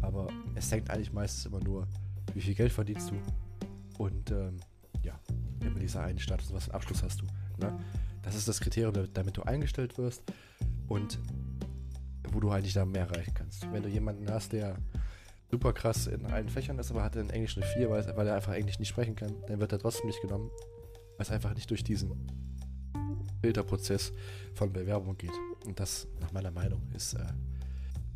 aber 0.00 0.28
es 0.54 0.70
hängt 0.72 0.90
eigentlich 0.90 1.12
meistens 1.12 1.46
immer 1.46 1.60
nur, 1.60 1.86
wie 2.34 2.40
viel 2.40 2.54
Geld 2.54 2.72
verdienst 2.72 3.10
du 3.10 4.02
und 4.02 4.30
ähm, 4.30 4.56
ja, 5.02 5.18
immer 5.60 5.78
dieser 5.78 6.02
einen 6.02 6.18
Status, 6.18 6.52
was 6.52 6.64
für 6.64 6.70
einen 6.70 6.76
Abschluss 6.76 7.02
hast 7.02 7.20
du. 7.20 7.26
Ne? 7.58 7.78
Das 8.22 8.34
ist 8.34 8.48
das 8.48 8.60
Kriterium, 8.60 9.08
damit 9.12 9.36
du 9.36 9.42
eingestellt 9.42 9.98
wirst 9.98 10.22
und 10.88 11.18
wo 12.30 12.40
du 12.40 12.50
eigentlich 12.50 12.72
da 12.72 12.84
mehr 12.84 13.08
erreichen 13.08 13.34
kannst. 13.34 13.70
Wenn 13.72 13.82
du 13.82 13.88
jemanden 13.88 14.30
hast, 14.30 14.52
der 14.52 14.76
super 15.50 15.72
krass 15.72 16.06
in 16.06 16.24
allen 16.26 16.48
Fächern 16.48 16.78
ist, 16.78 16.90
aber 16.90 17.02
hat 17.02 17.16
in 17.16 17.30
Englisch 17.30 17.56
eine 17.56 17.66
4, 17.66 17.90
weil, 17.90 18.16
weil 18.16 18.26
er 18.26 18.36
einfach 18.36 18.54
Englisch 18.54 18.78
nicht 18.78 18.88
sprechen 18.88 19.16
kann, 19.16 19.34
dann 19.48 19.60
wird 19.60 19.72
er 19.72 19.78
trotzdem 19.78 20.06
nicht 20.06 20.22
genommen, 20.22 20.50
weil 21.16 21.26
es 21.26 21.30
einfach 21.30 21.54
nicht 21.54 21.68
durch 21.70 21.84
diesen 21.84 22.10
Filterprozess 23.42 24.12
von 24.54 24.72
Bewerbung 24.72 25.18
geht. 25.18 25.32
Und 25.66 25.78
das, 25.78 26.06
nach 26.20 26.32
meiner 26.32 26.50
Meinung, 26.50 26.80
ist 26.94 27.14
äh, 27.14 27.26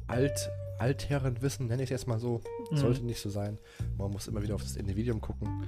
alt, 0.07 0.51
Altherrenwissen, 0.79 1.67
nenne 1.67 1.83
ich 1.83 1.91
es 1.91 2.01
jetzt 2.01 2.07
mal 2.07 2.19
so. 2.19 2.41
Mhm. 2.71 2.77
Sollte 2.77 3.05
nicht 3.05 3.21
so 3.21 3.29
sein. 3.29 3.59
Man 3.99 4.11
muss 4.11 4.29
immer 4.29 4.43
wieder 4.43 4.55
auf 4.55 4.63
das 4.63 4.77
Individuum 4.77 5.21
gucken. 5.21 5.65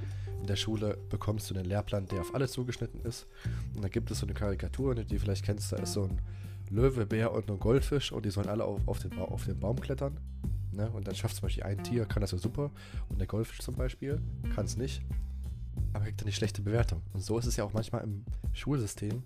der 0.48 0.56
Schule 0.56 0.96
bekommst 1.10 1.50
du 1.50 1.54
einen 1.54 1.64
Lehrplan, 1.64 2.06
der 2.06 2.20
auf 2.20 2.34
alles 2.34 2.52
zugeschnitten 2.52 3.00
ist. 3.02 3.26
Und 3.74 3.82
da 3.82 3.88
gibt 3.88 4.10
es 4.10 4.20
so 4.20 4.26
eine 4.26 4.34
Karikatur, 4.34 4.94
die 4.94 5.04
du 5.04 5.18
vielleicht 5.18 5.44
kennst, 5.44 5.72
da 5.72 5.76
ist 5.76 5.92
so 5.92 6.04
ein 6.04 6.20
Löwe, 6.70 7.06
Bär 7.06 7.32
und 7.32 7.50
ein 7.50 7.58
Goldfisch 7.58 8.12
und 8.12 8.24
die 8.26 8.30
sollen 8.30 8.48
alle 8.48 8.64
auf, 8.64 8.80
auf, 8.86 8.98
den, 8.98 9.10
ba 9.10 9.22
auf 9.22 9.44
den 9.44 9.58
Baum 9.58 9.80
klettern. 9.80 10.18
Ne? 10.72 10.90
Und 10.90 11.08
dann 11.08 11.14
schafft 11.14 11.36
zum 11.36 11.42
Beispiel 11.42 11.64
ein 11.64 11.82
Tier, 11.82 12.04
kann 12.04 12.20
das 12.20 12.32
ja 12.32 12.38
super. 12.38 12.70
Und 13.08 13.18
der 13.18 13.26
Goldfisch 13.26 13.60
zum 13.60 13.74
Beispiel 13.74 14.20
kann 14.54 14.66
es 14.66 14.76
nicht. 14.76 15.02
Aber 15.92 16.04
kriegt 16.04 16.20
dann 16.20 16.26
eine 16.26 16.32
schlechte 16.32 16.62
Bewertung. 16.62 17.02
Und 17.12 17.20
so 17.20 17.38
ist 17.38 17.46
es 17.46 17.56
ja 17.56 17.64
auch 17.64 17.72
manchmal 17.72 18.02
im 18.04 18.24
Schulsystem. 18.52 19.22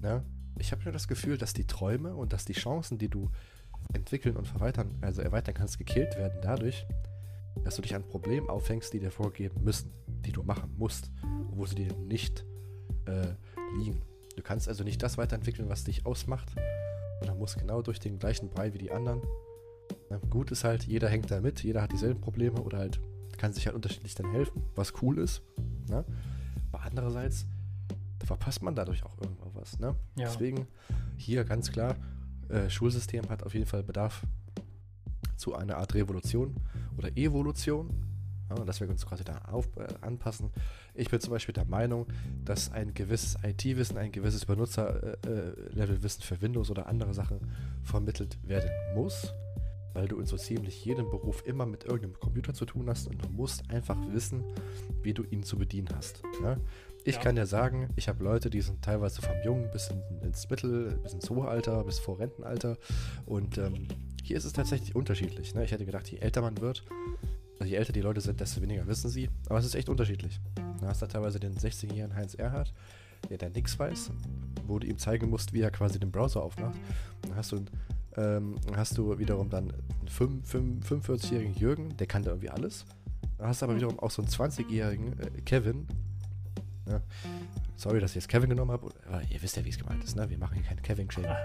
Ne? 0.00 0.22
Ich 0.58 0.72
habe 0.72 0.82
nur 0.84 0.92
das 0.92 1.08
Gefühl, 1.08 1.38
dass 1.38 1.52
die 1.52 1.66
Träume 1.66 2.14
und 2.14 2.32
dass 2.32 2.44
die 2.44 2.52
Chancen, 2.52 2.98
die 2.98 3.08
du 3.08 3.30
entwickeln 3.92 4.36
und 4.36 4.46
verweitern, 4.46 4.90
also 5.00 5.22
erweitern 5.22 5.54
kannst, 5.54 5.78
gekillt 5.78 6.16
werden 6.16 6.38
dadurch, 6.42 6.86
dass 7.64 7.76
du 7.76 7.82
dich 7.82 7.94
an 7.94 8.02
Problemen 8.02 8.48
aufhängst, 8.48 8.92
die 8.92 9.00
dir 9.00 9.10
vorgeben 9.10 9.62
müssen, 9.62 9.90
die 10.24 10.32
du 10.32 10.42
machen 10.42 10.74
musst, 10.76 11.10
wo 11.50 11.66
sie 11.66 11.74
dir 11.74 11.94
nicht 11.96 12.44
äh, 13.06 13.34
liegen. 13.78 14.00
Du 14.36 14.42
kannst 14.42 14.68
also 14.68 14.84
nicht 14.84 15.02
das 15.02 15.18
weiterentwickeln, 15.18 15.68
was 15.68 15.84
dich 15.84 16.06
ausmacht, 16.06 16.52
sondern 17.20 17.38
musst 17.38 17.58
genau 17.58 17.82
durch 17.82 18.00
den 18.00 18.18
gleichen 18.18 18.48
Brei 18.50 18.72
wie 18.74 18.78
die 18.78 18.90
anderen. 18.90 19.22
Na, 20.10 20.18
gut 20.30 20.50
ist 20.50 20.64
halt, 20.64 20.84
jeder 20.84 21.08
hängt 21.08 21.30
da 21.30 21.40
mit, 21.40 21.62
jeder 21.62 21.82
hat 21.82 21.92
dieselben 21.92 22.20
Probleme 22.20 22.60
oder 22.60 22.78
halt 22.78 23.00
kann 23.38 23.52
sich 23.52 23.66
halt 23.66 23.76
unterschiedlich 23.76 24.14
dann 24.14 24.30
helfen, 24.30 24.62
was 24.74 24.92
cool 25.02 25.18
ist. 25.18 25.42
Ne? 25.88 26.04
Aber 26.72 26.84
andererseits 26.84 27.46
verpasst 28.24 28.62
man 28.62 28.74
dadurch 28.74 29.04
auch 29.04 29.16
irgendwo 29.20 29.50
was. 29.54 29.78
Ne? 29.78 29.94
Ja. 30.16 30.28
Deswegen 30.28 30.66
hier 31.16 31.44
ganz 31.44 31.70
klar, 31.70 31.96
äh, 32.48 32.68
Schulsystem 32.68 33.28
hat 33.28 33.42
auf 33.42 33.54
jeden 33.54 33.66
Fall 33.66 33.82
Bedarf 33.82 34.22
zu 35.36 35.54
einer 35.54 35.76
Art 35.76 35.94
Revolution 35.94 36.54
oder 36.96 37.16
Evolution. 37.16 37.90
Ja, 38.50 38.56
dass 38.62 38.78
wir 38.80 38.88
uns 38.90 39.06
quasi 39.06 39.24
da 39.24 39.38
auf, 39.50 39.66
äh, 39.76 39.86
anpassen. 40.02 40.50
Ich 40.92 41.08
bin 41.08 41.18
zum 41.18 41.32
Beispiel 41.32 41.54
der 41.54 41.64
Meinung, 41.64 42.06
dass 42.44 42.70
ein 42.72 42.92
gewisses 42.92 43.38
IT-Wissen, 43.42 43.96
ein 43.96 44.12
gewisses 44.12 44.44
Benutzer-Level-Wissen 44.44 46.22
äh, 46.22 46.24
für 46.24 46.42
Windows 46.42 46.70
oder 46.70 46.86
andere 46.86 47.14
Sachen 47.14 47.40
vermittelt 47.82 48.38
werden 48.46 48.70
muss, 48.94 49.32
weil 49.94 50.08
du 50.08 50.18
in 50.18 50.26
so 50.26 50.36
ziemlich 50.36 50.84
jedem 50.84 51.08
Beruf 51.08 51.42
immer 51.46 51.64
mit 51.64 51.84
irgendeinem 51.84 52.20
Computer 52.20 52.52
zu 52.52 52.66
tun 52.66 52.88
hast 52.88 53.08
und 53.08 53.24
du 53.24 53.28
musst 53.30 53.70
einfach 53.70 53.96
wissen, 54.12 54.44
wie 55.02 55.14
du 55.14 55.22
ihn 55.22 55.42
zu 55.42 55.56
bedienen 55.56 55.88
hast. 55.94 56.22
Ja? 56.42 56.58
Ich 57.04 57.16
ja. 57.16 57.20
kann 57.22 57.36
ja 57.36 57.46
sagen, 57.46 57.88
ich 57.96 58.08
habe 58.08 58.22
Leute, 58.22 58.50
die 58.50 58.60
sind 58.60 58.82
teilweise 58.82 59.22
vom 59.22 59.34
Jungen 59.44 59.70
bis 59.70 59.88
in, 59.88 60.02
ins 60.22 60.48
Mittel, 60.50 60.98
bis 61.02 61.14
ins 61.14 61.30
hohe 61.30 61.48
Alter, 61.48 61.84
bis 61.84 61.98
vor 61.98 62.18
Rentenalter 62.18 62.76
und 63.24 63.56
ähm, 63.56 63.88
hier 64.22 64.36
ist 64.36 64.44
es 64.44 64.52
tatsächlich 64.52 64.94
unterschiedlich. 64.94 65.54
Ne? 65.54 65.64
Ich 65.64 65.72
hätte 65.72 65.84
gedacht, 65.84 66.08
je 66.08 66.18
älter 66.18 66.40
man 66.40 66.60
wird, 66.60 66.84
also 67.58 67.70
je 67.70 67.76
älter 67.76 67.92
die 67.92 68.00
Leute 68.00 68.20
sind, 68.20 68.40
desto 68.40 68.60
weniger 68.62 68.86
wissen 68.86 69.10
sie. 69.10 69.30
Aber 69.48 69.58
es 69.58 69.66
ist 69.66 69.74
echt 69.74 69.88
unterschiedlich. 69.88 70.40
Da 70.80 70.88
hast 70.88 71.02
du 71.02 71.06
teilweise 71.06 71.38
den 71.38 71.54
16-jährigen 71.54 72.14
Heinz 72.14 72.34
Erhardt, 72.34 72.72
der 73.30 73.38
da 73.38 73.48
nichts 73.48 73.78
weiß, 73.78 74.10
wo 74.66 74.78
du 74.78 74.86
ihm 74.86 74.98
zeigen 74.98 75.30
musst, 75.30 75.52
wie 75.52 75.60
er 75.60 75.70
quasi 75.70 75.98
den 75.98 76.10
Browser 76.10 76.42
aufmacht. 76.42 76.76
Dann 77.22 77.36
hast 77.36 77.52
du, 77.52 77.64
ähm, 78.16 78.56
hast 78.76 78.96
du 78.98 79.18
wiederum 79.18 79.50
dann 79.50 79.72
einen 79.72 80.42
45-jährigen 80.44 81.54
Jürgen, 81.54 81.96
der 81.96 82.06
kann 82.06 82.22
da 82.22 82.30
irgendwie 82.30 82.50
alles. 82.50 82.84
Dann 83.38 83.48
hast 83.48 83.62
du 83.62 83.66
aber 83.66 83.76
wiederum 83.76 83.98
auch 83.98 84.10
so 84.10 84.22
einen 84.22 84.30
20-jährigen 84.30 85.18
äh, 85.18 85.40
Kevin. 85.42 85.86
Ja. 86.88 87.00
Sorry, 87.76 88.00
dass 88.00 88.12
ich 88.12 88.16
jetzt 88.16 88.28
Kevin 88.28 88.50
genommen 88.50 88.70
habe, 88.70 88.90
aber 89.06 89.22
ihr 89.30 89.42
wisst 89.42 89.56
ja, 89.56 89.64
wie 89.64 89.70
es 89.70 89.78
gemeint 89.78 90.04
ist, 90.04 90.16
ne? 90.16 90.28
Wir 90.30 90.38
machen 90.38 90.54
hier 90.54 90.62
keinen 90.62 90.82
Kevin-Shaming. 90.82 91.30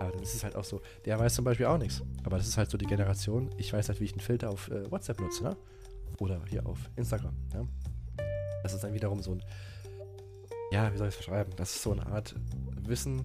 Aber 0.00 0.10
dann 0.10 0.22
ist 0.22 0.34
es 0.34 0.42
halt 0.42 0.56
auch 0.56 0.64
so, 0.64 0.80
der 1.04 1.18
weiß 1.18 1.34
zum 1.34 1.44
Beispiel 1.44 1.66
auch 1.66 1.78
nichts. 1.78 2.02
Aber 2.24 2.36
das 2.36 2.48
ist 2.48 2.58
halt 2.58 2.70
so 2.70 2.76
die 2.76 2.86
Generation, 2.86 3.50
ich 3.56 3.72
weiß 3.72 3.88
halt, 3.88 4.00
wie 4.00 4.04
ich 4.04 4.12
einen 4.12 4.20
Filter 4.20 4.50
auf 4.50 4.68
äh, 4.68 4.90
WhatsApp 4.90 5.20
nutze, 5.20 5.44
ne? 5.44 5.56
Oder 6.18 6.40
hier 6.48 6.66
auf 6.66 6.78
Instagram, 6.96 7.34
ne? 7.52 7.68
Das 8.64 8.74
ist 8.74 8.82
dann 8.82 8.94
wiederum 8.94 9.22
so 9.22 9.32
ein, 9.32 9.42
ja, 10.72 10.92
wie 10.92 10.96
soll 10.96 11.08
ich 11.08 11.14
es 11.14 11.18
beschreiben? 11.18 11.52
Das 11.56 11.74
ist 11.76 11.82
so 11.82 11.92
eine 11.92 12.06
Art 12.06 12.34
Wissen. 12.84 13.24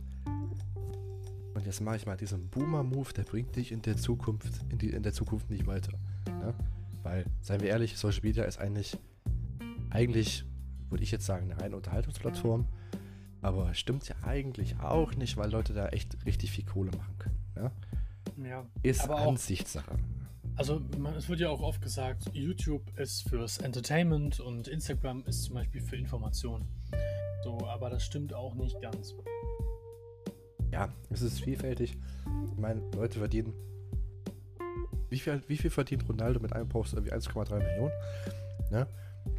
Und 1.58 1.66
jetzt 1.66 1.82
mache 1.82 1.96
ich 1.96 2.06
mal 2.06 2.16
diesen 2.16 2.50
Boomer-Move, 2.50 3.14
der 3.14 3.24
bringt 3.24 3.56
dich 3.56 3.72
in 3.72 3.82
der 3.82 3.98
Zukunft, 3.98 4.62
in, 4.70 4.78
die, 4.78 4.92
in 4.92 5.02
der 5.02 5.12
Zukunft 5.12 5.50
nicht 5.50 5.66
weiter. 5.66 5.92
Ne? 6.28 6.54
Weil, 7.02 7.26
seien 7.42 7.62
wir 7.62 7.70
ehrlich, 7.70 7.98
Social 7.98 8.22
Media 8.22 8.44
ist 8.44 8.60
eigentlich, 8.60 8.96
eigentlich, 9.90 10.46
würde 10.92 11.04
ich 11.04 11.10
jetzt 11.10 11.26
sagen, 11.26 11.50
eine 11.50 11.60
reine 11.60 11.76
Unterhaltungsplattform. 11.76 12.68
Aber 13.42 13.74
stimmt 13.74 14.08
ja 14.08 14.16
eigentlich 14.22 14.80
auch 14.82 15.16
nicht, 15.16 15.36
weil 15.36 15.50
Leute 15.50 15.74
da 15.74 15.88
echt 15.88 16.24
richtig 16.28 16.52
viel 16.52 16.64
Kohle 16.64 16.92
machen 16.92 17.18
können. 17.18 17.40
Ja? 17.56 17.72
Ja, 18.48 18.66
ist 18.84 19.10
Ansichtssache. 19.10 19.94
Auch, 19.94 20.58
also 20.58 20.80
man, 21.00 21.16
es 21.16 21.28
wird 21.28 21.40
ja 21.40 21.50
auch 21.50 21.62
oft 21.62 21.82
gesagt, 21.82 22.30
YouTube 22.34 22.84
ist 23.00 23.28
fürs 23.28 23.58
Entertainment 23.58 24.40
und 24.40 24.68
Instagram 24.68 25.24
ist 25.26 25.46
zum 25.46 25.56
Beispiel 25.56 25.82
für 25.82 25.96
Informationen. 25.96 26.68
So, 27.44 27.66
aber 27.66 27.90
das 27.90 28.04
stimmt 28.04 28.32
auch 28.32 28.54
nicht 28.54 28.80
ganz. 28.80 29.16
Ja, 30.72 30.90
es 31.10 31.22
ist 31.22 31.42
vielfältig. 31.42 31.98
Ich 32.52 32.60
meine, 32.60 32.82
Leute 32.96 33.20
verdienen. 33.20 33.54
Wie 35.10 35.20
viel, 35.20 35.42
wie 35.48 35.58
viel 35.58 35.70
verdient 35.70 36.08
Ronaldo 36.10 36.40
mit 36.40 36.54
einem 36.54 36.68
Post? 36.68 36.94
Irgendwie 36.94 37.14
1,3 37.14 37.58
Millionen. 37.58 37.92
Ne? 38.72 38.88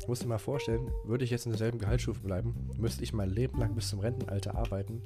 Ich 0.00 0.08
muss 0.08 0.20
dir 0.20 0.26
mal 0.26 0.38
vorstellen, 0.38 0.90
würde 1.04 1.24
ich 1.24 1.30
jetzt 1.30 1.46
in 1.46 1.52
derselben 1.52 1.78
Gehaltsstufe 1.78 2.20
bleiben, 2.20 2.54
müsste 2.78 3.02
ich 3.02 3.12
mein 3.12 3.30
Leben 3.30 3.58
lang 3.58 3.74
bis 3.74 3.88
zum 3.88 4.00
Rentenalter 4.00 4.54
arbeiten 4.54 5.02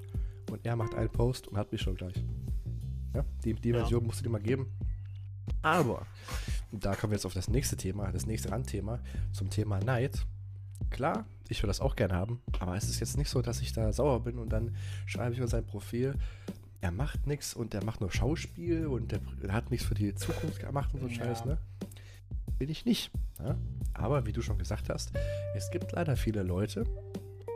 und 0.50 0.64
er 0.64 0.76
macht 0.76 0.94
einen 0.94 1.10
Post 1.10 1.48
und 1.48 1.56
hat 1.56 1.72
mich 1.72 1.80
schon 1.80 1.94
gleich. 1.94 2.14
Ja, 3.14 3.24
die, 3.44 3.54
die 3.54 3.70
ja. 3.70 3.78
Version 3.78 4.04
musst 4.04 4.20
du 4.20 4.24
dir 4.24 4.30
mal 4.30 4.40
geben. 4.40 4.72
Aber, 5.62 6.06
da 6.70 6.94
kommen 6.94 7.12
wir 7.12 7.16
jetzt 7.16 7.26
auf 7.26 7.34
das 7.34 7.48
nächste 7.48 7.76
Thema, 7.76 8.10
das 8.12 8.26
nächste 8.26 8.50
Randthema, 8.50 9.00
zum 9.32 9.50
Thema 9.50 9.78
Neid. 9.80 10.24
Klar, 10.92 11.24
ich 11.48 11.60
würde 11.62 11.68
das 11.68 11.80
auch 11.80 11.96
gerne 11.96 12.14
haben, 12.14 12.40
aber 12.60 12.76
es 12.76 12.88
ist 12.88 13.00
jetzt 13.00 13.16
nicht 13.16 13.30
so, 13.30 13.40
dass 13.40 13.60
ich 13.60 13.72
da 13.72 13.92
sauer 13.92 14.22
bin 14.22 14.38
und 14.38 14.52
dann 14.52 14.76
schreibe 15.06 15.32
ich 15.32 15.38
über 15.38 15.48
sein 15.48 15.64
Profil, 15.64 16.14
er 16.82 16.92
macht 16.92 17.26
nichts 17.26 17.54
und 17.54 17.74
er 17.74 17.84
macht 17.84 18.00
nur 18.00 18.12
Schauspiel 18.12 18.86
und 18.86 19.12
er 19.12 19.52
hat 19.52 19.70
nichts 19.70 19.86
für 19.86 19.94
die 19.94 20.14
Zukunft 20.14 20.60
gemacht 20.60 20.92
und 20.92 21.00
so 21.00 21.06
ja. 21.06 21.14
Scheiß, 21.14 21.44
ne? 21.44 21.58
Bin 22.58 22.68
ich 22.68 22.84
nicht. 22.84 23.10
Ja? 23.38 23.56
Aber 23.94 24.26
wie 24.26 24.32
du 24.32 24.42
schon 24.42 24.58
gesagt 24.58 24.90
hast, 24.90 25.12
es 25.54 25.70
gibt 25.70 25.92
leider 25.92 26.16
viele 26.16 26.42
Leute, 26.42 26.84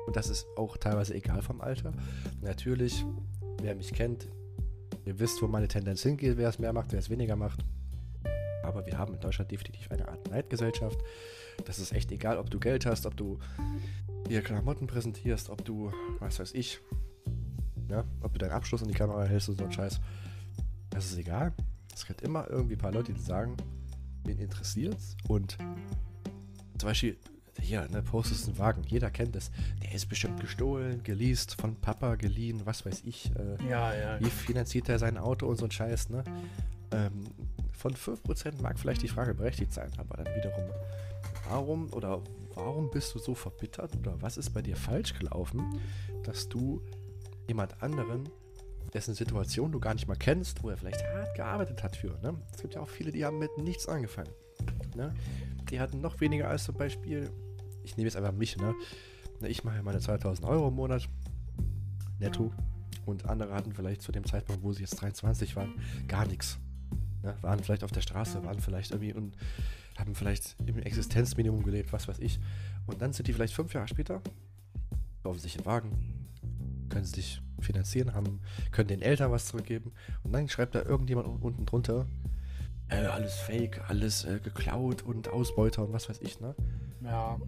und 0.07 0.17
das 0.17 0.31
ist 0.31 0.47
auch 0.57 0.77
teilweise 0.77 1.15
egal 1.15 1.43
vom 1.43 1.61
Alter. 1.61 1.93
Natürlich, 2.41 3.05
wer 3.61 3.75
mich 3.75 3.93
kennt, 3.93 4.29
ihr 5.05 5.19
wisst, 5.19 5.43
wo 5.43 5.47
meine 5.47 5.69
Tendenz 5.69 6.03
hingeht, 6.03 6.37
wer 6.37 6.49
es 6.49 6.59
mehr 6.59 6.73
macht, 6.73 6.93
wer 6.93 7.01
es 7.01 7.11
weniger 7.11 7.37
macht. 7.37 7.65
Aber 8.63 8.87
wir 8.87 8.97
haben 8.97 9.15
in 9.15 9.21
Deutschland 9.21 9.51
definitiv 9.51 9.91
eine 9.91 10.09
Art 10.09 10.31
Neidgesellschaft. 10.31 10.99
Das 11.65 11.79
ist 11.79 11.93
echt 11.93 12.13
egal, 12.13 12.39
ob 12.39 12.51
du 12.51 12.59
Geld 12.59 12.87
hast, 12.87 13.07
ob 13.07 13.17
du 13.17 13.39
dir 14.29 14.43
Klamotten 14.43 14.87
präsentierst, 14.87 15.51
ob 15.51 15.65
du, 15.65 15.93
was 16.21 16.39
weiß 16.39 16.53
ich, 16.55 16.81
ja, 17.89 18.05
ob 18.21 18.33
du 18.33 18.39
deinen 18.39 18.53
Abschluss 18.53 18.83
in 18.83 18.89
die 18.89 18.95
Kamera 18.95 19.25
hältst 19.25 19.49
und 19.49 19.59
so 19.59 19.65
ein 19.65 19.73
Scheiß. 19.73 20.01
Das 20.91 21.07
ist 21.07 21.19
egal. 21.19 21.53
Es 21.95 22.07
gibt 22.07 22.23
immer 22.23 22.49
irgendwie 22.51 22.75
ein 22.75 22.81
paar 22.81 22.93
Leute, 22.93 23.13
die 23.13 23.21
sagen, 23.21 23.57
wen 24.25 24.39
interessiert 24.39 24.99
und 25.29 25.57
zum 26.79 26.89
Beispiel, 26.91 27.17
hier, 27.59 27.89
ne, 27.89 28.03
postest 28.03 28.49
einen 28.49 28.59
Wagen, 28.59 28.83
jeder 28.87 29.11
kennt 29.11 29.35
das. 29.35 29.51
Der 29.83 29.93
ist 29.93 30.07
bestimmt 30.09 30.41
gestohlen, 30.41 31.03
geleast, 31.03 31.59
von 31.59 31.75
Papa 31.77 32.17
geliehen, 32.17 32.61
was 32.65 32.85
weiß 32.85 33.03
ich. 33.05 33.31
Äh, 33.35 33.69
ja, 33.69 33.95
ja. 33.95 34.21
Wie 34.21 34.29
finanziert 34.29 34.89
er 34.89 34.99
sein 34.99 35.17
Auto 35.17 35.47
und 35.47 35.57
so 35.57 35.65
ein 35.65 35.71
Scheiß, 35.71 36.11
ne? 36.11 36.23
Ähm, 36.91 37.25
von 37.73 37.95
5% 37.95 38.61
mag 38.63 38.79
vielleicht 38.79 39.03
die 39.03 39.09
Frage 39.09 39.35
berechtigt 39.35 39.73
sein, 39.73 39.91
aber 39.97 40.23
dann 40.23 40.35
wiederum, 40.37 40.65
warum 41.49 41.93
oder 41.93 42.23
warum 42.55 42.91
bist 42.91 43.15
du 43.15 43.19
so 43.19 43.35
verbittert 43.35 43.97
oder 43.97 44.21
was 44.21 44.37
ist 44.37 44.51
bei 44.51 44.63
dir 44.63 44.77
falsch 44.77 45.15
gelaufen, 45.19 45.81
dass 46.25 46.49
du 46.49 46.83
jemand 47.49 47.83
anderen, 47.83 48.29
dessen 48.93 49.15
Situation 49.15 49.73
du 49.73 49.81
gar 49.81 49.95
nicht 49.95 50.09
mal 50.09 50.17
kennst, 50.17 50.63
wo 50.63 50.71
er 50.71 50.77
vielleicht 50.77 51.05
hart 51.05 51.35
gearbeitet 51.35 51.83
hat 51.83 51.97
für, 51.97 52.19
ne? 52.23 52.35
Es 52.53 52.63
gibt 52.63 52.75
ja 52.75 52.81
auch 52.81 52.89
viele, 52.89 53.11
die 53.13 53.25
haben 53.25 53.39
mit 53.39 53.51
nichts 53.59 53.89
angefangen. 53.89 54.31
Ne? 54.95 55.15
Die 55.71 55.81
hatten 55.81 56.01
noch 56.01 56.21
weniger 56.21 56.49
als 56.49 56.65
zum 56.65 56.77
Beispiel, 56.77 57.31
ich 57.85 57.97
nehme 57.97 58.09
jetzt 58.09 58.17
einfach 58.17 58.33
mich, 58.33 58.57
ne? 58.57 58.75
Ich 59.43 59.65
mache 59.65 59.83
meine 59.83 60.01
2000 60.01 60.49
Euro 60.49 60.69
im 60.69 60.75
Monat 60.75 61.09
netto 62.19 62.53
und 63.05 63.29
andere 63.29 63.53
hatten 63.53 63.73
vielleicht 63.73 64.03
zu 64.03 64.13
dem 64.13 64.25
Zeitpunkt, 64.25 64.63
wo 64.63 64.73
sie 64.73 64.81
jetzt 64.81 65.01
23 65.01 65.57
waren, 65.57 65.75
gar 66.09 66.27
nichts. 66.27 66.59
Ne? 67.23 67.35
Waren 67.43 67.63
vielleicht 67.63 67.85
auf 67.85 67.93
der 67.93 68.01
Straße, 68.01 68.43
waren 68.45 68.61
vielleicht 68.61 68.93
irgendwie 68.93 69.13
und 69.13 69.37
haben 69.99 70.15
vielleicht 70.15 70.57
im 70.67 70.79
Existenzminimum 70.79 71.63
gelebt, 71.63 71.93
was 71.93 72.09
weiß 72.09 72.19
ich. 72.19 72.39
Und 72.87 73.03
dann 73.03 73.13
sind 73.13 73.29
die 73.29 73.33
vielleicht 73.33 73.55
fünf 73.55 73.73
Jahre 73.75 73.89
später, 73.89 74.21
kaufen 75.23 75.39
sich 75.39 75.57
einen 75.57 75.67
Wagen, 75.67 76.27
können 76.89 77.05
sich 77.05 77.43
finanzieren, 77.61 78.15
haben, 78.15 78.41
können 78.71 78.89
den 78.89 79.03
Eltern 79.03 79.31
was 79.31 79.47
zurückgeben 79.47 79.93
und 80.23 80.33
dann 80.33 80.49
schreibt 80.49 80.75
da 80.75 80.83
irgendjemand 80.83 81.43
unten 81.43 81.67
drunter, 81.67 82.07
äh, 82.89 82.97
alles 82.97 83.35
fake, 83.35 83.89
alles 83.89 84.25
äh, 84.25 84.39
geklaut 84.43 85.03
und 85.03 85.29
Ausbeuter 85.29 85.85
und 85.85 85.93
was 85.93 86.09
weiß 86.09 86.21
ich, 86.21 86.41
ne? 86.41 86.55
Ja. 87.03 87.41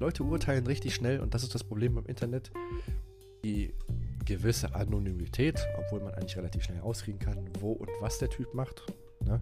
Leute 0.00 0.24
urteilen 0.24 0.66
richtig 0.66 0.94
schnell 0.94 1.20
und 1.20 1.34
das 1.34 1.44
ist 1.44 1.54
das 1.54 1.62
Problem 1.62 1.94
beim 1.94 2.06
Internet. 2.06 2.50
Die 3.44 3.72
gewisse 4.24 4.74
Anonymität, 4.74 5.64
obwohl 5.78 6.00
man 6.00 6.14
eigentlich 6.14 6.36
relativ 6.36 6.64
schnell 6.64 6.80
rauskriegen 6.80 7.20
kann, 7.20 7.48
wo 7.60 7.72
und 7.72 7.88
was 8.00 8.18
der 8.18 8.28
Typ 8.28 8.52
macht. 8.54 8.82
Ne? 9.24 9.40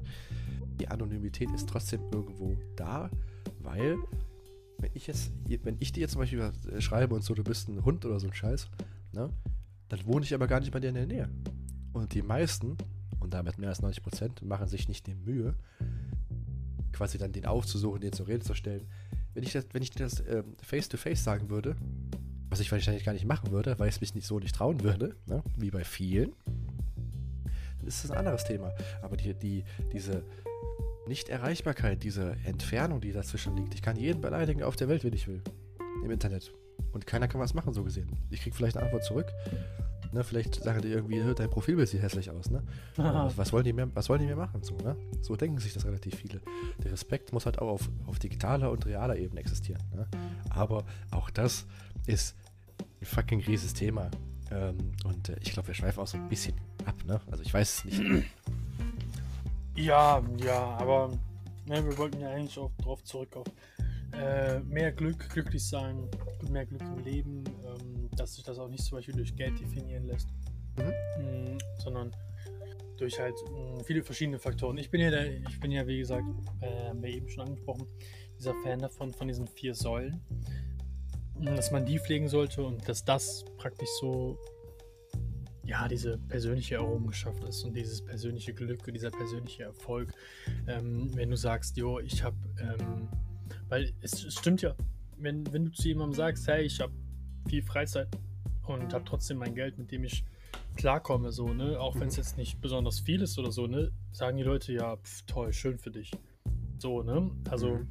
Die 0.80 0.88
Anonymität 0.88 1.50
ist 1.52 1.68
trotzdem 1.68 2.00
irgendwo 2.10 2.56
da, 2.76 3.10
Weil, 3.58 3.96
wenn 4.78 4.90
ich 4.94 5.06
jetzt, 5.06 5.30
wenn 5.46 5.76
ich 5.78 5.92
dir 5.92 6.00
jetzt 6.00 6.12
zum 6.12 6.22
Beispiel 6.22 6.50
schreibe 6.78 7.14
und 7.14 7.22
so, 7.22 7.34
du 7.34 7.44
bist 7.44 7.68
ein 7.68 7.84
Hund 7.84 8.04
oder 8.06 8.18
so 8.18 8.26
ein 8.26 8.32
Scheiß, 8.32 8.68
ne? 9.12 9.30
Dann 9.90 10.06
wohne 10.06 10.24
ich 10.24 10.32
aber 10.32 10.46
gar 10.46 10.60
nicht 10.60 10.72
bei 10.72 10.80
dir 10.80 10.88
in 10.88 10.94
der 10.94 11.06
Nähe. 11.06 11.28
Und 11.92 12.14
die 12.14 12.22
meisten, 12.22 12.76
und 13.18 13.34
damit 13.34 13.58
mehr 13.58 13.68
als 13.68 13.82
90 13.82 14.02
Prozent, 14.02 14.42
machen 14.42 14.68
sich 14.68 14.88
nicht 14.88 15.06
die 15.06 15.14
Mühe, 15.14 15.54
quasi 16.92 17.18
dann 17.18 17.32
den 17.32 17.44
aufzusuchen, 17.44 18.00
den 18.00 18.12
zur 18.12 18.28
Rede 18.28 18.40
zu 18.40 18.54
stellen. 18.54 18.86
Wenn 19.34 19.42
ich 19.42 19.52
das, 19.52 19.66
wenn 19.72 19.82
ich 19.82 19.90
das 19.90 20.20
ähm, 20.28 20.56
face 20.62 20.88
to 20.88 20.96
face 20.96 21.22
sagen 21.22 21.50
würde, 21.50 21.76
was 22.48 22.60
ich 22.60 22.70
wahrscheinlich 22.70 23.04
gar 23.04 23.12
nicht 23.12 23.26
machen 23.26 23.50
würde, 23.50 23.78
weil 23.78 23.88
ich 23.88 23.96
es 23.96 24.00
mich 24.00 24.14
nicht 24.14 24.26
so 24.26 24.38
nicht 24.38 24.54
trauen 24.54 24.82
würde, 24.82 25.16
ne? 25.26 25.42
wie 25.56 25.70
bei 25.70 25.84
vielen, 25.84 26.32
dann 27.78 27.86
ist 27.86 28.04
das 28.04 28.10
ein 28.10 28.18
anderes 28.18 28.44
Thema. 28.44 28.72
Aber 29.02 29.16
die, 29.16 29.34
die, 29.34 29.64
diese 29.92 30.22
Nicht-Erreichbarkeit, 31.10 32.04
diese 32.04 32.36
Entfernung, 32.44 33.00
die 33.00 33.10
dazwischen 33.10 33.56
liegt, 33.56 33.74
ich 33.74 33.82
kann 33.82 33.96
jeden 33.96 34.20
beleidigen 34.20 34.62
auf 34.62 34.76
der 34.76 34.88
Welt, 34.88 35.02
wenn 35.02 35.12
ich 35.12 35.26
will. 35.26 35.42
Im 36.04 36.10
Internet. 36.12 36.52
Und 36.92 37.04
keiner 37.04 37.26
kann 37.26 37.40
was 37.40 37.52
machen, 37.52 37.74
so 37.74 37.82
gesehen. 37.82 38.08
Ich 38.30 38.42
kriege 38.42 38.54
vielleicht 38.54 38.76
eine 38.76 38.86
Antwort 38.86 39.02
zurück. 39.02 39.26
Ne, 40.12 40.22
vielleicht 40.22 40.62
sagen 40.62 40.82
die 40.82 40.88
irgendwie, 40.88 41.20
dein 41.34 41.50
Profilbild 41.50 41.88
sieht 41.88 42.00
hässlich 42.00 42.30
aus, 42.30 42.48
ne? 42.48 42.62
Was, 42.96 43.36
was, 43.36 43.52
wollen 43.52 43.64
die 43.64 43.72
mehr, 43.72 43.88
was 43.92 44.08
wollen 44.08 44.20
die 44.20 44.26
mehr 44.26 44.36
machen? 44.36 44.62
So, 44.62 44.76
ne? 44.76 44.96
so 45.20 45.34
denken 45.34 45.58
sich 45.58 45.74
das 45.74 45.84
relativ 45.84 46.14
viele. 46.14 46.40
Der 46.82 46.92
Respekt 46.92 47.32
muss 47.32 47.44
halt 47.44 47.58
auch 47.58 47.68
auf, 47.68 47.90
auf 48.06 48.20
digitaler 48.20 48.70
und 48.70 48.86
realer 48.86 49.16
Ebene 49.16 49.40
existieren. 49.40 49.82
Ne? 49.94 50.06
Aber 50.48 50.84
auch 51.10 51.30
das 51.30 51.66
ist 52.06 52.36
ein 53.00 53.06
fucking 53.06 53.40
rieses 53.40 53.74
Thema. 53.74 54.10
Ähm, 54.52 54.78
und 55.04 55.28
äh, 55.28 55.36
ich 55.42 55.52
glaube, 55.52 55.68
wir 55.68 55.74
schweifen 55.74 56.00
auch 56.00 56.08
so 56.08 56.18
ein 56.18 56.28
bisschen 56.28 56.54
ab, 56.86 56.96
ne? 57.04 57.20
Also 57.30 57.42
ich 57.42 57.52
weiß 57.52 57.78
es 57.78 57.84
nicht. 57.84 58.02
Ja, 59.80 60.22
ja, 60.44 60.76
aber 60.78 61.10
ne, 61.64 61.82
wir 61.82 61.96
wollten 61.96 62.20
ja 62.20 62.28
eigentlich 62.28 62.58
auch 62.58 62.70
drauf 62.82 63.02
zurück 63.02 63.34
auf 63.34 63.46
äh, 64.12 64.60
mehr 64.60 64.92
Glück, 64.92 65.30
glücklich 65.30 65.66
sein, 65.66 66.06
mehr 66.50 66.66
Glück 66.66 66.82
im 66.82 66.98
Leben, 67.02 67.44
ähm, 67.64 68.10
dass 68.14 68.34
sich 68.34 68.44
das 68.44 68.58
auch 68.58 68.68
nicht 68.68 68.84
zum 68.84 68.98
Beispiel 68.98 69.14
durch 69.14 69.34
Geld 69.34 69.58
definieren 69.58 70.04
lässt, 70.04 70.28
mhm. 70.76 71.54
mh, 71.54 71.58
sondern 71.78 72.14
durch 72.98 73.18
halt 73.18 73.34
mh, 73.50 73.84
viele 73.84 74.02
verschiedene 74.02 74.38
Faktoren. 74.38 74.76
Ich 74.76 74.90
bin 74.90 75.00
ja, 75.00 75.10
der, 75.10 75.32
ich 75.32 75.60
bin 75.60 75.72
ja 75.72 75.86
wie 75.86 75.98
gesagt, 75.98 76.26
äh, 76.60 76.88
haben 76.88 77.02
wir 77.02 77.08
eben 77.08 77.30
schon 77.30 77.46
angesprochen, 77.46 77.86
dieser 78.38 78.54
Fan 78.62 78.80
davon, 78.80 79.14
von 79.14 79.28
diesen 79.28 79.46
vier 79.46 79.74
Säulen, 79.74 80.20
dass 81.40 81.70
man 81.70 81.86
die 81.86 81.98
pflegen 81.98 82.28
sollte 82.28 82.62
und 82.62 82.86
dass 82.86 83.02
das 83.02 83.46
praktisch 83.56 83.88
so 83.98 84.38
ja, 85.70 85.86
diese 85.86 86.18
persönliche 86.18 86.74
Errungenschaft 86.74 87.44
ist 87.44 87.62
und 87.62 87.74
dieses 87.74 88.04
persönliche 88.04 88.52
Glück 88.52 88.84
und 88.88 88.92
dieser 88.92 89.12
persönliche 89.12 89.62
Erfolg. 89.62 90.12
Ähm, 90.66 91.14
wenn 91.14 91.30
du 91.30 91.36
sagst, 91.36 91.76
jo, 91.76 92.00
ich 92.00 92.24
habe 92.24 92.36
ähm, 92.60 93.08
weil 93.68 93.92
es, 94.00 94.24
es, 94.24 94.34
stimmt 94.34 94.62
ja, 94.62 94.74
wenn, 95.16 95.50
wenn 95.52 95.66
du 95.66 95.70
zu 95.70 95.86
jemandem 95.86 96.16
sagst, 96.16 96.48
hey, 96.48 96.64
ich 96.64 96.80
habe 96.80 96.92
viel 97.48 97.62
Freizeit 97.62 98.08
und 98.66 98.92
habe 98.92 99.04
trotzdem 99.04 99.38
mein 99.38 99.54
Geld, 99.54 99.78
mit 99.78 99.92
dem 99.92 100.02
ich 100.02 100.24
klarkomme, 100.76 101.30
so, 101.30 101.54
ne, 101.54 101.78
auch 101.78 101.94
wenn 102.00 102.08
es 102.08 102.16
mhm. 102.16 102.22
jetzt 102.22 102.36
nicht 102.36 102.60
besonders 102.60 102.98
viel 102.98 103.22
ist 103.22 103.38
oder 103.38 103.52
so, 103.52 103.68
ne, 103.68 103.92
sagen 104.10 104.36
die 104.38 104.42
Leute, 104.42 104.72
ja, 104.72 104.96
pf, 104.96 105.22
toll, 105.26 105.52
schön 105.52 105.78
für 105.78 105.92
dich. 105.92 106.10
So, 106.78 107.04
ne, 107.04 107.30
also 107.48 107.76
mhm. 107.76 107.88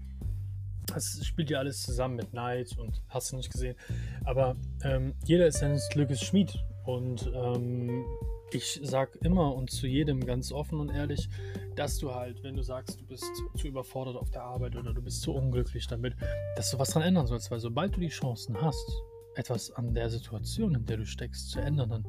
es 0.98 1.26
spielt 1.26 1.50
ja 1.50 1.60
alles 1.60 1.82
zusammen 1.82 2.18
mit 2.18 2.34
Neid 2.34 2.78
und 2.78 3.02
hast 3.08 3.32
du 3.32 3.38
nicht 3.38 3.54
gesehen. 3.54 3.78
Aber 4.26 4.58
ähm, 4.84 5.14
jeder 5.24 5.48
ist 5.48 5.60
seines 5.60 5.88
Glückes 5.88 6.22
Schmied 6.22 6.60
und 6.96 7.32
ähm, 7.36 8.06
ich 8.52 8.80
sag 8.84 9.16
immer 9.22 9.54
und 9.54 9.70
zu 9.70 9.86
jedem 9.86 10.26
ganz 10.26 10.52
offen 10.52 10.80
und 10.80 10.90
ehrlich, 10.90 11.30
dass 11.76 12.00
du 12.00 12.14
halt, 12.14 12.42
wenn 12.44 12.56
du 12.56 12.64
sagst, 12.64 13.00
du 13.00 13.06
bist 13.06 13.32
zu 13.56 13.68
überfordert 13.68 14.16
auf 14.16 14.32
der 14.32 14.44
Arbeit 14.44 14.76
oder 14.76 14.94
du 14.94 15.02
bist 15.02 15.22
zu 15.22 15.34
unglücklich 15.34 15.86
damit, 15.88 16.16
dass 16.56 16.72
du 16.72 16.80
was 16.80 16.90
dran 16.90 17.04
ändern 17.04 17.28
sollst, 17.28 17.52
weil 17.52 17.60
sobald 17.60 17.96
du 17.96 18.00
die 18.00 18.10
Chancen 18.10 18.60
hast, 18.60 18.90
etwas 19.36 19.72
an 19.72 19.94
der 19.94 20.10
Situation, 20.10 20.76
in 20.76 20.86
der 20.86 20.98
du 20.98 21.06
steckst, 21.06 21.52
zu 21.52 21.60
ändern, 21.60 21.90
dann 21.90 22.08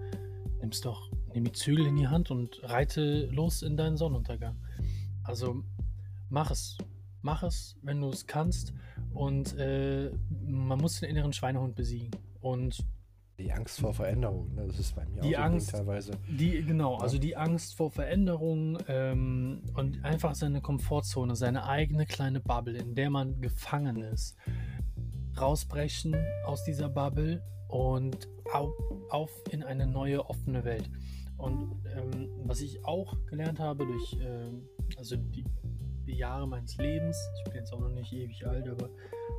nimmst 0.61 0.85
doch, 0.85 1.11
nimm 1.35 1.45
die 1.45 1.53
Zügel 1.53 1.87
in 1.87 1.97
die 1.97 2.09
Hand 2.09 2.31
und 2.31 2.61
reite 2.63 3.27
los 3.27 3.63
in 3.63 3.77
deinen 3.77 3.97
Sonnenuntergang. 3.97 4.57
Also 5.25 5.63
mach 6.31 6.51
es. 6.51 6.79
Mach 7.23 7.43
es, 7.43 7.77
wenn 7.83 8.01
du 8.01 8.09
es 8.09 8.27
kannst. 8.27 8.73
Und 9.13 9.55
äh, 9.59 10.11
man 10.43 10.79
muss 10.79 11.01
den 11.01 11.11
inneren 11.11 11.35
Schweinehund 11.35 11.75
besiegen. 11.75 12.11
Und 12.41 12.83
die 13.41 13.53
Angst 13.53 13.81
vor 13.81 13.95
Veränderung, 13.95 14.55
ne? 14.55 14.67
das 14.67 14.79
ist 14.79 14.95
bei 14.95 15.05
mir 15.07 15.23
die 15.23 15.37
auch 15.37 15.43
Angst, 15.43 15.71
teilweise. 15.71 16.13
Die, 16.29 16.63
genau, 16.63 16.97
also 16.97 17.19
die 17.19 17.37
Angst 17.37 17.75
vor 17.75 17.91
Veränderung 17.91 18.79
ähm, 18.87 19.63
und 19.75 20.05
einfach 20.05 20.35
seine 20.35 20.61
Komfortzone, 20.61 21.35
seine 21.37 21.67
eigene 21.67 22.07
kleine 22.07 22.41
Bubble, 22.41 22.77
in 22.77 22.95
der 22.95 23.11
man 23.11 23.41
gefangen 23.41 24.03
ist, 24.03 24.37
rausbrechen 25.41 26.15
aus 26.45 26.65
dieser 26.65 26.89
Bubble 26.89 27.43
und 27.69 28.29
auf, 28.53 28.73
auf 29.09 29.31
in 29.51 29.63
eine 29.63 29.87
neue 29.87 30.29
offene 30.29 30.65
Welt. 30.65 30.91
Und 31.39 31.83
ähm, 31.97 32.29
was 32.45 32.61
ich 32.61 32.85
auch 32.85 33.17
gelernt 33.27 33.59
habe 33.59 33.87
durch 33.87 34.19
ähm, 34.23 34.69
also 34.99 35.17
die, 35.17 35.45
die, 36.07 36.17
Jahre 36.17 36.47
meines 36.47 36.77
Lebens, 36.77 37.17
ich 37.39 37.45
bin 37.45 37.61
jetzt 37.61 37.73
auch 37.73 37.81
noch 37.81 37.89
nicht 37.89 38.13
ewig 38.13 38.47
alt, 38.47 38.69
aber 38.69 38.91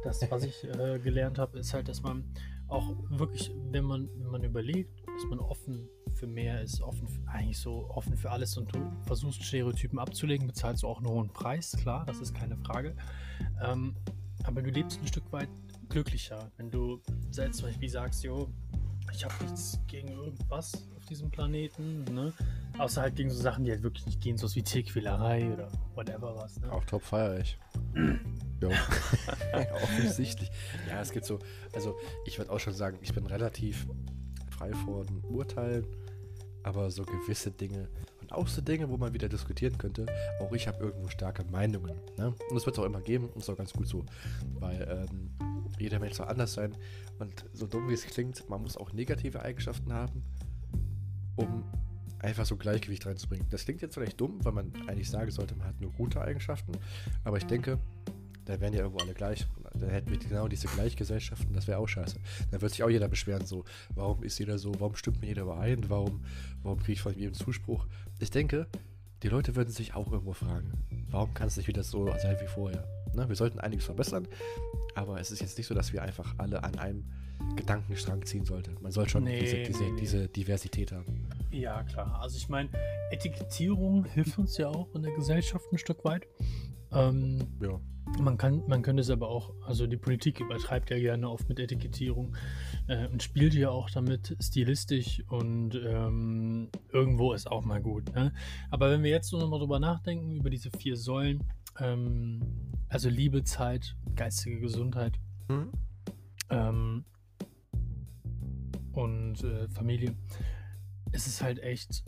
das, 0.04 0.20
was 0.32 0.43
ich 0.43 0.64
äh, 0.64 0.97
gelernt 0.97 1.38
habe, 1.38 1.60
ist 1.60 1.74
halt, 1.74 1.88
dass 1.88 2.02
man 2.02 2.24
auch 2.72 2.96
wirklich, 3.10 3.52
wenn 3.72 3.84
man, 3.84 4.10
wenn 4.18 4.32
man 4.32 4.44
überlegt, 4.44 5.04
dass 5.06 5.30
man 5.30 5.40
offen 5.40 5.88
für 6.14 6.28
mehr 6.28 6.62
ist, 6.62 6.82
offen 6.82 7.08
für, 7.08 7.28
eigentlich 7.30 7.60
so 7.60 7.90
offen 7.90 8.16
für 8.16 8.32
alles 8.32 8.58
und 8.58 8.74
du 8.74 8.80
versuchst 9.06 9.44
Stereotypen 9.44 10.00
abzulegen, 10.00 10.48
bezahlst 10.48 10.84
du 10.84 10.88
auch 10.88 10.98
einen 10.98 11.08
hohen 11.08 11.30
Preis, 11.30 11.76
klar, 11.78 12.06
das 12.06 12.20
ist 12.20 12.34
keine 12.34 12.58
Frage. 12.58 12.96
Ähm, 13.64 13.96
aber 14.44 14.62
du 14.62 14.70
lebst 14.72 15.00
ein 15.02 15.08
Stück 15.08 15.32
weit 15.32 15.50
glücklicher, 15.90 16.50
wenn 16.58 16.72
du 16.72 17.02
selbst 17.30 17.58
zum 17.58 17.68
Beispiel 17.68 17.90
sagst, 17.90 18.24
jo, 18.24 18.50
ich 19.14 19.26
habe 19.26 19.34
nichts 19.44 19.80
gegen 19.88 20.08
irgendwas 20.10 20.88
auf 20.98 21.06
diesem 21.06 21.30
Planeten, 21.30 22.06
ne? 22.06 22.34
Außer 22.78 23.02
halt 23.02 23.16
gegen 23.18 23.30
so 23.30 23.42
Sachen, 23.42 23.66
die 23.66 23.72
halt 23.72 23.84
wirklich 23.84 24.06
nicht 24.06 24.22
gehen, 24.22 24.38
so 24.38 24.54
wie 24.56 24.64
Tierquälerei 24.64 25.52
oder 25.52 25.70
whatever 25.94 26.36
was. 26.38 26.58
Ne? 26.60 26.72
Auch 26.72 26.86
top 26.86 27.04
feier 27.04 27.40
ich. 27.40 27.58
ja. 28.62 28.70
Offensichtlich. 29.84 30.52
Ja, 30.88 31.02
es 31.02 31.12
gibt 31.12 31.26
so, 31.26 31.39
also 31.74 31.97
ich 32.26 32.38
würde 32.38 32.52
auch 32.52 32.60
schon 32.60 32.74
sagen, 32.74 32.97
ich 33.02 33.14
bin 33.14 33.26
relativ 33.26 33.88
frei 34.49 34.72
von 34.74 35.24
Urteilen, 35.30 35.86
aber 36.64 36.91
so 36.91 37.04
gewisse 37.04 37.52
Dinge 37.52 37.89
und 38.22 38.32
auch 38.32 38.47
so 38.47 38.62
Dinge, 38.62 38.89
wo 38.89 38.97
man 38.97 39.14
wieder 39.14 39.28
diskutieren 39.28 39.78
könnte, 39.78 40.06
auch 40.39 40.52
ich 40.54 40.68
habe 40.68 40.84
irgendwo 40.84 41.10
starke 41.10 41.43
Meinungen. 41.45 41.95
Ne? 42.18 42.28
Und 42.28 42.56
das 42.56 42.66
wird 42.66 42.78
es 42.78 42.80
auch 42.80 42.86
immer 42.86 43.02
geben 43.02 43.30
und 43.30 43.38
ist 43.38 43.49
auch 43.49 43.58
ganz 43.58 43.74
gut 43.74 43.88
so, 43.88 44.06
weil 44.60 45.08
ähm, 45.10 45.32
jeder 45.80 45.99
Mensch 45.99 46.16
soll 46.16 46.28
anders 46.28 46.54
sein 46.54 46.76
und 47.20 47.45
so 47.54 47.66
dumm 47.66 47.89
wie 47.89 47.93
es 47.93 48.06
klingt, 48.06 48.47
man 48.49 48.62
muss 48.62 48.78
auch 48.78 48.93
negative 48.93 49.41
Eigenschaften 49.41 49.93
haben, 49.93 50.24
um 51.36 51.64
einfach 52.20 52.45
so 52.45 52.56
Gleichgewicht 52.56 53.06
reinzubringen. 53.06 53.47
Das 53.49 53.66
klingt 53.66 53.82
jetzt 53.82 53.95
vielleicht 53.95 54.20
dumm, 54.22 54.43
weil 54.43 54.54
man 54.54 54.72
eigentlich 54.88 55.10
sagen 55.10 55.32
sollte, 55.32 55.56
man 55.56 55.68
hat 55.68 55.82
nur 55.82 55.91
gute 55.91 56.22
Eigenschaften, 56.22 56.74
aber 57.24 57.38
ich 57.38 57.45
denke, 57.45 57.80
da 58.52 58.60
wären 58.60 58.74
ja 58.74 58.82
irgendwo 58.82 58.99
alle 58.99 59.14
gleich. 59.14 59.47
Dann 59.74 59.89
hätten 59.89 60.12
wir 60.12 60.18
genau 60.18 60.47
diese 60.47 60.68
Gleichgesellschaften, 60.68 61.54
das 61.54 61.68
wäre 61.68 61.80
auch 61.80 61.88
scheiße. 61.88 62.18
Dann 62.52 62.62
wird 62.62 62.72
sich 62.72 62.84
auch 62.84 62.89
jeder 62.89 63.08
beschweren, 63.08 63.45
so, 63.45 63.64
warum 63.95 64.24
ist 64.24 64.38
jeder 64.39 64.58
so, 64.58 64.74
warum 64.80 64.95
stimmt 64.95 65.22
mir 65.22 65.28
jeder 65.28 65.43
überein, 65.43 65.89
warum, 65.89 66.26
warum 66.62 66.80
kriege 66.80 66.93
ich 66.93 67.02
von 67.02 67.16
jedem 67.16 67.34
Zuspruch. 67.34 67.88
Ich 68.20 68.30
denke, 68.30 68.68
die 69.24 69.30
Leute 69.30 69.56
würden 69.56 69.70
sich 69.70 69.93
auch 69.93 70.12
irgendwo 70.12 70.34
fragen, 70.34 70.74
warum 71.10 71.34
kann 71.34 71.47
es 71.47 71.56
nicht 71.56 71.68
wieder 71.68 71.84
so 71.84 72.08
sein 72.18 72.38
wie 72.41 72.47
vorher? 72.47 72.86
Ne? 73.14 73.28
Wir 73.30 73.36
sollten 73.36 73.60
einiges 73.60 73.86
verbessern, 73.86 74.28
aber 74.95 75.20
es 75.20 75.32
ist 75.32 75.41
jetzt 75.41 75.58
nicht 75.58 75.68
so, 75.68 75.74
dass 75.74 75.93
wir 75.93 76.02
einfach 76.02 76.36
alle 76.38 76.64
an 76.64 76.78
einem 76.78 77.06
Gedankenstrang 77.56 78.26
ziehen 78.26 78.45
sollten. 78.45 78.76
Man 78.82 78.91
soll 78.91 79.08
schon 79.08 79.24
nee, 79.24 79.39
diese, 79.39 79.64
diese, 79.64 79.84
nee. 79.84 79.99
diese 79.99 80.28
Diversität 80.28 80.91
haben. 80.91 81.30
Ja, 81.52 81.84
klar. 81.84 82.20
Also 82.22 82.38
ich 82.38 82.49
meine, 82.49 82.70
Etikettierung 83.12 84.06
hilft 84.06 84.38
uns 84.38 84.58
ja 84.58 84.68
auch 84.68 84.93
in 84.93 85.04
der 85.04 85.14
Gesellschaft 85.14 85.66
ein 85.72 85.78
Stück 85.78 86.04
weit. 86.04 86.28
Ähm, 86.91 87.39
ja. 87.62 87.80
Man, 88.20 88.38
kann, 88.38 88.64
man 88.68 88.82
könnte 88.82 89.02
es 89.02 89.10
aber 89.10 89.30
auch, 89.30 89.54
also 89.66 89.88
die 89.88 89.97
Politik 89.97 90.39
übertreibt 90.39 90.89
ja 90.89 90.97
gerne 90.97 91.30
oft 91.30 91.47
mit 91.47 91.60
Etikettierung 91.60 92.36
äh, 92.88 93.08
und 93.08 93.24
spielt 93.24 93.54
ja 93.54 93.70
auch 93.70 93.89
damit 93.89 94.36
stilistisch 94.41 95.24
und 95.30 95.76
ähm, 95.76 96.70
irgendwo 96.91 97.34
ist 97.34 97.49
auch 97.49 97.64
mal 97.64 97.82
gut. 97.82 98.14
Ne? 98.14 98.34
Aber 98.70 98.91
wenn 98.91 99.04
wir 99.04 99.12
jetzt 99.12 99.32
nochmal 99.32 99.60
drüber 99.60 99.80
nachdenken, 99.80 100.36
über 100.36 100.49
diese 100.49 100.72
vier 100.72 100.97
Säulen, 100.97 101.43
ähm, 101.80 102.41
also 102.89 103.10
Liebe, 103.10 103.43
Zeit, 103.43 103.95
geistige 104.16 104.60
Gesundheit 104.60 105.14
mhm. 105.47 105.72
ähm, 106.49 107.06
und 108.91 109.43
äh, 109.43 109.70
Familie, 109.70 110.16
ist 111.12 111.28
es 111.28 111.41
halt 111.41 111.60
echt, 111.60 112.04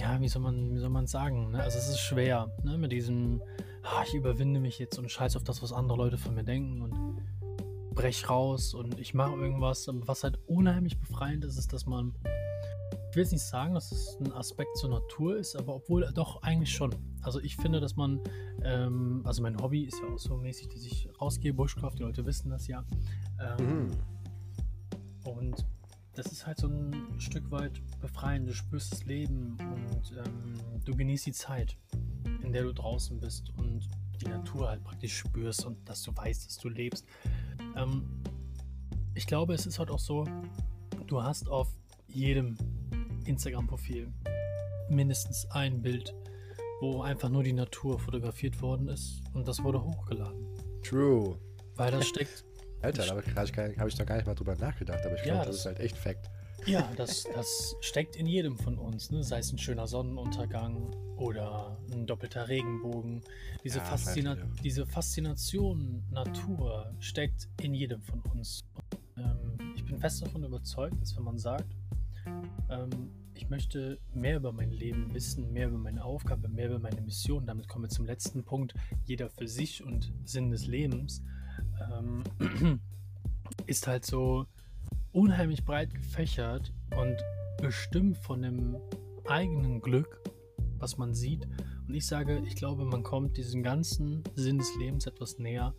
ja, 0.00 0.20
wie 0.20 0.28
soll 0.28 0.42
man, 0.42 0.74
wie 0.74 0.78
soll 0.78 0.90
man 0.90 1.06
sagen? 1.06 1.50
Ne? 1.50 1.62
Also 1.62 1.78
es 1.78 1.88
ist 1.88 2.00
schwer, 2.00 2.50
ne? 2.62 2.78
mit 2.78 2.92
diesem 2.92 3.42
ich 4.06 4.14
überwinde 4.14 4.60
mich 4.60 4.78
jetzt 4.78 4.98
und 4.98 5.10
scheiß 5.10 5.36
auf 5.36 5.44
das, 5.44 5.62
was 5.62 5.72
andere 5.72 5.98
Leute 5.98 6.18
von 6.18 6.34
mir 6.34 6.44
denken 6.44 6.82
und 6.82 7.22
brech 7.94 8.28
raus 8.28 8.74
und 8.74 9.00
ich 9.00 9.14
mache 9.14 9.34
irgendwas. 9.36 9.88
Was 9.90 10.24
halt 10.24 10.38
unheimlich 10.46 10.98
befreiend 10.98 11.44
ist, 11.44 11.56
ist, 11.58 11.72
dass 11.72 11.86
man 11.86 12.14
will 13.16 13.22
jetzt 13.22 13.32
nicht 13.32 13.44
sagen, 13.44 13.74
dass 13.74 13.90
es 13.92 14.18
ein 14.20 14.32
Aspekt 14.32 14.76
zur 14.76 14.90
Natur 14.90 15.36
ist, 15.38 15.56
aber 15.56 15.74
obwohl 15.74 16.06
doch 16.14 16.42
eigentlich 16.42 16.70
schon. 16.70 16.94
Also 17.22 17.40
ich 17.40 17.56
finde, 17.56 17.80
dass 17.80 17.96
man, 17.96 18.20
ähm, 18.62 19.22
also 19.24 19.42
mein 19.42 19.60
Hobby 19.60 19.84
ist 19.84 19.98
ja 20.00 20.08
auch 20.08 20.18
so 20.18 20.36
mäßig, 20.36 20.68
dass 20.68 20.84
ich 20.84 21.08
rausgehe, 21.20 21.54
Bushcraft, 21.54 21.94
die 21.98 22.02
Leute 22.02 22.26
wissen 22.26 22.50
das 22.50 22.68
ja. 22.68 22.84
Ähm, 23.40 23.86
mhm. 23.86 23.90
Und 25.24 25.66
das 26.16 26.32
ist 26.32 26.46
halt 26.46 26.58
so 26.58 26.68
ein 26.68 27.20
Stück 27.20 27.50
weit 27.50 27.80
befreiend. 28.00 28.48
Du 28.48 28.54
spürst 28.54 28.92
das 28.92 29.04
Leben 29.04 29.56
und 29.60 30.12
ähm, 30.16 30.54
du 30.84 30.96
genießt 30.96 31.26
die 31.26 31.32
Zeit, 31.32 31.76
in 32.42 32.52
der 32.52 32.62
du 32.62 32.72
draußen 32.72 33.20
bist 33.20 33.52
und 33.58 33.86
die 34.20 34.28
Natur 34.28 34.68
halt 34.68 34.82
praktisch 34.82 35.16
spürst 35.16 35.66
und 35.66 35.76
dass 35.88 36.02
du 36.02 36.16
weißt, 36.16 36.46
dass 36.46 36.56
du 36.56 36.70
lebst. 36.70 37.06
Ähm, 37.76 38.08
ich 39.14 39.26
glaube, 39.26 39.54
es 39.54 39.66
ist 39.66 39.78
halt 39.78 39.90
auch 39.90 39.98
so, 39.98 40.24
du 41.06 41.22
hast 41.22 41.48
auf 41.48 41.68
jedem 42.08 42.56
Instagram-Profil 43.26 44.10
mindestens 44.88 45.46
ein 45.50 45.82
Bild, 45.82 46.14
wo 46.80 47.02
einfach 47.02 47.28
nur 47.28 47.42
die 47.42 47.52
Natur 47.52 47.98
fotografiert 47.98 48.60
worden 48.62 48.88
ist 48.88 49.22
und 49.34 49.46
das 49.46 49.62
wurde 49.62 49.82
hochgeladen. 49.82 50.46
True. 50.82 51.38
Weil 51.74 51.90
das 51.90 52.08
steckt. 52.08 52.44
Alter, 52.82 53.04
da 53.04 53.10
habe 53.10 53.88
ich, 53.88 53.94
da 53.94 54.04
gar 54.04 54.16
nicht 54.16 54.26
mal 54.26 54.34
drüber 54.34 54.54
nachgedacht, 54.56 55.04
aber 55.04 55.14
ich 55.14 55.26
ja, 55.26 55.34
glaube, 55.34 55.46
das, 55.46 55.46
das, 55.46 55.56
ist 55.56 55.66
halt 55.66 55.80
echt 55.80 55.96
Fakt. 55.96 56.30
Ja, 56.66 56.90
das, 56.96 57.24
das 57.34 57.76
steckt 57.80 58.16
in 58.16 58.26
jedem 58.26 58.56
von 58.58 58.78
uns, 58.78 59.10
ne? 59.10 59.22
sei 59.22 59.38
es 59.38 59.52
ein 59.52 59.58
schöner 59.58 59.86
Sonnenuntergang 59.86 60.90
oder 61.16 61.78
ein 61.92 62.06
doppelter 62.06 62.48
Regenbogen. 62.48 63.22
Diese, 63.62 63.78
ja, 63.78 63.84
Faszina 63.84 64.36
diese 64.64 64.84
Faszination 64.86 66.02
Natur 66.10 66.92
steckt 66.98 67.48
in 67.62 67.74
jedem 67.74 68.02
von 68.02 68.20
uns. 68.32 68.64
Und, 69.16 69.24
ähm, 69.24 69.74
ich 69.76 69.84
bin 69.84 69.98
fest 69.98 70.22
davon 70.22 70.42
überzeugt, 70.44 71.00
dass 71.00 71.16
wenn 71.16 71.24
man 71.24 71.38
sagt, 71.38 71.76
ähm, 72.68 73.12
ich 73.34 73.48
möchte 73.48 74.00
mehr 74.12 74.38
über 74.38 74.52
mein 74.52 74.70
Leben 74.70 75.12
wissen, 75.14 75.52
mehr 75.52 75.68
über 75.68 75.78
meine 75.78 76.04
Aufgabe, 76.04 76.48
mehr 76.48 76.66
über 76.68 76.78
meine 76.78 77.00
Mission. 77.00 77.46
Damit 77.46 77.68
kommen 77.68 77.84
wir 77.84 77.90
zum 77.90 78.06
letzten 78.06 78.44
Punkt. 78.44 78.74
Jeder 79.04 79.30
für 79.30 79.46
sich 79.46 79.84
und 79.84 80.12
Sinn 80.24 80.50
des 80.50 80.66
Lebens 80.66 81.22
ähm, 81.80 82.24
ist 83.66 83.86
halt 83.86 84.04
so 84.04 84.46
unheimlich 85.12 85.64
breit 85.64 85.94
gefächert 85.94 86.72
und 86.96 87.16
bestimmt 87.60 88.18
von 88.18 88.42
dem 88.42 88.76
eigenen 89.26 89.80
Glück, 89.80 90.20
was 90.78 90.98
man 90.98 91.14
sieht. 91.14 91.46
Und 91.88 91.94
ich 91.94 92.06
sage, 92.06 92.42
ich 92.46 92.56
glaube, 92.56 92.84
man 92.84 93.02
kommt 93.02 93.36
diesem 93.36 93.62
ganzen 93.62 94.22
Sinn 94.34 94.58
des 94.58 94.74
Lebens 94.76 95.06
etwas 95.06 95.38
näher, 95.38 95.74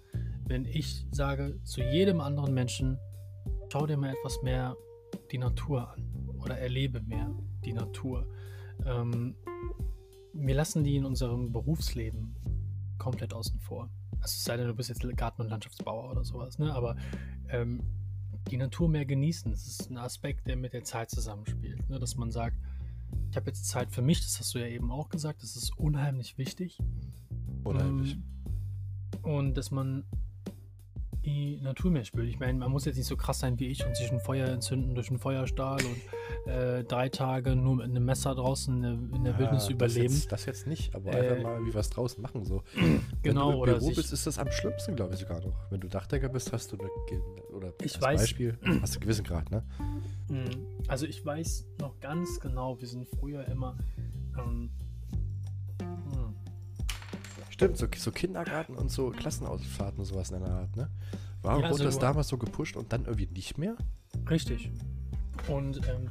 wenn 0.48 0.66
ich 0.66 1.06
sage 1.12 1.60
zu 1.64 1.82
jedem 1.82 2.22
anderen 2.22 2.54
Menschen, 2.54 2.98
schau 3.72 3.86
dir 3.86 3.98
mal 3.98 4.14
etwas 4.14 4.41
mehr 4.41 4.76
die 5.32 5.38
Natur 5.38 5.91
an 5.91 6.08
oder 6.39 6.58
erlebe 6.58 7.02
mehr 7.02 7.30
die 7.66 7.74
Natur. 7.74 8.28
Ähm, 8.86 9.36
wir 10.34 10.56
lassen 10.56 10.84
die 10.84 10.95
in 10.95 11.06
unserem 11.06 11.52
Berufsleben 11.52 12.36
komplett 12.98 13.34
außen 13.34 13.60
vor. 13.60 13.89
Also 14.22 14.34
es 14.34 14.43
sei 14.43 14.57
denn, 14.57 14.68
du 14.68 14.74
bist 14.74 14.89
jetzt 14.89 15.01
Garten- 15.15 15.41
und 15.41 15.49
Landschaftsbauer 15.49 16.11
oder 16.11 16.24
sowas, 16.24 16.59
ne? 16.59 16.74
Aber 16.74 16.95
ähm, 17.49 17.82
die 18.49 18.57
Natur 18.57 18.89
mehr 18.89 19.05
genießen, 19.05 19.51
das 19.51 19.68
ist 19.68 19.89
ein 19.89 19.97
Aspekt, 19.97 20.47
der 20.47 20.55
mit 20.55 20.74
der 20.74 20.84
Zeit 20.84 21.09
zusammenspielt. 21.09 21.89
Ne? 21.89 21.99
Dass 21.99 22.15
man 22.15 22.32
sagt, 22.32 22.57
ich 23.30 23.36
habe 23.36 23.47
jetzt 23.47 23.65
Zeit 23.65 23.91
für 23.91 24.01
mich, 24.01 24.22
das 24.22 24.39
hast 24.39 24.53
du 24.55 24.59
ja 24.59 24.68
eben 24.68 24.91
auch 24.91 25.09
gesagt, 25.09 25.43
das 25.43 25.55
ist 25.55 25.78
unheimlich 25.78 26.38
wichtig. 26.38 26.80
Unheimlich. 27.63 28.13
Ähm, 28.13 28.24
und 29.24 29.57
dass 29.57 29.72
man 29.72 30.05
die 31.26 31.59
Natur 31.61 31.91
mehr 31.91 32.05
spürt. 32.05 32.28
Ich 32.28 32.39
meine, 32.39 32.57
man 32.57 32.72
muss 32.72 32.86
jetzt 32.86 32.95
nicht 32.95 33.07
so 33.07 33.18
krass 33.18 33.39
sein 33.39 33.59
wie 33.59 33.68
ich 33.68 33.86
und 33.86 33.95
sich 33.97 34.11
ein 34.11 34.22
Feuer 34.22 34.47
entzünden 34.47 34.95
durch 34.95 35.09
einen 35.09 35.20
Feuerstahl 35.20 35.84
und 35.84 35.97
äh, 36.46 36.84
drei 36.84 37.10
Tage 37.10 37.56
nur 37.56 37.78
mit 37.78 37.86
einem 37.86 38.06
Messer 38.06 38.36
draußen 38.36 38.76
in 38.76 38.82
der, 38.82 39.18
in 39.18 39.24
der 39.24 39.34
ja, 39.34 39.40
Wildnis 39.40 39.70
überleben. 39.70 40.08
Das 40.08 40.16
jetzt, 40.16 40.32
das 40.32 40.46
jetzt, 40.46 40.68
nicht, 40.68 40.96
aber 40.96 41.14
äh, 41.14 41.30
einfach 41.30 41.44
mal 41.44 41.66
wie 41.66 41.74
was 41.74 41.90
draußen 41.90 42.22
machen. 42.22 42.46
So. 42.46 42.64
Genau. 43.22 43.62
Wenn 43.66 43.66
du 43.66 43.74
im 43.74 43.80
Büro 43.80 43.92
bist, 43.96 44.14
ist 44.14 44.28
das 44.28 44.40
am 44.40 44.52
schlimmsten, 44.52 44.96
glaube 44.96 45.14
ich, 45.14 45.22
sogar 45.22 45.42
noch. 45.42 45.56
Wenn 45.70 45.80
du 45.80 45.88
Dachdecker 45.88 46.30
bist, 46.30 46.52
hast 46.54 46.72
du 46.72 46.78
eine, 46.78 46.90
oder 47.52 47.74
ich 47.84 48.02
weiß, 48.02 48.22
Beispiel, 48.22 48.58
hast 48.82 48.96
du 48.96 48.98
einen 48.98 49.02
gewissen 49.02 49.24
Grad, 49.24 49.50
ne? 49.52 49.64
Mhm. 50.30 50.68
Also 50.88 51.06
ich 51.06 51.26
weiß 51.26 51.66
noch 51.80 52.00
ganz 52.00 52.40
genau, 52.40 52.80
wir 52.80 52.88
sind 52.88 53.08
früher 53.08 53.46
immer 53.46 53.78
ähm, 54.38 54.70
Stimmt, 57.58 57.76
so, 57.76 57.88
so, 57.98 58.12
Kindergarten 58.12 58.76
und 58.76 58.92
so 58.92 59.10
Klassenausfahrten 59.10 59.98
und 59.98 60.06
sowas 60.06 60.30
in 60.30 60.42
der 60.42 60.52
Art, 60.52 60.76
ne? 60.76 60.92
Warum 61.42 61.64
ja, 61.64 61.72
wurde 61.72 61.86
das 61.86 61.98
damals 61.98 62.28
so 62.28 62.38
gepusht 62.38 62.78
und 62.78 62.94
dann 62.94 63.06
irgendwie 63.06 63.26
nicht 63.26 63.58
mehr? 63.58 63.76
Richtig. 64.30 64.70
Und 65.48 65.78
ähm, 65.88 66.10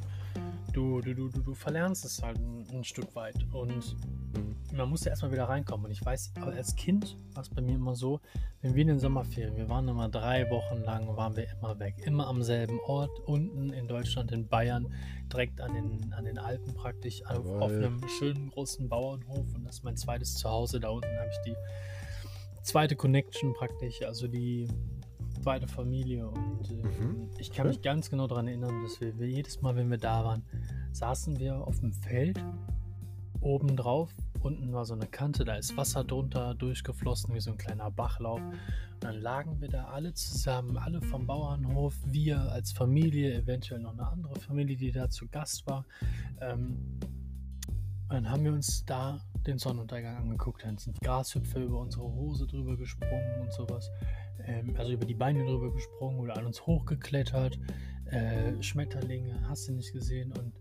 du, 0.72 1.01
du, 1.01 1.14
du, 1.14 1.29
du 1.29 1.55
verlernst 1.55 2.05
es 2.05 2.22
halt 2.22 2.39
ein, 2.39 2.66
ein 2.70 2.85
Stück 2.85 3.14
weit. 3.14 3.47
Und 3.53 3.97
mhm. 4.37 4.77
man 4.77 4.91
muss 4.91 5.05
ja 5.05 5.11
erstmal 5.11 5.33
wieder 5.33 5.49
reinkommen. 5.49 5.87
Und 5.87 5.93
ich 5.93 6.05
weiß, 6.05 6.35
aber 6.41 6.53
als 6.53 6.77
Kind 6.77 7.16
war 7.33 7.43
es 7.43 7.49
bei 7.49 7.62
mir 7.62 7.77
immer 7.77 7.95
so, 7.95 8.20
wenn 8.61 8.74
wir 8.74 8.83
in 8.83 8.89
den 8.89 8.99
Sommerferien, 8.99 9.57
wir 9.57 9.68
waren 9.68 9.89
immer 9.89 10.09
drei 10.09 10.49
Wochen 10.51 10.83
lang, 10.83 11.16
waren 11.16 11.35
wir 11.37 11.47
immer 11.51 11.79
weg. 11.79 11.95
Immer 12.05 12.27
am 12.27 12.43
selben 12.43 12.79
Ort, 12.81 13.11
unten 13.24 13.70
in 13.70 13.89
Deutschland, 13.89 14.33
in 14.33 14.49
Bayern, 14.49 14.93
direkt 15.33 15.61
an 15.61 15.72
den, 15.72 16.12
an 16.12 16.24
den 16.24 16.39
Alpen 16.39 16.74
praktisch, 16.74 17.24
auf, 17.27 17.47
auf 17.47 17.70
einem 17.70 18.01
schönen 18.18 18.51
großen 18.51 18.89
Bauernhof. 18.89 19.55
Und 19.55 19.64
das 19.64 19.77
ist 19.77 19.85
mein 19.85 19.97
zweites 19.97 20.35
Zuhause. 20.35 20.79
Da 20.79 20.91
unten 20.91 21.09
habe 21.18 21.31
ich 21.31 21.53
die 21.53 21.57
zweite 22.62 22.97
Connection 22.97 23.55
praktisch, 23.55 24.03
also 24.03 24.29
die 24.29 24.68
zweite 25.41 25.66
Familie. 25.66 26.28
Und 26.28 26.70
äh, 26.70 26.74
mhm. 26.74 27.30
ich 27.39 27.53
kann 27.53 27.68
mich 27.68 27.82
ganz 27.82 28.11
genau 28.11 28.26
daran 28.26 28.49
erinnern, 28.49 28.82
dass 28.82 29.01
wir, 29.01 29.18
wir, 29.18 29.28
jedes 29.28 29.62
Mal, 29.62 29.76
wenn 29.76 29.91
wir 29.91 29.99
da 29.99 30.24
waren, 30.24 30.43
saßen 30.93 31.39
wir 31.39 31.57
auf 31.66 31.80
dem 31.80 31.93
Feld 31.93 32.43
oben 33.41 33.76
drauf. 33.76 34.14
Unten 34.41 34.72
war 34.72 34.84
so 34.84 34.95
eine 34.95 35.07
Kante, 35.07 35.45
da 35.45 35.57
ist 35.57 35.76
Wasser 35.76 36.05
drunter 36.05 36.55
durchgeflossen, 36.55 37.34
wie 37.34 37.41
so 37.41 37.51
ein 37.51 37.59
kleiner 37.59 37.91
Bachlauf. 37.91 38.41
Und 38.41 39.05
dann 39.05 39.16
lagen 39.16 39.61
wir 39.61 39.68
da 39.68 39.87
alle 39.87 40.14
zusammen, 40.14 40.78
alle 40.78 41.03
vom 41.03 41.26
Bauernhof, 41.26 41.95
wir 42.05 42.41
als 42.53 42.72
Familie, 42.72 43.34
eventuell 43.34 43.80
noch 43.80 43.93
eine 43.93 44.07
andere 44.07 44.39
Familie, 44.41 44.76
die 44.76 44.93
da 44.93 45.11
zu 45.11 45.28
Gast 45.28 45.66
war. 45.66 45.84
Ähm, 46.41 46.99
dann 48.09 48.30
haben 48.30 48.45
wir 48.45 48.53
uns 48.53 48.84
da 48.84 49.20
den 49.47 49.59
Sonnenuntergang 49.59 50.16
angeguckt. 50.16 50.64
Dann 50.64 50.78
sind 50.78 51.01
Grashüpfer 51.01 51.61
über 51.61 51.80
unsere 51.80 52.05
Hose 52.05 52.47
drüber 52.47 52.76
gesprungen 52.76 53.41
und 53.41 53.53
sowas 53.53 53.91
ähm, 54.47 54.74
also 54.76 54.92
über 54.92 55.07
die 55.07 55.14
Beine 55.14 55.44
drüber 55.44 55.72
gesprungen 55.72 56.18
oder 56.20 56.36
an 56.36 56.47
uns 56.47 56.66
hochgeklettert. 56.66 57.59
Äh, 58.07 58.62
Schmetterlinge, 58.62 59.49
hast 59.49 59.68
du 59.68 59.72
nicht 59.72 59.92
gesehen. 59.92 60.32
Und 60.32 60.53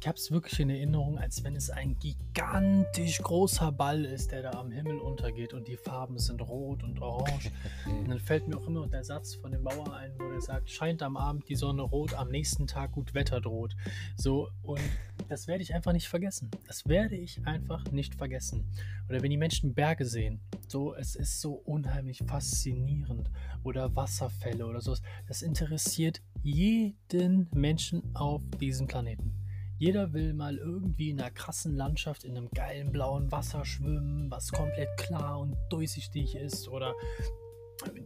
ich 0.00 0.08
habe 0.08 0.16
es 0.16 0.30
wirklich 0.30 0.58
in 0.60 0.70
Erinnerung, 0.70 1.18
als 1.18 1.44
wenn 1.44 1.54
es 1.54 1.68
ein 1.68 1.94
gigantisch 1.98 3.20
großer 3.20 3.70
Ball 3.70 4.06
ist, 4.06 4.32
der 4.32 4.40
da 4.40 4.52
am 4.52 4.70
Himmel 4.70 4.98
untergeht 4.98 5.52
und 5.52 5.68
die 5.68 5.76
Farben 5.76 6.18
sind 6.18 6.40
rot 6.40 6.82
und 6.82 7.02
orange. 7.02 7.50
und 7.86 8.08
dann 8.08 8.18
fällt 8.18 8.48
mir 8.48 8.56
auch 8.56 8.66
immer 8.66 8.86
der 8.86 9.04
Satz 9.04 9.34
von 9.34 9.52
dem 9.52 9.62
Bauer 9.62 9.94
ein, 9.94 10.12
wo 10.18 10.30
der 10.30 10.40
sagt, 10.40 10.70
scheint 10.70 11.02
am 11.02 11.18
Abend 11.18 11.46
die 11.50 11.54
Sonne 11.54 11.82
rot, 11.82 12.14
am 12.14 12.30
nächsten 12.30 12.66
Tag 12.66 12.92
gut 12.92 13.12
Wetter 13.12 13.42
droht. 13.42 13.76
So, 14.16 14.48
und 14.62 14.80
das 15.28 15.46
werde 15.46 15.62
ich 15.62 15.74
einfach 15.74 15.92
nicht 15.92 16.08
vergessen. 16.08 16.50
Das 16.66 16.88
werde 16.88 17.16
ich 17.16 17.46
einfach 17.46 17.84
nicht 17.92 18.14
vergessen. 18.14 18.64
Oder 19.10 19.20
wenn 19.20 19.30
die 19.30 19.36
Menschen 19.36 19.74
Berge 19.74 20.06
sehen, 20.06 20.40
so, 20.66 20.94
es 20.94 21.14
ist 21.14 21.42
so 21.42 21.52
unheimlich 21.52 22.22
faszinierend. 22.26 23.30
Oder 23.64 23.94
Wasserfälle 23.94 24.64
oder 24.64 24.80
sowas. 24.80 25.02
Das 25.28 25.42
interessiert 25.42 26.22
jeden 26.42 27.50
Menschen 27.52 28.02
auf 28.14 28.40
diesem 28.58 28.86
Planeten. 28.86 29.34
Jeder 29.80 30.12
will 30.12 30.34
mal 30.34 30.58
irgendwie 30.58 31.08
in 31.08 31.18
einer 31.18 31.30
krassen 31.30 31.74
Landschaft 31.74 32.24
in 32.24 32.36
einem 32.36 32.50
geilen 32.50 32.92
blauen 32.92 33.32
Wasser 33.32 33.64
schwimmen, 33.64 34.30
was 34.30 34.52
komplett 34.52 34.94
klar 34.98 35.40
und 35.40 35.56
durchsichtig 35.70 36.34
ist. 36.36 36.68
Oder 36.68 36.92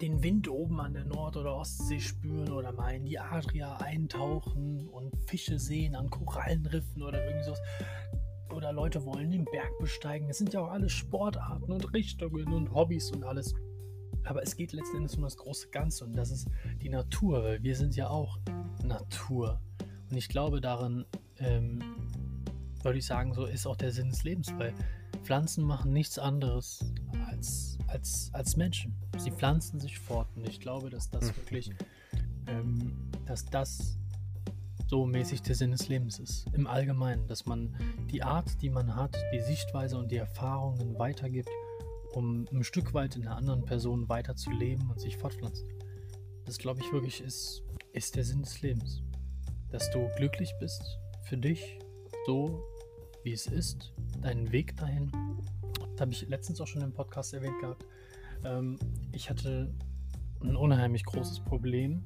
den 0.01 0.23
Wind 0.23 0.49
oben 0.49 0.79
an 0.79 0.95
der 0.95 1.05
Nord- 1.05 1.37
oder 1.37 1.57
Ostsee 1.57 1.99
spüren 1.99 2.53
oder 2.53 2.71
mal 2.71 2.95
in 2.95 3.05
die 3.05 3.19
Adria 3.19 3.75
eintauchen 3.79 4.89
und 4.89 5.17
Fische 5.29 5.59
sehen 5.59 5.97
an 5.97 6.11
Korallenriffen 6.11 7.03
oder 7.03 7.25
irgendwie 7.25 7.45
sowas. 7.45 7.63
Oder 8.55 8.73
Leute 8.73 9.05
wollen 9.05 9.33
den 9.33 9.45
Berg 9.45 9.77
besteigen. 9.81 10.29
Das 10.29 10.39
sind 10.39 10.53
ja 10.53 10.61
auch 10.61 10.71
alles 10.71 10.93
Sportarten 10.93 11.73
und 11.73 11.93
Richtungen 11.93 12.53
und 12.53 12.73
Hobbys 12.73 13.11
und 13.11 13.25
alles. 13.25 13.53
Aber 14.23 14.45
es 14.45 14.55
geht 14.55 14.73
letzten 14.73 14.99
Endes 14.99 15.17
um 15.17 15.23
das 15.23 15.37
große 15.37 15.71
Ganze 15.71 16.05
und 16.05 16.13
das 16.13 16.31
ist 16.31 16.49
die 16.81 16.89
Natur, 16.89 17.43
weil 17.43 17.65
wir 17.65 17.75
sind 17.75 17.97
ja 17.97 18.11
auch 18.11 18.39
Natur. 18.85 19.61
Und 20.09 20.17
ich 20.17 20.29
glaube 20.29 20.61
daran, 20.61 21.05
ähm, 21.39 21.81
würde 22.83 22.99
ich 22.99 23.07
sagen, 23.07 23.35
so 23.35 23.47
ist 23.47 23.67
auch 23.67 23.77
der 23.77 23.93
Sinn 23.93 24.11
des 24.11 24.25
Lebens, 24.25 24.53
weil 24.59 24.75
Pflanzen 25.23 25.65
machen 25.65 25.93
nichts 25.93 26.19
anderes 26.19 26.85
als, 27.29 27.79
als, 27.87 28.31
als 28.33 28.57
Menschen. 28.57 28.95
Sie 29.19 29.31
pflanzen 29.31 29.81
sich 29.81 29.99
fort 29.99 30.29
und 30.37 30.47
ich 30.47 30.61
glaube, 30.61 30.91
dass 30.91 31.11
das 31.11 31.25
mhm. 31.25 31.37
wirklich, 31.37 31.71
ähm, 32.47 33.11
dass 33.27 33.45
das 33.47 33.99
so 34.87 35.07
mäßig 35.07 35.41
der 35.43 35.55
Sinn 35.55 35.71
des 35.71 35.89
Lebens 35.89 36.19
ist. 36.19 36.47
Im 36.53 36.67
Allgemeinen, 36.67 37.27
dass 37.27 37.47
man 37.47 37.75
die 38.11 38.23
Art, 38.23 38.61
die 38.61 38.69
man 38.69 38.95
hat, 38.95 39.17
die 39.33 39.41
Sichtweise 39.41 39.97
und 39.97 40.11
die 40.11 40.17
Erfahrungen 40.17 40.99
weitergibt, 40.99 41.49
um 42.13 42.47
ein 42.53 42.63
Stück 42.63 42.93
weit 42.93 43.17
in 43.17 43.27
einer 43.27 43.37
anderen 43.37 43.65
Person 43.65 44.09
weiterzuleben 44.09 44.91
und 44.91 45.01
sich 45.01 45.17
fortpflanzt. 45.17 45.65
Das 46.45 46.59
glaube 46.59 46.81
ich 46.81 46.93
wirklich 46.93 47.23
ist, 47.23 47.63
ist 47.93 48.15
der 48.15 48.25
Sinn 48.25 48.43
des 48.43 48.61
Lebens. 48.61 49.03
Dass 49.71 49.91
du 49.91 50.09
glücklich 50.17 50.53
bist 50.61 50.99
für 51.25 51.37
dich 51.37 51.79
so, 52.27 52.63
wie 53.23 53.33
es 53.33 53.47
ist, 53.47 53.93
deinen 54.21 54.53
Weg 54.53 54.77
dahin. 54.77 55.11
Das 55.93 56.01
habe 56.01 56.13
ich 56.13 56.29
letztens 56.29 56.61
auch 56.61 56.67
schon 56.67 56.83
im 56.83 56.93
Podcast 56.93 57.33
erwähnt 57.35 57.59
gehabt. 57.61 57.85
Ähm, 58.45 58.79
ich 59.13 59.31
hatte 59.31 59.73
ein 60.43 60.57
unheimlich 60.57 61.05
großes 61.05 61.41
Problem. 61.41 62.05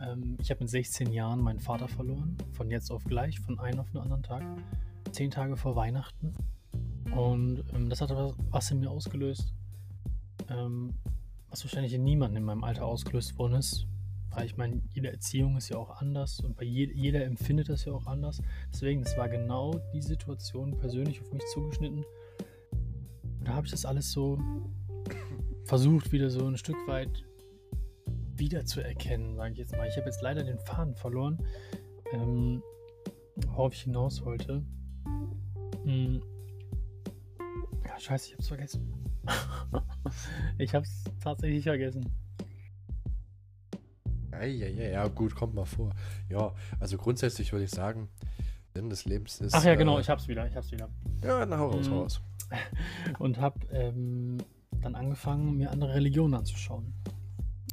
Ähm, 0.00 0.36
ich 0.40 0.50
habe 0.50 0.60
mit 0.60 0.70
16 0.70 1.12
Jahren 1.12 1.40
meinen 1.40 1.60
Vater 1.60 1.86
verloren, 1.86 2.36
von 2.52 2.70
jetzt 2.70 2.90
auf 2.90 3.04
gleich, 3.04 3.38
von 3.38 3.58
einem 3.60 3.80
auf 3.80 3.90
den 3.90 4.00
anderen 4.00 4.22
Tag, 4.22 4.42
zehn 5.12 5.30
Tage 5.30 5.56
vor 5.56 5.76
Weihnachten. 5.76 6.32
Und 7.14 7.64
ähm, 7.74 7.88
das 7.88 8.00
hat 8.00 8.10
was, 8.10 8.34
was 8.50 8.70
in 8.70 8.80
mir 8.80 8.90
ausgelöst, 8.90 9.54
ähm, 10.48 10.94
was 11.48 11.64
wahrscheinlich 11.64 11.94
in 11.94 12.02
niemandem 12.02 12.38
in 12.38 12.44
meinem 12.44 12.64
Alter 12.64 12.86
ausgelöst 12.86 13.38
worden 13.38 13.54
ist. 13.54 13.86
Weil 14.30 14.46
ich 14.46 14.56
meine, 14.56 14.80
jede 14.92 15.10
Erziehung 15.10 15.56
ist 15.56 15.68
ja 15.68 15.76
auch 15.76 16.00
anders 16.00 16.40
und 16.40 16.56
bei 16.56 16.64
je, 16.64 16.90
jeder 16.92 17.24
empfindet 17.24 17.68
das 17.68 17.84
ja 17.84 17.92
auch 17.92 18.06
anders. 18.06 18.40
Deswegen, 18.72 19.02
es 19.02 19.16
war 19.16 19.28
genau 19.28 19.80
die 19.92 20.02
Situation 20.02 20.78
persönlich 20.78 21.20
auf 21.20 21.32
mich 21.32 21.44
zugeschnitten. 21.52 22.04
Und 23.38 23.48
da 23.48 23.54
habe 23.54 23.66
ich 23.66 23.72
das 23.72 23.84
alles 23.84 24.12
so 24.12 24.38
versucht, 25.64 26.12
wieder 26.12 26.30
so 26.30 26.46
ein 26.46 26.56
Stück 26.56 26.76
weit 26.86 27.24
wiederzuerkennen, 28.36 29.36
sage 29.36 29.52
ich 29.52 29.58
jetzt 29.58 29.76
mal. 29.76 29.86
Ich 29.88 29.96
habe 29.96 30.06
jetzt 30.06 30.22
leider 30.22 30.44
den 30.44 30.58
Faden 30.58 30.94
verloren, 30.94 31.38
ähm, 32.12 32.62
worauf 33.36 33.74
ich 33.74 33.82
hinaus 33.82 34.24
wollte. 34.24 34.64
Hm. 35.84 36.22
Ja, 37.84 37.98
scheiße, 37.98 38.26
ich 38.26 38.32
habe 38.32 38.42
es 38.42 38.48
vergessen. 38.48 38.94
ich 40.58 40.74
habe 40.74 40.84
es 40.84 41.04
tatsächlich 41.20 41.64
vergessen. 41.64 42.08
Ja, 44.40 44.46
ja, 44.46 44.66
ja, 44.68 44.90
ja, 44.90 45.08
gut, 45.08 45.34
kommt 45.34 45.54
mal 45.54 45.64
vor. 45.64 45.90
Ja, 46.28 46.52
also 46.78 46.96
grundsätzlich 46.96 47.52
würde 47.52 47.64
ich 47.64 47.70
sagen, 47.70 48.08
Sinn 48.74 48.88
des 48.88 49.04
Lebens 49.04 49.40
ist. 49.40 49.54
Ach 49.54 49.64
ja, 49.64 49.74
genau, 49.74 49.98
äh, 49.98 50.00
ich 50.00 50.08
hab's 50.08 50.28
wieder, 50.28 50.46
ich 50.46 50.54
hab's 50.54 50.70
wieder. 50.70 50.88
Ja, 51.22 51.44
na, 51.44 51.58
hau 51.58 51.68
raus, 51.68 51.90
hau 51.90 52.00
raus. 52.02 52.20
Und 53.18 53.40
hab 53.40 53.70
ähm, 53.72 54.38
dann 54.80 54.94
angefangen, 54.94 55.56
mir 55.56 55.70
andere 55.70 55.94
Religionen 55.94 56.34
anzuschauen. 56.34 56.92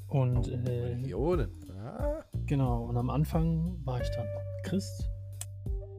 Und 0.07 0.48
Oh, 0.48 0.52
äh, 0.52 0.69
Religionen. 0.94 1.52
Ah, 1.76 2.23
genau, 2.45 2.85
und 2.85 2.98
am 2.98 3.10
Anfang 3.10 3.77
war 3.85 4.02
ich 4.02 4.10
dann 4.10 4.26
Christ. 4.64 5.10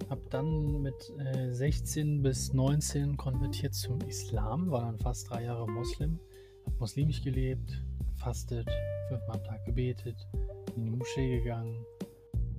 Hab 0.09 0.31
dann 0.31 0.81
mit 0.82 0.95
äh, 1.19 1.51
16 1.51 2.23
bis 2.23 2.53
19 2.53 3.16
konvertiert 3.16 3.74
zum 3.74 4.01
Islam, 4.03 4.70
war 4.70 4.82
dann 4.82 4.99
fast 4.99 5.31
drei 5.31 5.45
Jahre 5.45 5.69
Moslem. 5.69 6.19
Hab 6.65 6.81
muslimisch 6.81 7.23
gelebt, 7.23 7.85
gefastet, 8.29 8.69
fünfmal 9.09 9.39
am 9.39 9.45
Tag 9.45 9.65
gebetet, 9.65 10.29
in 10.77 10.85
die 10.85 10.91
Moschee 10.91 11.39
gegangen. 11.39 11.83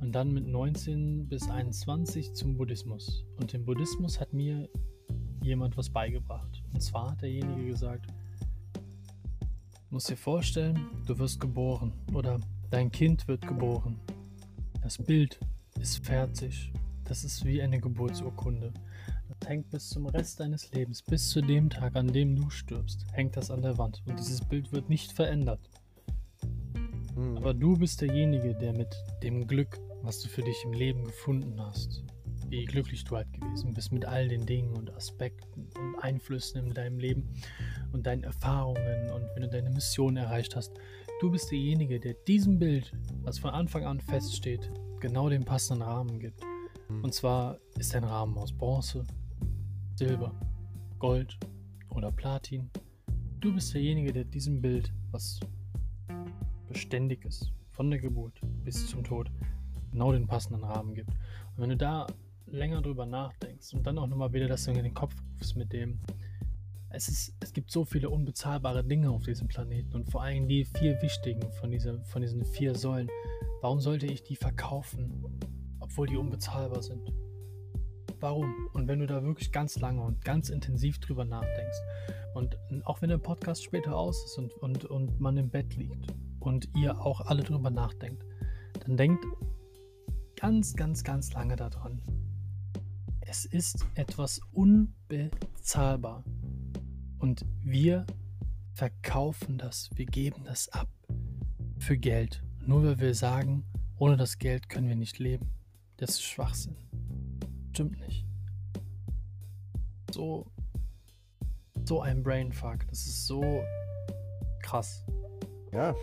Und 0.02 0.14
dann 0.14 0.34
mit 0.34 0.48
19 0.48 1.28
bis 1.28 1.48
21 1.48 2.34
zum 2.34 2.58
Buddhismus. 2.58 3.24
Und 3.40 3.54
im 3.54 3.66
Buddhismus 3.66 4.20
hat 4.20 4.34
mir 4.34 4.68
jemand 5.44 5.78
was 5.78 5.88
beigebracht. 5.88 6.64
Und 6.74 6.82
zwar 6.82 7.12
hat 7.12 7.22
derjenige 7.22 7.68
gesagt, 7.68 8.08
Du 8.74 9.96
musst 9.96 10.10
dir 10.10 10.18
vorstellen, 10.18 10.88
du 11.06 11.18
wirst 11.20 11.40
geboren 11.40 11.94
oder 12.14 12.40
dein 12.72 12.92
Kind 12.92 13.28
wird 13.28 13.48
geboren. 13.48 14.00
Das 14.82 14.98
Bild 14.98 15.40
ist 15.80 16.04
fertig. 16.04 16.72
Das 17.04 17.24
ist 17.24 17.46
wie 17.46 17.62
eine 17.62 17.80
Geburtsurkunde. 17.80 18.74
Das 19.30 19.48
hängt 19.48 19.70
bis 19.70 19.90
zum 19.90 20.08
Rest 20.08 20.40
deines 20.40 20.72
Lebens, 20.72 21.04
bis 21.04 21.30
zu 21.30 21.42
dem 21.42 21.70
Tag, 21.70 21.96
an 21.96 22.08
dem 22.08 22.36
du 22.36 22.50
stirbst, 22.50 23.06
hängt 23.14 23.38
das 23.38 23.52
an 23.52 23.62
der 23.62 23.78
Wand. 23.78 24.02
Und 24.08 24.18
dieses 24.18 24.42
Bild 24.42 24.72
wird 24.72 24.90
nicht 24.90 25.12
verändert. 25.12 25.60
hm. 27.16 27.38
Aber 27.38 27.54
du 27.54 27.78
bist 27.78 28.02
derjenige, 28.02 28.56
der 28.56 28.74
mit 28.74 28.96
dem 29.22 29.46
Glück, 29.46 29.80
was 30.02 30.22
du 30.22 30.30
für 30.30 30.42
dich 30.42 30.64
im 30.66 30.74
Leben 30.74 31.04
gefunden 31.04 31.62
hast, 31.62 32.04
wie 32.50 32.66
glücklich 32.66 33.04
du 33.04 33.16
halt 33.16 33.32
gewesen 33.34 33.74
bist 33.74 33.92
mit 33.92 34.06
all 34.06 34.28
den 34.28 34.46
Dingen 34.46 34.76
und 34.76 34.92
Aspekten 34.96 35.70
und 35.78 36.00
Einflüssen 36.02 36.66
in 36.66 36.74
deinem 36.74 36.98
Leben 36.98 37.30
und 37.92 38.08
deinen 38.08 38.24
Erfahrungen 38.24 39.12
und 39.12 39.24
wenn 39.36 39.44
du 39.44 39.50
deine 39.50 39.70
Mission 39.70 40.18
erreicht 40.18 40.56
hast, 40.56 40.74
du 41.22 41.30
bist 41.30 41.52
derjenige, 41.52 42.00
der 42.00 42.16
diesem 42.28 42.58
Bild, 42.58 42.92
was 43.22 43.38
von 43.38 43.52
Anfang 43.52 43.86
an 43.86 44.00
feststeht, 44.00 44.72
genau 45.00 45.30
den 45.30 45.46
passenden 45.46 45.84
Rahmen 45.84 46.20
gibt. 46.20 46.42
Hm. 46.88 47.04
Und 47.04 47.14
zwar 47.14 47.60
ist 47.78 47.94
ein 47.96 48.04
Rahmen 48.04 48.38
aus 48.38 48.52
Bronze, 48.52 49.06
Silber, 50.00 50.34
Gold 50.98 51.38
oder 51.90 52.10
Platin. 52.10 52.72
Du 53.42 53.54
bist 53.54 53.74
derjenige, 53.74 54.14
der 54.14 54.24
diesem 54.24 54.62
Bild, 54.62 54.94
was 55.12 55.42
beständig 56.70 57.26
ist, 57.26 57.52
von 57.72 57.90
der 57.90 58.00
Geburt 58.00 58.40
bis 58.64 58.88
zum 58.88 59.04
Tod, 59.04 59.30
genau 59.92 60.14
den 60.14 60.26
passenden 60.26 60.64
Rahmen 60.64 60.94
gibt. 60.94 61.10
Und 61.10 61.64
wenn 61.64 61.72
du 61.72 61.76
da 61.76 62.08
länger 62.46 62.82
drüber 62.82 63.06
nachdenkst 63.06 63.74
und 63.74 63.86
dann 63.86 63.98
auch 63.98 64.08
nochmal 64.08 64.32
wieder 64.32 64.48
das 64.48 64.66
in 64.68 64.76
den 64.76 64.94
Kopf 64.94 65.14
rufst 65.34 65.58
mit 65.58 65.74
dem, 65.74 66.00
es, 66.92 67.10
ist, 67.10 67.36
es 67.42 67.52
gibt 67.52 67.70
so 67.70 67.84
viele 67.84 68.10
unbezahlbare 68.10 68.86
Dinge 68.86 69.10
auf 69.10 69.24
diesem 69.24 69.50
Planeten 69.50 69.94
und 69.96 70.10
vor 70.10 70.24
allem 70.24 70.48
die 70.48 70.64
vier 70.64 71.02
wichtigen 71.02 71.52
von, 71.60 71.72
dieser, 71.72 72.02
von 72.06 72.22
diesen 72.22 72.46
vier 72.46 72.74
Säulen. 72.74 73.10
Warum 73.60 73.82
sollte 73.82 74.06
ich 74.06 74.24
die 74.24 74.38
verkaufen, 74.38 75.26
obwohl 75.82 76.08
die 76.08 76.16
unbezahlbar 76.16 76.84
sind? 76.84 77.12
Warum? 78.20 78.70
Und 78.74 78.88
wenn 78.88 79.00
du 79.00 79.08
da 79.08 79.24
wirklich 79.24 79.52
ganz 79.52 79.80
lange 79.80 80.02
und 80.02 80.24
ganz 80.26 80.50
intensiv 80.50 81.00
drüber 81.00 81.26
nachdenkst 81.26 81.78
und 82.34 82.58
auch 82.86 83.02
wenn 83.02 83.10
der 83.10 83.18
Podcast 83.18 83.64
später 83.64 83.96
aus 83.96 84.24
ist 84.26 84.38
und, 84.38 84.54
und, 84.56 84.86
und 84.86 85.20
man 85.20 85.38
im 85.38 85.50
Bett 85.50 85.76
liegt 85.76 86.14
und 86.40 86.70
ihr 86.76 87.00
auch 87.00 87.22
alle 87.22 87.44
drüber 87.44 87.70
nachdenkt, 87.70 88.24
dann 88.86 88.98
denkt 88.98 89.26
ganz, 90.36 90.76
ganz, 90.76 91.04
ganz 91.04 91.34
lange 91.34 91.56
daran. 91.56 92.02
Es 93.22 93.46
ist 93.46 93.86
etwas 93.96 94.42
unbezahlbar. 94.52 96.24
Und 97.20 97.46
wir 97.62 98.06
verkaufen 98.74 99.58
das, 99.58 99.90
wir 99.96 100.06
geben 100.06 100.46
das 100.46 100.70
ab 100.70 100.90
für 101.78 101.98
Geld. 101.98 102.44
Nur 102.66 102.84
weil 102.84 103.00
wir 103.00 103.14
sagen, 103.14 103.66
ohne 103.98 104.18
das 104.18 104.38
Geld 104.38 104.70
können 104.70 104.88
wir 104.88 104.96
nicht 104.96 105.20
leben. 105.20 105.50
Das 105.98 106.12
ist 106.12 106.24
Schwachsinn. 106.24 106.78
Stimmt 107.72 108.00
nicht. 108.00 108.26
So, 110.12 110.46
so 111.86 112.02
ein 112.02 112.24
Brainfuck. 112.24 112.88
Das 112.88 113.00
ist 113.00 113.28
so 113.28 113.42
krass. 114.62 115.06
Ja, 115.72 115.96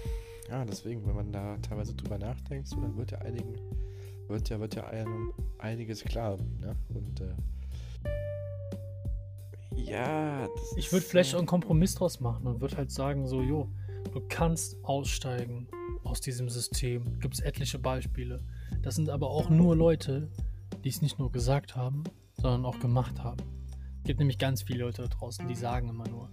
ja, 0.48 0.64
deswegen, 0.64 1.06
wenn 1.06 1.16
man 1.16 1.32
da 1.32 1.56
teilweise 1.58 1.94
drüber 1.94 2.18
nachdenkt, 2.18 2.68
so, 2.68 2.80
dann 2.80 2.96
wird 2.96 3.10
ja 3.10 3.18
einigen, 3.18 3.56
wird 4.28 4.48
ja, 4.48 4.60
wird 4.60 4.76
ja 4.76 4.86
einem 4.86 5.32
einiges 5.58 6.04
klar. 6.04 6.38
Ne? 6.60 6.76
Und 6.88 7.20
äh, 7.20 7.34
ja, 9.74 10.48
Ich 10.76 10.92
würde 10.92 11.04
vielleicht 11.04 11.34
äh, 11.34 11.38
einen 11.38 11.46
Kompromiss 11.46 11.94
draus 11.94 12.20
machen 12.20 12.46
und 12.46 12.60
würde 12.60 12.76
halt 12.76 12.90
sagen, 12.90 13.26
so, 13.26 13.42
jo, 13.42 13.68
du 14.12 14.20
kannst 14.28 14.76
aussteigen 14.84 15.68
aus 16.04 16.20
diesem 16.20 16.48
System. 16.48 17.18
Gibt 17.18 17.34
es 17.34 17.40
etliche 17.40 17.78
Beispiele. 17.78 18.42
Das 18.82 18.94
sind 18.94 19.10
aber 19.10 19.28
auch 19.28 19.50
nur 19.50 19.76
Leute, 19.76 20.28
die 20.86 20.90
es 20.90 21.02
nicht 21.02 21.18
nur 21.18 21.32
gesagt 21.32 21.74
haben, 21.74 22.04
sondern 22.36 22.64
auch 22.64 22.78
gemacht 22.78 23.20
haben. 23.24 23.42
Es 23.98 24.04
gibt 24.04 24.20
nämlich 24.20 24.38
ganz 24.38 24.62
viele 24.62 24.84
Leute 24.84 25.02
da 25.02 25.08
draußen, 25.08 25.48
die 25.48 25.56
sagen 25.56 25.88
immer 25.88 26.06
nur. 26.06 26.30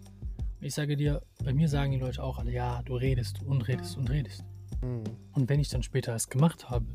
Ich 0.61 0.75
sage 0.75 0.95
dir, 0.95 1.23
bei 1.43 1.55
mir 1.55 1.67
sagen 1.67 1.91
die 1.91 1.97
Leute 1.97 2.21
auch 2.21 2.37
alle, 2.37 2.51
ja, 2.51 2.83
du 2.83 2.95
redest 2.95 3.41
und 3.41 3.67
redest 3.67 3.97
und 3.97 4.11
redest. 4.11 4.45
hm, 4.81 5.05
Und 5.31 5.49
wenn 5.49 5.59
ich 5.59 5.69
dann 5.69 5.81
später 5.81 6.13
es 6.13 6.29
gemacht 6.29 6.69
habe, 6.69 6.85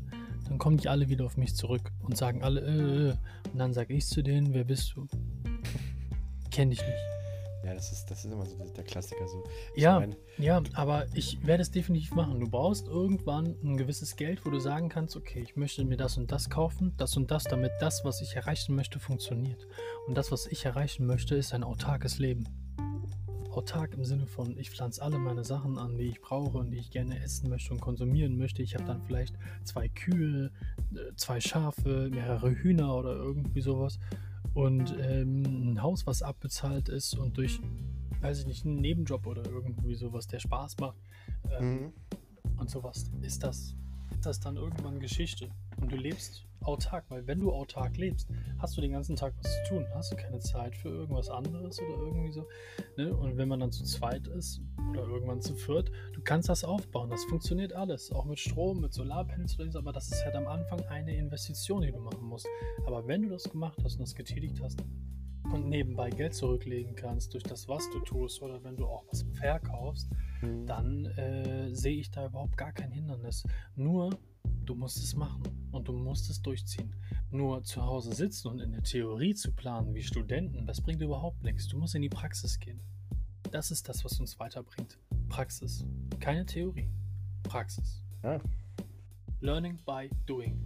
dann 0.47 0.57
kommen 0.57 0.77
die 0.77 0.87
alle 0.87 1.09
wieder 1.09 1.25
auf 1.25 1.35
mich 1.35 1.53
zurück 1.53 1.91
und 1.99 2.15
sagen 2.15 2.43
alle, 2.43 2.61
äh, 2.61 3.09
äh. 3.09 3.15
Und 3.51 3.59
dann 3.59 3.73
sage 3.73 3.93
ich 3.93 4.07
zu 4.07 4.21
denen, 4.21 4.53
wer 4.53 4.63
bist 4.63 4.93
du? 4.95 5.05
Kenn 6.51 6.69
dich 6.69 6.79
nicht. 6.79 7.18
Ja, 7.69 7.75
das 7.75 7.91
ist, 7.91 8.09
das 8.09 8.25
ist 8.25 8.33
immer 8.33 8.47
so 8.47 8.57
der, 8.57 8.83
Klassiker 8.83 9.27
so. 9.27 9.43
Ja, 9.75 9.99
mein, 9.99 10.15
ja, 10.39 10.63
aber 10.73 11.05
ich 11.13 11.45
werde 11.45 11.61
es 11.61 11.69
definitiv 11.69 12.15
machen. 12.15 12.39
Du 12.39 12.49
brauchst 12.49 12.87
irgendwann 12.87 13.55
ein 13.63 13.77
gewisses 13.77 14.15
Geld, 14.15 14.43
wo 14.43 14.49
du 14.49 14.59
sagen 14.59 14.89
kannst, 14.89 15.15
okay, 15.15 15.41
ich 15.43 15.55
möchte 15.55 15.85
mir 15.85 15.95
das 15.95 16.17
und 16.17 16.31
das 16.31 16.49
kaufen, 16.49 16.95
das 16.97 17.15
und 17.15 17.29
das, 17.29 17.43
damit 17.43 17.71
das, 17.79 18.03
was 18.03 18.21
ich 18.21 18.35
erreichen 18.35 18.75
möchte, 18.75 18.99
funktioniert. 18.99 19.67
Und 20.07 20.17
das, 20.17 20.31
was 20.31 20.47
ich 20.47 20.65
erreichen 20.65 21.05
möchte, 21.05 21.35
ist 21.35 21.53
ein 21.53 21.63
autarkes 21.63 22.17
Leben. 22.17 22.45
Autark 23.51 23.93
im 23.93 24.03
Sinne 24.03 24.25
von, 24.25 24.57
ich 24.57 24.71
pflanze 24.71 25.03
alle 25.03 25.19
meine 25.19 25.43
Sachen 25.43 25.77
an, 25.77 25.95
die 25.95 26.05
ich 26.05 26.21
brauche 26.21 26.57
und 26.57 26.71
die 26.71 26.77
ich 26.77 26.89
gerne 26.89 27.21
essen 27.21 27.49
möchte 27.49 27.71
und 27.71 27.81
konsumieren 27.81 28.35
möchte. 28.35 28.63
Ich 28.63 28.73
habe 28.73 28.85
dann 28.85 29.03
vielleicht 29.03 29.35
zwei 29.63 29.89
Kühe, 29.89 30.51
äh, 30.95 31.15
zwei 31.17 31.39
Schafe, 31.39 32.09
mehrere 32.11 32.49
Hühner 32.49 32.95
oder 32.95 33.13
irgendwie 33.13 33.61
sowas. 33.61 33.99
Und 34.53 34.95
ähm, 34.99 35.73
ein 35.73 35.81
Haus, 35.81 36.05
was 36.07 36.21
abbezahlt 36.21 36.89
ist 36.89 37.17
und 37.17 37.37
durch 37.37 37.59
weiß 38.21 38.39
ich 38.39 38.47
nicht, 38.47 38.65
einen 38.65 38.81
Nebenjob 38.81 39.25
oder 39.25 39.45
irgendwie 39.45 39.95
sowas, 39.95 40.27
der 40.27 40.39
Spaß 40.39 40.77
macht 40.79 40.97
ähm, 41.51 41.61
hm, 41.61 41.93
und 42.57 42.69
sowas, 42.69 43.11
ist 43.21 43.43
das, 43.43 43.75
ist 44.19 44.25
das 44.25 44.39
dann 44.41 44.57
irgendwann 44.57 44.99
Geschichte. 44.99 45.49
Und 45.79 45.93
du 45.93 45.95
lebst 45.95 46.45
autark, 46.59 47.05
weil 47.07 47.25
wenn 47.25 47.39
du 47.39 47.53
autark 47.53 47.95
lebst, 47.95 48.27
hast 48.57 48.75
du 48.75 48.81
den 48.81 48.91
ganzen 48.91 49.15
Tag 49.15 49.33
was 49.41 49.49
zu 49.49 49.69
tun, 49.69 49.85
hast 49.95 50.11
du 50.11 50.17
keine 50.17 50.39
Zeit 50.39 50.75
für 50.75 50.89
irgendwas 50.89 51.29
anderes 51.29 51.79
oder 51.79 52.03
irgendwie 52.03 52.33
so. 52.33 52.45
Ne? 52.97 53.15
Und 53.15 53.37
wenn 53.37 53.47
man 53.47 53.61
dann 53.61 53.71
zu 53.71 53.85
zweit 53.85 54.27
ist 54.27 54.59
oder 54.89 55.03
irgendwann 55.03 55.41
zu 55.41 55.55
viert, 55.55 55.89
du 56.11 56.21
kannst 56.21 56.49
das 56.49 56.65
aufbauen, 56.65 57.09
das 57.09 57.23
funktioniert 57.25 57.71
alles, 57.71 58.11
auch 58.11 58.25
mit 58.25 58.39
Strom, 58.39 58.81
mit 58.81 58.93
Solarpanels 58.93 59.57
oder 59.57 59.71
so, 59.71 59.79
aber 59.79 59.93
das 59.93 60.11
ist 60.11 60.25
halt 60.25 60.35
am 60.35 60.47
Anfang 60.47 60.81
eine 60.89 61.15
Investition, 61.15 61.81
die 61.81 61.91
du 61.93 61.99
machen 61.99 62.25
musst. 62.25 62.47
Aber 62.85 63.07
wenn 63.07 63.21
du 63.21 63.29
das 63.29 63.49
gemacht 63.49 63.79
hast 63.85 63.93
und 63.93 64.01
das 64.01 64.15
getätigt 64.15 64.59
hast, 64.61 64.83
und 65.43 65.67
nebenbei 65.67 66.09
Geld 66.09 66.33
zurücklegen 66.33 66.95
kannst 66.95 67.33
durch 67.33 67.43
das, 67.43 67.67
was 67.67 67.89
du 67.91 67.99
tust 67.99 68.41
oder 68.41 68.63
wenn 68.63 68.77
du 68.77 68.85
auch 68.85 69.05
was 69.11 69.25
verkaufst, 69.33 70.09
mhm. 70.41 70.65
dann 70.65 71.05
äh, 71.05 71.73
sehe 71.73 71.99
ich 71.99 72.11
da 72.11 72.27
überhaupt 72.27 72.57
gar 72.57 72.71
kein 72.71 72.91
Hindernis. 72.91 73.43
Nur 73.75 74.11
Du 74.69 74.75
musst 74.75 74.97
es 74.97 75.15
machen 75.15 75.41
und 75.71 75.87
du 75.87 75.93
musst 75.93 76.29
es 76.29 76.43
durchziehen. 76.43 76.93
Nur 77.31 77.63
zu 77.63 77.83
Hause 77.83 78.13
sitzen 78.13 78.49
und 78.49 78.59
in 78.59 78.71
der 78.71 78.83
Theorie 78.83 79.33
zu 79.33 79.51
planen 79.51 79.95
wie 79.95 80.03
Studenten, 80.03 80.67
das 80.67 80.79
bringt 80.79 81.01
überhaupt 81.01 81.43
nichts. 81.43 81.67
Du 81.67 81.79
musst 81.79 81.95
in 81.95 82.03
die 82.03 82.09
Praxis 82.09 82.59
gehen. 82.59 82.79
Das 83.51 83.71
ist 83.71 83.89
das, 83.89 84.05
was 84.05 84.19
uns 84.19 84.39
weiterbringt. 84.39 84.99
Praxis. 85.27 85.87
Keine 86.19 86.45
Theorie. 86.45 86.87
Praxis. 87.41 88.03
Ja. 88.23 88.39
Learning 89.41 89.79
by 89.87 90.07
doing. 90.27 90.59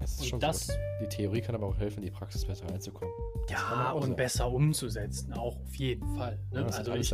Das 0.00 0.32
und 0.32 0.42
das, 0.42 0.66
so. 0.66 0.72
Die 1.00 1.08
Theorie 1.08 1.40
kann 1.40 1.54
aber 1.54 1.66
auch 1.66 1.78
helfen, 1.78 1.98
in 1.98 2.06
die 2.06 2.10
Praxis 2.10 2.44
besser 2.44 2.68
reinzukommen. 2.68 3.12
ja, 3.48 3.92
und 3.92 4.02
sagen. 4.02 4.16
besser 4.16 4.50
umzusetzen, 4.50 5.32
auch 5.32 5.56
auf 5.56 5.74
jeden 5.76 6.06
Fall. 6.16 6.38
Ne? 6.52 6.60
Ja, 6.60 6.66
also 6.66 6.94
ich, 6.94 7.12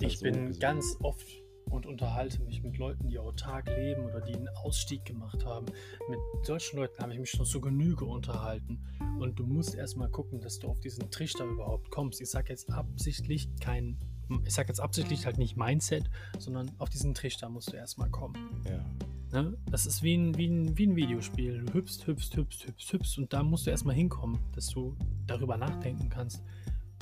ich 0.00 0.20
bin 0.20 0.52
so 0.52 0.60
ganz 0.60 0.96
oft 1.00 1.26
und 1.70 1.86
unterhalte 1.86 2.42
mich 2.42 2.62
mit 2.62 2.78
Leuten, 2.78 3.08
die 3.08 3.18
autark 3.18 3.68
leben 3.76 4.04
oder 4.04 4.20
die 4.20 4.34
einen 4.34 4.48
Ausstieg 4.48 5.04
gemacht 5.04 5.44
haben. 5.44 5.66
Mit 6.08 6.18
solchen 6.42 6.78
Leuten 6.78 7.02
habe 7.02 7.12
ich 7.12 7.18
mich 7.18 7.30
schon 7.30 7.46
zu 7.46 7.60
Genüge 7.60 8.04
unterhalten. 8.04 8.84
Und 9.18 9.38
du 9.38 9.46
musst 9.46 9.74
erstmal 9.74 10.08
gucken, 10.08 10.40
dass 10.40 10.58
du 10.58 10.68
auf 10.68 10.80
diesen 10.80 11.10
Trichter 11.10 11.44
überhaupt 11.44 11.90
kommst. 11.90 12.20
Ich 12.20 12.30
sage 12.30 12.50
jetzt 12.50 12.70
absichtlich 12.70 13.48
kein, 13.60 13.98
ich 14.44 14.54
sage 14.54 14.68
jetzt 14.68 14.80
absichtlich 14.80 15.26
halt 15.26 15.38
nicht 15.38 15.56
Mindset, 15.56 16.10
sondern 16.38 16.70
auf 16.78 16.88
diesen 16.90 17.14
Trichter 17.14 17.48
musst 17.48 17.72
du 17.72 17.76
erstmal 17.76 18.10
kommen. 18.10 18.36
Ja. 18.64 18.84
Ne? 19.32 19.56
Das 19.70 19.86
ist 19.86 20.02
wie 20.02 20.14
ein, 20.14 20.36
wie, 20.36 20.46
ein, 20.46 20.76
wie 20.78 20.86
ein 20.86 20.96
Videospiel. 20.96 21.64
Du 21.64 21.74
hüpfst, 21.74 22.06
hüpfst, 22.06 22.36
hüpfst, 22.36 22.66
hüpfst, 22.66 22.92
hüpfst 22.92 23.18
und 23.18 23.32
da 23.32 23.42
musst 23.42 23.66
du 23.66 23.70
erstmal 23.70 23.94
hinkommen, 23.94 24.38
dass 24.54 24.68
du 24.68 24.96
darüber 25.26 25.56
nachdenken 25.56 26.08
kannst, 26.08 26.42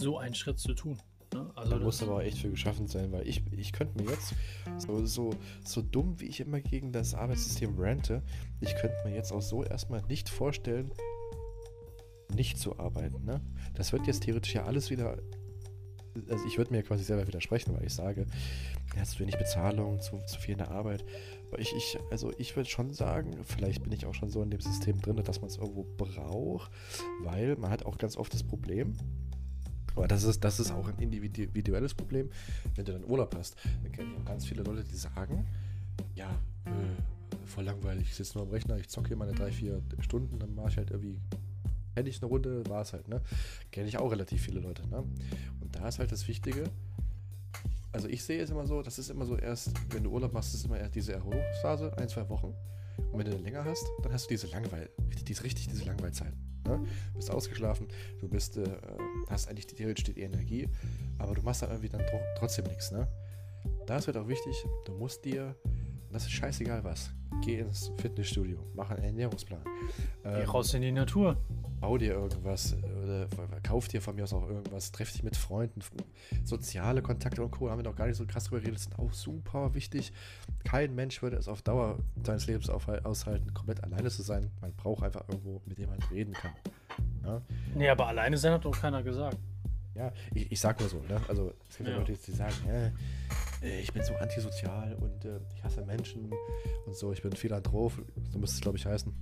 so 0.01 0.19
einen 0.19 0.35
Schritt 0.35 0.59
zu 0.59 0.74
tun. 0.74 0.98
Ne? 1.32 1.51
Also 1.55 1.70
da 1.70 1.78
muss 1.78 2.03
aber 2.03 2.16
auch 2.16 2.20
echt 2.20 2.39
für 2.39 2.51
geschaffen 2.51 2.86
sein, 2.86 3.12
weil 3.12 3.27
ich, 3.27 3.43
ich 3.53 3.73
könnte 3.73 4.03
mir 4.03 4.11
jetzt, 4.11 4.35
so, 4.78 5.05
so, 5.07 5.31
so 5.65 5.82
dumm 5.82 6.20
wie 6.20 6.27
ich 6.27 6.40
immer 6.40 6.61
gegen 6.61 6.93
das 6.93 7.15
Arbeitssystem 7.15 7.74
rante, 7.78 8.23
ich 8.61 8.74
könnte 8.77 8.97
mir 9.05 9.15
jetzt 9.15 9.32
auch 9.32 9.43
so 9.43 9.62
erstmal 9.62 10.03
nicht 10.03 10.28
vorstellen, 10.28 10.90
nicht 12.35 12.59
zu 12.59 12.78
arbeiten. 12.78 13.24
Ne? 13.24 13.40
Das 13.74 13.93
wird 13.93 14.07
jetzt 14.07 14.23
theoretisch 14.24 14.55
ja 14.55 14.65
alles 14.65 14.90
wieder. 14.90 15.19
Also 16.28 16.47
ich 16.47 16.59
würde 16.59 16.72
mir 16.72 16.82
quasi 16.82 17.05
selber 17.05 17.26
widersprechen, 17.26 17.74
weil 17.74 17.86
ich 17.86 17.94
sage, 17.94 18.26
ja, 18.97 19.05
zu 19.05 19.18
wenig 19.20 19.36
Bezahlung, 19.36 20.01
zu, 20.01 20.18
zu 20.26 20.38
viel 20.38 20.52
in 20.52 20.59
der 20.59 20.70
Arbeit. 20.70 21.05
Aber 21.51 21.60
ich, 21.60 21.74
ich, 21.74 21.98
also 22.10 22.32
ich 22.38 22.56
würde 22.56 22.68
schon 22.68 22.93
sagen, 22.93 23.32
vielleicht 23.44 23.82
bin 23.82 23.93
ich 23.93 24.06
auch 24.06 24.14
schon 24.14 24.30
so 24.30 24.43
in 24.43 24.51
dem 24.51 24.60
System 24.60 25.01
drin, 25.01 25.16
dass 25.22 25.40
man 25.40 25.51
es 25.51 25.56
irgendwo 25.56 25.84
braucht, 25.97 26.70
weil 27.22 27.56
man 27.56 27.70
hat 27.70 27.84
auch 27.86 27.98
ganz 27.98 28.16
oft 28.16 28.32
das 28.32 28.43
Problem, 28.43 28.97
aber 29.97 30.09
das 30.09 30.24
ist, 30.24 30.44
das 30.44 30.60
ist 30.60 30.70
auch 30.70 30.88
ein 30.88 30.98
individuelles 30.98 31.94
Problem. 31.94 32.28
Wenn 32.74 32.84
du 32.84 32.93
dann 32.93 33.05
Urlaub 33.05 33.34
hast, 33.34 33.56
dann 33.82 33.93
kenne 33.93 34.10
ich 34.12 34.20
auch 34.20 34.24
ganz 34.26 34.44
viele 34.44 34.62
Leute, 34.62 34.84
die 34.84 34.97
sagen, 34.97 35.47
ja, 36.14 36.30
äh, 36.66 37.47
voll 37.47 37.64
langweilig, 37.64 38.09
ich 38.09 38.14
sitze 38.14 38.36
nur 38.36 38.47
am 38.47 38.52
Rechner, 38.52 38.76
ich 38.76 38.88
zocke 38.88 39.09
hier 39.09 39.16
meine 39.16 39.32
drei, 39.32 39.51
vier 39.51 39.80
Stunden, 40.01 40.38
dann 40.38 40.55
mache 40.55 40.68
ich 40.68 40.76
halt 40.76 40.90
irgendwie 40.90 41.18
hätte 41.97 42.09
ich 42.09 42.23
eine 42.23 42.28
Runde, 42.28 42.62
war 42.68 42.82
es 42.82 42.93
halt, 42.93 43.09
ne? 43.09 43.20
Kenne 43.73 43.89
ich 43.89 43.98
auch 43.98 44.10
relativ 44.10 44.43
viele 44.43 44.60
Leute, 44.60 44.86
ne? 44.89 44.98
Und 45.60 45.74
da 45.74 45.89
ist 45.89 45.98
halt 45.98 46.12
das 46.12 46.28
Wichtige, 46.28 46.70
also 47.97 48.09
ich 48.09 48.23
sehe 48.23 48.43
es 48.43 48.51
immer 48.51 48.66
so, 48.66 48.82
das 48.82 48.98
ist 48.98 49.09
immer 49.09 49.24
so 49.24 49.39
erst, 49.39 49.73
wenn 49.90 50.05
du 50.05 50.10
Urlaub 50.10 50.35
machst, 50.35 50.55
ist 50.55 50.66
immer 50.66 50.78
erst 50.78 50.94
diese 50.94 51.14
Erholungsphase, 51.14 51.97
ein, 51.97 52.09
zwei 52.10 52.28
Wochen. 52.28 52.52
Und 53.10 53.18
wenn 53.18 53.24
du 53.24 53.31
dann 53.31 53.43
länger 53.43 53.64
hast, 53.64 53.86
dann 54.02 54.12
hast 54.12 54.27
du 54.27 54.35
diese 54.35 54.48
Langweil, 54.48 54.90
diese 55.27 55.43
richtig 55.43 55.68
diese 55.68 55.85
Langweilzeit. 55.85 56.35
Ne? 56.66 56.78
Du 57.12 57.16
bist 57.16 57.31
ausgeschlafen, 57.31 57.89
du 58.20 58.28
bist, 58.28 58.59
äh, 58.59 58.68
hast 59.31 59.48
eigentlich 59.48 59.66
theoretisch 59.66 60.05
die 60.05 60.20
Energie, 60.20 60.68
aber 61.16 61.35
du 61.35 61.40
machst 61.40 61.62
dann 61.62 61.70
irgendwie 61.70 61.89
dann 61.89 62.02
trotzdem 62.36 62.66
nichts. 62.66 62.93
Ne? 62.93 63.09
Da 63.86 63.97
ist 63.97 64.09
halt 64.09 64.18
auch 64.18 64.28
wichtig, 64.28 64.62
du 64.85 64.93
musst 64.93 65.24
dir, 65.24 65.56
das 66.12 66.24
ist 66.24 66.32
scheißegal 66.32 66.85
was, 66.85 67.10
geh 67.44 67.60
ins 67.60 67.90
Fitnessstudio, 67.97 68.59
mach 68.74 68.90
einen 68.90 69.05
Ernährungsplan. 69.05 69.64
Ähm, 70.23 70.35
geh 70.35 70.44
raus 70.44 70.74
in 70.74 70.82
die 70.82 70.93
Natur. 70.93 71.39
Bau 71.81 71.98
dir 71.98 72.12
irgendwas 72.15 72.74
oder 73.03 73.28
kauf 73.62 73.89
dir 73.89 74.01
von 74.01 74.16
mir 74.16 74.24
aus 74.24 74.32
auch 74.32 74.48
irgendwas, 74.48 74.93
treff 74.93 75.12
dich 75.12 75.23
mit 75.23 75.36
Freunden, 75.36 75.81
soziale 76.44 77.03
Kontakte 77.03 77.43
und 77.43 77.51
Co. 77.51 77.70
haben 77.70 77.78
wir 77.78 77.85
noch 77.85 77.97
gar 77.97 78.07
nicht 78.07 78.16
so 78.16 78.27
krass 78.27 78.44
drüber 78.44 78.61
geredet, 78.61 78.81
sind 78.81 78.98
auch 78.98 79.12
super 79.12 79.74
wichtig. 79.74 80.12
Kein 80.65 80.94
Mensch 80.94 81.23
würde 81.23 81.36
es 81.36 81.48
auf 81.48 81.62
Dauer 81.62 81.98
seines 82.24 82.47
Lebens 82.47 82.70
aushalten, 82.70 83.53
komplett 83.55 83.85
alleine 83.85 84.11
zu 84.11 84.23
sein. 84.23 84.51
Man 84.61 84.73
braucht 84.74 85.05
einfach 85.05 85.28
irgendwo, 85.28 85.61
mit 85.66 85.78
dem 85.78 85.90
man 85.90 85.98
reden 86.11 86.32
kann. 86.32 86.53
Ja? 87.24 87.43
Nee, 87.74 87.89
aber 87.89 88.07
alleine 88.07 88.36
sein 88.39 88.53
hat 88.53 88.65
doch 88.65 88.78
keiner 88.78 89.03
gesagt. 89.03 89.39
Ja, 89.97 90.12
ich, 90.35 90.53
ich 90.53 90.61
sag 90.61 90.78
nur 90.78 90.90
so, 90.90 90.98
ne? 91.09 91.20
Also 91.27 91.55
es 91.70 91.78
gibt 91.78 91.89
ja 91.89 91.97
Leute, 91.97 92.12
die 92.12 92.32
sagen, 92.32 92.55
äh, 93.62 93.81
ich 93.81 93.93
bin 93.93 94.03
so 94.05 94.15
antisozial 94.16 94.94
und 94.94 95.24
äh, 95.24 95.40
ich 95.55 95.65
hasse 95.65 95.85
Menschen 95.86 96.31
und 96.85 96.94
so, 96.94 97.12
ich 97.12 97.23
bin 97.23 97.32
Philanthrop, 97.32 97.93
so 98.31 98.39
müsste 98.39 98.57
es 98.57 98.61
glaube 98.61 98.77
ich 98.77 98.85
heißen. 98.85 99.15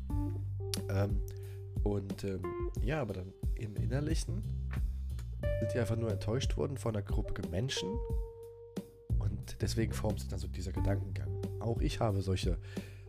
Ähm, 0.91 1.23
und 1.83 2.25
ähm, 2.25 2.43
ja, 2.83 3.01
aber 3.01 3.15
dann 3.15 3.33
im 3.57 3.77
Innerlichen 3.77 4.43
sind 5.61 5.75
die 5.75 5.79
einfach 5.79 5.97
nur 5.97 6.11
enttäuscht 6.11 6.57
worden 6.57 6.79
von 6.79 6.95
einer 6.95 7.05
Gruppe 7.05 7.47
Menschen 7.49 7.89
und 9.19 9.57
deswegen 9.61 9.93
formt 9.93 10.21
sich 10.21 10.29
dann 10.29 10.39
so 10.39 10.49
dieser 10.49 10.73
Gedankengang. 10.73 11.29
Auch 11.61 11.81
ich 11.81 12.01
habe 12.01 12.23
solche 12.23 12.59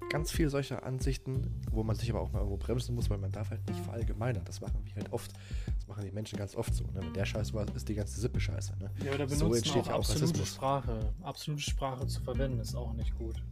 ganz 0.10 0.32
viele 0.32 0.50
solcher 0.50 0.84
Ansichten, 0.84 1.62
wo 1.72 1.84
man 1.84 1.96
sich 1.96 2.10
aber 2.10 2.22
auch 2.22 2.32
mal 2.32 2.40
irgendwo 2.40 2.58
bremsen 2.58 2.96
muss, 2.96 3.10
weil 3.10 3.18
man 3.18 3.32
darf 3.32 3.50
halt 3.50 3.68
nicht 3.68 3.80
verallgemeinern. 3.82 4.44
Das 4.46 4.62
machen 4.62 4.82
wir 4.84 4.96
halt 4.96 5.12
oft. 5.12 5.32
Das 5.66 5.88
machen 5.88 6.06
die 6.06 6.12
Menschen 6.12 6.38
ganz 6.38 6.56
oft 6.56 6.74
so. 6.74 6.84
Ne? 6.86 7.02
Wenn 7.02 7.14
der 7.14 7.26
Scheiß 7.26 7.54
war, 7.54 7.66
ist 7.76 7.90
die 7.90 7.96
ganze 7.96 8.20
Sippe 8.20 8.40
scheiße. 8.40 8.78
Ne? 8.80 8.92
Ja, 9.04 9.14
oder 9.14 9.26
benutzen 9.26 9.40
so 9.40 9.54
entsteht 9.54 9.82
auch 9.82 9.88
ja 9.88 9.94
auch 9.94 10.00
absolute 10.00 10.24
Rassismus. 10.26 10.54
Sprache. 10.54 11.14
Absolute 11.24 11.62
Sprache 11.62 12.08
zu 12.08 12.22
verwenden 12.22 12.60
ist 12.60 12.76
auch 12.76 12.94
nicht 12.94 13.16
gut. 13.18 13.44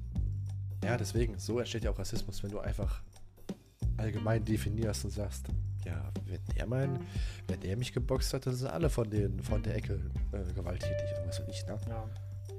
Ja, 0.84 0.98
deswegen, 0.98 1.40
so 1.40 1.60
entsteht 1.60 1.84
ja 1.84 1.92
auch 1.92 2.00
Rassismus, 2.00 2.44
wenn 2.44 2.52
du 2.52 2.60
einfach 2.60 3.02
allgemein 4.04 4.44
definierst 4.44 5.06
und 5.06 5.12
sagst, 5.12 5.48
ja, 5.86 6.12
wenn 6.26 6.40
der 6.56 6.68
mein, 6.68 7.00
wenn 7.48 7.60
der 7.60 7.76
mich 7.78 7.94
geboxt 7.94 8.34
hat, 8.34 8.46
dann 8.46 8.56
sind 8.56 8.70
alle 8.70 8.90
von 8.90 9.10
den 9.10 9.42
von 9.42 9.62
der 9.64 9.76
Ecke 9.76 10.00
äh, 10.32 10.54
gewalttätig 10.54 11.10
oder 11.18 11.28
was 11.28 11.40
weiß 11.40 11.48
ich, 11.50 11.66
ne? 11.66 11.78
Ja. 11.90 12.10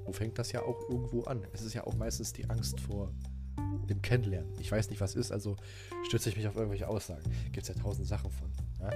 Wo 0.05 0.11
fängt 0.11 0.37
das 0.37 0.51
ja 0.51 0.61
auch 0.61 0.79
irgendwo 0.89 1.23
an? 1.23 1.43
Es 1.53 1.61
ist 1.61 1.73
ja 1.73 1.85
auch 1.85 1.95
meistens 1.95 2.33
die 2.33 2.47
Angst 2.49 2.79
vor 2.79 3.11
dem 3.89 4.01
Kennenlernen. 4.01 4.51
Ich 4.59 4.71
weiß 4.71 4.89
nicht, 4.89 5.01
was 5.01 5.15
ist, 5.15 5.31
also 5.31 5.55
stütze 6.03 6.29
ich 6.29 6.37
mich 6.37 6.47
auf 6.47 6.55
irgendwelche 6.55 6.87
Aussagen. 6.87 7.23
Gibt 7.51 7.67
es 7.67 7.75
ja 7.75 7.81
tausend 7.81 8.07
Sachen 8.07 8.29
von. 8.31 8.49
Ja? 8.79 8.91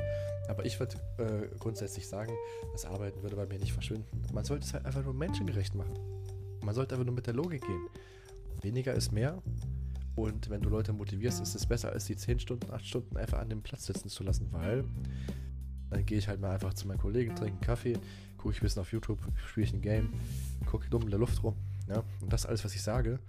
Aber 0.47 0.65
ich 0.65 0.80
würde 0.80 0.97
äh, 1.17 1.57
grundsätzlich 1.57 2.07
sagen, 2.07 2.34
das 2.71 2.85
Arbeiten 2.85 3.21
würde 3.23 3.35
bei 3.35 3.45
mir 3.45 3.59
nicht 3.59 3.73
verschwinden. 3.73 4.21
Man 4.34 4.43
sollte 4.43 4.65
es 4.65 4.73
halt 4.73 4.85
einfach 4.85 5.03
nur 5.03 5.13
menschengerecht 5.13 5.76
machen. 5.76 5.93
Man 6.63 6.76
sollte 6.76 6.95
einfach 6.95 7.05
nur 7.05 7.15
mit 7.15 7.27
der 7.27 7.34
Logik 7.34 7.61
gehen. 7.61 7.88
Weniger 8.61 8.93
ist 8.93 9.11
mehr. 9.11 9.41
Und 10.19 10.49
wenn 10.49 10.59
du 10.59 10.67
Leute 10.67 10.91
motivierst, 10.91 11.41
ist 11.41 11.55
es 11.55 11.65
besser, 11.65 11.93
als 11.93 12.03
die 12.03 12.17
10 12.17 12.39
Stunden, 12.39 12.69
8 12.69 12.85
Stunden 12.85 13.15
einfach 13.15 13.39
an 13.39 13.49
dem 13.49 13.61
Platz 13.61 13.85
sitzen 13.85 14.09
zu 14.09 14.23
lassen, 14.23 14.51
weil 14.51 14.83
dann 15.89 16.05
gehe 16.05 16.17
ich 16.17 16.27
halt 16.27 16.41
mal 16.41 16.51
einfach 16.51 16.73
zu 16.73 16.89
meinen 16.89 16.97
Kollegen, 16.97 17.33
trinke 17.35 17.53
einen 17.53 17.61
Kaffee, 17.61 17.93
gucke 18.37 18.53
ich 18.53 18.59
ein 18.59 18.63
bisschen 18.63 18.81
auf 18.81 18.91
YouTube, 18.91 19.19
spiele 19.47 19.65
ich 19.65 19.73
ein 19.73 19.81
Game, 19.81 20.09
gucke 20.65 20.89
dumm 20.89 21.03
in 21.03 21.09
der 21.09 21.19
Luft 21.19 21.41
rum. 21.41 21.55
Ja? 21.87 22.03
Und 22.19 22.33
das 22.33 22.45
alles, 22.45 22.65
was 22.65 22.75
ich 22.75 22.81
sage, 22.81 23.19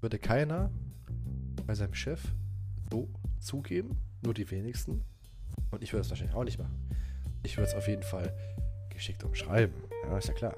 würde 0.00 0.20
keiner 0.20 0.70
bei 1.66 1.74
seinem 1.74 1.94
Chef 1.94 2.22
so 2.92 3.08
zugeben, 3.40 3.98
nur 4.22 4.34
die 4.34 4.48
wenigsten. 4.52 5.02
Und 5.72 5.82
ich 5.82 5.92
würde 5.92 6.02
es 6.02 6.10
wahrscheinlich 6.10 6.36
auch 6.36 6.44
nicht 6.44 6.60
machen. 6.60 6.88
Ich 7.42 7.56
würde 7.56 7.68
es 7.68 7.74
auf 7.74 7.88
jeden 7.88 8.04
Fall 8.04 8.32
geschickt 8.88 9.24
umschreiben. 9.24 9.74
Ja, 10.04 10.16
ist 10.16 10.28
ja 10.28 10.34
klar. 10.34 10.54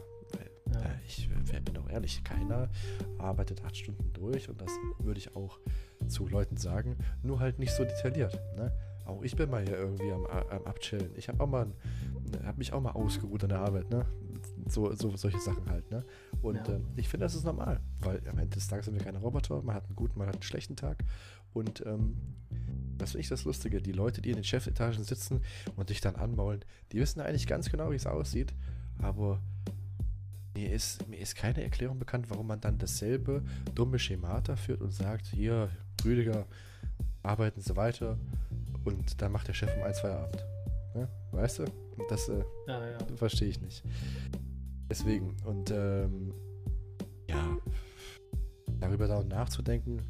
Ja. 0.73 0.81
Äh, 0.81 0.89
ich 1.07 1.29
bin 1.29 1.75
doch 1.75 1.89
ehrlich, 1.89 2.23
keiner 2.25 2.69
arbeitet 3.19 3.65
acht 3.65 3.77
Stunden 3.77 4.13
durch 4.13 4.49
und 4.49 4.61
das 4.61 4.71
würde 4.99 5.19
ich 5.19 5.35
auch 5.37 5.59
zu 6.07 6.27
Leuten 6.27 6.57
sagen, 6.57 6.97
nur 7.23 7.41
halt 7.41 7.59
nicht 7.59 7.73
so 7.73 7.85
detailliert. 7.85 8.41
Ne? 8.57 8.73
Auch 9.05 9.23
ich 9.23 9.37
bin 9.37 9.51
mal 9.51 9.63
hier 9.63 9.77
irgendwie 9.77 10.11
am, 10.11 10.25
am 10.27 10.65
Abchillen. 10.65 11.11
Ich 11.17 11.29
habe 11.29 11.43
auch 11.43 11.47
mal, 11.47 11.67
habe 12.43 12.59
mich 12.59 12.73
auch 12.73 12.81
mal 12.81 12.93
ausgeruht 12.93 13.43
an 13.43 13.51
der 13.51 13.61
Arbeit, 13.61 13.91
ne? 13.91 14.07
So, 14.67 14.95
so 14.95 15.15
solche 15.17 15.41
Sachen 15.41 15.69
halt, 15.69 15.91
ne? 15.91 16.05
Und 16.41 16.67
ja. 16.69 16.75
äh, 16.75 16.81
ich 16.97 17.09
finde, 17.09 17.27
das 17.27 17.35
ist 17.35 17.45
normal, 17.45 17.81
weil 18.01 18.23
am 18.31 18.39
Ende 18.39 18.55
des 18.55 18.67
Tages 18.67 18.87
sind 18.87 18.95
wir 18.95 19.05
keine 19.05 19.19
Roboter. 19.19 19.61
Man 19.63 19.75
hat 19.75 19.85
einen 19.87 19.97
guten, 19.97 20.19
man 20.19 20.29
hat 20.29 20.37
einen 20.37 20.43
schlechten 20.43 20.77
Tag. 20.77 21.05
Und 21.53 21.85
ähm, 21.87 22.17
das 22.97 23.11
finde 23.11 23.21
ich 23.23 23.29
das 23.29 23.45
Lustige. 23.45 23.83
Die 23.83 23.93
Leute, 23.93 24.23
die 24.23 24.31
in 24.31 24.37
den 24.37 24.45
Chefetagen 24.45 25.05
sitzen 25.05 25.43
und 25.77 25.89
sich 25.89 26.01
dann 26.01 26.17
anmaulen, 26.17 26.65
die 26.93 26.99
wissen 26.99 27.21
eigentlich 27.21 27.47
ganz 27.47 27.71
genau, 27.71 27.91
wie 27.91 27.97
es 27.97 28.07
aussieht. 28.07 28.55
Aber 28.99 29.41
mir 30.55 30.73
ist, 30.73 31.07
mir 31.09 31.19
ist 31.19 31.35
keine 31.37 31.63
Erklärung 31.63 31.99
bekannt, 31.99 32.31
warum 32.31 32.47
man 32.47 32.61
dann 32.61 32.79
dasselbe 32.79 33.43
dumme 33.75 33.99
Schemata 33.99 34.57
führt 34.57 34.81
und 34.81 34.93
sagt, 34.93 35.27
hier, 35.27 35.69
Rüdiger, 36.05 36.47
arbeiten 37.23 37.61
sie 37.61 37.75
weiter 37.77 38.19
und 38.85 39.21
dann 39.21 39.33
macht 39.33 39.49
der 39.49 39.55
Chef 39.55 39.75
um 39.77 39.83
ein, 39.83 39.95
zwei 39.95 40.11
Abend. 40.11 40.45
Ja, 40.95 41.09
weißt 41.33 41.61
du? 41.61 41.65
Das 42.09 42.29
äh, 42.29 42.45
Ja, 42.69 42.89
ja. 42.91 42.99
verstehe 43.17 43.49
ich 43.49 43.61
nicht. 43.61 43.83
Deswegen, 44.89 45.37
und 45.45 45.71
ähm, 45.71 46.33
ja, 47.29 47.57
darüber 48.81 49.09
da 49.09 49.23
nachzudenken, 49.25 50.03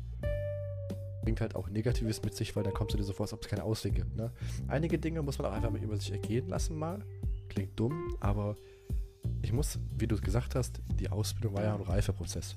bringt 1.23 1.41
halt 1.41 1.57
auch 1.57 1.71
Negatives 1.71 2.23
mit 2.23 2.35
sich, 2.35 2.55
weil 2.55 2.65
dann 2.65 2.75
kommst 2.75 2.93
du 2.93 2.99
dir 2.99 3.05
so 3.05 3.13
vor, 3.13 3.25
als 3.25 3.33
ob 3.33 3.43
es 3.43 3.49
keinen 3.49 3.63
Ausweg 3.63 3.95
gibt. 3.95 4.15
Ne? 4.17 4.31
Einige 4.69 4.99
Dinge 4.99 5.23
muss 5.23 5.39
man 5.39 5.47
auch 5.47 5.53
einfach 5.53 5.71
mal 5.71 5.83
über 5.83 5.97
sich 5.97 6.13
ergehen 6.13 6.49
lassen 6.49 6.77
mal. 6.77 7.03
Klingt 7.49 7.79
dumm, 7.79 8.17
aber 8.21 8.57
ich 9.45 9.53
muss, 9.53 9.79
wie 9.97 10.07
du 10.07 10.15
es 10.15 10.23
gesagt 10.23 10.55
hast, 10.55 10.81
die 10.99 11.11
Ausbildung 11.11 11.55
war 11.55 11.65
ja 11.65 11.75
ein 11.75 11.83
Reifeprozess. 11.83 12.55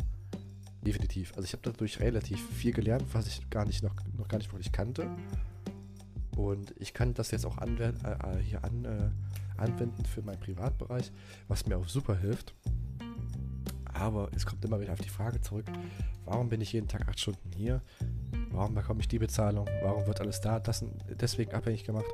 Definitiv. 0.82 1.34
Also 1.36 1.44
ich 1.44 1.54
habe 1.54 1.64
dadurch 1.64 2.00
relativ 2.00 2.40
viel 2.50 2.72
gelernt, 2.72 3.04
was 3.12 3.28
ich 3.28 3.50
gar 3.50 3.66
nicht 3.66 3.84
noch, 3.84 3.94
noch 4.18 4.28
gar 4.28 4.38
nicht 4.38 4.52
wirklich 4.52 4.72
kannte. 4.72 5.10
Und 6.38 6.74
ich 6.78 6.94
kann 6.94 7.14
das 7.14 7.32
jetzt 7.32 7.46
auch 7.46 7.58
anwenden, 7.58 8.06
äh, 8.06 8.38
hier 8.42 8.64
an, 8.64 8.86
äh, 8.86 9.10
anwenden 9.60 10.06
für 10.06 10.22
meinen 10.22 10.40
Privatbereich, 10.40 11.12
was 11.48 11.66
mir 11.66 11.78
auch 11.78 11.88
super 11.88 12.16
hilft. 12.16 12.54
Aber 13.94 14.30
es 14.34 14.46
kommt 14.46 14.64
immer 14.64 14.80
wieder 14.80 14.94
auf 14.94 15.02
die 15.02 15.10
Frage 15.10 15.42
zurück, 15.42 15.66
warum 16.24 16.50
bin 16.50 16.62
ich 16.62 16.72
jeden 16.72 16.88
Tag 16.88 17.10
acht 17.10 17.20
Stunden 17.20 17.52
hier? 17.54 17.82
Warum 18.52 18.76
bekomme 18.76 19.02
ich 19.02 19.08
die 19.08 19.20
Bezahlung? 19.20 19.68
Warum 19.82 20.06
wird 20.06 20.22
alles 20.22 20.40
da 20.40 20.60
das, 20.60 20.86
deswegen 21.20 21.54
abhängig 21.54 21.84
gemacht? 21.84 22.06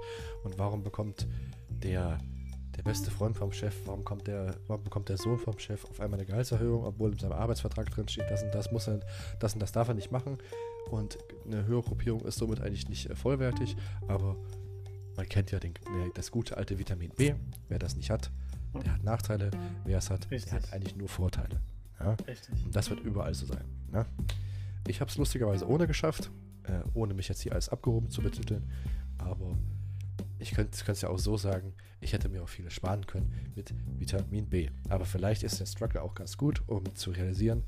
Und 0.43 0.57
warum 0.57 0.81
bekommt 0.81 1.27
der, 1.69 2.17
der 2.75 2.83
beste 2.83 3.11
Freund 3.11 3.37
vom 3.37 3.51
Chef, 3.51 3.75
warum, 3.85 4.03
kommt 4.03 4.27
der, 4.27 4.55
warum 4.67 4.83
bekommt 4.83 5.09
der 5.09 5.17
Sohn 5.17 5.37
vom 5.37 5.57
Chef 5.59 5.85
auf 5.85 5.99
einmal 5.99 6.19
eine 6.19 6.25
Gehaltserhöhung, 6.25 6.83
obwohl 6.83 7.11
in 7.11 7.19
seinem 7.19 7.33
Arbeitsvertrag 7.33 7.89
drin 7.91 8.07
steht, 8.07 8.29
das 8.29 8.43
und 8.43 8.53
das 8.53 8.71
muss 8.71 8.87
er, 8.87 8.99
das 9.39 9.53
und 9.53 9.59
das 9.59 9.71
darf 9.71 9.87
er 9.87 9.93
nicht 9.93 10.11
machen. 10.11 10.37
Und 10.89 11.17
eine 11.45 11.65
höhere 11.65 11.83
Gruppierung 11.83 12.21
ist 12.21 12.37
somit 12.37 12.61
eigentlich 12.61 12.89
nicht 12.89 13.09
äh, 13.09 13.15
vollwertig, 13.15 13.75
aber 14.07 14.35
man 15.15 15.29
kennt 15.29 15.51
ja 15.51 15.59
den, 15.59 15.73
das 16.15 16.31
gute 16.31 16.57
alte 16.57 16.79
Vitamin 16.79 17.11
B. 17.15 17.33
Wer 17.69 17.79
das 17.79 17.95
nicht 17.95 18.09
hat, 18.09 18.31
der 18.73 18.93
hat 18.93 19.03
Nachteile. 19.03 19.51
Wer 19.85 19.99
es 19.99 20.09
hat, 20.09 20.29
Richtig. 20.31 20.51
der 20.51 20.61
hat 20.61 20.73
eigentlich 20.73 20.95
nur 20.95 21.07
Vorteile. 21.07 21.61
Ja? 21.99 22.15
Und 22.65 22.75
das 22.75 22.89
wird 22.89 23.01
überall 23.01 23.33
so 23.33 23.45
sein. 23.45 23.63
Ne? 23.91 24.05
Ich 24.87 24.99
habe 24.99 25.09
es 25.09 25.17
lustigerweise 25.17 25.67
ohne 25.67 25.87
geschafft, 25.87 26.31
äh, 26.63 26.79
ohne 26.93 27.13
mich 27.13 27.27
jetzt 27.27 27.41
hier 27.41 27.53
als 27.53 27.69
abgehoben 27.69 28.09
zu 28.09 28.21
betiteln. 28.21 28.69
Aber 29.19 29.55
ich 30.43 30.51
könnte 30.51 30.77
es 30.91 31.01
ja 31.01 31.09
auch 31.09 31.17
so 31.19 31.37
sagen, 31.37 31.73
ich 32.01 32.13
hätte 32.13 32.29
mir 32.29 32.43
auch 32.43 32.49
viel 32.49 32.69
sparen 32.69 33.07
können 33.07 33.33
mit 33.55 33.73
Vitamin 33.97 34.47
B. 34.49 34.69
Aber 34.89 35.05
vielleicht 35.05 35.41
ist 35.43 35.59
der 35.59 35.65
Struggle 35.65 36.01
auch 36.01 36.13
ganz 36.13 36.37
gut, 36.37 36.61
um 36.67 36.93
zu 36.95 37.11
realisieren, 37.11 37.63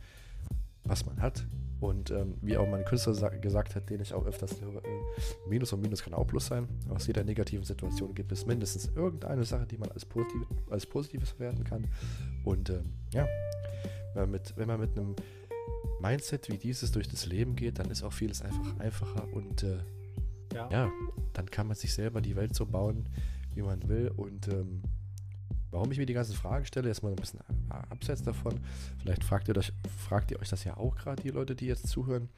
was 0.83 1.05
man 1.05 1.21
hat. 1.21 1.47
Und 1.79 2.11
ähm, 2.11 2.35
wie 2.41 2.57
auch 2.57 2.67
mein 2.67 2.85
Künstler 2.85 3.13
sa- 3.13 3.29
gesagt 3.29 3.75
hat, 3.75 3.89
den 3.89 4.01
ich 4.01 4.13
auch 4.13 4.25
öfters 4.25 4.59
höre, 4.61 4.83
äh, 4.83 5.01
Minus 5.47 5.73
und 5.73 5.81
Minus 5.81 6.03
kann 6.03 6.13
auch 6.13 6.25
Plus 6.27 6.47
sein. 6.47 6.67
Aus 6.89 7.07
jeder 7.07 7.23
negativen 7.23 7.65
Situation 7.65 8.13
gibt 8.13 8.31
es 8.31 8.45
mindestens 8.45 8.89
irgendeine 8.95 9.43
Sache, 9.43 9.65
die 9.65 9.77
man 9.77 9.91
als, 9.91 10.05
positiv, 10.05 10.41
als 10.69 10.85
Positives 10.85 11.29
verwerten 11.29 11.63
kann. 11.63 11.87
Und 12.43 12.69
ähm, 12.69 12.93
ja, 13.13 13.27
wenn 14.13 14.23
man, 14.23 14.31
mit, 14.31 14.53
wenn 14.57 14.67
man 14.67 14.79
mit 14.79 14.97
einem 14.97 15.15
Mindset 16.01 16.49
wie 16.49 16.57
dieses 16.57 16.91
durch 16.91 17.07
das 17.07 17.25
Leben 17.25 17.55
geht, 17.55 17.79
dann 17.79 17.89
ist 17.89 18.03
auch 18.03 18.13
vieles 18.13 18.41
einfach 18.41 18.79
einfacher 18.79 19.27
und 19.33 19.63
äh, 19.63 19.77
Ja. 20.55 20.69
ja, 20.71 20.91
dann 21.33 21.51
kann 21.51 21.67
man 21.67 21.75
sich 21.75 21.93
selber 21.93 22.21
die 22.21 22.35
Welt 22.35 22.55
so 22.55 22.65
bauen, 22.65 23.09
wie 23.53 23.61
man 23.61 23.87
will. 23.89 24.07
Und 24.15 24.47
ähm, 24.47 24.81
warum 25.69 25.91
ich 25.91 25.97
mir 25.97 26.05
die 26.05 26.13
ganzen 26.13 26.35
Fragen 26.35 26.65
stelle, 26.65 26.87
jetzt 26.87 27.03
mal 27.03 27.09
ein 27.09 27.17
bisschen 27.17 27.41
abseits 27.89 28.23
davon. 28.23 28.61
Vielleicht 28.99 29.23
fragt 29.23 29.49
ihr, 29.49 29.57
euch, 29.57 29.73
fragt 30.07 30.31
ihr 30.31 30.39
euch 30.39 30.49
das 30.49 30.63
ja 30.63 30.77
auch 30.77 30.95
gerade, 30.95 31.21
die 31.21 31.29
Leute, 31.29 31.55
die 31.55 31.65
jetzt 31.65 31.87
zuhören. 31.87 32.29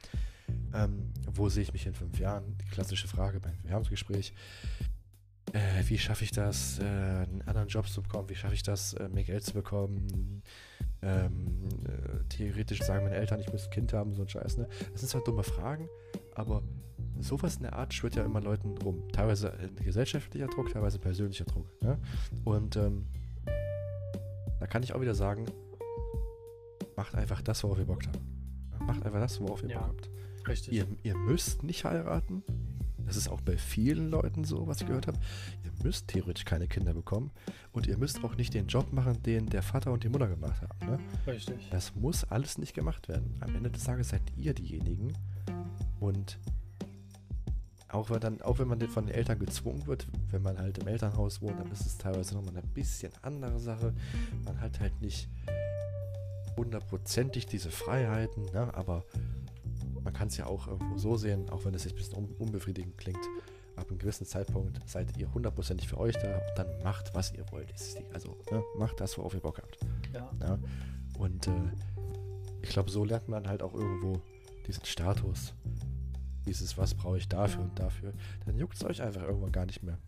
Ähm, 0.74 1.12
wo 1.32 1.48
sehe 1.48 1.62
ich 1.62 1.72
mich 1.72 1.86
in 1.86 1.94
fünf 1.94 2.18
Jahren? 2.18 2.56
Die 2.58 2.70
klassische 2.70 3.06
Frage 3.06 3.38
beim 3.38 3.56
Bewerbungsgespräch. 3.62 4.34
Äh, 5.52 5.84
wie 5.86 5.98
schaffe 5.98 6.24
ich 6.24 6.32
das, 6.32 6.78
äh, 6.78 6.82
einen 6.82 7.42
anderen 7.46 7.68
Job 7.68 7.88
zu 7.88 8.02
bekommen? 8.02 8.28
Wie 8.28 8.34
schaffe 8.34 8.54
ich 8.54 8.62
das, 8.62 8.94
äh, 8.94 9.08
mehr 9.08 9.24
Geld 9.24 9.44
zu 9.44 9.54
bekommen? 9.54 10.42
Ähm, 11.00 11.68
äh, 11.86 12.24
theoretisch 12.28 12.80
sagen 12.80 13.04
meine 13.04 13.16
Eltern, 13.16 13.40
ich 13.40 13.50
muss 13.52 13.64
ein 13.64 13.70
Kind 13.70 13.92
haben, 13.92 14.14
so 14.14 14.22
ein 14.22 14.28
Scheiß. 14.28 14.58
Ne? 14.58 14.68
Das 14.92 15.00
sind 15.00 15.08
zwar 15.08 15.22
dumme 15.22 15.44
Fragen, 15.44 15.88
aber 16.34 16.62
sowas 17.20 17.56
in 17.56 17.62
der 17.62 17.74
Art 17.74 17.92
schwirrt 17.94 18.16
ja 18.16 18.24
immer 18.24 18.40
Leuten 18.40 18.76
rum. 18.78 19.08
Teilweise 19.12 19.52
gesellschaftlicher 19.82 20.46
Druck, 20.48 20.72
teilweise 20.72 20.98
persönlicher 20.98 21.44
Druck. 21.44 21.66
Ne? 21.82 21.98
Und 22.44 22.76
ähm, 22.76 23.06
da 24.60 24.66
kann 24.66 24.82
ich 24.82 24.92
auch 24.94 25.00
wieder 25.00 25.14
sagen, 25.14 25.46
macht 26.96 27.14
einfach 27.14 27.42
das, 27.42 27.62
worauf 27.64 27.78
ihr 27.78 27.86
Bock 27.86 28.02
habt. 28.06 28.18
Macht 28.86 29.04
einfach 29.04 29.20
das, 29.20 29.40
worauf 29.40 29.62
ihr 29.62 29.70
Ja. 29.70 29.78
Bock 29.80 29.88
habt. 29.88 30.10
Richtig. 30.48 30.72
Ihr, 30.72 30.86
ihr 31.02 31.16
müsst 31.16 31.62
nicht 31.62 31.84
heiraten. 31.84 32.42
Das 33.06 33.16
ist 33.16 33.28
auch 33.28 33.40
bei 33.40 33.56
vielen 33.56 34.10
Leuten 34.10 34.44
so, 34.44 34.66
was 34.66 34.80
ich 34.82 34.86
gehört 34.86 35.06
habe. 35.06 35.18
Ihr 35.64 35.70
müsst 35.82 36.08
theoretisch 36.08 36.44
keine 36.44 36.68
Kinder 36.68 36.92
bekommen. 36.92 37.30
Und 37.72 37.86
ihr 37.86 37.96
müsst 37.96 38.22
auch 38.22 38.36
nicht 38.36 38.52
den 38.52 38.66
Job 38.66 38.92
machen, 38.92 39.22
den 39.22 39.46
der 39.46 39.62
Vater 39.62 39.92
und 39.92 40.04
die 40.04 40.08
Mutter 40.10 40.28
gemacht 40.28 40.60
haben. 40.60 40.90
Ne? 40.90 40.98
Richtig. 41.26 41.68
Das 41.70 41.94
muss 41.94 42.24
alles 42.24 42.58
nicht 42.58 42.74
gemacht 42.74 43.08
werden. 43.08 43.34
Am 43.40 43.54
Ende 43.54 43.70
des 43.70 43.84
Tages 43.84 44.10
seid 44.10 44.20
ihr 44.36 44.52
diejenigen. 44.52 45.14
Und 46.00 46.38
auch 47.90 48.10
wenn, 48.10 48.20
dann, 48.20 48.42
auch 48.42 48.58
wenn 48.58 48.68
man 48.68 48.80
von 48.88 49.06
den 49.06 49.14
Eltern 49.14 49.38
gezwungen 49.38 49.86
wird, 49.86 50.06
wenn 50.30 50.42
man 50.42 50.58
halt 50.58 50.78
im 50.78 50.86
Elternhaus 50.86 51.40
wohnt, 51.40 51.58
dann 51.58 51.70
ist 51.70 51.86
es 51.86 51.96
teilweise 51.96 52.34
nochmal 52.34 52.56
eine 52.56 52.66
bisschen 52.66 53.12
andere 53.22 53.58
Sache. 53.58 53.94
Man 54.44 54.60
hat 54.60 54.80
halt 54.80 55.00
nicht 55.00 55.28
hundertprozentig 56.56 57.46
diese 57.46 57.70
Freiheiten, 57.70 58.44
ne? 58.46 58.74
aber 58.74 59.04
man 60.02 60.12
kann 60.12 60.28
es 60.28 60.36
ja 60.36 60.46
auch 60.46 60.66
irgendwo 60.66 60.98
so 60.98 61.16
sehen, 61.16 61.48
auch 61.50 61.64
wenn 61.64 61.74
es 61.74 61.84
sich 61.84 61.92
ein 61.92 61.96
bisschen 61.96 62.18
un 62.18 62.34
unbefriedigend 62.38 62.98
klingt. 62.98 63.24
Ab 63.76 63.88
einem 63.88 63.98
gewissen 63.98 64.26
Zeitpunkt 64.26 64.80
seid 64.88 65.16
ihr 65.16 65.32
hundertprozentig 65.32 65.88
für 65.88 65.98
euch 65.98 66.16
da 66.16 66.34
und 66.34 66.58
dann 66.58 66.82
macht, 66.82 67.14
was 67.14 67.32
ihr 67.32 67.44
wollt. 67.52 67.72
Also 68.12 68.36
ne? 68.50 68.62
macht 68.76 69.00
das, 69.00 69.16
worauf 69.16 69.34
ihr 69.34 69.40
Bock 69.40 69.58
habt. 69.58 69.78
Ja. 70.12 70.30
Ja? 70.40 70.58
Und 71.16 71.46
äh, 71.46 71.52
ich 72.60 72.70
glaube, 72.70 72.90
so 72.90 73.04
lernt 73.04 73.28
man 73.28 73.46
halt 73.48 73.62
auch 73.62 73.74
irgendwo 73.74 74.20
diesen 74.66 74.84
Status. 74.84 75.54
Dieses, 76.48 76.78
was 76.78 76.94
brauche 76.94 77.18
ich 77.18 77.28
dafür 77.28 77.62
und 77.62 77.78
dafür. 77.78 78.14
Dann 78.46 78.56
juckt 78.56 78.74
es 78.74 78.84
euch 78.84 79.02
einfach 79.02 79.22
irgendwann 79.22 79.52
gar 79.52 79.66
nicht 79.66 79.82
mehr. 79.82 79.98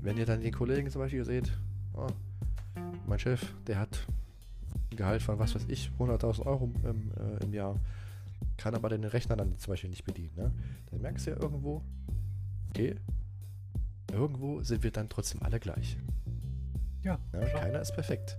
Wenn 0.00 0.16
ihr 0.16 0.24
dann 0.24 0.40
den 0.40 0.52
Kollegen 0.52 0.90
zum 0.90 1.02
Beispiel 1.02 1.22
seht, 1.22 1.52
oh, 1.92 2.06
mein 3.06 3.18
Chef, 3.18 3.44
der 3.66 3.78
hat 3.78 4.06
ein 4.90 4.96
Gehalt 4.96 5.20
von, 5.20 5.38
was 5.38 5.54
weiß 5.54 5.66
ich, 5.68 5.90
100.000 5.98 6.46
Euro 6.46 6.70
im, 6.82 7.12
äh, 7.12 7.44
im 7.44 7.52
Jahr, 7.52 7.78
kann 8.56 8.74
aber 8.74 8.88
den 8.88 9.04
Rechner 9.04 9.36
dann 9.36 9.58
zum 9.58 9.72
Beispiel 9.72 9.90
nicht 9.90 10.04
bedienen. 10.04 10.32
Ne? 10.34 10.50
Dann 10.90 11.02
merkst 11.02 11.26
du 11.26 11.32
ja 11.32 11.36
irgendwo, 11.36 11.82
okay, 12.70 12.96
irgendwo 14.10 14.62
sind 14.62 14.82
wir 14.82 14.90
dann 14.90 15.10
trotzdem 15.10 15.42
alle 15.42 15.60
gleich. 15.60 15.98
Ja, 17.02 17.18
klar. 17.30 17.44
Keiner 17.44 17.80
ist 17.82 17.92
perfekt. 17.92 18.38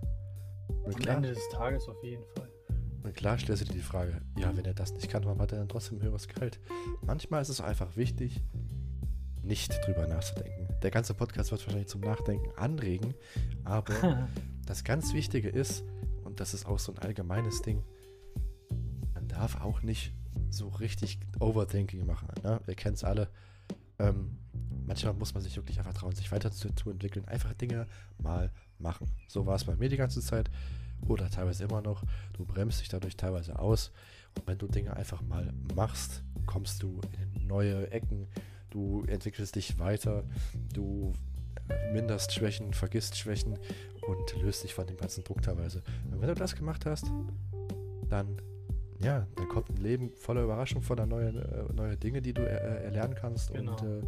Und 0.68 0.95
Am 0.95 1.01
klar, 1.01 1.18
Ende 1.18 1.30
des 1.30 1.49
Tages 1.49 1.88
auf 1.88 2.03
jeden 2.03 2.26
Fall. 2.35 2.47
Und 3.07 3.15
klar 3.15 3.39
stellst 3.39 3.61
du 3.61 3.65
dir 3.67 3.73
die 3.73 3.79
Frage, 3.79 4.21
ja, 4.38 4.55
wenn 4.55 4.65
er 4.65 4.73
das 4.73 4.93
nicht 4.93 5.09
kann, 5.09 5.23
warum 5.23 5.39
hat 5.39 5.53
er 5.53 5.59
dann 5.59 5.69
trotzdem 5.69 5.97
ein 5.97 6.03
höheres 6.03 6.27
Gehalt? 6.27 6.59
Manchmal 7.01 7.41
ist 7.41 7.49
es 7.49 7.61
einfach 7.61 7.95
wichtig, 7.95 8.41
nicht 9.41 9.79
drüber 9.85 10.07
nachzudenken. 10.07 10.67
Der 10.81 10.91
ganze 10.91 11.13
Podcast 11.13 11.51
wird 11.51 11.65
wahrscheinlich 11.65 11.88
zum 11.88 12.01
Nachdenken 12.01 12.51
anregen, 12.57 13.13
aber 13.63 14.27
das 14.65 14.84
ganz 14.84 15.13
Wichtige 15.13 15.47
ist, 15.47 15.85
und 16.25 16.41
das 16.41 16.53
ist 16.53 16.65
auch 16.65 16.79
so 16.79 16.91
ein 16.91 16.99
allgemeines 16.99 17.61
Ding, 17.61 17.81
man 19.13 19.27
darf 19.29 19.61
auch 19.61 19.81
nicht 19.84 20.13
so 20.49 20.67
richtig 20.67 21.19
Overthinking 21.39 22.05
machen. 22.05 22.27
Ne? 22.43 22.59
Wir 22.65 22.75
kennen 22.75 22.95
es 22.95 23.05
alle. 23.05 23.29
Ähm, 23.99 24.38
manchmal 24.85 25.13
muss 25.13 25.34
man 25.34 25.43
sich 25.43 25.55
wirklich 25.55 25.79
einfach 25.79 25.93
trauen, 25.93 26.13
sich 26.13 26.31
weiterzuentwickeln. 26.31 27.25
Einfach 27.25 27.53
Dinge 27.53 27.88
mal 28.17 28.51
machen. 28.79 29.09
So 29.27 29.45
war 29.45 29.55
es 29.55 29.63
bei 29.63 29.75
mir 29.75 29.89
die 29.89 29.97
ganze 29.97 30.21
Zeit. 30.21 30.49
Oder 31.07 31.30
teilweise 31.30 31.64
immer 31.64 31.82
noch. 31.82 32.03
Du 32.34 32.45
bremst 32.45 32.82
dich 32.82 32.90
dadurch 32.90 33.18
teilweise 33.18 33.60
aus. 33.60 33.91
Und 34.36 34.48
wenn 34.48 34.57
du 34.57 34.68
Dinge 34.68 34.95
einfach 34.95 35.22
mal 35.22 35.53
machst, 35.76 36.24
kommst 36.45 36.84
du 36.84 37.02
in 37.36 37.48
neue 37.48 37.91
Ecken. 37.91 38.28
Du 38.69 39.03
entwickelst 39.07 39.56
dich 39.56 39.80
weiter. 39.80 40.24
Du 40.74 41.14
minderst 41.94 42.34
Schwächen, 42.34 42.74
vergisst 42.74 43.18
Schwächen 43.18 43.57
und 44.07 44.41
löst 44.41 44.64
dich 44.64 44.74
von 44.74 44.88
dem 44.88 44.98
ganzen 44.98 45.24
Druck 45.24 45.41
teilweise. 45.41 45.84
Und 46.11 46.22
wenn 46.22 46.28
du 46.28 46.36
das 46.36 46.56
gemacht 46.56 46.86
hast, 46.86 47.11
dann 48.10 48.41
ja, 48.99 49.28
dann 49.36 49.48
kommt 49.48 49.69
ein 49.69 49.78
Leben 49.78 50.11
voller 50.15 50.44
Überraschung, 50.44 50.82
voller 50.82 51.06
neue, 51.06 51.30
äh, 51.30 51.74
neue 51.74 51.98
Dinge, 51.98 52.22
die 52.22 52.34
du 52.34 52.41
äh, 52.41 52.86
erlernen 52.86 53.15
kannst. 53.15 53.53
Genau. 53.53 53.74
Und 53.74 53.84
äh, 53.84 54.02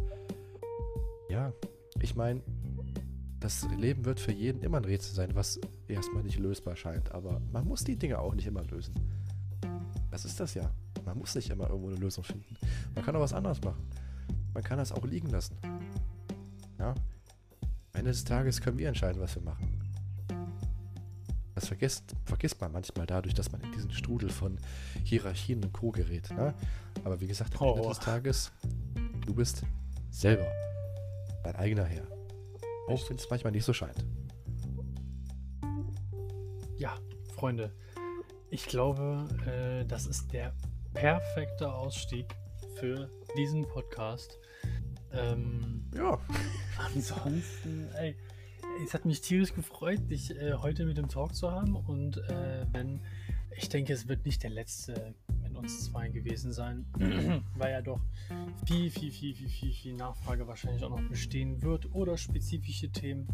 ja, 1.32 1.52
ich 2.00 2.16
meine, 2.16 2.42
das 3.40 3.66
Leben 3.78 4.04
wird 4.04 4.20
für 4.20 4.32
jeden 4.32 4.62
immer 4.62 4.76
ein 4.78 4.84
Rätsel 4.84 5.14
sein, 5.14 5.34
was 5.34 5.58
erstmal 5.88 6.22
nicht 6.22 6.38
lösbar 6.38 6.76
scheint. 6.76 7.10
Aber 7.12 7.40
man 7.52 7.66
muss 7.66 7.84
die 7.84 7.96
Dinge 7.96 8.18
auch 8.18 8.34
nicht 8.34 8.46
immer 8.46 8.62
lösen. 8.64 8.94
Das 10.10 10.24
ist 10.24 10.38
das 10.38 10.54
ja. 10.54 10.70
Man 11.04 11.18
muss 11.18 11.34
nicht 11.34 11.48
immer 11.50 11.68
irgendwo 11.68 11.88
eine 11.88 11.96
Lösung 11.98 12.22
finden. 12.24 12.56
Man 12.94 13.04
kann 13.04 13.16
auch 13.16 13.20
was 13.20 13.32
anderes 13.32 13.60
machen. 13.62 13.88
Man 14.52 14.62
kann 14.62 14.78
das 14.78 14.92
auch 14.92 15.04
liegen 15.06 15.28
lassen. 15.30 15.56
Ja. 16.78 16.90
Am 16.90 17.98
Ende 18.00 18.10
des 18.10 18.24
Tages 18.24 18.60
können 18.60 18.78
wir 18.78 18.88
entscheiden, 18.88 19.20
was 19.20 19.34
wir 19.34 19.42
machen. 19.42 19.76
Das 21.54 21.66
vergisst, 21.66 22.14
vergisst 22.24 22.60
man 22.60 22.72
manchmal 22.72 23.06
dadurch, 23.06 23.34
dass 23.34 23.50
man 23.52 23.60
in 23.62 23.72
diesen 23.72 23.92
Strudel 23.92 24.30
von 24.30 24.58
Hierarchien 25.04 25.62
und 25.64 25.72
Co. 25.72 25.90
gerät. 25.90 26.30
Ne? 26.30 26.54
Aber 27.04 27.20
wie 27.20 27.26
gesagt, 27.26 27.60
am 27.60 27.68
Ende 27.68 27.82
Oh. 27.82 27.88
des 27.88 27.98
Tages 27.98 28.52
Du 29.26 29.34
bist 29.34 29.62
selber 30.10 30.46
dein 31.44 31.54
eigener 31.56 31.84
Herr. 31.84 32.06
Auch 32.90 33.08
wenn 33.08 33.16
es 33.16 33.30
manchmal 33.30 33.52
nicht 33.52 33.64
so 33.64 33.72
scheint. 33.72 34.04
Ja, 36.76 36.98
Freunde, 37.36 37.72
ich 38.50 38.66
glaube, 38.66 39.28
äh, 39.46 39.86
das 39.86 40.06
ist 40.06 40.32
der 40.32 40.52
perfekte 40.92 41.72
Ausstieg 41.72 42.26
für 42.80 43.08
diesen 43.36 43.62
Podcast. 43.68 44.40
Ähm, 45.12 45.84
Ja. 45.94 46.18
ansonsten, 46.78 47.88
ey, 47.94 48.16
es 48.84 48.92
hat 48.92 49.04
mich 49.04 49.20
tierisch 49.20 49.54
gefreut, 49.54 50.10
dich 50.10 50.34
äh, 50.36 50.54
heute 50.54 50.84
mit 50.84 50.98
dem 50.98 51.08
Talk 51.08 51.36
zu 51.36 51.52
haben. 51.52 51.76
Und 51.76 52.16
äh, 52.16 52.66
wenn, 52.72 53.00
ich 53.56 53.68
denke, 53.68 53.92
es 53.92 54.08
wird 54.08 54.24
nicht 54.24 54.42
der 54.42 54.50
letzte 54.50 55.14
mit 55.50 55.58
uns 55.58 55.84
zwei 55.86 56.08
gewesen 56.08 56.52
sein, 56.52 56.86
weil 57.56 57.72
ja 57.72 57.82
doch 57.82 58.00
viel, 58.66 58.90
viel, 58.90 59.10
viel, 59.10 59.34
viel, 59.34 59.48
viel, 59.48 59.72
viel 59.72 59.94
Nachfrage 59.94 60.46
wahrscheinlich 60.46 60.82
auch 60.84 60.90
noch 60.90 61.02
bestehen 61.08 61.62
wird 61.62 61.92
oder 61.94 62.16
spezifische 62.16 62.90
Themen. 62.90 63.28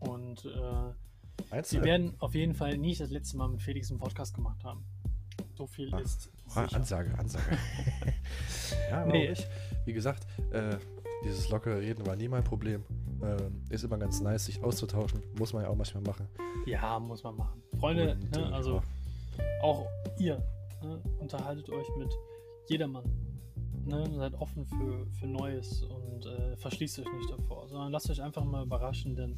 Und 0.00 0.44
äh, 0.44 1.62
Sie 1.62 1.82
werden 1.82 2.14
auf 2.18 2.34
jeden 2.34 2.54
Fall 2.54 2.78
nicht 2.78 3.00
das 3.00 3.10
letzte 3.10 3.36
Mal 3.36 3.48
mit 3.48 3.62
Felix 3.62 3.90
einen 3.90 4.00
Podcast 4.00 4.34
gemacht 4.34 4.62
haben. 4.64 4.84
So 5.54 5.66
viel 5.66 5.92
Ah, 5.94 5.98
ist 5.98 6.30
Ah, 6.54 6.64
sicher. 6.64 6.76
Ansage, 6.76 7.18
Ansage. 7.18 7.44
ja, 8.90 9.04
Nee. 9.06 9.30
ich, 9.32 9.46
wie 9.84 9.92
gesagt, 9.92 10.26
äh, 10.52 10.76
dieses 11.24 11.48
lockere 11.48 11.80
Reden 11.80 12.06
war 12.06 12.14
nie 12.16 12.28
mein 12.28 12.44
Problem. 12.44 12.84
Ähm, 13.22 13.62
ist 13.70 13.82
immer 13.84 13.98
ganz 13.98 14.20
nice, 14.20 14.44
sich 14.46 14.62
auszutauschen. 14.62 15.22
Muss 15.38 15.52
man 15.52 15.62
ja 15.62 15.68
auch 15.68 15.74
manchmal 15.76 16.02
machen. 16.02 16.28
Ja, 16.66 16.98
muss 17.00 17.22
man 17.24 17.36
machen. 17.36 17.62
Freunde, 17.80 18.12
Und, 18.12 18.30
ne, 18.32 18.38
äh, 18.50 18.52
also 18.52 18.82
auch 19.62 19.86
ihr, 20.18 20.42
ne, 20.86 21.02
unterhaltet 21.18 21.68
euch 21.70 21.86
mit 21.98 22.12
jedermann. 22.68 23.04
Ne, 23.84 24.10
seid 24.16 24.34
offen 24.34 24.66
für, 24.66 25.06
für 25.12 25.26
Neues 25.26 25.82
und 25.82 26.26
äh, 26.26 26.56
verschließt 26.56 26.98
euch 26.98 27.12
nicht 27.18 27.30
davor, 27.30 27.68
sondern 27.68 27.92
lasst 27.92 28.10
euch 28.10 28.20
einfach 28.20 28.44
mal 28.44 28.64
überraschen, 28.64 29.14
denn 29.14 29.36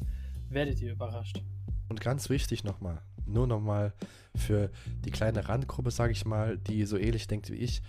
werdet 0.49 0.81
ihr 0.81 0.93
überrascht. 0.93 1.43
Und 1.89 2.01
ganz 2.01 2.29
wichtig 2.29 2.63
nochmal, 2.63 3.01
nur 3.25 3.45
nochmal 3.45 3.93
für 4.35 4.71
die 5.05 5.11
kleine 5.11 5.47
Randgruppe, 5.47 5.91
sage 5.91 6.13
ich 6.13 6.25
mal, 6.25 6.57
die 6.57 6.85
so 6.85 6.97
ähnlich 6.97 7.27
denkt 7.27 7.51
wie 7.51 7.55
ich. 7.55 7.81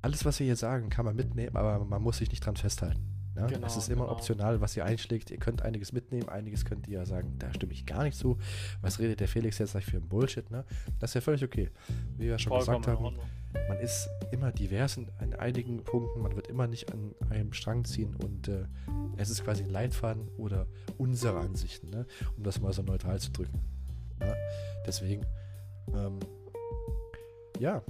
Alles, 0.00 0.24
was 0.24 0.40
wir 0.40 0.46
hier 0.46 0.56
sagen, 0.56 0.88
kann 0.90 1.04
man 1.04 1.14
mitnehmen, 1.14 1.56
aber 1.56 1.84
man 1.84 2.02
muss 2.02 2.18
sich 2.18 2.30
nicht 2.30 2.44
dran 2.44 2.56
festhalten. 2.56 3.11
Ja? 3.36 3.46
Genau, 3.46 3.66
es 3.66 3.76
ist 3.76 3.88
immer 3.88 4.04
genau. 4.04 4.12
optional, 4.12 4.60
was 4.60 4.76
ihr 4.76 4.84
einschlägt. 4.84 5.30
Ihr 5.30 5.38
könnt 5.38 5.62
einiges 5.62 5.92
mitnehmen, 5.92 6.28
einiges 6.28 6.64
könnt 6.64 6.86
ihr 6.88 6.98
ja 7.00 7.06
sagen, 7.06 7.36
da 7.38 7.52
stimme 7.52 7.72
ich 7.72 7.86
gar 7.86 8.04
nicht 8.04 8.16
zu. 8.16 8.38
Was 8.80 8.98
redet 8.98 9.20
der 9.20 9.28
Felix 9.28 9.58
jetzt 9.58 9.72
gleich 9.72 9.86
für 9.86 9.96
ein 9.96 10.08
Bullshit? 10.08 10.50
Ne? 10.50 10.64
Das 10.98 11.10
ist 11.10 11.14
ja 11.14 11.20
völlig 11.20 11.42
okay. 11.44 11.70
Wie 12.18 12.26
wir 12.26 12.38
schon 12.38 12.50
Vollkommen 12.50 12.82
gesagt 12.82 12.98
haben, 12.98 13.16
man 13.68 13.78
ist 13.78 14.08
immer 14.30 14.50
divers 14.52 14.96
in, 14.96 15.08
in 15.20 15.34
einigen 15.34 15.84
Punkten, 15.84 16.20
man 16.20 16.34
wird 16.36 16.48
immer 16.48 16.66
nicht 16.66 16.92
an 16.92 17.14
einem 17.30 17.52
Strang 17.52 17.84
ziehen 17.84 18.14
und 18.16 18.48
äh, 18.48 18.64
es 19.16 19.30
ist 19.30 19.44
quasi 19.44 19.62
ein 19.62 19.70
Leitfaden 19.70 20.28
oder 20.36 20.66
unsere 20.98 21.38
Ansichten, 21.38 21.90
ne? 21.90 22.06
um 22.36 22.42
das 22.42 22.60
mal 22.60 22.72
so 22.72 22.82
neutral 22.82 23.18
zu 23.20 23.30
drücken. 23.30 23.60
Ja? 24.20 24.34
Deswegen, 24.86 25.26
ähm, 25.94 26.18
ja, 27.58 27.82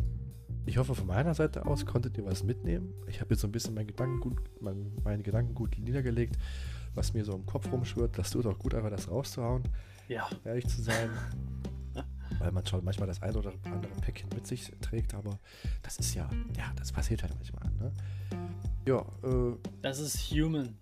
ich 0.64 0.78
hoffe 0.78 0.94
von 0.94 1.06
meiner 1.06 1.34
Seite 1.34 1.66
aus 1.66 1.84
konntet 1.86 2.16
ihr 2.18 2.24
was 2.24 2.44
mitnehmen. 2.44 2.92
Ich 3.08 3.20
habe 3.20 3.34
jetzt 3.34 3.40
so 3.40 3.48
ein 3.48 3.52
bisschen 3.52 3.74
meinen 3.74 3.88
Gedanken 3.88 4.20
gut, 4.20 4.38
mein, 4.60 4.92
meine 5.02 5.22
Gedanken 5.22 5.54
gut 5.54 5.76
niedergelegt, 5.78 6.36
was 6.94 7.14
mir 7.14 7.24
so 7.24 7.34
im 7.34 7.46
Kopf 7.46 7.70
rumschwirrt. 7.72 8.16
Das 8.16 8.30
tut 8.30 8.46
auch 8.46 8.58
gut, 8.58 8.74
einfach 8.74 8.90
das 8.90 9.10
rauszuhauen 9.10 9.64
Ja, 10.08 10.28
ehrlich 10.44 10.66
zu 10.68 10.80
sein. 10.82 11.10
Weil 12.38 12.52
man 12.52 12.64
schon 12.64 12.84
manchmal 12.84 13.08
das 13.08 13.20
ein 13.22 13.34
oder 13.34 13.52
andere 13.64 13.92
Päckchen 14.00 14.28
mit 14.34 14.46
sich 14.46 14.70
trägt, 14.80 15.14
aber 15.14 15.38
das 15.82 15.98
ist 15.98 16.14
ja, 16.14 16.28
ja, 16.56 16.72
das 16.76 16.90
passiert 16.92 17.22
halt 17.22 17.34
manchmal. 17.34 17.70
Ne? 17.78 17.92
Ja, 18.86 19.00
äh, 19.22 19.56
das 19.82 19.98
ist 19.98 20.30
human. 20.30 20.76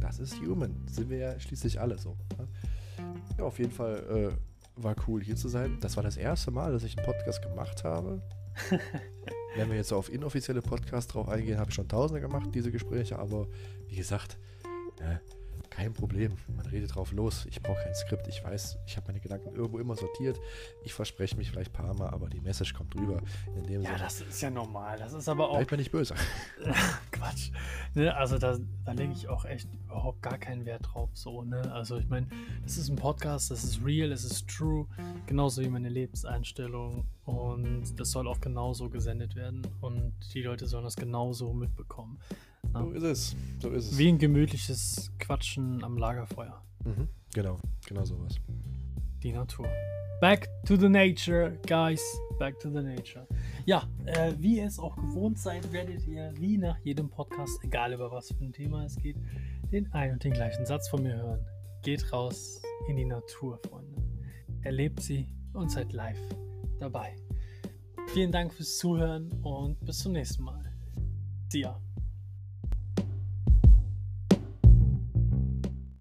das 0.00 0.18
ist 0.18 0.40
human. 0.40 0.74
Sind 0.90 1.08
wir 1.10 1.18
ja 1.18 1.40
schließlich 1.40 1.80
alle 1.80 1.98
so. 1.98 2.16
Ne? 2.36 2.48
Ja, 3.38 3.44
auf 3.44 3.58
jeden 3.58 3.72
Fall 3.72 4.32
äh, 4.34 4.82
war 4.82 4.96
cool 5.06 5.22
hier 5.22 5.36
zu 5.36 5.48
sein. 5.48 5.78
Das 5.80 5.96
war 5.96 6.02
das 6.02 6.16
erste 6.16 6.50
Mal, 6.50 6.72
dass 6.72 6.82
ich 6.82 6.96
einen 6.96 7.06
Podcast 7.06 7.42
gemacht 7.42 7.84
habe. 7.84 8.20
Wenn 9.56 9.70
wir 9.70 9.76
jetzt 9.76 9.92
auf 9.92 10.12
inoffizielle 10.12 10.62
Podcasts 10.62 11.12
drauf 11.12 11.28
eingehen, 11.28 11.58
habe 11.58 11.70
ich 11.70 11.74
schon 11.74 11.88
tausende 11.88 12.20
gemacht, 12.20 12.50
diese 12.54 12.70
Gespräche, 12.70 13.18
aber 13.18 13.46
wie 13.88 13.96
gesagt, 13.96 14.38
ne, 15.00 15.20
kein 15.78 15.92
Problem. 15.92 16.32
Man 16.56 16.66
redet 16.66 16.92
drauf 16.92 17.12
los. 17.12 17.46
Ich 17.48 17.62
brauche 17.62 17.80
kein 17.80 17.94
Skript. 17.94 18.26
Ich 18.26 18.42
weiß, 18.42 18.78
ich 18.84 18.96
habe 18.96 19.06
meine 19.06 19.20
Gedanken 19.20 19.54
irgendwo 19.54 19.78
immer 19.78 19.94
sortiert. 19.94 20.36
Ich 20.82 20.92
verspreche 20.92 21.36
mich 21.36 21.50
vielleicht 21.52 21.70
ein 21.70 21.84
paar 21.84 21.94
Mal, 21.94 22.08
aber 22.10 22.28
die 22.28 22.40
Message 22.40 22.74
kommt 22.74 22.96
rüber. 22.96 23.22
In 23.56 23.62
dem 23.64 23.82
Ja, 23.82 23.90
Sinne. 23.90 23.98
das 24.02 24.20
ist 24.22 24.40
ja 24.40 24.50
normal. 24.50 24.98
Das 24.98 25.12
ist 25.12 25.28
aber 25.28 25.48
auch 25.48 25.54
Bleib 25.56 25.70
mir 25.70 25.76
nicht 25.76 25.92
böse. 25.92 26.16
Quatsch. 27.12 27.52
Ne, 27.94 28.12
also 28.16 28.38
da, 28.38 28.58
da 28.84 28.92
lege 28.92 29.12
ich 29.12 29.28
auch 29.28 29.44
echt 29.44 29.68
überhaupt 29.84 30.20
gar 30.20 30.36
keinen 30.38 30.64
Wert 30.66 30.82
drauf. 30.92 31.10
So, 31.14 31.42
ne? 31.44 31.72
Also 31.72 31.96
ich 31.98 32.08
meine, 32.08 32.26
das 32.64 32.76
ist 32.76 32.88
ein 32.88 32.96
Podcast, 32.96 33.52
das 33.52 33.62
ist 33.62 33.80
real, 33.84 34.10
es 34.10 34.24
ist 34.24 34.48
true, 34.48 34.86
genauso 35.26 35.62
wie 35.62 35.68
meine 35.68 35.88
Lebenseinstellung. 35.88 37.06
Und 37.24 38.00
das 38.00 38.10
soll 38.10 38.26
auch 38.26 38.40
genauso 38.40 38.90
gesendet 38.90 39.36
werden. 39.36 39.62
Und 39.80 40.12
die 40.34 40.42
Leute 40.42 40.66
sollen 40.66 40.84
das 40.84 40.96
genauso 40.96 41.52
mitbekommen. 41.52 42.18
So 42.72 42.90
ist 42.90 43.02
es. 43.02 43.36
So 43.60 43.70
ist 43.70 43.92
es. 43.92 43.98
Wie 43.98 44.08
ein 44.08 44.18
gemütliches 44.18 45.10
Quatschen 45.18 45.82
am 45.82 45.96
Lagerfeuer. 45.96 46.62
Mhm. 46.84 47.08
Genau, 47.34 47.58
genau 47.86 48.04
sowas. 48.04 48.36
Die 49.22 49.32
Natur. 49.32 49.68
Back 50.20 50.48
to 50.66 50.76
the 50.76 50.88
nature, 50.88 51.56
guys. 51.66 52.02
Back 52.38 52.58
to 52.60 52.70
the 52.70 52.82
nature. 52.82 53.26
Ja, 53.66 53.88
äh, 54.06 54.32
wie 54.38 54.58
ihr 54.58 54.66
es 54.66 54.78
auch 54.78 54.96
gewohnt 54.96 55.38
seid, 55.38 55.72
werdet 55.72 56.06
ihr 56.06 56.32
wie 56.38 56.58
nach 56.58 56.78
jedem 56.78 57.08
Podcast, 57.08 57.62
egal 57.62 57.92
über 57.92 58.10
was 58.10 58.28
für 58.28 58.44
ein 58.44 58.52
Thema 58.52 58.84
es 58.84 58.96
geht, 58.96 59.16
den 59.70 59.92
ein 59.92 60.12
und 60.12 60.24
den 60.24 60.32
gleichen 60.32 60.66
Satz 60.66 60.88
von 60.88 61.02
mir 61.02 61.16
hören. 61.16 61.46
Geht 61.82 62.12
raus 62.12 62.60
in 62.88 62.96
die 62.96 63.04
Natur, 63.04 63.60
Freunde. 63.68 64.02
Erlebt 64.62 65.00
sie 65.00 65.28
und 65.52 65.70
seid 65.70 65.92
live 65.92 66.18
dabei. 66.80 67.14
Vielen 68.08 68.32
Dank 68.32 68.52
fürs 68.52 68.78
Zuhören 68.78 69.30
und 69.42 69.78
bis 69.84 69.98
zum 69.98 70.12
nächsten 70.12 70.42
Mal. 70.42 70.64
See 71.48 71.60
ya. 71.60 71.80